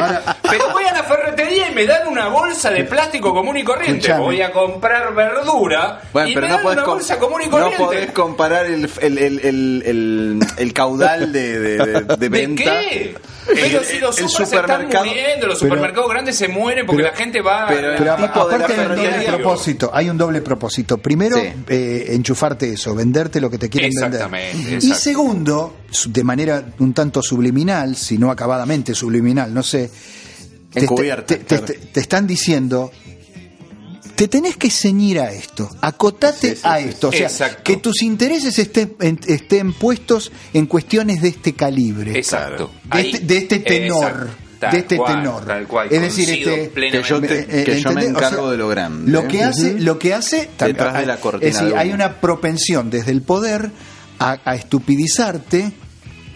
Pero 0.49 0.71
voy 0.71 0.85
a 0.85 0.93
la 0.93 1.03
ferretería 1.05 1.71
y 1.71 1.75
me 1.75 1.87
dan 1.87 2.07
una 2.07 2.29
bolsa 2.29 2.71
de 2.71 2.85
plástico 2.85 3.33
común 3.35 3.57
y 3.57 3.65
corriente. 3.65 3.99
Escuchame. 3.99 4.23
Voy 4.23 4.43
a 4.43 4.53
comprar 4.53 5.15
verdura 5.15 6.03
Bueno, 6.13 6.29
y 6.29 6.35
pero 6.35 6.47
me 6.47 6.51
no 6.51 6.55
dan 6.57 6.63
podés, 6.65 6.79
una 6.79 6.87
bolsa 6.93 7.19
común 7.19 7.41
y 7.43 7.45
no 7.47 7.51
corriente. 7.53 7.79
podés 7.85 8.11
comparar 8.13 8.67
el, 8.67 8.89
el, 9.01 9.19
el, 9.19 9.39
el, 9.41 9.83
el- 9.87 10.41
el 10.59 10.73
caudal 10.73 11.33
de, 11.33 11.59
de, 11.59 11.79
de- 11.79 12.01
de 12.03 12.17
¿De 12.19 12.29
venta. 12.29 12.63
qué? 12.65 13.15
Pero 13.47 13.83
si 13.83 13.99
los 13.99 14.21
el 14.53 14.59
supers 14.59 14.67
se 14.67 14.73
están 14.73 14.81
supermercado- 14.91 15.05
muriendo, 15.07 15.47
los 15.47 15.59
Pero- 15.59 15.69
supermercados 15.71 16.11
grandes 16.11 16.37
se 16.37 16.49
mueren 16.49 16.87
porque 16.87 17.03
pero- 17.03 17.13
la 17.13 17.17
gente 17.19 17.41
va 17.43 17.67
pero- 17.69 17.93
a- 17.93 17.97
Pero 17.97 18.17
tipo 18.17 18.49
de 18.49 18.55
aparte 18.57 18.77
la 18.77 18.83
hay 18.83 18.89
un 18.91 18.97
doble 18.97 19.27
propósito, 19.27 19.91
hay 19.93 20.11
un 20.11 20.19
doble 20.19 20.41
propósito. 20.43 20.99
Primero, 20.99 21.37
Sí. 21.37 21.53
eh, 21.69 22.07
enchufarte 22.11 22.73
eso, 22.73 22.95
venderte 22.95 23.41
lo 23.41 23.51
que 23.51 23.59
te 23.59 23.69
quieren 23.69 23.91
vender. 23.91 24.15
Exactamente, 24.15 24.71
Y 24.71 24.75
exacto. 24.75 24.95
segundo, 24.97 25.77
de 26.09 26.25
manera 26.25 26.65
un 26.79 26.93
tanto 26.95 27.23
subliminal, 27.23 27.97
si 27.97 28.19
no 28.19 28.31
acabadamente 28.31 28.95
subliminal, 28.95 29.53
no 29.53 29.63
sé, 29.63 29.91
te, 30.73 30.81
Encubierta, 30.81 31.27
te- 31.27 31.37
te- 31.39 31.45
claro. 31.47 31.65
te- 31.67 31.75
te 31.75 32.01
están 32.01 32.27
diciendo, 32.27 32.91
te 34.21 34.29
tenés 34.29 34.59
que 34.59 34.69
ceñir 34.69 35.19
a 35.19 35.33
esto, 35.33 35.71
acotate 35.81 36.51
Sí, 36.51 36.57
sí, 36.57 36.61
a 36.65 36.77
sí. 36.77 36.89
esto, 36.91 37.09
o 37.09 37.13
sea, 37.13 37.23
Exacto. 37.23 37.63
que 37.65 37.79
tus 37.79 38.03
intereses 38.03 38.59
estén, 38.59 38.95
estén 39.27 39.73
puestos 39.73 40.31
en 40.53 40.67
cuestiones 40.67 41.23
de 41.23 41.29
este 41.29 41.55
calibre. 41.55 42.19
Exacto. 42.19 42.71
De 42.85 42.99
Ahí. 42.99 43.11
este, 43.13 43.25
de 43.27 43.37
este 43.39 43.59
tenor. 43.61 44.05
Exacto. 44.11 44.35
Tal 44.61 44.73
de 44.73 44.79
este 44.81 44.97
cual, 44.99 45.15
tenor. 45.15 45.45
tal 45.47 45.67
cual. 45.67 45.89
Es 45.91 46.03
decir, 46.03 46.29
este. 46.29 46.71
Que 46.71 47.03
yo 47.03 47.19
te- 47.23 47.63
eh, 47.63 47.65
que 47.65 47.81
yo 47.81 47.93
me 47.93 48.01
¿entendés? 48.03 48.05
O 48.05 48.09
encargo 48.27 48.43
sea, 48.43 48.51
de 48.51 48.57
lo 48.59 48.69
grande. 48.69 49.11
Lo 49.11 49.27
que 49.27 49.43
hace, 49.43 49.81
lo 49.81 49.99
que 49.99 50.13
hace 50.13 50.51
tam- 50.59 50.67
Detrás 50.67 50.99
de 50.99 51.07
la 51.07 51.17
cortina 51.17 51.49
es 51.51 51.57
decir, 51.57 51.73
de 51.73 51.79
hay 51.79 51.93
una 51.93 52.21
propensión 52.21 52.91
desde 52.91 53.11
el 53.13 53.23
poder 53.23 53.71
a, 54.19 54.37
a 54.45 54.55
estupidizarte 54.57 55.73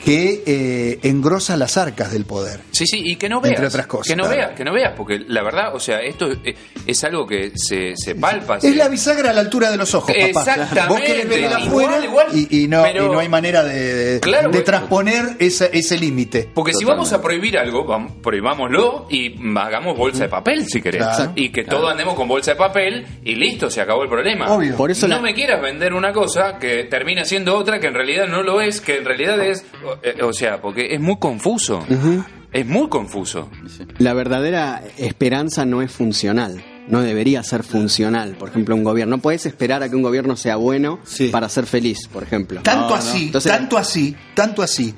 que 0.04 0.42
eh, 0.46 0.98
engrosa 1.02 1.56
las 1.56 1.76
arcas 1.78 2.12
del 2.12 2.24
poder. 2.26 2.60
Sí, 2.72 2.86
sí, 2.86 3.00
y 3.02 3.16
que 3.16 3.28
no 3.28 3.40
veas. 3.40 3.54
Entre 3.54 3.66
otras 3.68 3.86
cosas, 3.86 4.08
Que 4.08 4.16
no 4.16 4.24
claro. 4.24 4.36
veas, 4.38 4.50
que 4.52 4.64
no 4.64 4.72
veas, 4.74 4.92
porque 4.96 5.18
la 5.26 5.42
verdad, 5.42 5.74
o 5.74 5.80
sea, 5.80 6.00
esto 6.00 6.30
es, 6.44 6.54
es 6.86 7.04
algo 7.04 7.26
que 7.26 7.52
se, 7.54 7.94
se 7.96 8.14
palpa. 8.14 8.56
Es 8.58 8.62
se- 8.64 8.74
la 8.74 8.88
bisagra 8.88 9.30
a 9.30 9.32
la 9.32 9.40
altura 9.40 9.70
de 9.70 9.76
los 9.78 9.94
ojos, 9.94 10.14
papá. 10.14 10.26
Exactamente, 10.40 10.88
Vos 10.88 11.00
querés 11.00 11.28
ver 11.28 11.46
afuera 11.46 12.04
igual, 12.04 12.26
y, 12.34 12.64
y 12.64 12.68
no, 12.68 12.82
pero- 12.82 13.06
y 13.06 13.08
no 13.08 13.18
hay 13.18 13.28
manera 13.28 13.64
de, 13.64 13.94
de- 13.94 14.20
Claro, 14.20 14.48
de 14.50 14.58
porque- 14.58 14.62
transponer 14.62 15.24
esa- 15.38 15.66
ese 15.66 15.96
límite. 15.98 16.48
Porque 16.52 16.72
si 16.74 16.84
vamos 16.84 17.12
a 17.14 17.22
prohibir 17.22 17.56
algo, 17.58 17.86
vam- 17.86 18.20
prohibámoslo 18.20 19.06
y 19.10 19.34
hagamos 19.58 19.96
bolsa 19.96 20.24
de 20.24 20.28
papel, 20.28 20.66
si 20.66 20.82
querés. 20.82 21.02
Claro. 21.02 21.32
y 21.34 21.48
que 21.50 21.64
todos 21.64 21.90
andemos 21.90 22.14
con 22.14 22.28
bolsa 22.28 22.52
de 22.52 22.56
papel 22.56 23.06
y 23.24 23.34
listo, 23.36 23.70
se 23.70 23.80
acabó 23.80 24.02
el 24.02 24.08
problema. 24.08 24.50
Obvio. 24.52 24.76
Por 24.76 24.90
eso 24.90 25.08
no 25.08 25.16
la- 25.16 25.22
me 25.22 25.34
quieras 25.34 25.62
vender 25.62 25.94
una 25.94 26.12
cosa 26.12 26.58
que 26.58 26.84
termina 26.84 27.24
siendo 27.24 27.56
otra 27.56 27.80
que 27.80 27.86
en 27.86 27.94
realidad 27.94 28.26
no 28.28 28.42
lo 28.42 28.60
es, 28.60 28.80
que 28.80 28.98
en 28.98 29.04
realidad 29.06 29.40
es... 29.44 29.64
o- 29.94 30.06
eh, 30.06 30.22
O 30.22 30.32
sea, 30.32 30.60
porque 30.60 30.94
es 30.94 31.00
muy 31.00 31.16
confuso. 31.18 31.84
Es 32.52 32.66
muy 32.66 32.88
confuso. 32.88 33.50
La 33.98 34.12
verdadera 34.14 34.82
esperanza 34.96 35.64
no 35.64 35.82
es 35.82 35.90
funcional. 35.90 36.62
No 36.86 37.00
debería 37.00 37.42
ser 37.42 37.62
funcional. 37.64 38.36
Por 38.38 38.50
ejemplo, 38.50 38.74
un 38.76 38.84
gobierno. 38.84 39.16
No 39.16 39.22
puedes 39.22 39.46
esperar 39.46 39.82
a 39.82 39.88
que 39.88 39.96
un 39.96 40.02
gobierno 40.02 40.36
sea 40.36 40.56
bueno 40.56 41.00
Sí. 41.04 41.28
para 41.28 41.48
ser 41.48 41.66
feliz, 41.66 42.06
por 42.12 42.22
ejemplo. 42.22 42.60
Tanto 42.62 42.82
No, 42.84 42.88
no. 42.90 42.94
así, 42.96 43.26
Entonces- 43.26 43.50
tanto 43.50 43.78
así, 43.78 44.14
tanto 44.34 44.62
así, 44.62 44.94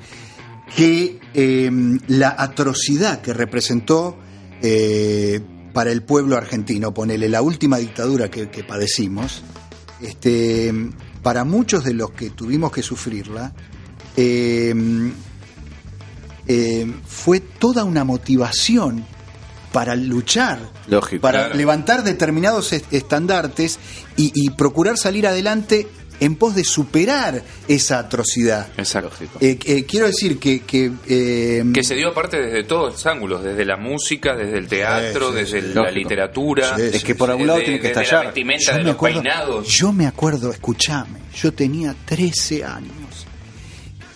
que 0.75 1.19
eh, 1.33 1.71
la 2.07 2.35
atrocidad 2.37 3.21
que 3.21 3.33
representó 3.33 4.17
eh, 4.61 5.39
para 5.73 5.91
el 5.91 6.01
pueblo 6.03 6.35
argentino, 6.35 6.93
ponele 6.93 7.29
la 7.29 7.41
última 7.41 7.77
dictadura 7.77 8.29
que, 8.29 8.49
que 8.49 8.63
padecimos, 8.63 9.43
este, 10.01 10.73
para 11.23 11.43
muchos 11.43 11.83
de 11.83 11.93
los 11.93 12.11
que 12.11 12.31
tuvimos 12.31 12.71
que 12.71 12.81
sufrirla, 12.81 13.53
eh, 14.17 14.73
eh, 16.47 16.91
fue 17.05 17.39
toda 17.39 17.83
una 17.83 18.03
motivación 18.03 19.05
para 19.71 19.95
luchar, 19.95 20.59
Lógico. 20.87 21.21
para 21.21 21.39
Claro. 21.45 21.55
levantar 21.55 22.03
determinados 22.03 22.71
est- 22.73 22.91
estandartes 22.93 23.79
y, 24.15 24.31
y 24.33 24.49
procurar 24.51 24.97
salir 24.97 25.27
adelante 25.27 25.87
en 26.19 26.35
pos 26.35 26.55
de 26.55 26.63
superar 26.63 27.43
esa 27.67 27.99
atrocidad. 27.99 28.69
Exacto. 28.77 29.11
Eh, 29.39 29.59
eh, 29.65 29.85
quiero 29.85 30.07
decir 30.07 30.39
que... 30.39 30.61
Que, 30.61 30.91
eh, 31.07 31.63
Que 31.71 31.83
se 31.83 31.93
dio 31.93 32.09
aparte 32.09 32.41
desde 32.41 32.63
todos 32.63 32.93
los 32.93 33.05
ángulos, 33.05 33.43
desde 33.43 33.65
la 33.65 33.77
música, 33.77 34.35
desde 34.35 34.57
el 34.57 34.67
teatro, 34.67 35.27
Sí, 35.31 35.33
sí, 35.33 35.39
desde 35.53 35.61
sí. 35.61 35.73
la 35.75 35.81
Lógico. 35.81 35.99
literatura. 35.99 36.75
Sí, 36.75 36.81
Es 36.93 37.03
que 37.03 37.13
por 37.13 37.29
algún 37.29 37.45
lado 37.45 37.59
tiene 37.59 37.79
que 37.79 37.89
desde 37.89 38.01
estallar. 38.01 38.23
la 38.23 38.31
vestimenta, 38.31 38.63
yo 38.65 38.71
de 38.71 38.77
me 38.79 38.83
los 38.85 38.95
acuerdo, 38.95 39.21
peinados. 39.21 39.67
yo 39.67 39.93
me 39.93 40.07
acuerdo, 40.07 40.49
escúchame, 40.51 41.19
yo 41.39 41.51
tenía 41.53 41.93
13 42.05 42.63
años 42.65 42.91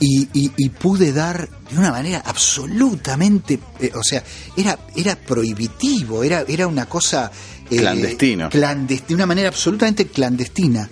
y, 0.01 0.27
y- 0.33 0.51
y 0.57 0.69
pude 0.69 1.13
dar 1.13 1.47
de 1.71 1.77
una 1.77 1.91
manera 1.91 2.21
absolutamente, 2.25 3.57
eh, 3.79 3.91
o 3.95 4.03
sea, 4.03 4.21
era, 4.57 4.77
era 4.95 5.15
prohibitivo, 5.15 6.23
era, 6.23 6.43
era 6.47 6.67
una 6.67 6.87
cosa... 6.87 7.31
eh, 7.69 7.77
Clandestino. 7.77 8.49
clandest- 8.49 9.05
de 9.07 9.13
una 9.15 9.25
manera 9.25 9.47
absolutamente 9.47 10.07
clandestina. 10.07 10.89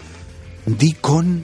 Di 0.65 0.93
con 1.01 1.43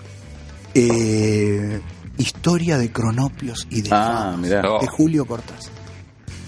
eh, 0.73 1.81
Historia 2.17 2.77
de 2.77 2.91
Cronopios 2.91 3.67
y 3.69 3.81
de 3.81 3.89
Ah, 3.91 4.35
de 4.39 4.87
Julio 4.87 5.25
Cortázar. 5.25 5.71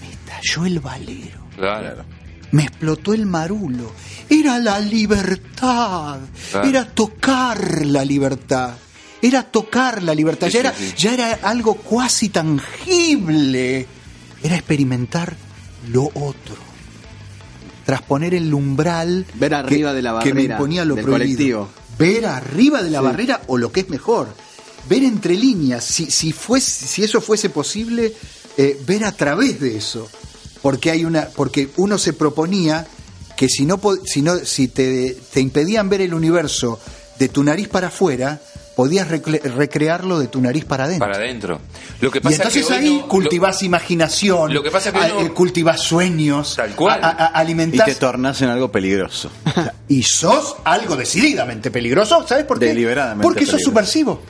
Me 0.00 0.10
estalló 0.12 0.64
el 0.66 0.80
valero. 0.80 1.40
Claro. 1.56 2.04
Me 2.52 2.62
explotó 2.62 3.12
el 3.12 3.26
marulo. 3.26 3.92
Era 4.30 4.58
la 4.58 4.78
libertad. 4.80 6.20
Claro. 6.50 6.68
Era 6.68 6.84
tocar 6.88 7.84
la 7.84 8.04
libertad. 8.04 8.74
Era 9.20 9.42
tocar 9.42 10.02
la 10.02 10.14
libertad. 10.14 10.48
Ya, 10.48 10.60
era, 10.60 10.74
ya 10.96 11.14
era 11.14 11.38
algo 11.42 11.74
cuasi 11.74 12.28
tangible. 12.28 13.86
Era 14.42 14.56
experimentar 14.56 15.36
lo 15.90 16.04
otro. 16.04 16.56
Trasponer 17.84 18.34
el 18.34 18.52
umbral. 18.52 19.26
Ver 19.34 19.54
arriba 19.54 19.92
de 19.92 20.02
la 20.02 20.18
que 20.20 20.34
me 20.34 20.42
barrera 20.42 20.54
imponía 20.54 20.84
lo 20.84 20.94
del 20.94 21.04
prohibido. 21.04 21.68
colectivo. 21.68 21.68
Ver 21.98 22.26
arriba 22.26 22.82
de 22.82 22.90
la 22.90 23.00
barrera 23.00 23.42
o 23.48 23.58
lo 23.58 23.72
que 23.72 23.80
es 23.80 23.88
mejor. 23.88 24.28
Ver 24.88 25.02
entre 25.02 25.34
líneas. 25.34 25.84
Si, 25.84 26.10
si, 26.10 26.32
fuese, 26.32 26.86
si 26.86 27.02
eso 27.02 27.20
fuese 27.20 27.50
posible, 27.50 28.14
eh, 28.56 28.80
ver 28.86 29.04
a 29.04 29.12
través 29.12 29.60
de 29.60 29.76
eso 29.76 30.08
porque 30.62 30.90
hay 30.90 31.04
una 31.04 31.28
porque 31.28 31.70
uno 31.76 31.98
se 31.98 32.12
proponía 32.12 32.86
que 33.36 33.48
si 33.48 33.64
no 33.64 33.80
si 34.04 34.22
no 34.22 34.36
si 34.38 34.68
te, 34.68 35.16
te 35.32 35.40
impedían 35.40 35.88
ver 35.88 36.00
el 36.00 36.14
universo 36.14 36.80
de 37.18 37.28
tu 37.28 37.42
nariz 37.42 37.68
para 37.68 37.88
afuera 37.88 38.40
podías 38.78 39.08
recle- 39.10 39.42
recrearlo 39.42 40.20
de 40.20 40.28
tu 40.28 40.40
nariz 40.40 40.64
para 40.64 40.84
adentro 40.84 41.04
Para 41.08 41.18
adentro. 41.18 41.60
Lo 42.00 42.12
que 42.12 42.20
y 42.22 42.32
entonces 42.34 42.64
que 42.64 42.74
ahí 42.74 42.98
no- 43.00 43.08
cultivás 43.08 43.64
imaginación 43.64 44.54
lo 44.54 44.62
que 44.62 44.70
pasa 44.70 44.92
que 44.92 44.98
hoy 45.00 45.04
a- 45.04 45.08
no- 45.08 45.20
eh, 45.22 45.30
cultivás 45.32 45.80
sueños 45.80 46.54
Tal 46.54 46.76
cual. 46.76 47.00
a- 47.02 47.08
a- 47.36 47.42
Y 47.44 47.56
te 47.56 47.94
tornas 47.96 48.40
en 48.40 48.50
algo 48.50 48.70
peligroso. 48.70 49.32
y 49.88 50.04
sos 50.04 50.54
algo 50.62 50.94
decididamente 50.94 51.72
peligroso, 51.72 52.24
¿sabes 52.24 52.44
por 52.44 52.60
qué? 52.60 52.66
Deliberadamente 52.66 53.24
Porque 53.24 53.46
sos 53.46 53.60
subversivo. 53.60 54.22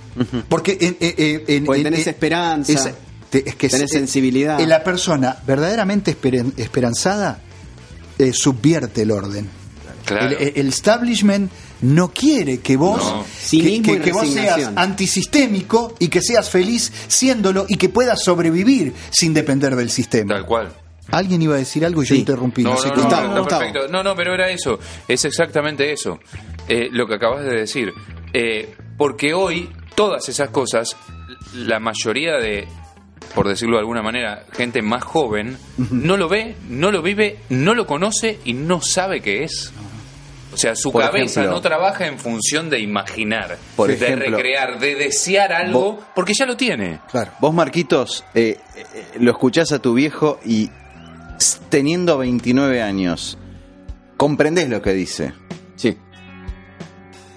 Porque 0.49 0.79
en, 0.81 0.97
en- 0.99 1.15
en- 1.19 1.43
en- 1.47 1.65
Porque 1.67 1.81
en- 1.81 1.85
tenés 1.85 2.07
en- 2.07 2.15
esperanza, 2.15 2.73
esa- 2.73 2.93
te- 3.29 3.47
es 3.51 3.55
que 3.55 3.69
tenés 3.69 3.85
es- 3.85 3.91
sensibilidad. 3.91 4.59
eh, 4.63 4.67
La 4.67 4.83
persona 4.83 5.37
verdaderamente 5.47 6.11
esperen- 6.19 6.55
esperanzada 6.57 7.41
eh, 8.19 8.33
subvierte 8.33 9.03
el 9.03 9.11
orden. 9.11 9.47
Claro. 10.07 10.39
El 10.39 10.69
establishment 10.69 11.51
no 11.83 12.13
quiere 12.13 12.61
que 12.61 12.77
vos, 12.77 13.03
No. 13.03 13.25
que, 13.53 14.13
vos 14.13 14.29
seas 14.29 14.71
antisistémico 14.77 15.95
y 15.99 16.09
que 16.09 16.21
seas 16.21 16.51
feliz 16.51 16.93
siéndolo 17.09 17.67
y 17.69 17.77
que 17.77 17.89
puedas 17.89 18.23
sobrevivir 18.23 18.95
sin 19.11 19.35
depender 19.35 19.77
del 19.77 19.91
sistema. 19.91 20.35
Tal 20.35 20.47
cual. 20.47 20.73
Alguien 21.11 21.41
iba 21.41 21.55
a 21.55 21.59
decir 21.59 21.85
algo 21.87 22.03
y 22.03 22.07
yo 22.07 22.15
interrumpí. 22.15 22.63
No, 22.63 22.71
no 22.75 22.77
sé 22.77 22.89
no, 22.91 23.45
perfecto. 23.47 23.89
No, 23.89 24.03
no, 24.03 24.15
pero 24.15 24.35
era 24.35 24.51
eso. 24.51 24.79
Es 25.07 25.25
exactamente 25.25 25.91
eso. 25.91 26.19
Eh, 26.69 26.89
lo 26.93 27.07
que 27.07 27.15
acabas 27.15 27.45
de 27.45 27.55
decir. 27.61 27.93
Eh, 28.35 28.75
porque 28.99 29.33
hoy, 29.33 29.71
todas 29.95 30.29
esas 30.29 30.51
cosas, 30.51 30.97
la 31.55 31.81
mayoría 31.81 32.35
de, 32.37 32.69
por 33.35 33.49
decirlo 33.49 33.77
de 33.77 33.81
alguna 33.81 34.03
manera, 34.03 34.45
gente 34.53 34.83
más 34.83 35.03
joven, 35.03 35.57
no 35.91 36.19
lo 36.19 36.29
ve, 36.29 36.57
no 36.69 36.91
lo 36.91 37.01
vive, 37.01 37.39
no 37.49 37.75
lo 37.75 37.87
conoce 37.87 38.39
y 38.45 38.53
no 38.53 38.83
sabe 38.83 39.23
qué 39.23 39.45
es. 39.45 39.73
O 40.53 40.57
sea, 40.57 40.75
su 40.75 40.91
Por 40.91 41.03
cabeza 41.03 41.41
ejemplo- 41.41 41.51
no 41.57 41.61
trabaja 41.61 42.07
en 42.07 42.19
función 42.19 42.71
de 42.71 42.81
imaginar, 42.81 43.59
Por 43.77 43.89
de 43.89 43.95
ejemplo- 43.95 44.31
recrear, 44.37 44.79
de 44.81 44.95
desear 44.95 45.53
algo, 45.53 45.81
Vos- 45.95 46.05
porque 46.15 46.33
ya 46.35 46.47
lo 46.47 46.57
tiene. 46.57 47.01
Claro. 47.11 47.33
Vos, 47.41 47.53
Marquitos, 47.55 48.25
eh, 48.35 48.57
eh, 48.77 48.85
lo 49.21 49.31
escuchás 49.31 49.73
a 49.73 49.79
tu 49.81 49.93
viejo 49.95 50.41
y 50.45 50.71
teniendo 51.69 52.17
29 52.19 52.81
años, 52.83 53.37
comprendés 54.17 54.69
lo 54.71 54.81
que 54.83 54.95
dice, 54.95 55.33
Sí. 55.77 55.97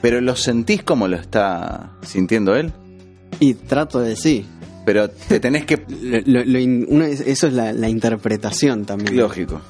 pero 0.02 0.22
¿lo 0.22 0.36
sentís 0.36 0.84
como 0.84 1.08
lo 1.08 1.18
está 1.18 1.92
sintiendo 2.02 2.56
él? 2.56 2.72
Y 3.40 3.54
trato 3.56 4.00
de 4.00 4.16
sí. 4.16 4.46
pero 4.84 5.10
te 5.10 5.40
tenés 5.40 5.66
que... 5.66 5.84
Lo- 6.26 6.44
lo 6.44 6.60
in- 6.60 6.88
uno 6.90 7.06
es- 7.06 7.22
eso 7.22 7.46
es 7.48 7.54
la, 7.54 7.72
la 7.72 7.88
interpretación 7.88 8.84
también. 8.86 9.16
Lógico. 9.16 9.62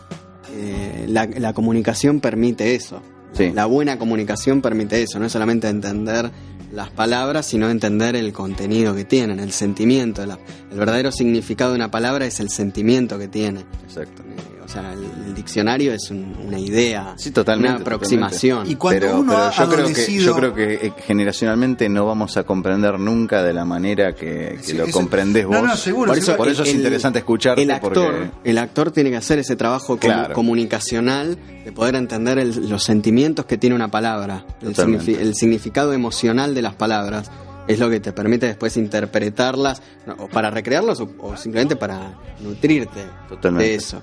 Eh, 0.56 1.06
la, 1.10 1.26
la 1.26 1.52
comunicación 1.54 2.22
permite 2.22 2.76
eso. 2.76 3.02
Sí. 3.34 3.52
La 3.54 3.66
buena 3.66 3.98
comunicación 3.98 4.62
permite 4.62 5.02
eso, 5.04 5.20
no 5.20 5.26
es 5.26 5.32
solamente 5.32 5.68
entender 5.70 6.30
las 6.74 6.90
palabras, 6.90 7.46
sino 7.46 7.70
entender 7.70 8.16
el 8.16 8.32
contenido 8.34 8.96
que 8.96 9.04
tienen, 9.06 9.40
el 9.40 9.52
sentimiento. 9.52 10.26
la- 10.26 10.40
el 10.72 10.78
verdadero 10.78 11.12
significado 11.12 11.72
de 11.72 11.78
una 11.78 11.92
palabra 11.92 12.26
es 12.26 12.40
el 12.40 12.50
sentimiento 12.50 13.18
que 13.20 13.28
tiene. 13.28 13.62
Exacto. 13.86 14.24
O 14.72 14.74
sea, 14.74 14.94
el, 14.94 15.04
el 15.28 15.34
diccionario 15.36 15.92
es 15.94 16.10
un- 16.12 16.34
una 16.48 16.58
idea, 16.58 17.14
Sí, 17.18 17.32
totalmente, 17.32 17.76
una 17.76 17.82
aproximación. 17.82 18.72
Y 18.72 18.76
cuando 18.76 19.02
pero, 19.02 19.20
uno 19.20 19.34
pero 19.34 19.44
ha 19.44 19.52
yo 19.52 19.70
creo 19.70 19.86
que 19.94 20.14
yo 20.24 20.34
creo 20.36 20.54
que 20.54 20.74
eh, 20.88 20.94
generacionalmente 21.06 21.90
no 21.90 22.06
vamos 22.06 22.38
a 22.38 22.44
comprender 22.46 22.98
nunca 22.98 23.44
de 23.44 23.52
la 23.52 23.66
manera 23.66 24.16
que, 24.16 24.56
que 24.58 24.64
Sí, 24.64 24.74
lo 24.78 24.86
eso- 24.86 24.94
comprendés 24.94 25.44
No, 25.44 25.60
vos. 25.60 25.64
no, 25.64 25.76
seguro, 25.76 26.08
por 26.12 26.18
eso, 26.18 26.26
seguro. 26.28 26.38
por 26.46 26.48
eso 26.54 26.64
es 26.64 26.74
interesante 26.74 27.20
escucharte 27.20 27.62
el 27.64 27.72
actor, 27.72 27.92
porque 27.94 28.30
el 28.50 28.58
actor 28.60 28.92
tiene 28.92 29.10
que 29.10 29.18
hacer 29.18 29.40
ese 29.40 29.58
trabajo 29.58 29.98
Claro. 29.98 30.34
comunicacional 30.34 31.38
de 31.66 31.72
poder 31.74 31.96
entender 31.96 32.40
el- 32.40 32.70
los 32.70 32.82
sentimientos 32.82 33.46
que 33.46 33.58
tiene 33.58 33.76
una 33.76 33.92
palabra, 33.92 34.46
signifi- 34.64 35.18
el 35.20 35.36
significado 35.36 35.92
emocional 35.92 36.56
de 36.56 36.62
las 36.62 36.76
palabras. 36.76 37.30
Es 37.68 37.78
lo 37.78 37.90
que 37.90 38.00
te 38.00 38.12
permite 38.12 38.48
después 38.48 38.76
interpretarlas, 38.76 39.82
¿no? 40.08 40.16
o 40.18 40.28
para 40.28 40.50
recrearlas 40.50 41.00
o, 41.00 41.10
o 41.20 41.38
simplemente 41.38 41.76
para 41.76 42.14
nutrirte 42.42 43.02
Totalmente. 43.30 43.68
de 43.70 43.76
eso. 43.76 44.02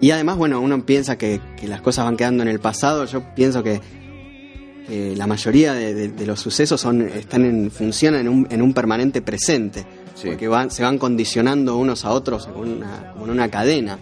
Y 0.00 0.10
además, 0.12 0.36
bueno, 0.36 0.60
uno 0.60 0.84
piensa 0.86 1.18
que, 1.18 1.40
que 1.56 1.66
las 1.66 1.80
cosas 1.80 2.04
van 2.04 2.16
quedando 2.16 2.42
en 2.42 2.48
el 2.48 2.60
pasado. 2.60 3.04
Yo 3.06 3.22
pienso 3.34 3.62
que, 3.62 3.80
que 4.86 5.14
la 5.16 5.26
mayoría 5.26 5.74
de, 5.74 5.92
de- 5.94 6.08
de 6.08 6.26
los 6.26 6.40
sucesos 6.40 6.80
son, 6.80 7.02
están 7.02 7.44
en, 7.44 7.70
funcionan 7.70 8.20
en 8.22 8.28
un, 8.28 8.46
en 8.50 8.62
un 8.62 8.72
permanente 8.72 9.22
presente. 9.22 9.84
Sí. 10.14 10.28
Porque 10.28 10.48
van, 10.48 10.70
se 10.70 10.82
van 10.82 10.98
condicionando 10.98 11.76
unos 11.76 12.04
a 12.04 12.10
otros 12.12 12.46
como, 12.46 12.60
una- 12.60 13.12
como 13.12 13.24
en 13.26 13.30
una 13.32 13.48
cadena. 13.50 13.98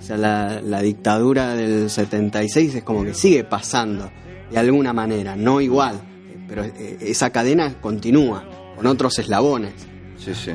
O 0.00 0.02
sea, 0.02 0.16
la, 0.16 0.60
la 0.62 0.80
dictadura 0.80 1.54
del 1.54 1.90
76 1.90 2.74
es 2.76 2.82
como 2.82 3.04
que 3.04 3.12
sigue 3.14 3.44
pasando 3.44 4.10
de 4.50 4.58
alguna 4.58 4.92
manera, 4.94 5.36
no 5.36 5.60
igual, 5.60 6.00
pero 6.48 6.64
eh, 6.64 6.96
esa 7.02 7.28
cadena 7.30 7.74
continúa 7.80 8.48
con 8.74 8.86
otros 8.86 9.18
eslabones. 9.18 9.72
sí, 10.18 10.32
sí. 10.34 10.52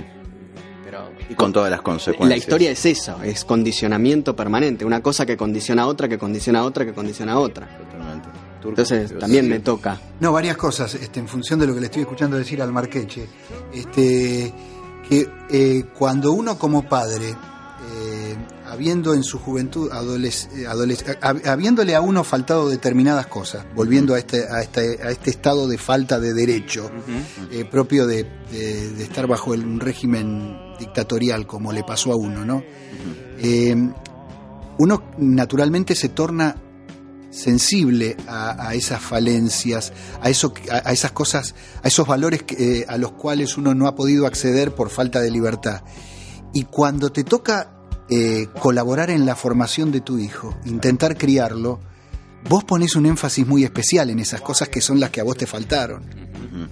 Y 1.32 1.36
con 1.36 1.52
todas 1.54 1.72
las 1.72 1.82
consecuencias. 1.82 2.30
la 2.30 2.38
historia 2.38 2.72
es 2.72 2.86
eso, 2.86 3.22
es 3.24 3.46
condicionamiento 3.46 4.36
permanente, 4.36 4.84
una 4.86 5.02
cosa 5.02 5.26
que 5.26 5.38
condiciona 5.38 5.84
a 5.84 5.88
otra, 5.88 6.08
que 6.10 6.18
condiciona 6.18 6.60
a 6.60 6.64
otra, 6.64 6.86
que 6.86 6.94
condiciona 6.94 7.34
a 7.34 7.40
otra. 7.40 7.68
Totalmente. 7.78 8.30
Turco, 8.62 8.70
Entonces 8.82 9.18
también 9.18 9.46
sí. 9.46 9.50
me 9.50 9.60
toca. 9.60 10.00
No, 10.20 10.32
varias 10.32 10.56
cosas, 10.58 10.94
este, 10.96 11.20
en 11.20 11.28
función 11.28 11.60
de 11.60 11.66
lo 11.68 11.74
que 11.74 11.80
le 11.80 11.86
estoy 11.88 12.02
escuchando 12.04 12.38
decir 12.38 12.62
al 12.62 12.72
Marqueche. 12.72 13.28
Este, 13.74 14.54
que 15.10 15.28
eh, 15.50 15.86
cuando 15.98 16.32
uno 16.32 16.58
como 16.60 16.88
padre, 16.88 17.30
eh, 17.30 18.36
habiendo 18.68 19.14
en 19.16 19.24
su 19.24 19.40
juventud, 19.40 19.90
adoles- 19.92 20.48
eh, 20.56 20.68
adoles- 20.68 21.04
hab- 21.22 21.48
habiéndole 21.48 21.96
a 21.96 22.02
uno 22.02 22.24
faltado 22.24 22.70
determinadas 22.70 23.26
cosas, 23.28 23.66
volviendo 23.76 24.14
a 24.14 24.20
este, 24.20 24.46
a 24.48 24.62
este, 24.62 25.00
a 25.04 25.10
este 25.10 25.32
estado 25.32 25.68
de 25.68 25.78
falta 25.80 26.20
de 26.20 26.34
derecho, 26.34 26.92
eh, 27.52 27.66
propio 27.66 28.06
de, 28.06 28.26
de- 28.52 28.90
de 28.92 29.04
estar 29.04 29.26
bajo 29.28 29.54
el- 29.56 29.66
un 29.66 29.80
régimen 29.80 30.56
dictatorial 30.82 31.48
como 31.48 31.72
le 31.72 31.84
pasó 31.84 32.12
a 32.12 32.16
uno, 32.16 32.44
¿no? 32.44 32.64
Eh, 33.40 33.76
uno 34.78 35.04
naturalmente 35.18 35.96
se 35.96 36.10
torna 36.10 36.56
sensible 37.30 38.18
a, 38.28 38.76
esas 38.76 39.02
falencias, 39.02 39.94
a, 40.22 40.30
eso, 40.30 40.54
a, 40.70 40.92
esas 40.92 41.12
cosas, 41.12 41.56
a 41.82 41.88
esos 41.88 42.06
valores 42.06 42.44
eh, 42.58 42.86
a 42.88 42.98
los 42.98 43.14
cuales 43.14 43.58
uno 43.58 43.74
no 43.74 43.88
ha 43.88 43.96
podido 43.96 44.28
acceder 44.28 44.76
por 44.76 44.90
falta 44.90 45.22
de 45.22 45.32
libertad. 45.32 45.82
Y 46.54 46.66
cuando 46.66 47.12
te 47.12 47.24
toca 47.24 47.72
eh, 48.10 48.48
colaborar 48.60 49.10
en 49.10 49.26
la 49.26 49.36
formación 49.36 49.92
de 49.92 50.02
tu 50.02 50.18
hijo, 50.18 50.58
intentar 50.66 51.18
criarlo, 51.18 51.80
vos 52.50 52.64
pones 52.64 52.96
un 52.96 53.06
énfasis 53.06 53.46
muy 53.48 53.64
especial 53.64 54.10
en 54.10 54.20
esas 54.20 54.42
cosas 54.42 54.70
que 54.70 54.82
son 54.82 55.00
las 55.00 55.10
que 55.10 55.22
a 55.22 55.24
vos 55.24 55.38
te 55.38 55.46
faltaron. 55.48 56.04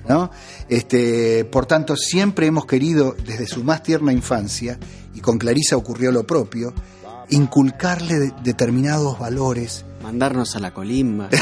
¿no? 0.07 0.29
Este, 0.67 1.45
por 1.45 1.65
tanto, 1.65 1.95
siempre 1.95 2.47
hemos 2.47 2.65
querido, 2.65 3.15
desde 3.25 3.47
su 3.47 3.63
más 3.63 3.81
tierna 3.83 4.11
infancia, 4.11 4.77
y 5.15 5.19
con 5.21 5.37
Clarisa 5.37 5.77
ocurrió 5.77 6.11
lo 6.11 6.25
propio, 6.27 6.73
inculcarle 7.29 8.15
de- 8.19 8.33
determinados 8.43 9.17
valores. 9.19 9.85
Mandarnos 10.03 10.55
a 10.55 10.59
la 10.59 10.71
colimba. 10.73 11.29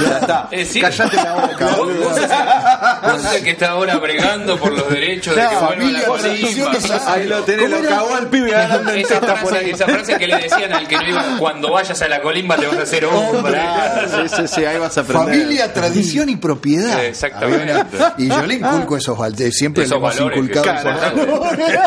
Ya 0.00 0.18
está. 0.18 0.48
Es 0.52 0.58
decir, 0.68 0.82
Callate 0.82 1.16
la 1.16 1.34
boca, 1.34 1.66
Vos, 1.66 1.76
boludo. 1.78 2.04
vos 2.08 2.14
sos 2.16 2.24
el- 2.24 2.28
vos 3.12 3.22
sos 3.22 3.34
el 3.34 3.44
que 3.44 3.50
está 3.50 3.68
ahora 3.70 3.96
bregando 3.98 4.56
por 4.58 4.72
los 4.72 4.88
derechos 4.90 5.34
de 5.36 5.42
que 5.42 5.56
vuelva 5.56 5.84
la 5.90 6.04
colimba. 6.04 7.12
Ahí 7.12 7.26
lo 7.26 7.42
tenés, 7.42 7.70
lo 7.70 7.82
cagó 7.82 8.14
al 8.14 8.26
pibe 8.28 8.50
en 8.50 8.56
Esa 8.98 9.20
frase, 9.20 9.58
ahí. 9.58 9.70
esa 9.70 9.84
frase 9.86 10.16
que 10.18 10.26
le 10.26 10.36
decían 10.36 10.72
al 10.72 10.86
que 10.88 10.96
no 10.96 11.08
iba, 11.08 11.24
cuando 11.38 11.72
vayas 11.72 12.00
a 12.02 12.08
la 12.08 12.20
colimba 12.20 12.56
te 12.56 12.66
vas 12.66 12.78
a 12.78 12.82
hacer 12.82 13.04
hombre. 13.06 13.60
Sí, 14.08 14.36
sí, 14.36 14.48
sí, 14.48 14.64
ahí 14.64 14.78
vas 14.78 14.96
a 14.96 15.00
aprender. 15.02 15.28
Familia, 15.28 15.72
tradición 15.72 16.28
y 16.28 16.36
propiedad. 16.36 17.04
Exactamente. 17.04 17.74
Y 18.18 18.28
yo 18.28 18.46
le 18.46 18.54
inculco 18.54 18.96
esos 18.96 19.16
valores, 19.16 19.56
siempre 19.56 19.84
Esos 19.84 19.96
hemos 19.98 20.14
valores 20.16 20.38
inculcado 20.38 20.78
esos 20.78 20.84
importantes. 20.84 21.80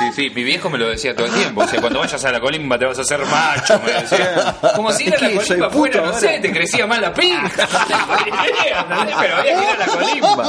Sí, 0.00 0.10
sí, 0.16 0.30
mi 0.34 0.42
viejo 0.42 0.68
me 0.68 0.78
lo 0.78 0.88
decía 0.88 1.14
todo 1.14 1.26
el 1.26 1.32
tiempo. 1.32 1.60
O 1.62 1.68
sea, 1.68 1.80
cuando 1.80 2.00
vayas 2.00 2.24
a 2.24 2.32
la 2.32 2.40
colimba 2.40 2.76
te 2.78 2.86
vas 2.86 2.98
a 2.98 3.02
hacer 3.02 3.20
macho, 3.24 3.80
me 3.84 3.92
decía. 3.92 4.56
Como 4.74 4.90
si 4.92 5.04
ir 5.04 5.12
a 5.14 5.16
Es 5.16 5.22
la 5.22 5.42
colimba 5.42 5.70
fuera, 5.70 6.00
no 6.02 6.12
sé, 6.18 6.38
te 6.40 6.50
crecía 6.52 6.81
más 6.86 7.00
la. 7.00 7.12
Pero 7.14 7.38
había 9.36 9.42
que 9.42 9.50
ir 9.62 9.68
a 9.68 9.76
la 9.78 9.86
colimba. 9.86 10.44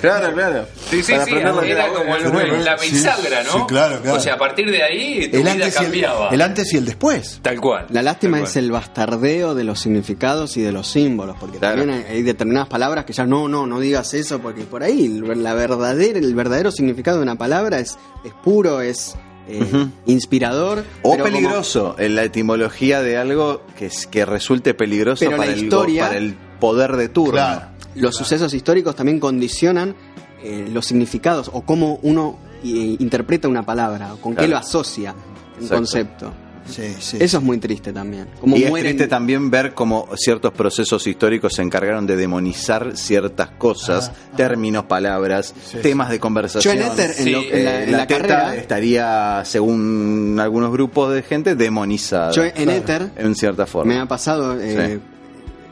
Claro, 0.00 0.32
claro. 0.34 0.66
Sí, 0.90 1.02
sí, 1.02 1.12
Para 1.12 1.24
sí, 1.24 1.32
era 1.34 1.50
como 1.88 2.16
el- 2.16 2.28
bueno. 2.30 2.56
la 2.58 2.76
bisagra, 2.76 3.42
¿no? 3.44 3.52
sí, 3.52 3.58
claro, 3.68 4.00
claro. 4.02 4.16
O 4.16 4.20
sea, 4.20 4.34
a 4.34 4.38
partir 4.38 4.70
de 4.70 4.82
ahí 4.82 5.28
tu 5.28 5.36
El 5.38 5.42
vida 5.42 5.52
antes, 5.52 5.74
y 5.74 5.78
el, 5.78 5.84
cambiaba. 5.84 6.28
el 6.30 6.42
antes 6.42 6.72
y 6.72 6.76
el 6.76 6.84
después. 6.84 7.38
Tal 7.42 7.60
cual. 7.60 7.86
La 7.90 8.02
lástima 8.02 8.40
es 8.40 8.56
el 8.56 8.70
bastardeo 8.70 9.54
de 9.54 9.64
los 9.64 9.80
significados 9.80 10.56
y 10.56 10.62
de 10.62 10.72
los 10.72 10.88
símbolos, 10.88 11.36
porque 11.38 11.58
Claro. 11.58 11.78
también 11.78 12.04
hay, 12.06 12.16
hay 12.16 12.22
determinadas 12.22 12.68
palabras 12.68 13.04
que 13.04 13.12
ya 13.12 13.24
no, 13.26 13.48
no, 13.48 13.66
no 13.66 13.80
digas 13.80 14.14
eso, 14.14 14.40
porque 14.40 14.62
por 14.62 14.82
ahí 14.82 15.06
el- 15.06 15.42
la 15.42 15.54
verdadera, 15.54 16.18
el 16.18 16.34
verdadero 16.34 16.70
significado 16.70 17.18
de 17.18 17.22
una 17.22 17.36
palabra 17.36 17.78
es, 17.78 17.98
es 18.24 18.32
puro, 18.42 18.80
es 18.80 19.14
eh, 19.50 19.86
inspirador. 20.06 20.84
O 21.02 21.10
como- 21.12 21.24
peligroso, 21.24 21.96
en 21.98 22.14
la 22.14 22.24
etimología 22.24 23.02
de 23.02 23.16
algo 23.16 23.62
que, 23.78 23.86
es- 23.86 24.06
que 24.06 24.24
resulte 24.24 24.74
peligroso 24.74 25.20
Pero 25.20 25.32
la 25.32 25.36
para, 25.38 25.52
el, 25.52 25.62
historia- 25.64 26.06
para 26.06 26.18
el 26.18 26.34
poder 26.60 26.96
de 26.96 27.08
turno. 27.08 27.32
Claro. 27.32 27.66
los 27.96 28.14
sucesos 28.14 28.54
históricos 28.54 28.94
también 28.94 29.18
condicionan 29.18 29.94
eh, 30.42 30.68
los 30.72 30.86
significados 30.86 31.50
o 31.52 31.62
cómo 31.62 31.98
uno 32.02 32.38
eh, 32.64 32.96
interpreta 32.98 33.48
una 33.48 33.64
palabra, 33.64 34.14
o 34.14 34.16
con 34.18 34.34
qué 34.36 34.46
lo 34.48 34.56
asocia 34.56 35.12
un 35.12 35.54
Exacto. 35.64 35.74
concepto. 35.74 36.32
Sí, 36.68 36.94
sí. 37.00 37.16
Eso 37.20 37.38
es 37.38 37.42
muy 37.42 37.58
triste 37.58 37.92
también. 37.92 38.26
Como 38.40 38.56
Y 38.56 38.64
es 38.64 38.72
triste 38.72 39.08
también 39.08 39.50
ver 39.50 39.74
cómo 39.74 40.08
ciertos 40.16 40.52
procesos 40.52 41.06
históricos 41.06 41.54
se 41.54 41.62
encargaron 41.62 42.06
de 42.06 42.16
demonizar 42.16 42.96
ciertas 42.96 43.50
cosas, 43.52 44.12
términos, 44.36 44.84
palabras, 44.84 45.54
temas 45.82 46.08
de 46.10 46.16
Yo 46.16 46.20
conversación. 46.20 46.76
en 46.78 46.82
Ether, 46.84 47.10
en, 47.18 47.24
Sí, 47.24 47.30
lo- 47.32 47.40
en 47.42 47.64
la, 47.64 47.80
Eh, 47.80 47.84
en 47.84 47.92
la 47.92 48.06
carrera, 48.06 48.54
estaría, 48.56 49.42
según 49.44 50.38
algunos 50.40 50.70
grupos 50.72 51.12
de 51.14 51.22
gente, 51.22 51.54
demonizada. 51.54 52.32
yo 52.32 52.44
en 52.44 52.68
Ether 52.70 53.10
en 53.16 53.34
cierta 53.34 53.66
forma. 53.66 53.92
me 53.94 54.00
ha 54.00 54.06
pasado 54.06 54.58
eh, 54.60 55.00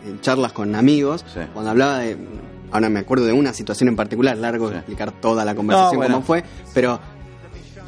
en 0.07 0.21
charlas 0.21 0.53
con 0.53 0.75
amigos, 0.75 1.25
cuando 1.53 1.71
hablaba 1.71 1.99
de. 2.01 2.17
Ahora 2.71 2.91
me 2.91 2.99
acuerdo 3.01 3.25
de 3.25 3.33
una 3.33 3.55
situación 3.55 3.89
en 3.89 3.97
particular, 3.97 4.37
largo 4.37 4.71
explicar 4.71 5.11
toda 5.11 5.43
la 5.45 5.55
conversación 5.55 5.93
No, 5.95 5.99
bueno. 6.01 6.15
cómo 6.17 6.27
fue, 6.27 6.45
pero 6.75 7.01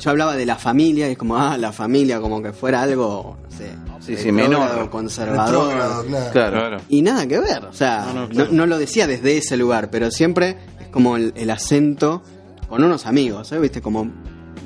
yo 0.00 0.10
hablaba 0.10 0.34
de 0.36 0.44
la 0.46 0.56
familia 0.56 1.08
y 1.08 1.12
es 1.12 1.18
como, 1.18 1.36
ah, 1.36 1.56
la 1.56 1.70
familia 1.72 2.20
como 2.20 2.42
que 2.42 2.52
fuera 2.52 2.82
algo, 2.82 3.36
no 3.48 3.56
sé, 3.56 3.70
Sí, 4.00 4.16
sí, 4.16 4.32
menor. 4.32 4.90
conservador. 4.90 5.72
Claro. 5.72 6.04
Claro. 6.32 6.56
Claro. 6.58 6.76
Y 6.88 7.02
nada 7.02 7.26
que 7.28 7.38
ver, 7.38 7.64
o 7.66 7.72
sea, 7.72 8.06
No, 8.06 8.14
no, 8.14 8.20
no, 8.22 8.28
claro. 8.30 8.48
no 8.52 8.66
lo 8.66 8.78
decía 8.78 9.06
desde 9.06 9.36
ese 9.36 9.56
lugar, 9.56 9.90
pero 9.90 10.10
siempre 10.10 10.56
es 10.80 10.88
como 10.88 11.16
el, 11.16 11.32
el 11.36 11.50
acento 11.50 12.22
con 12.68 12.82
unos 12.82 13.06
amigos, 13.06 13.48
¿sabes? 13.48 13.62
¿Viste? 13.62 13.80
Como 13.82 14.10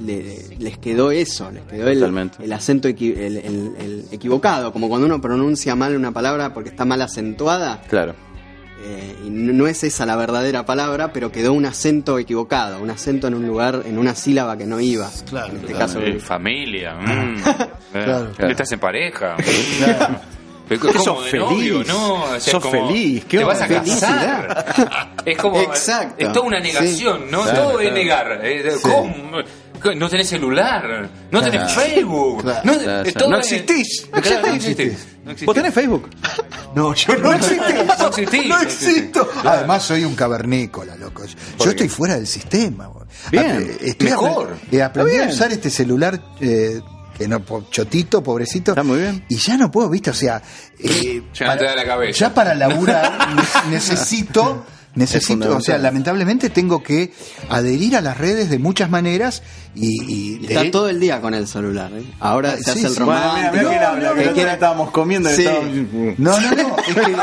le- 0.04 0.56
les 0.59 0.78
quedó 0.78 1.10
eso, 1.10 1.50
les 1.50 1.62
quedó 1.64 1.88
el, 1.88 2.02
el 2.40 2.52
acento 2.52 2.88
equi- 2.88 3.16
el, 3.16 3.36
el- 3.38 3.72
el 3.78 4.04
equivocado, 4.12 4.72
como 4.72 4.88
cuando 4.88 5.06
uno 5.06 5.20
pronuncia 5.20 5.74
mal 5.74 5.96
una 5.96 6.12
palabra 6.12 6.52
porque 6.54 6.70
está 6.70 6.84
mal 6.84 7.00
acentuada, 7.02 7.80
Claro. 7.88 8.14
Eh, 8.85 9.16
y 9.24 9.31
no 9.31 9.66
es 9.66 9.82
esa 9.85 10.05
la 10.06 10.15
verdadera 10.16 10.66
palabra, 10.66 11.12
pero 11.12 11.32
quedó 11.32 11.52
un 11.55 11.65
acento 11.66 12.19
equivocado, 12.19 12.81
un 12.81 12.90
acento 12.90 13.27
en 13.28 13.35
un 13.35 13.47
lugar, 13.47 13.82
en 13.86 13.98
una 13.98 14.15
sílaba 14.15 14.56
que 14.59 14.66
no 14.66 14.78
iba. 14.81 15.11
Claro, 15.28 15.48
en 15.48 15.56
este 15.56 15.66
claro. 15.73 15.86
caso, 15.86 16.01
Eh, 16.01 16.19
familia. 16.20 16.94
mm. 16.94 17.36
Eh, 17.94 18.02
Claro. 18.05 18.31
Estás 18.51 18.73
en 18.73 18.81
pareja. 18.81 19.36
Claro. 19.78 20.16
Pero 20.66 20.81
Que 20.81 20.89
¿cómo 20.89 21.05
sos 21.05 21.24
de 21.27 21.31
feliz. 21.32 21.44
novio, 21.51 21.85
¿no? 21.86 22.15
O 22.23 22.27
sea, 22.27 22.36
es 22.39 22.43
Sos 22.44 22.62
como, 22.62 22.89
feliz, 22.89 23.24
¿qué 23.27 23.36
Te 23.36 23.44
onda? 23.44 23.55
vas 23.59 23.62
a 23.62 23.69
casar. 23.69 25.15
es 25.27 25.36
como. 25.39 25.61
Exacto. 25.61 26.15
Es 26.27 26.32
toda 26.32 26.47
una 26.47 26.59
negación, 26.59 27.31
¿no? 27.31 27.43
Claro, 27.43 27.62
Todo 27.70 27.81
es 27.81 27.93
negar. 27.93 28.40
Eh, 28.43 28.73
¿Cómo? 28.82 29.39
No 29.97 30.09
tenés 30.09 30.28
celular, 30.28 31.11
no 31.31 31.43
tenés 31.43 31.61
Claro. 31.73 31.81
Facebook, 31.81 32.43
Claro. 32.43 32.61
no, 32.65 32.78
Claro, 32.78 33.12
todo 33.12 33.36
existís. 33.39 34.06
No 34.12 34.19
existís. 34.19 35.06
No 35.24 35.31
existís. 35.31 35.47
¿Vos 35.47 35.55
tenés 35.55 35.74
Facebook? 35.74 36.11
No, 36.74 36.94
yo 36.94 37.16
no, 37.16 37.32
existo. 37.35 37.62
No 37.65 38.06
existís, 38.09 38.47
No 38.48 38.56
no 38.56 38.62
existís. 38.62 38.89
existo. 38.97 39.28
Además, 39.44 39.82
soy 39.82 40.05
un 40.05 40.15
cavernícola, 40.15 40.97
loco. 40.97 41.23
Yo 41.59 41.70
estoy 41.70 41.89
fuera 41.89 42.15
del 42.16 42.27
sistema. 42.27 42.90
Bien, 43.31 43.77
estoy 43.81 44.09
mejor. 44.11 44.56
eh, 44.73 44.82
aprendí 44.82 45.16
a 45.19 45.28
usar 45.28 45.52
este 45.52 45.70
celular 45.70 46.20
eh, 46.40 46.81
que 47.16 47.28
no, 47.28 47.43
chotito, 47.70 48.23
pobrecito. 48.23 48.73
Está 48.73 48.82
muy 48.82 48.98
bien. 48.98 49.24
Y 49.28 49.36
ya 49.36 49.56
no 49.56 49.70
puedo, 49.70 49.89
¿viste? 49.89 50.11
O 50.11 50.15
sea, 50.15 50.43
eh, 50.78 51.23
Ya 51.32 51.47
no 51.47 51.56
te 51.59 51.65
da 51.65 51.77
la 51.77 51.85
cabeza. 51.85 52.19
ya 52.19 52.35
para 52.35 52.55
laburar 52.55 53.28
ne- 53.69 53.70
necesito. 53.70 54.66
Necesito, 54.97 55.56
o 55.56 55.61
sea, 55.61 55.77
lamentablemente 55.78 56.51
tengo 56.51 56.81
que 56.81 57.12
adherir 57.51 57.97
a 57.97 58.01
las 58.01 58.16
redes 58.16 58.48
de 58.48 58.61
muchas 58.61 58.89
maneras 58.89 59.43
y, 59.76 59.86
y 60.05 60.38
Y 60.42 60.46
está 60.46 60.62
de- 60.62 60.70
todo 60.70 60.88
el 60.88 61.01
día 61.01 61.20
con 61.20 61.34
el 61.34 61.46
celular. 61.48 61.90
¿eh? 61.94 62.02
Ahora 62.20 62.52
Ah, 62.52 62.56
se 62.59 62.74
sí, 62.74 62.84
hace 62.84 62.98
el. 62.98 63.05
Bueno, 63.05 63.20
romántico. 63.20 63.70
mira, 63.70 63.92
mira 63.94 64.09
que 64.10 64.14
que 64.16 64.22
quiere- 64.26 64.34
día 64.44 64.52
estábamos 64.55 64.90
comiendo 64.90 65.30
y 65.30 65.34
Sí. 65.34 65.42
estábamos- 65.42 66.18
No, 66.18 66.40
no, 66.40 66.51
no, 66.52 66.76
es 66.86 66.94
que 66.94 67.16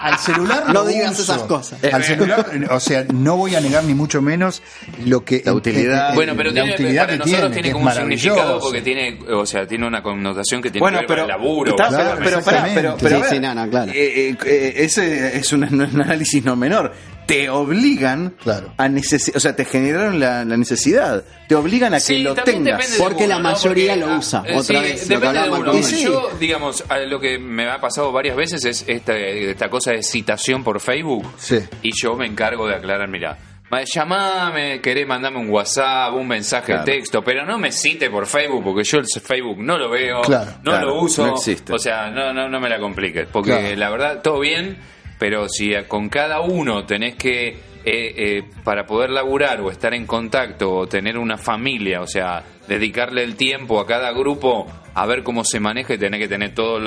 al 0.00 0.18
celular 0.18 0.64
No 0.68 0.72
lo 0.72 0.84
digas 0.86 1.12
uso. 1.18 1.22
esas 1.34 1.42
cosas. 1.42 1.82
Al 1.92 2.04
celular, 2.04 2.46
o 2.70 2.80
sea, 2.80 3.04
no 3.12 3.36
voy 3.36 3.54
a 3.56 3.60
negar 3.60 3.82
ni 3.84 3.94
mucho 3.94 4.22
menos 4.22 4.62
lo 5.04 5.24
que 5.24 5.42
La 5.44 5.52
utilidad. 5.54 6.08
eh, 6.10 6.12
eh, 6.12 6.14
Bueno, 6.14 6.34
pero 6.36 6.50
la 6.50 6.54
tiene, 6.62 6.74
utilidad 6.74 7.02
para 7.06 7.12
que 7.12 7.18
nosotros 7.30 7.52
tiene, 7.52 7.72
como 7.72 7.86
un 7.86 7.92
significado 7.92 8.60
porque 8.60 8.82
tiene, 8.82 9.18
o 9.32 9.46
sea, 9.46 9.66
tiene 9.66 9.86
una 9.86 10.02
connotación 10.02 10.62
que 10.62 10.70
tiene 10.70 10.82
Bueno, 10.84 10.98
que 10.98 11.02
ver 11.02 11.08
pero, 11.08 11.22
con 11.22 11.30
el 11.30 11.36
laburo. 11.40 11.70
está- 11.72 11.88
Claro, 11.88 12.10
pero, 12.18 12.24
pero, 12.24 12.42
pará, 12.44 12.62
pero, 12.62 12.78
exactamente. 12.78 12.96
pero, 13.02 13.08
Sí, 13.08 13.14
a 13.14 13.18
ver, 13.18 13.30
sí, 13.30 13.40
no, 13.40 13.54
no, 13.54 13.70
claro. 13.70 13.92
eh, 13.92 14.28
eh, 14.30 14.36
eh, 14.46 14.72
ese 14.76 15.36
es 15.38 15.52
un, 15.52 15.64
un 15.74 15.80
análisis 16.00 16.44
no 16.44 16.54
menor. 16.56 16.92
Te 17.26 17.50
obligan 17.50 18.34
Claro. 18.42 18.72
a 18.76 18.88
necesitar, 18.88 19.36
o 19.36 19.40
sea, 19.40 19.56
te 19.56 19.64
generaron 19.64 20.20
la, 20.20 20.44
la 20.44 20.56
necesidad, 20.56 21.24
te 21.48 21.54
obligan 21.56 21.92
a 21.92 21.96
que 21.96 22.00
Sí, 22.02 22.18
lo 22.22 22.34
tengas. 22.34 22.92
de 22.92 22.98
Porque 22.98 23.24
uno, 23.24 23.34
la 23.34 23.36
¿no? 23.36 23.50
mayoría 23.50 23.92
Porque, 23.94 24.06
lo 24.06 24.12
ah, 24.12 24.18
usa. 24.18 24.42
eh, 24.46 24.56
Otra 24.56 24.78
sí, 24.80 24.84
vez, 24.84 25.08
depende 25.08 25.40
de 25.42 25.50
uno. 25.50 25.64
comienzo. 25.64 25.96
Y 25.96 26.04
Yo, 26.04 26.30
digamos, 26.38 26.84
a 26.88 26.98
lo 26.98 27.18
que 27.18 27.38
me 27.38 27.68
ha 27.68 27.78
pasado 27.80 28.12
varias 28.12 28.36
veces 28.36 28.64
es 28.64 28.84
esta, 28.86 29.16
esta 29.16 29.68
cosa 29.68 29.90
de 29.90 30.02
citación 30.04 30.62
por 30.62 30.80
Facebook. 30.80 31.26
Sí. 31.36 31.58
Y 31.82 31.90
yo 32.00 32.14
me 32.14 32.26
encargo 32.26 32.68
de 32.68 32.76
aclarar, 32.76 33.08
mira, 33.08 33.36
ma- 33.70 33.82
llamame, 33.84 34.80
querés 34.80 35.06
mandarme 35.06 35.40
un 35.40 35.50
WhatsApp, 35.50 36.14
un 36.14 36.28
mensaje 36.28 36.66
Claro. 36.66 36.84
de 36.84 36.92
texto, 36.92 37.22
pero 37.24 37.44
no 37.44 37.58
me 37.58 37.72
cite 37.72 38.08
por 38.08 38.26
Facebook, 38.26 38.62
porque 38.62 38.84
yo 38.84 38.98
el 38.98 39.06
Facebook 39.06 39.58
no 39.58 39.76
lo 39.78 39.90
veo, 39.90 40.20
Claro, 40.22 40.52
no 40.62 40.70
claro, 40.70 40.86
lo 40.90 41.02
uso. 41.02 41.26
no 41.26 41.34
existe. 41.34 41.72
O 41.72 41.78
sea, 41.78 42.08
no, 42.10 42.32
no, 42.32 42.48
no 42.48 42.60
me 42.60 42.68
la 42.68 42.78
compliques, 42.78 43.26
porque 43.32 43.50
Claro. 43.50 43.76
la 43.76 43.90
verdad, 43.90 44.22
todo 44.22 44.38
bien, 44.40 44.76
pero 45.18 45.48
si 45.48 45.72
con 45.88 46.08
cada 46.08 46.40
uno 46.40 46.84
tenés 46.86 47.14
que, 47.16 47.48
eh, 47.48 47.58
eh, 47.84 48.42
para 48.64 48.86
poder 48.86 49.10
laburar 49.10 49.60
o 49.60 49.70
estar 49.70 49.94
en 49.94 50.06
contacto 50.06 50.72
o 50.74 50.86
tener 50.86 51.16
una 51.18 51.38
familia, 51.38 52.00
o 52.02 52.06
sea, 52.06 52.42
dedicarle 52.68 53.22
el 53.22 53.36
tiempo 53.36 53.78
a 53.80 53.86
cada 53.86 54.10
grupo 54.12 54.66
a 54.94 55.06
ver 55.06 55.22
cómo 55.22 55.44
se 55.44 55.60
maneja 55.60 55.94
y 55.94 55.98
tenés 55.98 56.18
que 56.20 56.26
tener 56.28 56.54
todas 56.54 56.82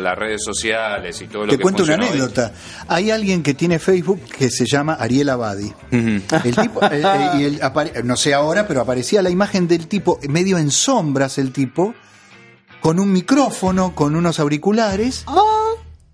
las 0.00 0.18
redes 0.18 0.42
sociales 0.42 1.20
y 1.20 1.26
todo 1.28 1.44
lo 1.44 1.50
Te 1.52 1.58
que 1.58 1.62
cuento 1.62 1.82
una 1.84 1.94
hoy. 1.96 2.00
anécdota. 2.08 2.52
Hay 2.88 3.10
alguien 3.10 3.42
que 3.42 3.52
tiene 3.54 3.78
Facebook 3.78 4.20
que 4.36 4.50
se 4.50 4.64
llama 4.66 4.94
Ariel 4.94 5.28
Abadi. 5.28 5.70
El 5.90 6.22
tipo, 6.60 6.82
eh, 6.86 7.02
eh, 7.04 7.30
y 7.38 7.44
él 7.44 7.60
apare- 7.60 8.02
no 8.02 8.16
sé 8.16 8.32
ahora, 8.34 8.66
pero 8.66 8.80
aparecía 8.80 9.20
la 9.22 9.28
imagen 9.30 9.68
del 9.68 9.86
tipo, 9.88 10.18
medio 10.28 10.56
en 10.58 10.70
sombras 10.70 11.36
el 11.38 11.52
tipo, 11.52 11.94
con 12.80 12.98
un 12.98 13.12
micrófono, 13.12 13.94
con 13.94 14.16
unos 14.16 14.40
auriculares. 14.40 15.24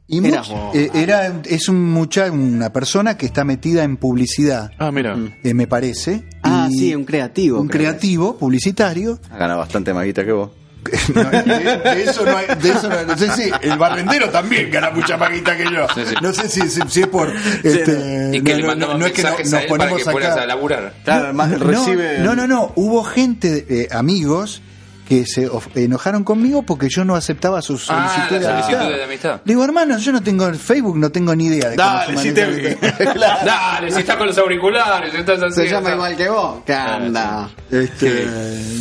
Y 0.08 0.24
Era 0.24 0.42
eh, 0.72 0.90
era, 0.94 1.40
es 1.46 1.68
un 1.68 1.82
mucha, 1.90 2.30
una 2.30 2.72
persona 2.72 3.16
que 3.16 3.26
está 3.26 3.44
metida 3.44 3.82
en 3.82 3.96
publicidad, 3.96 4.70
Ah, 4.78 4.92
mira. 4.92 5.16
eh, 5.42 5.52
me 5.52 5.66
parece. 5.66 6.22
Ah, 6.44 6.68
Y 6.70 6.78
sí, 6.78 6.94
un 6.94 7.04
creativo. 7.04 7.60
Un 7.60 7.66
es. 7.66 7.72
creativo, 7.72 8.36
publicitario. 8.38 9.18
Ha 9.30 9.36
ganado 9.36 9.58
bastante 9.58 9.92
más 9.92 10.04
guita 10.04 10.24
que 10.24 10.30
vos. 10.32 10.50
No, 11.12 11.24
de, 11.28 12.02
eso 12.04 12.24
no 12.24 12.36
hay- 12.36 12.46
de 12.62 12.68
eso 12.70 12.88
no, 12.88 13.02
no 13.02 13.18
sé 13.18 13.28
si 13.32 13.50
el 13.62 13.76
barrendero 13.76 14.30
también 14.30 14.70
gana 14.70 14.90
mucha 14.90 15.16
maguita 15.16 15.56
que 15.56 15.64
yo. 15.64 15.84
Sí, 15.92 16.02
sí. 16.06 16.14
No 16.22 16.32
sé 16.32 16.48
si, 16.48 16.60
si- 16.70 16.80
si 16.88 17.00
es 17.00 17.08
por. 17.08 17.32
este, 17.64 18.30
Y 18.32 18.40
que 18.42 18.52
no, 18.52 18.56
le 18.58 18.62
no, 18.62 18.68
mandamos 18.68 18.94
no, 18.94 19.00
no 19.00 19.06
es 19.06 19.12
que 19.12 19.22
nos 19.24 19.32
para 19.34 19.66
ponemos 19.66 20.04
que 20.04 20.10
acá. 20.26 20.42
a 20.42 20.46
laburar. 20.46 20.94
Claro, 21.02 21.34
más 21.34 21.50
No, 21.50 21.58
recibe. 21.58 22.20
No, 22.20 22.36
no, 22.36 22.46
no. 22.46 22.72
Hubo 22.76 23.02
gente, 23.02 23.66
eh, 23.68 23.88
amigos, 23.90 24.62
que 25.08 25.24
se 25.26 25.48
enojaron 25.76 26.24
conmigo 26.24 26.62
porque 26.64 26.88
yo 26.90 27.04
no 27.04 27.14
aceptaba 27.14 27.62
sus 27.62 27.86
Ah, 27.88 28.08
solicitudes 28.12 28.42
la 28.42 28.48
de, 28.48 28.62
solicitud 28.62 28.74
amistad. 28.80 28.96
de 28.98 29.04
amistad. 29.04 29.40
Le 29.44 29.52
digo, 29.52 29.64
hermano, 29.64 29.98
yo 29.98 30.12
no 30.12 30.22
tengo 30.22 30.52
Facebook, 30.54 30.98
no 30.98 31.10
tengo 31.10 31.34
ni 31.36 31.46
idea 31.46 31.70
de 31.70 31.76
cómo 31.76 31.88
Dale, 31.88 32.16
se 32.16 32.22
si 32.22 32.32
te. 32.32 32.76
Claro. 33.12 33.46
Dale, 33.46 33.90
si 33.92 34.00
estás 34.00 34.16
con 34.16 34.26
los 34.26 34.38
auriculares, 34.38 35.14
estás 35.14 35.42
así. 35.42 35.54
Se 35.62 35.68
llama 35.68 35.92
igual 35.92 36.16
que 36.16 36.28
vos. 36.28 36.62
¿Qué 36.66 36.74
anda? 36.74 37.48
Este, 37.70 38.26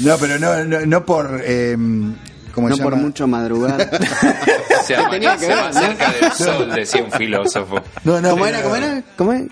No, 0.03 0.17
pero 0.17 0.39
no, 0.39 0.63
no, 0.63 0.85
no 0.85 1.05
por. 1.05 1.41
Eh, 1.43 1.77
¿Cómo 2.53 2.69
No 2.69 2.75
se 2.77 2.83
por 2.83 2.95
mucho 2.95 3.27
madrugar. 3.27 3.77
Se 4.85 4.95
Tenía 5.09 5.33
que 5.33 5.39
se 5.39 5.47
ver, 5.47 5.65
¿no? 5.65 5.73
cerca 5.81 6.11
del 6.11 6.31
sol, 6.31 6.71
decía 6.73 7.03
un 7.03 7.11
filósofo. 7.11 7.81
No, 8.03 8.21
no, 8.21 8.29
¿Cómo 8.29 8.45
era? 8.45 8.61
¿Cómo 8.61 8.75
era? 8.75 9.03
¿Cómo 9.17 9.33
era? 9.33 9.45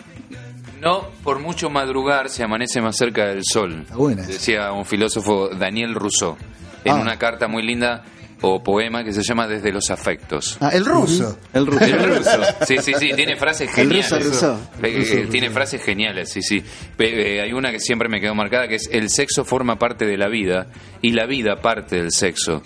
No, 0.84 1.08
por 1.24 1.40
mucho 1.40 1.70
madrugar 1.70 2.30
se 2.30 2.44
amanece 2.44 2.82
más 2.82 2.98
cerca 2.98 3.26
del 3.28 3.44
sol. 3.44 3.82
Está 3.84 3.96
buena 3.96 4.22
esa. 4.24 4.32
Decía 4.32 4.72
un 4.74 4.86
filósofo 4.86 5.50
Daniel 5.50 5.96
Rousseau 5.96 6.36
en 6.84 6.92
Ah. 6.92 6.96
una 6.96 7.18
carta 7.18 7.48
muy 7.48 7.64
linda 7.64 8.04
o 8.42 8.62
poema 8.62 9.06
que 9.06 9.14
se 9.14 9.24
llama 9.24 9.48
Desde 9.48 9.72
los 9.72 9.90
afectos. 9.90 10.58
Ah, 10.60 10.70
el 10.74 10.84
ruso. 10.86 11.38
El 11.54 11.66
ruso. 11.66 11.86
El 11.86 12.18
ruso. 12.18 12.32
Sí, 12.68 12.76
sí, 12.82 12.92
sí, 13.00 13.12
tiene 13.16 13.38
frases 13.38 13.70
El 13.70 13.88
geniales. 13.88 14.26
ruso, 14.26 14.52
ruso. 14.54 14.70
Eh, 14.84 15.28
tiene 15.32 15.50
frases 15.50 15.82
geniales, 15.82 16.30
sí, 16.30 16.42
sí. 16.42 16.62
Eh, 17.00 17.40
hay 17.42 17.54
una 17.54 17.72
que 17.72 17.80
siempre 17.80 18.10
me 18.10 18.20
quedó 18.20 18.36
marcada 18.36 18.68
que 18.68 18.76
es 18.76 18.90
el 18.92 19.10
sexo 19.10 19.46
forma 19.46 19.80
parte 19.80 20.06
de 20.06 20.18
la 20.18 20.28
vida 20.28 20.68
y 21.02 21.12
la 21.12 21.26
vida 21.26 21.62
parte 21.62 21.96
del 21.96 22.12
sexo. 22.12 22.62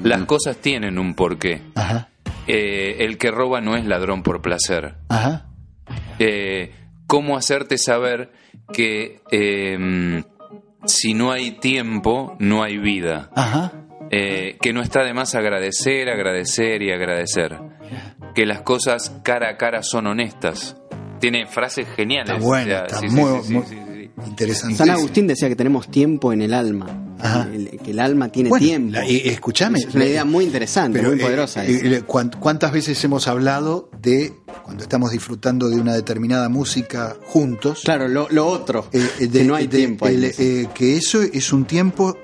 Las 0.00 0.24
cosas 0.26 0.58
tienen 0.58 0.96
un 0.98 1.14
porqué. 1.14 1.62
Ajá, 1.74 2.08
Eh, 2.46 2.98
el 3.04 3.18
que 3.18 3.32
roba 3.32 3.60
no 3.60 3.76
es 3.76 3.84
ladrón 3.84 4.22
por 4.22 4.40
placer. 4.40 4.94
ajá. 5.08 5.46
Eh, 6.20 6.72
¿Cómo 7.06 7.36
hacerte 7.36 7.78
saber 7.78 8.32
que 8.72 9.20
eh, 9.30 10.22
si 10.84 11.14
no 11.14 11.30
hay 11.32 11.52
tiempo, 11.52 12.36
no 12.38 12.62
hay 12.62 12.78
vida? 12.78 13.30
Ajá. 13.34 13.72
Eh, 14.10 14.56
que 14.60 14.72
no 14.72 14.82
está 14.82 15.02
de 15.02 15.14
más 15.14 15.34
agradecer, 15.34 16.08
agradecer 16.08 16.82
y 16.82 16.92
agradecer. 16.92 17.58
Que 18.34 18.46
las 18.46 18.62
cosas 18.62 19.20
cara 19.24 19.50
a 19.50 19.56
cara 19.56 19.82
son 19.82 20.06
honestas. 20.06 20.76
Tiene 21.20 21.46
frases 21.46 21.88
geniales. 21.96 22.34
Está 22.34 22.46
bueno, 22.46 22.66
O 22.66 22.68
sea, 22.68 22.84
está 22.86 22.98
sí, 22.98 23.08
sí, 23.08 23.16
muy, 23.16 23.40
sí, 23.40 23.46
sí, 23.46 23.54
muy 23.54 23.62
sí, 23.64 23.76
sí. 23.76 23.85
Interesante. 24.26 24.76
San 24.76 24.90
Agustín 24.90 25.26
decía 25.26 25.48
que 25.48 25.56
tenemos 25.56 25.88
tiempo 25.90 26.32
en 26.32 26.42
el 26.42 26.54
alma. 26.54 27.02
Ajá. 27.18 27.48
El- 27.52 27.78
que 27.82 27.90
el 27.92 27.98
alma 27.98 28.28
tiene 28.30 28.48
Bueno, 28.50 28.64
tiempo. 28.66 28.92
la-. 28.92 29.06
Es 29.06 29.94
una 29.94 30.04
idea 30.04 30.24
muy 30.24 30.44
interesante, 30.44 30.98
Pero, 30.98 31.10
muy 31.12 31.20
eh, 31.20 31.22
poderosa. 31.24 31.64
eh, 31.66 32.02
¿Cuántas 32.06 32.72
veces 32.72 33.02
hemos 33.04 33.26
hablado 33.28 33.90
de 34.02 34.32
cuando 34.64 34.82
estamos 34.82 35.10
disfrutando 35.12 35.68
de 35.68 35.76
una 35.80 35.94
determinada 35.94 36.48
música 36.48 37.16
juntos? 37.26 37.80
claro, 37.84 38.08
lo, 38.08 38.28
lo 38.30 38.46
otro. 38.46 38.86
eh, 38.92 39.06
eh, 39.20 39.28
que 39.30 39.44
no 39.44 39.54
hay 39.54 39.66
de- 39.66 39.76
tiempo. 39.78 40.06
el, 40.06 40.32
que 40.74 40.96
eso 40.96 41.22
es 41.22 41.52
un 41.52 41.64
tiempo 41.64 42.16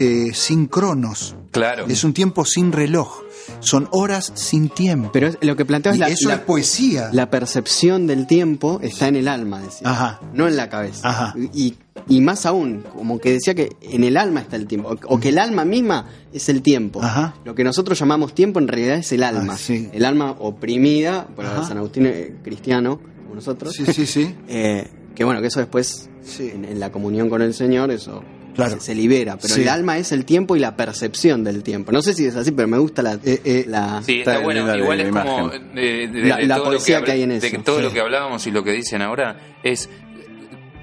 eh, 0.00 0.30
sin 0.34 0.66
cronos. 0.66 1.36
Claro. 1.52 1.86
Es 1.88 2.02
un 2.04 2.12
tiempo 2.14 2.44
sin 2.44 2.72
reloj. 2.72 3.22
Son 3.60 3.88
horas 3.92 4.32
sin 4.34 4.68
tiempo. 4.68 5.10
Pero 5.12 5.26
es- 5.28 5.38
lo 5.40 5.56
que 5.56 5.64
planteo 5.64 5.92
es 5.92 5.98
la, 5.98 6.08
eso 6.08 6.28
la- 6.28 6.34
es 6.36 6.40
poesía. 6.40 7.10
la 7.12 7.30
percepción 7.30 8.06
del 8.06 8.26
tiempo 8.26 8.78
está 8.82 9.08
en 9.08 9.16
el 9.16 9.28
alma, 9.28 9.60
decía. 9.60 9.88
Ajá. 9.90 10.20
No 10.32 10.46
en 10.48 10.56
la 10.56 10.68
cabeza. 10.68 11.08
Ajá. 11.08 11.34
Y, 11.52 11.76
y 12.08 12.20
más 12.20 12.46
aún, 12.46 12.84
como 12.96 13.18
que 13.18 13.32
decía 13.32 13.54
que 13.54 13.70
en 13.82 14.04
el 14.04 14.16
alma 14.16 14.40
está 14.40 14.56
el 14.56 14.66
tiempo. 14.66 14.90
O, 15.08 15.14
o 15.14 15.20
que 15.20 15.30
el 15.30 15.38
alma 15.38 15.64
misma 15.64 16.06
es 16.32 16.48
el 16.48 16.62
tiempo. 16.62 17.02
Ajá. 17.02 17.34
Lo 17.44 17.54
que 17.54 17.64
nosotros 17.64 17.98
llamamos 17.98 18.34
tiempo 18.34 18.58
en 18.60 18.68
realidad 18.68 18.96
es 18.98 19.10
el 19.12 19.22
alma. 19.24 19.54
Ah, 19.54 19.58
sí. 19.58 19.88
El 19.92 20.04
alma 20.04 20.36
oprimida, 20.38 21.26
por 21.34 21.44
Ajá. 21.46 21.64
San 21.64 21.78
Agustín 21.78 22.06
eh, 22.06 22.36
cristiano, 22.44 23.00
como 23.22 23.34
nosotros. 23.34 23.74
Sí, 23.74 23.84
sí, 23.92 24.06
sí. 24.06 24.34
Eh, 24.48 24.88
que 25.14 25.24
bueno, 25.24 25.40
que 25.40 25.48
eso 25.48 25.58
después, 25.60 26.08
Sí. 26.22 26.50
en, 26.54 26.64
en 26.64 26.78
la 26.78 26.92
comunión 26.92 27.28
con 27.28 27.42
el 27.42 27.52
Señor, 27.54 27.90
eso 27.90 28.22
Claro. 28.54 28.72
se, 28.74 28.80
se 28.80 28.94
libera. 28.94 29.36
Pero 29.40 29.54
Sí. 29.54 29.62
el 29.62 29.68
alma 29.68 29.98
es 29.98 30.12
el 30.12 30.24
tiempo 30.24 30.56
y 30.56 30.58
la 30.60 30.76
percepción 30.76 31.44
del 31.44 31.62
tiempo. 31.62 31.92
No 31.92 32.02
sé 32.02 32.14
si 32.14 32.26
es 32.26 32.36
así, 32.36 32.50
pero 32.52 32.68
me 32.68 32.78
gusta 32.78 33.02
la... 33.02 33.14
Eh, 33.14 33.40
eh, 33.44 33.64
la- 33.68 34.02
Sí, 34.02 34.20
está, 34.20 34.38
bueno. 34.40 34.60
Igual 34.76 35.00
es 35.00 35.08
como 35.10 35.48
de, 35.50 36.08
La- 36.12 36.36
de 36.36 36.46
todo 36.48 36.64
poesía 36.64 37.02
que 37.02 37.12
hay 37.12 37.22
en 37.22 37.30
de 37.30 37.36
eso, 37.38 37.62
todo 37.64 37.76
sí. 37.78 37.82
lo 37.82 37.92
que 37.92 38.00
hablábamos 38.00 38.46
y 38.46 38.50
lo 38.50 38.62
que 38.62 38.72
dicen 38.72 39.02
ahora 39.02 39.38
es 39.62 39.88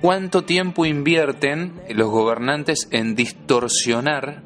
cuánto 0.02 0.44
tiempo 0.44 0.85
invierten 0.85 1.73
los 1.89 2.10
gobernantes 2.10 2.88
en 2.91 3.15
distorsionar 3.15 4.44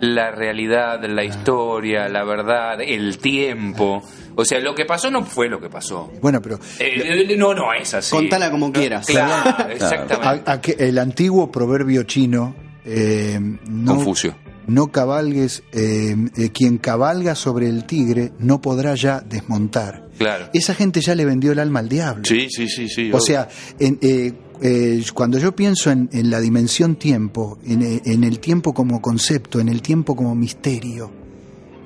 la 0.00 0.30
realidad, 0.30 1.02
la 1.08 1.24
historia, 1.24 2.08
la 2.08 2.24
verdad, 2.24 2.80
el 2.82 3.18
tiempo. 3.18 4.02
O 4.36 4.44
sea, 4.44 4.60
lo 4.60 4.74
que 4.74 4.84
pasó 4.84 5.10
no 5.10 5.24
fue 5.24 5.48
lo 5.48 5.58
que 5.60 5.68
pasó. 5.70 6.12
Bueno, 6.20 6.40
pero 6.42 6.56
Eh, 6.78 7.24
eh, 7.30 7.36
no, 7.38 7.54
no 7.54 7.72
es 7.72 7.94
así. 7.94 8.10
Contala 8.10 8.50
como 8.50 8.70
quieras. 8.70 9.06
Claro, 9.06 9.70
exactamente. 9.70 10.50
a- 10.50 10.52
a 10.52 10.60
que- 10.60 10.76
el 10.78 10.98
antiguo 10.98 11.50
proverbio 11.50 12.02
chino 12.04 12.54
eh, 12.84 13.40
no, 13.68 13.94
Confucio. 13.96 14.36
no 14.68 14.88
cabalgues, 14.92 15.62
eh, 15.72 16.14
eh, 16.36 16.50
quien 16.50 16.78
cabalga 16.78 17.34
sobre 17.34 17.68
el 17.68 17.84
tigre 17.84 18.32
no 18.38 18.60
podrá 18.60 18.94
ya 18.94 19.20
desmontar. 19.20 20.06
Claro. 20.18 20.50
Esa 20.52 20.74
gente 20.74 21.00
ya 21.00 21.14
le 21.14 21.24
vendió 21.24 21.52
el 21.52 21.58
alma 21.58 21.80
al 21.80 21.88
diablo. 21.88 22.22
Sí, 22.24 22.48
sí, 22.50 22.68
sí, 22.68 22.88
sí. 22.88 23.10
O 23.12 23.20
sea, 23.20 23.48
en, 23.78 23.98
eh, 24.02 24.32
eh, 24.62 25.02
cuando 25.14 25.38
yo 25.38 25.54
pienso 25.56 25.90
en, 25.90 26.08
en 26.12 26.30
la 26.30 26.40
dimensión 26.40 26.96
tiempo, 26.96 27.58
en, 27.66 28.00
en 28.04 28.22
el 28.24 28.38
tiempo 28.38 28.72
como 28.72 29.00
concepto, 29.02 29.60
en 29.60 29.68
el 29.68 29.82
tiempo 29.82 30.14
como 30.16 30.34
misterio, 30.34 31.10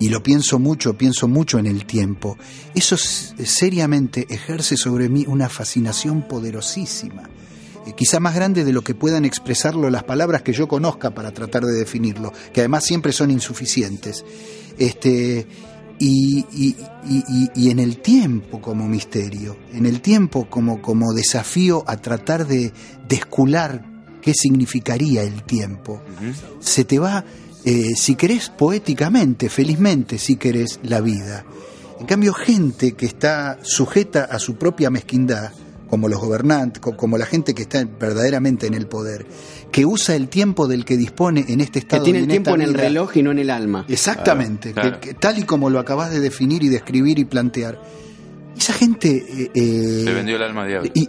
y 0.01 0.09
lo 0.09 0.22
pienso 0.22 0.59
mucho, 0.59 0.94
pienso 0.94 1.28
mucho 1.28 1.59
en 1.59 1.66
el 1.66 1.85
tiempo, 1.85 2.36
eso 2.74 2.97
seriamente 2.97 4.27
ejerce 4.31 4.77
sobre 4.77 5.09
mí 5.09 5.27
una 5.28 5.48
fascinación 5.48 6.27
poderosísima, 6.27 7.28
eh, 7.86 7.93
quizá 7.94 8.18
más 8.18 8.35
grande 8.35 8.64
de 8.64 8.72
lo 8.72 8.82
que 8.82 8.94
puedan 8.94 9.27
expresarlo 9.27 9.90
las 9.90 10.05
palabras 10.05 10.43
que 10.43 10.55
yo 10.55 10.66
conozca 10.66 11.10
para 11.10 11.32
tratar 11.32 11.64
de 11.64 11.74
definirlo, 11.74 12.32
que 12.52 12.62
además 12.62 12.85
siempre 12.85 13.12
son 13.12 13.31
insuficientes. 13.31 14.24
Este, 14.78 15.47
y, 15.98 16.47
y, 17.55 17.70
en 17.70 17.78
el 17.78 17.98
tiempo 17.98 18.59
como 18.62 18.89
misterio, 18.89 19.59
en 19.74 19.85
el 19.85 20.01
tiempo 20.01 20.48
como, 20.48 20.81
como 20.81 21.12
desafío 21.12 21.85
a 21.86 21.98
tratar 21.98 22.47
de 22.47 22.72
descular 23.06 23.85
qué 24.22 24.32
significaría 24.32 25.22
el 25.22 25.43
tiempo. 25.43 26.01
Se 26.60 26.86
te 26.86 26.98
va 26.98 27.27
eh, 27.65 27.95
si 27.97 28.15
querés 28.15 28.51
poéticamente, 28.51 29.49
felizmente, 29.49 30.19
si 30.19 30.37
querés 30.37 30.81
la 30.82 31.01
vida. 31.01 31.45
En 31.99 32.07
cambio, 32.07 32.32
gente 32.32 32.93
que 32.93 33.07
está 33.07 33.59
sujeta 33.62 34.24
a 34.24 34.39
su 34.39 34.57
propia 34.57 34.91
mezquindad, 34.91 35.53
como 35.91 36.09
los 36.09 36.20
gobernantes, 36.20 36.81
como 36.81 37.19
la 37.19 37.27
gente 37.27 37.53
que 37.53 37.62
está 37.62 37.85
verdaderamente 37.85 38.66
en 38.66 38.74
el 38.74 38.87
poder, 38.87 39.27
que 39.73 39.85
usa 39.85 40.15
el 40.15 40.28
tiempo 40.28 40.69
del 40.69 40.85
que 40.85 40.97
dispone 40.97 41.45
en 41.49 41.61
este 41.61 41.81
estado. 41.81 42.03
Que 42.03 42.12
tiene 42.12 42.20
el 42.20 42.28
tiempo 42.28 42.55
en 42.55 42.62
el 42.62 42.74
reloj 42.74 43.16
y 43.16 43.23
no 43.23 43.32
en 43.32 43.41
el 43.41 43.51
alma. 43.51 43.85
Exactamente, 43.89 44.73
tal 45.19 45.39
y 45.39 45.43
como 45.43 45.69
lo 45.69 45.78
acabas 45.81 46.11
de 46.11 46.20
definir 46.20 46.62
y 46.62 46.69
describir 46.69 47.19
y 47.19 47.24
plantear 47.24 47.81
esa 48.56 48.72
gente... 48.72 49.09
Eh, 49.09 49.51
eh, 49.55 50.02
Se 50.05 50.12
vendió 50.12 50.36
el 50.36 50.43
alma 50.43 50.66
diablo. 50.66 50.90
Y, 50.94 51.06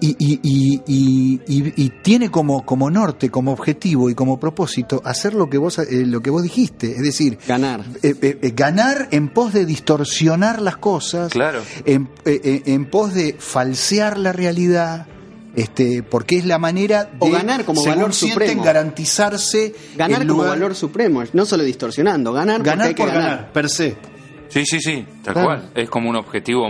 y, 0.87 1.89
tiene 2.01 2.29
como, 2.29 2.65
como 2.65 2.89
norte, 2.89 3.29
como 3.29 3.51
objetivo 3.51 4.09
y 4.09 4.15
como 4.15 4.39
propósito 4.39 5.01
hacer 5.05 5.33
lo 5.33 5.49
que 5.49 5.57
vos, 5.57 5.79
eh, 5.79 6.05
lo 6.05 6.21
que 6.21 6.29
vos 6.29 6.43
dijiste, 6.43 6.91
es 6.91 7.01
decir... 7.01 7.37
Ganar. 7.47 7.83
ganar 8.55 9.07
en 9.11 9.29
pos 9.29 9.53
de 9.53 9.65
distorsionar 9.65 10.61
las 10.61 10.77
cosas, 10.77 11.31
claro. 11.31 11.61
en, 11.85 12.09
en 12.25 12.85
pos 12.85 13.13
de 13.13 13.35
falsear 13.37 14.17
la 14.17 14.31
realidad, 14.31 15.07
este, 15.55 16.03
porque 16.03 16.37
es 16.37 16.45
la 16.45 16.57
manera 16.57 17.05
de 17.05 17.17
o 17.19 17.29
ganar 17.29 17.65
como 17.65 17.83
valor 17.83 18.13
supremo 18.13 18.63
garantizarse 18.63 19.73
ganar 19.97 20.25
como 20.25 20.43
valor 20.43 20.75
supremo 20.75 21.23
no 21.33 21.45
solo 21.45 21.63
distorsionando 21.63 22.31
ganar 22.31 22.63
ganar 22.63 22.95
por 22.95 23.07
ganar. 23.07 23.51
per 23.51 23.69
se 23.69 23.97
sí 24.47 24.65
sí 24.65 24.79
sí 24.79 25.05
tal 25.21 25.33
cual 25.33 25.71
es 25.75 25.89
como 25.89 26.09
un 26.09 26.15
objetivo 26.15 26.69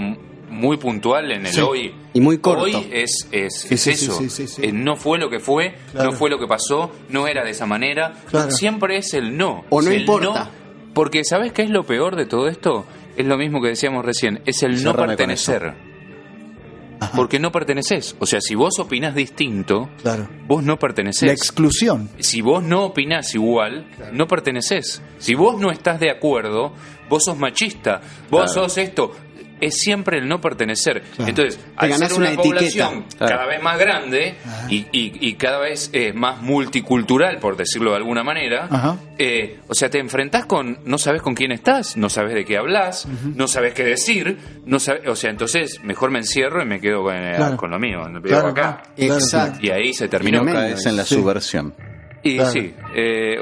muy 0.52 0.78
puntual 0.78 1.32
en 1.32 1.46
el 1.46 1.60
hoy. 1.62 1.96
Y 2.14 2.20
muy 2.20 2.38
corto. 2.38 2.66
Hoy 2.66 2.90
es, 2.92 3.28
es, 3.32 3.88
eso. 3.88 4.20
Eh, 4.62 4.72
no 4.72 4.96
fue 4.96 5.18
lo 5.18 5.30
que 5.30 5.40
fue, 5.40 5.76
no 5.94 6.12
fue 6.12 6.30
lo 6.30 6.38
que 6.38 6.46
pasó, 6.46 6.92
no 7.10 7.28
era 7.28 7.44
de 7.44 7.52
esa 7.52 7.66
manera. 7.66 8.14
Siempre 8.50 8.98
es 8.98 9.14
el 9.14 9.38
no. 9.38 9.64
O 9.70 9.82
no 9.82 9.92
importa. 9.92 10.52
porque 10.94 11.24
¿sabes 11.24 11.54
qué 11.54 11.64
es 11.64 11.70
lo 11.70 11.84
peor 11.86 12.16
de 12.16 12.26
todo 12.26 12.48
esto? 12.48 12.86
Es 13.18 13.26
lo 13.26 13.38
mismo 13.38 13.62
que 13.62 13.70
decíamos 13.70 14.06
recién, 14.06 14.42
es 14.46 14.62
el 14.64 14.84
no 14.84 14.94
pertenecer. 14.94 15.74
Porque 17.16 17.40
no 17.40 17.52
perteneces. 17.52 18.16
O 18.20 18.28
sea, 18.28 18.40
si 18.42 18.54
vos 18.54 18.78
opinás 18.78 19.16
distinto, 19.16 19.90
claro. 20.04 20.30
vos 20.48 20.64
no 20.64 20.78
perteneces. 20.78 21.24
La 21.24 21.34
exclusión. 21.34 22.10
Si 22.20 22.42
vos 22.42 22.64
no 22.64 22.84
opinás 22.84 23.34
igual, 23.34 23.88
no 24.14 24.28
perteneces. 24.28 25.02
Si 25.18 25.34
vos 25.34 25.60
no 25.60 25.72
estás 25.72 26.00
de 26.00 26.12
acuerdo, 26.12 26.74
vos 27.10 27.24
sos 27.24 27.38
machista, 27.38 28.02
vos 28.30 28.54
sos 28.54 28.78
esto 28.78 29.14
es 29.62 29.80
siempre 29.80 30.18
el 30.18 30.28
no 30.28 30.42
pertenecer. 30.42 31.04
Entonces, 31.20 31.60
al 31.78 31.94
ser 31.94 32.14
una, 32.14 32.34
población 32.34 33.06
cada 33.18 33.46
vez 33.46 33.62
más 33.62 33.78
grande 33.78 34.36
y, 34.70 34.88
y, 34.92 35.34
cada 35.36 35.60
vez 35.60 35.92
eh, 35.94 36.14
más 36.14 36.42
multicultural, 36.42 37.38
por 37.38 37.56
decirlo 37.56 37.92
de 37.92 37.98
alguna 37.98 38.24
manera, 38.24 38.98
eh, 39.18 39.60
o 39.68 39.76
sea, 39.76 39.90
te 39.90 40.00
enfrentás 40.00 40.46
con, 40.46 40.80
no 40.84 40.98
sabes 40.98 41.22
con 41.22 41.36
quién 41.36 41.52
estás, 41.52 41.96
no 41.96 42.10
sabes 42.10 42.34
de 42.34 42.44
qué 42.44 42.58
hablas, 42.58 43.08
no 43.36 43.48
sabes 43.48 43.74
qué 43.74 43.84
decir, 43.84 44.38
no 44.66 44.80
sabes, 44.80 45.08
o 45.08 45.16
sea, 45.16 45.30
entonces 45.30 45.80
mejor 45.84 46.10
me 46.10 46.20
encierro 46.20 46.62
y 46.62 46.66
me 46.66 46.82
quedo 46.82 47.04
con, 47.04 47.16
eh, 47.16 47.38
lo 47.38 47.80
mío, 47.80 48.04
me 48.10 48.22
quedo 48.22 48.48
acá. 48.48 48.82
Exacto. 48.98 49.60
Y 49.62 49.70
ahí 49.70 49.94
se 49.94 50.08
terminó. 50.08 50.44
Y 50.44 50.52
caes 50.52 50.86
en 50.88 50.98
la 50.98 51.06
subversión. 51.06 51.76
Y 52.24 52.40
sí, 52.40 52.74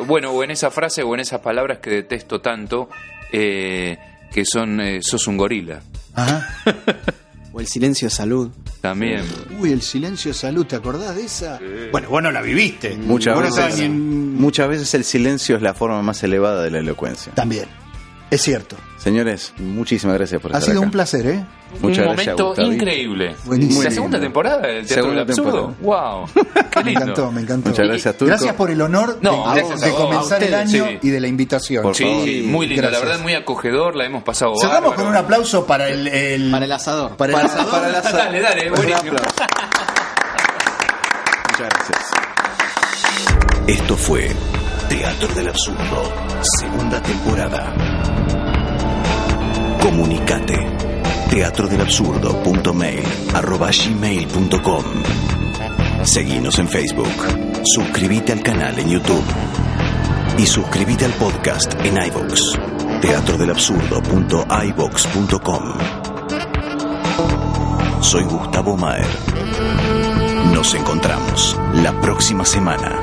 bueno, 0.05 0.31
o 0.31 0.43
en 0.43 0.51
esa 0.51 0.69
frase 0.69 1.01
o 1.03 1.13
en 1.13 1.21
esas 1.21 1.39
palabras 1.39 1.79
que 1.79 1.89
detesto 1.89 2.41
tanto, 2.41 2.89
que 3.31 4.45
son, 4.45 4.81
sos 5.01 5.27
un 5.27 5.37
gorila. 5.37 5.81
o 7.53 7.59
el 7.59 7.67
silencio 7.67 8.07
de 8.07 8.15
salud. 8.15 8.51
También. 8.81 9.23
Uy, 9.59 9.71
el 9.71 9.81
silencio 9.81 10.31
de 10.31 10.37
salud, 10.37 10.65
¿te 10.65 10.75
acordás 10.75 11.15
de 11.15 11.23
esa? 11.23 11.59
Bueno, 11.91 12.09
vos 12.09 12.23
no 12.23 12.31
la 12.31 12.41
viviste. 12.41 12.95
Muchas 12.95 13.39
veces, 13.39 13.89
muchas 13.89 14.69
veces 14.69 14.93
el 14.93 15.03
silencio 15.03 15.55
es 15.55 15.61
la 15.61 15.73
forma 15.73 16.01
más 16.01 16.23
elevada 16.23 16.63
de 16.63 16.71
la 16.71 16.79
elocuencia. 16.79 17.33
También. 17.33 17.65
Es 18.31 18.41
cierto. 18.43 18.75
Señores, 18.97 19.53
muchísimas 19.57 20.17
gracias 20.17 20.41
por 20.41 20.51
estar 20.51 20.61
estar 20.61 20.71
Ha 20.71 20.75
sido 20.75 20.81
un 20.81 20.91
placer, 20.91 21.25
¿eh? 21.25 21.45
Muchas 21.81 22.05
un 22.05 22.11
momento 22.11 22.53
increíble. 22.61 23.35
Buenísimo. 23.45 23.83
La 23.83 23.91
segunda 23.91 24.19
temporada 24.19 24.67
del 24.67 24.85
Teatro 24.85 25.09
del 25.09 25.19
Absurdo. 25.19 25.75
Wow. 25.81 26.27
Qué 26.71 26.83
lindo. 26.83 26.83
Me 26.83 26.91
encantó, 26.91 27.31
me 27.31 27.41
encantó. 27.41 27.69
Muchas 27.69 27.87
gracias, 27.87 28.17
Turco. 28.17 28.27
Gracias 28.27 28.55
por 28.55 28.69
el 28.69 28.81
honor 28.81 29.19
de, 29.19 29.29
de, 29.29 29.91
comenzar 29.91 30.43
el 30.43 30.53
año 30.53 30.85
y 31.01 31.09
de 31.09 31.19
la 31.19 31.27
invitación. 31.27 31.95
sí, 31.95 32.45
muy 32.47 32.67
lindo. 32.67 32.89
La 32.89 32.99
verdad, 32.99 33.19
muy 33.19 33.33
acogedor. 33.33 33.95
La 33.95 34.05
hemos 34.05 34.23
pasado 34.23 34.53
Cerramos 34.59 34.93
con 34.93 35.07
un 35.07 35.15
aplauso 35.15 35.65
para 35.65 35.87
el, 35.89 36.07
el, 36.07 36.51
Para 36.51 36.65
el 36.65 36.71
asador. 36.71 37.15
Para 37.15 37.33
el 37.33 37.45
asador. 37.45 37.71
Para 37.71 37.89
el 37.89 37.95
asador. 37.95 38.17
dale, 38.19 38.41
dale. 38.41 38.69
Buenísimo. 38.69 39.11
Muchas 39.11 39.47
gracias. 41.57 41.99
Esto 43.67 43.95
fue 43.95 44.35
Teatro 44.89 45.33
del 45.35 45.47
Absurdo, 45.49 46.11
segunda 46.59 46.99
temporada. 47.01 47.73
Comunicate. 49.81 50.57
gmail.com 53.71 54.83
Seguinos 56.03 56.57
en 56.57 56.67
Facebook. 56.67 57.13
Suscríbete 57.63 58.31
al 58.33 58.41
canal 58.41 58.79
en 58.79 58.89
YouTube. 58.89 59.23
Y 60.39 60.47
suscríbete 60.47 61.05
al 61.05 61.13
podcast 61.13 61.71
en 61.85 61.95
iVoox. 62.07 62.57
teatrodelabsurdo.ivox.com 63.01 65.63
Soy 68.01 68.23
Gustavo 68.23 68.75
Maer. 68.75 69.05
Nos 70.51 70.73
encontramos 70.73 71.55
la 71.75 71.91
próxima 72.01 72.43
semana. 72.43 72.99